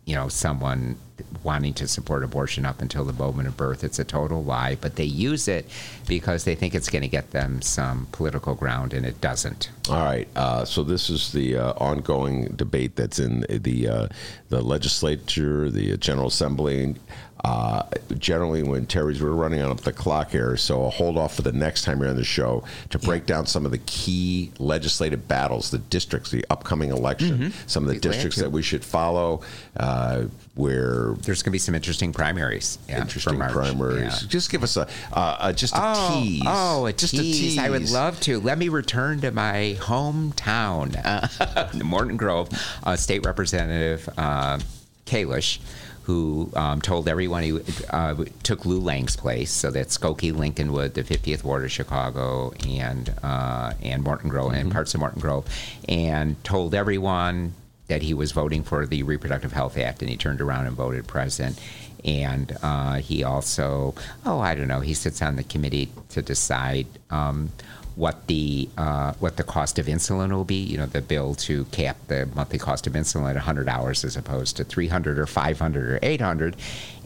you 0.05 0.15
know, 0.15 0.29
someone 0.29 0.95
wanting 1.43 1.73
to 1.73 1.87
support 1.87 2.23
abortion 2.23 2.65
up 2.65 2.81
until 2.81 3.03
the 3.03 3.13
moment 3.13 3.47
of 3.47 3.57
birth. 3.57 3.83
It's 3.83 3.99
a 3.99 4.05
total 4.05 4.43
lie, 4.43 4.75
but 4.75 4.95
they 4.95 5.03
use 5.03 5.49
it 5.49 5.69
because 6.07 6.45
they 6.45 6.55
think 6.55 6.73
it's 6.73 6.89
going 6.89 7.01
to 7.01 7.09
get 7.09 7.31
them 7.31 7.61
some 7.61 8.07
political 8.13 8.55
ground, 8.55 8.93
and 8.93 9.05
it 9.05 9.19
doesn't. 9.19 9.69
All 9.89 10.03
right. 10.03 10.27
Uh, 10.35 10.63
so 10.63 10.81
this 10.83 11.09
is 11.09 11.33
the 11.33 11.57
uh, 11.57 11.73
ongoing 11.73 12.45
debate 12.55 12.95
that's 12.95 13.19
in 13.19 13.45
the 13.49 13.87
uh, 13.87 14.07
the 14.49 14.61
legislature, 14.61 15.69
the 15.69 15.97
General 15.97 16.27
Assembly. 16.27 16.95
Uh, 17.43 17.83
generally, 18.17 18.63
when 18.63 18.85
Terry's 18.85 19.21
we're 19.21 19.31
running 19.31 19.61
on 19.61 19.69
up 19.71 19.81
the 19.81 19.91
clock 19.91 20.31
here, 20.31 20.55
so 20.55 20.83
I'll 20.83 20.89
hold 20.91 21.17
off 21.17 21.35
for 21.35 21.41
the 21.41 21.51
next 21.51 21.83
time 21.83 21.99
you're 21.99 22.09
on 22.09 22.15
the 22.15 22.23
show 22.23 22.63
to 22.91 22.99
break 22.99 23.25
down 23.25 23.45
some 23.47 23.65
of 23.65 23.71
the 23.71 23.79
key 23.79 24.51
legislative 24.59 25.27
battles, 25.27 25.69
the 25.69 25.79
districts, 25.79 26.31
the 26.31 26.45
upcoming 26.49 26.91
election, 26.91 27.37
Mhm. 27.37 27.53
some 27.67 27.83
of 27.87 27.93
the 27.93 27.99
districts 27.99 28.37
that 28.37 28.51
we 28.51 28.61
should 28.61 28.85
follow. 28.85 29.41
Uh, 29.75 30.23
where 30.55 31.15
there's 31.21 31.41
going 31.41 31.49
to 31.49 31.51
be 31.51 31.57
some 31.57 31.73
interesting 31.73 32.13
primaries. 32.13 32.77
Yeah, 32.87 33.01
interesting 33.01 33.39
primaries. 33.39 34.21
Yeah. 34.21 34.27
Just 34.29 34.51
give 34.51 34.61
us 34.63 34.77
a 34.77 34.87
uh, 35.11 35.37
uh, 35.39 35.53
just 35.53 35.73
a 35.73 35.79
oh, 35.81 36.21
tease. 36.23 36.43
Oh, 36.45 36.85
a 36.85 36.93
just 36.93 37.15
tease. 37.15 37.35
a 37.35 37.39
tease. 37.39 37.57
I 37.57 37.69
would 37.71 37.89
love 37.89 38.19
to. 38.21 38.39
Let 38.39 38.57
me 38.59 38.69
return 38.69 39.19
to 39.21 39.31
my 39.31 39.75
hometown, 39.79 40.95
uh, 41.03 41.67
Morton 41.83 42.17
Grove. 42.17 42.49
Uh, 42.83 42.95
State 42.95 43.25
Representative 43.25 44.07
uh, 44.17 44.59
Kalish, 45.07 45.59
who 46.03 46.49
um, 46.55 46.81
told 46.81 47.07
everyone 47.07 47.43
he 47.43 47.59
uh, 47.89 48.15
took 48.43 48.65
Lou 48.65 48.79
Lang's 48.79 49.15
place, 49.15 49.51
so 49.51 49.71
that's 49.71 49.97
Skokie, 49.97 50.33
Lincolnwood, 50.33 50.93
the 50.93 51.03
50th 51.03 51.43
Ward 51.43 51.63
of 51.63 51.71
Chicago, 51.71 52.51
and 52.67 53.13
uh, 53.23 53.73
and 53.81 54.03
Morton 54.03 54.29
Grove, 54.29 54.51
Mm-hmm. 54.51 54.61
and 54.61 54.71
parts 54.71 54.93
of 54.93 54.99
Morton 54.99 55.21
Grove, 55.21 55.45
and 55.87 56.41
told 56.43 56.75
everyone 56.75 57.53
that 57.87 58.01
he 58.01 58.13
was 58.13 58.31
voting 58.31 58.63
for 58.63 58.85
the 58.85 59.03
Reproductive 59.03 59.51
Health 59.53 59.77
Act, 59.77 60.01
and 60.01 60.09
he 60.09 60.17
turned 60.17 60.41
around 60.41 60.67
and 60.67 60.75
voted 60.75 61.07
president. 61.07 61.59
And 62.05 62.57
uh, 62.61 62.95
he 62.95 63.23
also, 63.23 63.95
oh, 64.25 64.39
I 64.41 64.55
don't 64.55 64.67
know, 64.67 64.81
he 64.81 64.93
sits 64.93 65.21
on 65.21 65.37
the 65.37 65.43
committee 65.43 65.89
to 66.09 66.21
decide 66.21 66.87
um, 67.09 67.51
what 67.95 68.27
the 68.27 68.69
uh, 68.77 69.13
what 69.19 69.37
the 69.37 69.43
cost 69.43 69.77
of 69.79 69.85
insulin 69.85 70.31
will 70.31 70.43
be. 70.43 70.55
You 70.55 70.77
know, 70.77 70.85
the 70.85 71.01
bill 71.01 71.35
to 71.35 71.65
cap 71.65 71.97
the 72.07 72.27
monthly 72.35 72.59
cost 72.59 72.87
of 72.87 72.93
insulin 72.93 73.29
at 73.29 73.35
100 73.35 73.69
hours 73.69 74.03
as 74.03 74.15
opposed 74.15 74.57
to 74.57 74.63
300 74.63 75.19
or 75.19 75.25
500 75.25 75.89
or 75.89 75.99
800. 76.01 76.55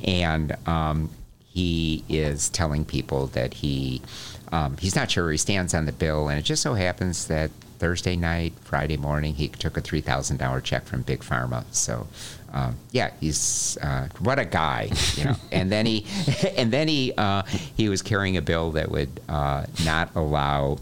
And 0.04 0.56
um, 0.68 1.10
he 1.48 2.04
is 2.08 2.50
telling 2.50 2.86
people 2.86 3.28
that 3.28 3.56
he 3.56 4.02
um, 4.52 4.78
he's 4.78 4.96
not 4.96 5.12
sure 5.12 5.26
where 5.26 5.32
he 5.32 5.38
stands 5.38 5.74
on 5.74 5.86
the 5.86 5.92
bill, 5.92 6.30
and 6.30 6.40
it 6.40 6.44
just 6.44 6.62
so 6.62 6.74
happens 6.74 7.28
that 7.28 7.52
Thursday 7.80 8.16
night, 8.16 8.54
Friday 8.62 8.98
morning, 8.98 9.36
he 9.36 9.48
took 9.50 9.78
a 9.78 9.82
three 9.82 10.02
thousand 10.02 10.38
dollar 10.38 10.62
check 10.62 10.86
from 10.86 11.02
Big 11.02 11.20
Pharma. 11.20 11.66
So, 11.72 12.08
um, 12.53 12.76
yeah, 12.91 13.11
he's 13.19 13.78
uh, 13.82 14.07
what 14.19 14.40
a 14.40 14.45
guy, 14.45 14.90
you 15.15 15.26
know. 15.26 15.36
and 15.52 15.72
then 15.72 15.86
he, 15.86 16.06
and 16.57 16.72
then 16.72 16.88
he, 16.88 17.14
uh, 17.18 17.44
he 17.44 17.90
was 17.90 18.02
carrying 18.02 18.38
a 18.38 18.41
bill 18.41 18.72
that 18.72 18.90
would 18.90 19.19
uh, 19.28 19.65
not 19.84 20.10
allow 20.15 20.78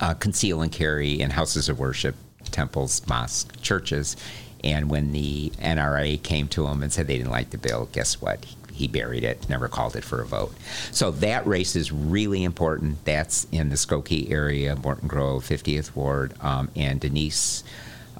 uh, 0.00 0.14
conceal 0.14 0.62
and 0.62 0.72
carry 0.72 1.20
in 1.20 1.30
houses 1.30 1.68
of 1.68 1.78
worship, 1.78 2.14
temples, 2.50 3.06
mosques, 3.06 3.60
churches. 3.60 4.16
And 4.64 4.90
when 4.90 5.12
the 5.12 5.50
NRA 5.58 6.22
came 6.22 6.48
to 6.48 6.66
him 6.66 6.82
and 6.82 6.92
said 6.92 7.06
they 7.06 7.16
didn't 7.16 7.32
like 7.32 7.50
the 7.50 7.58
bill, 7.58 7.88
guess 7.92 8.20
what? 8.20 8.44
He 8.72 8.88
buried 8.88 9.24
it, 9.24 9.48
never 9.48 9.68
called 9.68 9.96
it 9.96 10.04
for 10.04 10.22
a 10.22 10.26
vote. 10.26 10.54
So 10.92 11.10
that 11.10 11.46
race 11.46 11.76
is 11.76 11.92
really 11.92 12.42
important. 12.42 13.04
That's 13.04 13.46
in 13.52 13.68
the 13.68 13.76
Skokie 13.76 14.30
area, 14.30 14.76
Morton 14.76 15.08
Grove, 15.08 15.44
50th 15.44 15.94
Ward, 15.94 16.34
um, 16.40 16.70
and 16.74 17.00
Denise 17.00 17.64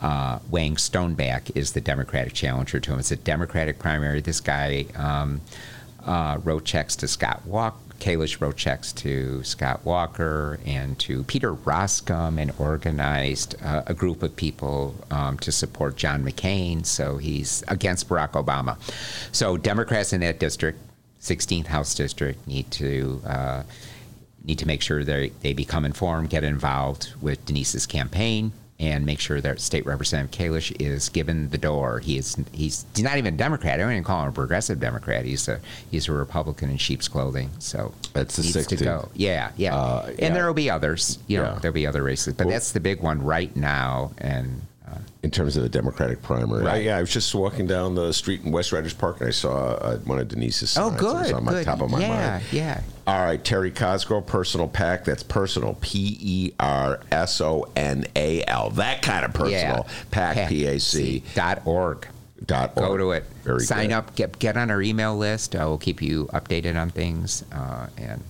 uh, 0.03 0.41
Wang 0.51 0.77
Stoneback 0.77 1.57
is 1.57 1.73
the 1.73 1.81
Democratic 1.81 2.33
challenger 2.35 2.81
to 2.81 2.93
him. 2.93 2.99
It's 2.99 3.13
a 3.13 3.17
Democratic 3.17 3.79
primary. 3.79 4.21
This 4.21 4.41
guy 4.41 4.87
um, 4.97 5.41
uh, 6.05 6.39
wrote 6.43 6.65
checks 6.65 6.97
to 6.97 7.09
Scott 7.09 7.47
Walk. 7.47 7.79
Kalish 8.01 8.41
wrote 8.41 8.57
checks 8.57 8.93
to 8.95 9.45
Scott 9.45 9.85
Walker 9.85 10.59
and 10.67 10.99
to 10.99 11.23
Peter 11.23 11.55
Roskam 11.55 12.41
and 12.41 12.53
organized 12.59 13.55
uh, 13.63 13.85
a 13.87 13.95
group 13.95 14.25
of 14.25 14.35
people 14.35 14.97
um, 15.13 15.39
to 15.39 15.53
support 15.53 15.97
John 15.97 16.25
McCain. 16.25 16.85
So 16.85 17.19
he's 17.19 17.63
against 17.69 18.09
Barack 18.09 18.33
Obama. 18.33 18.77
So 19.31 19.57
Democrats 19.57 20.13
in 20.13 20.21
that 20.23 20.41
district, 20.41 20.81
16th 21.21 21.67
House 21.67 21.95
district, 21.95 22.45
need 22.47 22.71
to. 22.73 23.23
Uh, 23.25 23.63
need 24.45 24.59
to 24.59 24.67
make 24.67 24.83
sure 24.83 25.05
they, 25.05 25.29
they 25.43 25.53
become 25.53 25.85
informed, 25.85 26.29
get 26.29 26.43
involved 26.43 27.13
with 27.21 27.47
Denise's 27.47 27.87
campaign, 27.87 28.51
and 28.83 29.07
make 29.07 29.21
sure 29.21 29.41
that 29.41 29.61
State 29.61 29.87
Representative 29.87 30.37
Kalish 30.37 30.75
is 30.81 31.09
given 31.09 31.49
the 31.51 31.57
door. 31.59 32.01
He 32.01 32.19
is 32.19 32.37
he's, 32.51 32.85
he's 32.95 33.05
not 33.05 33.17
even 33.17 33.35
a 33.35 33.37
Democrat. 33.37 33.75
I 33.75 33.77
don't 33.85 33.93
even 33.93 34.03
call 34.03 34.25
him 34.25 34.31
a 34.31 34.33
progressive 34.33 34.81
Democrat. 34.81 35.25
He's 35.25 35.47
a 35.47 35.61
he's 35.91 36.09
a 36.09 36.13
Republican 36.13 36.69
in 36.69 36.79
sheep's 36.79 37.07
clothing. 37.07 37.51
So 37.61 37.95
that's 38.13 38.37
the 38.37 38.43
needs 38.43 38.57
16th. 38.57 38.79
to 38.79 38.85
go. 38.85 39.09
Yeah, 39.15 39.53
yeah. 39.57 39.77
Uh, 39.77 40.07
and 40.09 40.19
yeah. 40.19 40.29
there 40.31 40.47
will 40.47 40.55
be 40.55 40.69
others. 40.69 41.21
You 41.29 41.39
know, 41.39 41.45
Yeah. 41.45 41.59
there'll 41.61 41.75
be 41.75 41.87
other 41.87 42.03
races, 42.03 42.35
but 42.35 42.47
Well- 42.47 42.53
that's 42.55 42.73
the 42.73 42.81
big 42.81 43.01
one 43.01 43.23
right 43.23 43.55
now. 43.57 44.11
And 44.19 44.63
in 45.23 45.31
terms 45.31 45.57
of 45.57 45.63
the 45.63 45.69
Democratic 45.69 46.23
primary. 46.23 46.65
Right. 46.65 46.75
I, 46.75 46.79
yeah, 46.79 46.97
I 46.97 47.01
was 47.01 47.13
just 47.13 47.35
walking 47.35 47.67
down 47.67 47.95
the 47.95 48.13
street 48.13 48.43
in 48.43 48.53
West 48.53 48.73
Rogers 48.73 48.95
Park 48.95 49.21
and 49.21 49.29
I 49.29 49.33
saw 49.33 49.75
uh, 49.75 49.97
one 49.99 50.19
of 50.19 50.29
Denise's 50.29 50.77
Oh, 50.77 50.91
signs. 50.91 51.01
It 51.01 51.05
was 51.05 51.27
good, 51.29 51.35
on 51.35 51.45
my 51.45 51.53
good. 51.53 51.65
top 51.65 51.81
of 51.81 51.91
my 51.91 52.01
Yeah, 52.01 52.09
mind. 52.31 52.45
yeah. 52.53 52.63
yeah. 52.63 52.81
All 53.07 53.25
right, 53.25 53.43
Terry 53.45 53.71
Cosgrove, 53.71 54.27
Personal 54.27 54.69
PAC. 54.69 55.05
That's 55.05 55.23
personal, 55.25 55.77
P 55.81 56.17
E 56.21 56.53
R 56.61 57.01
S 57.11 57.41
O 57.41 57.69
N 57.77 58.07
A 58.15 58.45
L. 58.47 58.71
That 58.71 59.03
kind 59.03 59.25
of 59.25 59.33
personal 59.35 59.87
Yeah. 59.89 59.93
pack, 60.11 60.49
P 60.49 60.67
A 60.67 60.79
C. 60.79 61.23
dot 61.35 61.63
org. 61.67 62.07
Dot 62.47 62.75
Go 62.75 62.89
org. 62.89 63.01
to 63.01 63.11
it. 63.13 63.25
Very 63.45 63.61
Sign 63.61 63.89
good. 63.89 63.95
up. 63.95 64.15
Get 64.17 64.39
get 64.41 64.57
on 64.57 64.71
our 64.71 64.83
email 64.83 65.17
list. 65.17 65.55
Uh, 65.55 65.61
we'll 65.69 65.79
keep 65.79 66.03
you 66.03 66.29
updated 66.33 66.81
on 66.81 66.91
things. 66.91 67.45
Uh, 67.53 67.87
and 67.97 68.23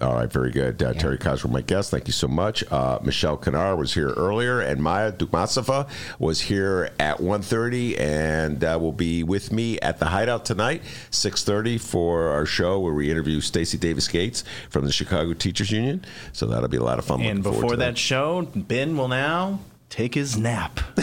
All 0.00 0.14
right, 0.14 0.32
very 0.32 0.52
good. 0.52 0.80
Uh, 0.80 0.92
Terry 0.92 1.18
Cosgrove, 1.18 1.52
my 1.52 1.60
guest. 1.60 1.90
Thank 1.90 2.06
you 2.06 2.12
so 2.12 2.28
much. 2.28 2.62
Uh, 2.70 3.00
Michelle 3.02 3.36
Kanaar 3.36 3.76
was 3.76 3.94
here 3.94 4.10
earlier, 4.10 4.60
and 4.60 4.80
Maya 4.80 5.10
Dukmasova 5.10 5.88
was 6.20 6.40
here 6.42 6.90
at 7.00 7.18
1.30 7.18 7.98
and 7.98 8.62
uh, 8.62 8.78
will 8.80 8.92
be 8.92 9.24
with 9.24 9.50
me 9.50 9.80
at 9.80 9.98
the 9.98 10.06
Hideout 10.06 10.44
tonight, 10.44 10.82
6.30 11.10 11.80
for 11.80 12.28
our 12.28 12.46
show 12.46 12.78
where 12.78 12.94
we 12.94 13.10
interview 13.10 13.40
Stacy 13.40 13.76
Davis 13.76 14.06
Gates 14.06 14.44
from 14.70 14.84
the 14.84 14.92
Chicago 14.92 15.32
Teachers 15.34 15.72
Union. 15.72 16.04
So 16.32 16.46
that'll 16.46 16.68
be 16.68 16.76
a 16.76 16.84
lot 16.84 17.00
of 17.00 17.04
fun. 17.04 17.20
And 17.22 17.42
before 17.42 17.70
to 17.70 17.76
that 17.78 17.98
show, 17.98 18.42
Ben 18.54 18.96
will 18.96 19.08
now 19.08 19.58
take 19.88 20.14
his 20.14 20.36
nap. 20.36 20.80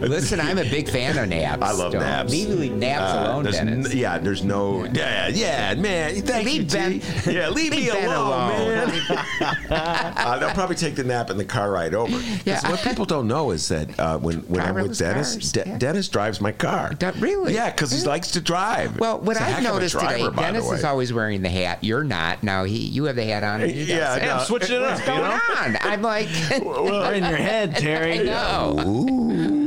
listen, 0.00 0.40
I'm 0.40 0.58
a 0.58 0.64
big 0.64 0.88
fan 0.88 1.16
of 1.18 1.28
naps. 1.28 1.62
I 1.62 1.72
love 1.72 1.92
Don't 1.92 2.02
naps. 2.02 2.30
Leave, 2.30 2.48
leave 2.50 2.72
naps 2.74 3.12
Uh, 3.12 3.24
alone, 3.30 3.44
Dennis. 3.44 3.90
n- 3.90 3.98
yeah, 3.98 4.18
there's 4.18 4.44
no. 4.44 4.84
Yeah, 4.92 5.28
yeah, 5.28 5.74
man. 5.74 6.20
Thank 6.22 6.46
Leave 6.46 6.62
you, 6.62 6.68
Ben- 6.68 7.00
Yeah, 7.26 7.48
leave 7.48 7.70
me 7.70 7.78
leave 7.84 7.92
Ben 7.92 8.08
alone, 8.08 8.50
alone. 8.50 8.68
man. 8.68 9.02
uh, 9.70 10.38
they'll 10.38 10.50
probably 10.50 10.76
take 10.76 10.94
the 10.94 11.04
nap 11.04 11.30
in 11.30 11.36
the 11.38 11.44
car 11.44 11.70
ride 11.70 11.94
over. 11.94 12.20
Yeah. 12.44 12.68
what 12.70 12.80
people 12.80 13.04
don't 13.04 13.28
know 13.28 13.50
is 13.50 13.68
that 13.68 13.98
uh, 13.98 14.18
when 14.18 14.40
when 14.40 14.60
I'm 14.60 14.74
with 14.74 14.98
Dennis, 14.98 15.52
De- 15.52 15.62
yeah. 15.66 15.78
Dennis 15.78 16.08
drives 16.08 16.40
my 16.40 16.52
car. 16.52 16.92
really? 17.18 17.54
Yeah, 17.54 17.70
because 17.70 17.90
he 17.92 18.06
likes 18.06 18.30
to 18.32 18.40
drive. 18.40 18.98
Well, 18.98 19.20
what 19.20 19.36
I've 19.36 19.46
heck 19.54 19.58
of 19.60 19.64
a 19.64 19.68
noticed 19.68 19.94
driver, 19.94 20.30
today, 20.30 20.42
Dennis 20.42 20.70
is 20.70 20.84
always 20.84 21.12
wearing 21.12 21.42
the 21.42 21.48
hat. 21.50 21.82
You're 21.82 22.04
not. 22.04 22.42
Now 22.42 22.64
he, 22.64 22.78
you 22.78 23.04
have 23.04 23.16
the 23.16 23.24
hat 23.24 23.42
on. 23.42 23.68
Yeah. 23.68 24.38
I'm 24.38 24.44
switching 24.44 24.76
it 24.76 24.82
up, 24.82 24.90
What's 24.96 25.00
you 25.00 25.06
going 25.06 25.22
know? 25.22 25.40
on? 25.58 25.76
I'm 25.80 26.02
like, 26.02 26.28
Right 26.76 27.16
in 27.16 27.24
your 27.24 27.36
head, 27.36 27.76
Terry. 27.76 28.20
I 28.20 28.22
know. 28.22 29.63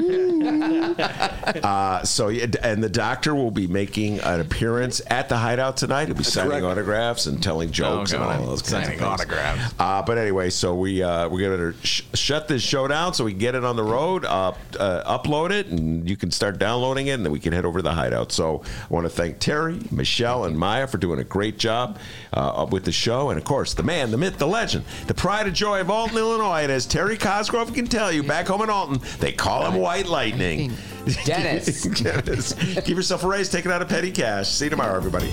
Uh, 1.63 2.03
so 2.03 2.29
and 2.29 2.83
the 2.83 2.89
doctor 2.89 3.33
will 3.33 3.51
be 3.51 3.67
making 3.67 4.19
an 4.19 4.39
appearance 4.41 5.01
at 5.07 5.29
the 5.29 5.37
hideout 5.37 5.77
tonight. 5.77 6.07
He'll 6.07 6.15
be 6.15 6.23
signing 6.23 6.51
correct. 6.51 6.65
autographs 6.65 7.25
and 7.25 7.41
telling 7.41 7.71
jokes 7.71 8.11
and 8.13 8.21
all 8.23 8.45
those 8.45 8.61
kinds 8.61 8.69
Signing 8.85 8.89
of 8.89 8.99
things. 8.99 9.01
autographs. 9.03 9.73
Uh, 9.79 10.01
but 10.03 10.17
anyway, 10.17 10.49
so 10.49 10.75
we 10.75 11.01
uh, 11.01 11.29
we're 11.29 11.57
gonna 11.57 11.73
sh- 11.83 12.03
shut 12.13 12.47
this 12.47 12.61
show 12.61 12.87
down 12.87 13.13
so 13.13 13.23
we 13.25 13.31
can 13.31 13.39
get 13.39 13.55
it 13.55 13.63
on 13.63 13.75
the 13.75 13.83
road, 13.83 14.25
uh, 14.25 14.53
uh, 14.79 15.17
upload 15.19 15.51
it, 15.51 15.67
and 15.67 16.07
you 16.09 16.15
can 16.17 16.31
start 16.31 16.59
downloading 16.59 17.07
it, 17.07 17.11
and 17.13 17.25
then 17.25 17.31
we 17.31 17.39
can 17.39 17.53
head 17.53 17.65
over 17.65 17.79
to 17.79 17.83
the 17.83 17.93
hideout. 17.93 18.31
So 18.31 18.61
I 18.89 18.93
want 18.93 19.05
to 19.05 19.09
thank 19.09 19.39
Terry, 19.39 19.79
Michelle, 19.89 20.45
and 20.45 20.57
Maya 20.57 20.85
for 20.87 20.97
doing 20.97 21.19
a 21.19 21.23
great 21.23 21.57
job 21.57 21.97
uh, 22.33 22.67
with 22.69 22.83
the 22.85 22.91
show, 22.91 23.29
and 23.29 23.37
of 23.39 23.45
course 23.45 23.73
the 23.73 23.83
man, 23.83 24.11
the 24.11 24.17
myth, 24.17 24.37
the 24.37 24.47
legend, 24.47 24.85
the 25.07 25.13
pride 25.13 25.47
and 25.47 25.55
joy 25.55 25.79
of 25.81 25.89
Alton, 25.89 26.17
Illinois, 26.17 26.61
and 26.63 26.71
as 26.71 26.85
Terry 26.85 27.17
Cosgrove 27.17 27.73
can 27.73 27.87
tell 27.87 28.11
you, 28.11 28.21
back 28.23 28.47
home 28.47 28.61
in 28.61 28.69
Alton, 28.69 28.99
they 29.19 29.31
call 29.31 29.69
him 29.69 29.79
White 29.79 30.07
Lightning. 30.37 30.71
Dennis. 31.25 31.83
Dennis. 31.83 32.53
Give 32.53 32.97
yourself 32.97 33.23
a 33.23 33.27
raise, 33.27 33.49
take 33.49 33.65
it 33.65 33.71
out 33.71 33.81
of 33.81 33.89
petty 33.89 34.11
cash. 34.11 34.49
See 34.49 34.65
you 34.65 34.69
tomorrow, 34.69 34.95
everybody. 34.95 35.31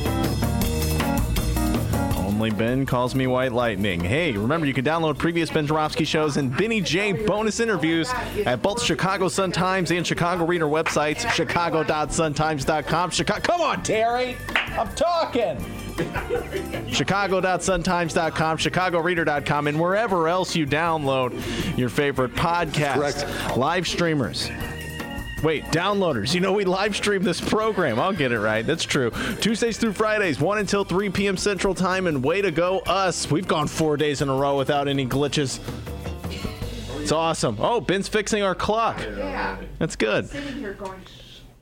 Only 2.16 2.50
Ben 2.50 2.84
calls 2.84 3.14
me 3.14 3.26
White 3.26 3.52
Lightning. 3.52 4.00
Hey, 4.00 4.32
remember 4.32 4.66
you 4.66 4.74
can 4.74 4.84
download 4.84 5.18
previous 5.18 5.50
Ben 5.50 5.66
Joravsky 5.66 6.04
shows 6.04 6.36
and 6.36 6.54
Benny 6.56 6.80
J 6.80 7.12
bonus 7.12 7.60
interviews 7.60 8.10
at 8.44 8.60
both 8.60 8.82
Chicago 8.82 9.28
Sun 9.28 9.52
Times 9.52 9.92
and 9.92 10.06
Chicago 10.06 10.44
Reader 10.44 10.66
websites, 10.66 11.30
chicago.suntimes.com. 11.30 13.10
Chicago, 13.10 13.40
come 13.40 13.60
on, 13.60 13.82
Terry, 13.82 14.36
I'm 14.76 14.88
talking. 14.94 15.58
Chicago.suntimes.com, 16.90 18.58
ChicagoReader.com, 18.58 19.66
and 19.68 19.80
wherever 19.80 20.26
else 20.28 20.56
you 20.56 20.66
download 20.66 21.78
your 21.78 21.88
favorite 21.88 22.34
podcast. 22.34 22.94
Correct. 22.94 23.56
Live 23.56 23.86
streamers. 23.86 24.50
Wait, 25.44 25.62
downloaders. 25.64 26.34
You 26.34 26.40
know 26.40 26.54
we 26.54 26.64
live 26.64 26.96
stream 26.96 27.22
this 27.22 27.38
program. 27.38 28.00
I'll 28.00 28.14
get 28.14 28.32
it 28.32 28.40
right. 28.40 28.66
That's 28.66 28.82
true. 28.82 29.10
Tuesdays 29.42 29.76
through 29.76 29.92
Fridays, 29.92 30.40
1 30.40 30.58
until 30.58 30.84
3 30.84 31.10
p.m. 31.10 31.36
Central 31.36 31.74
Time, 31.74 32.06
and 32.06 32.24
way 32.24 32.40
to 32.40 32.50
go, 32.50 32.78
us. 32.80 33.30
We've 33.30 33.46
gone 33.46 33.68
four 33.68 33.98
days 33.98 34.22
in 34.22 34.30
a 34.30 34.34
row 34.34 34.56
without 34.56 34.88
any 34.88 35.06
glitches. 35.06 35.60
It's 37.02 37.12
awesome. 37.12 37.58
Oh, 37.60 37.82
Ben's 37.82 38.08
fixing 38.08 38.42
our 38.42 38.54
clock. 38.54 38.98
Yeah. 39.00 39.58
That's 39.78 39.96
good. 39.96 40.30
Sitting 40.30 40.54
here 40.54 40.72
going. 40.74 41.00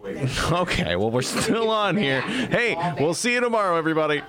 Okay, 0.50 0.96
well, 0.96 1.12
we're 1.12 1.22
still 1.22 1.70
on 1.70 1.96
here. 1.96 2.20
Hey, 2.50 2.76
we'll 2.98 3.14
see 3.14 3.34
you 3.34 3.40
tomorrow, 3.40 3.76
everybody. 3.76 4.20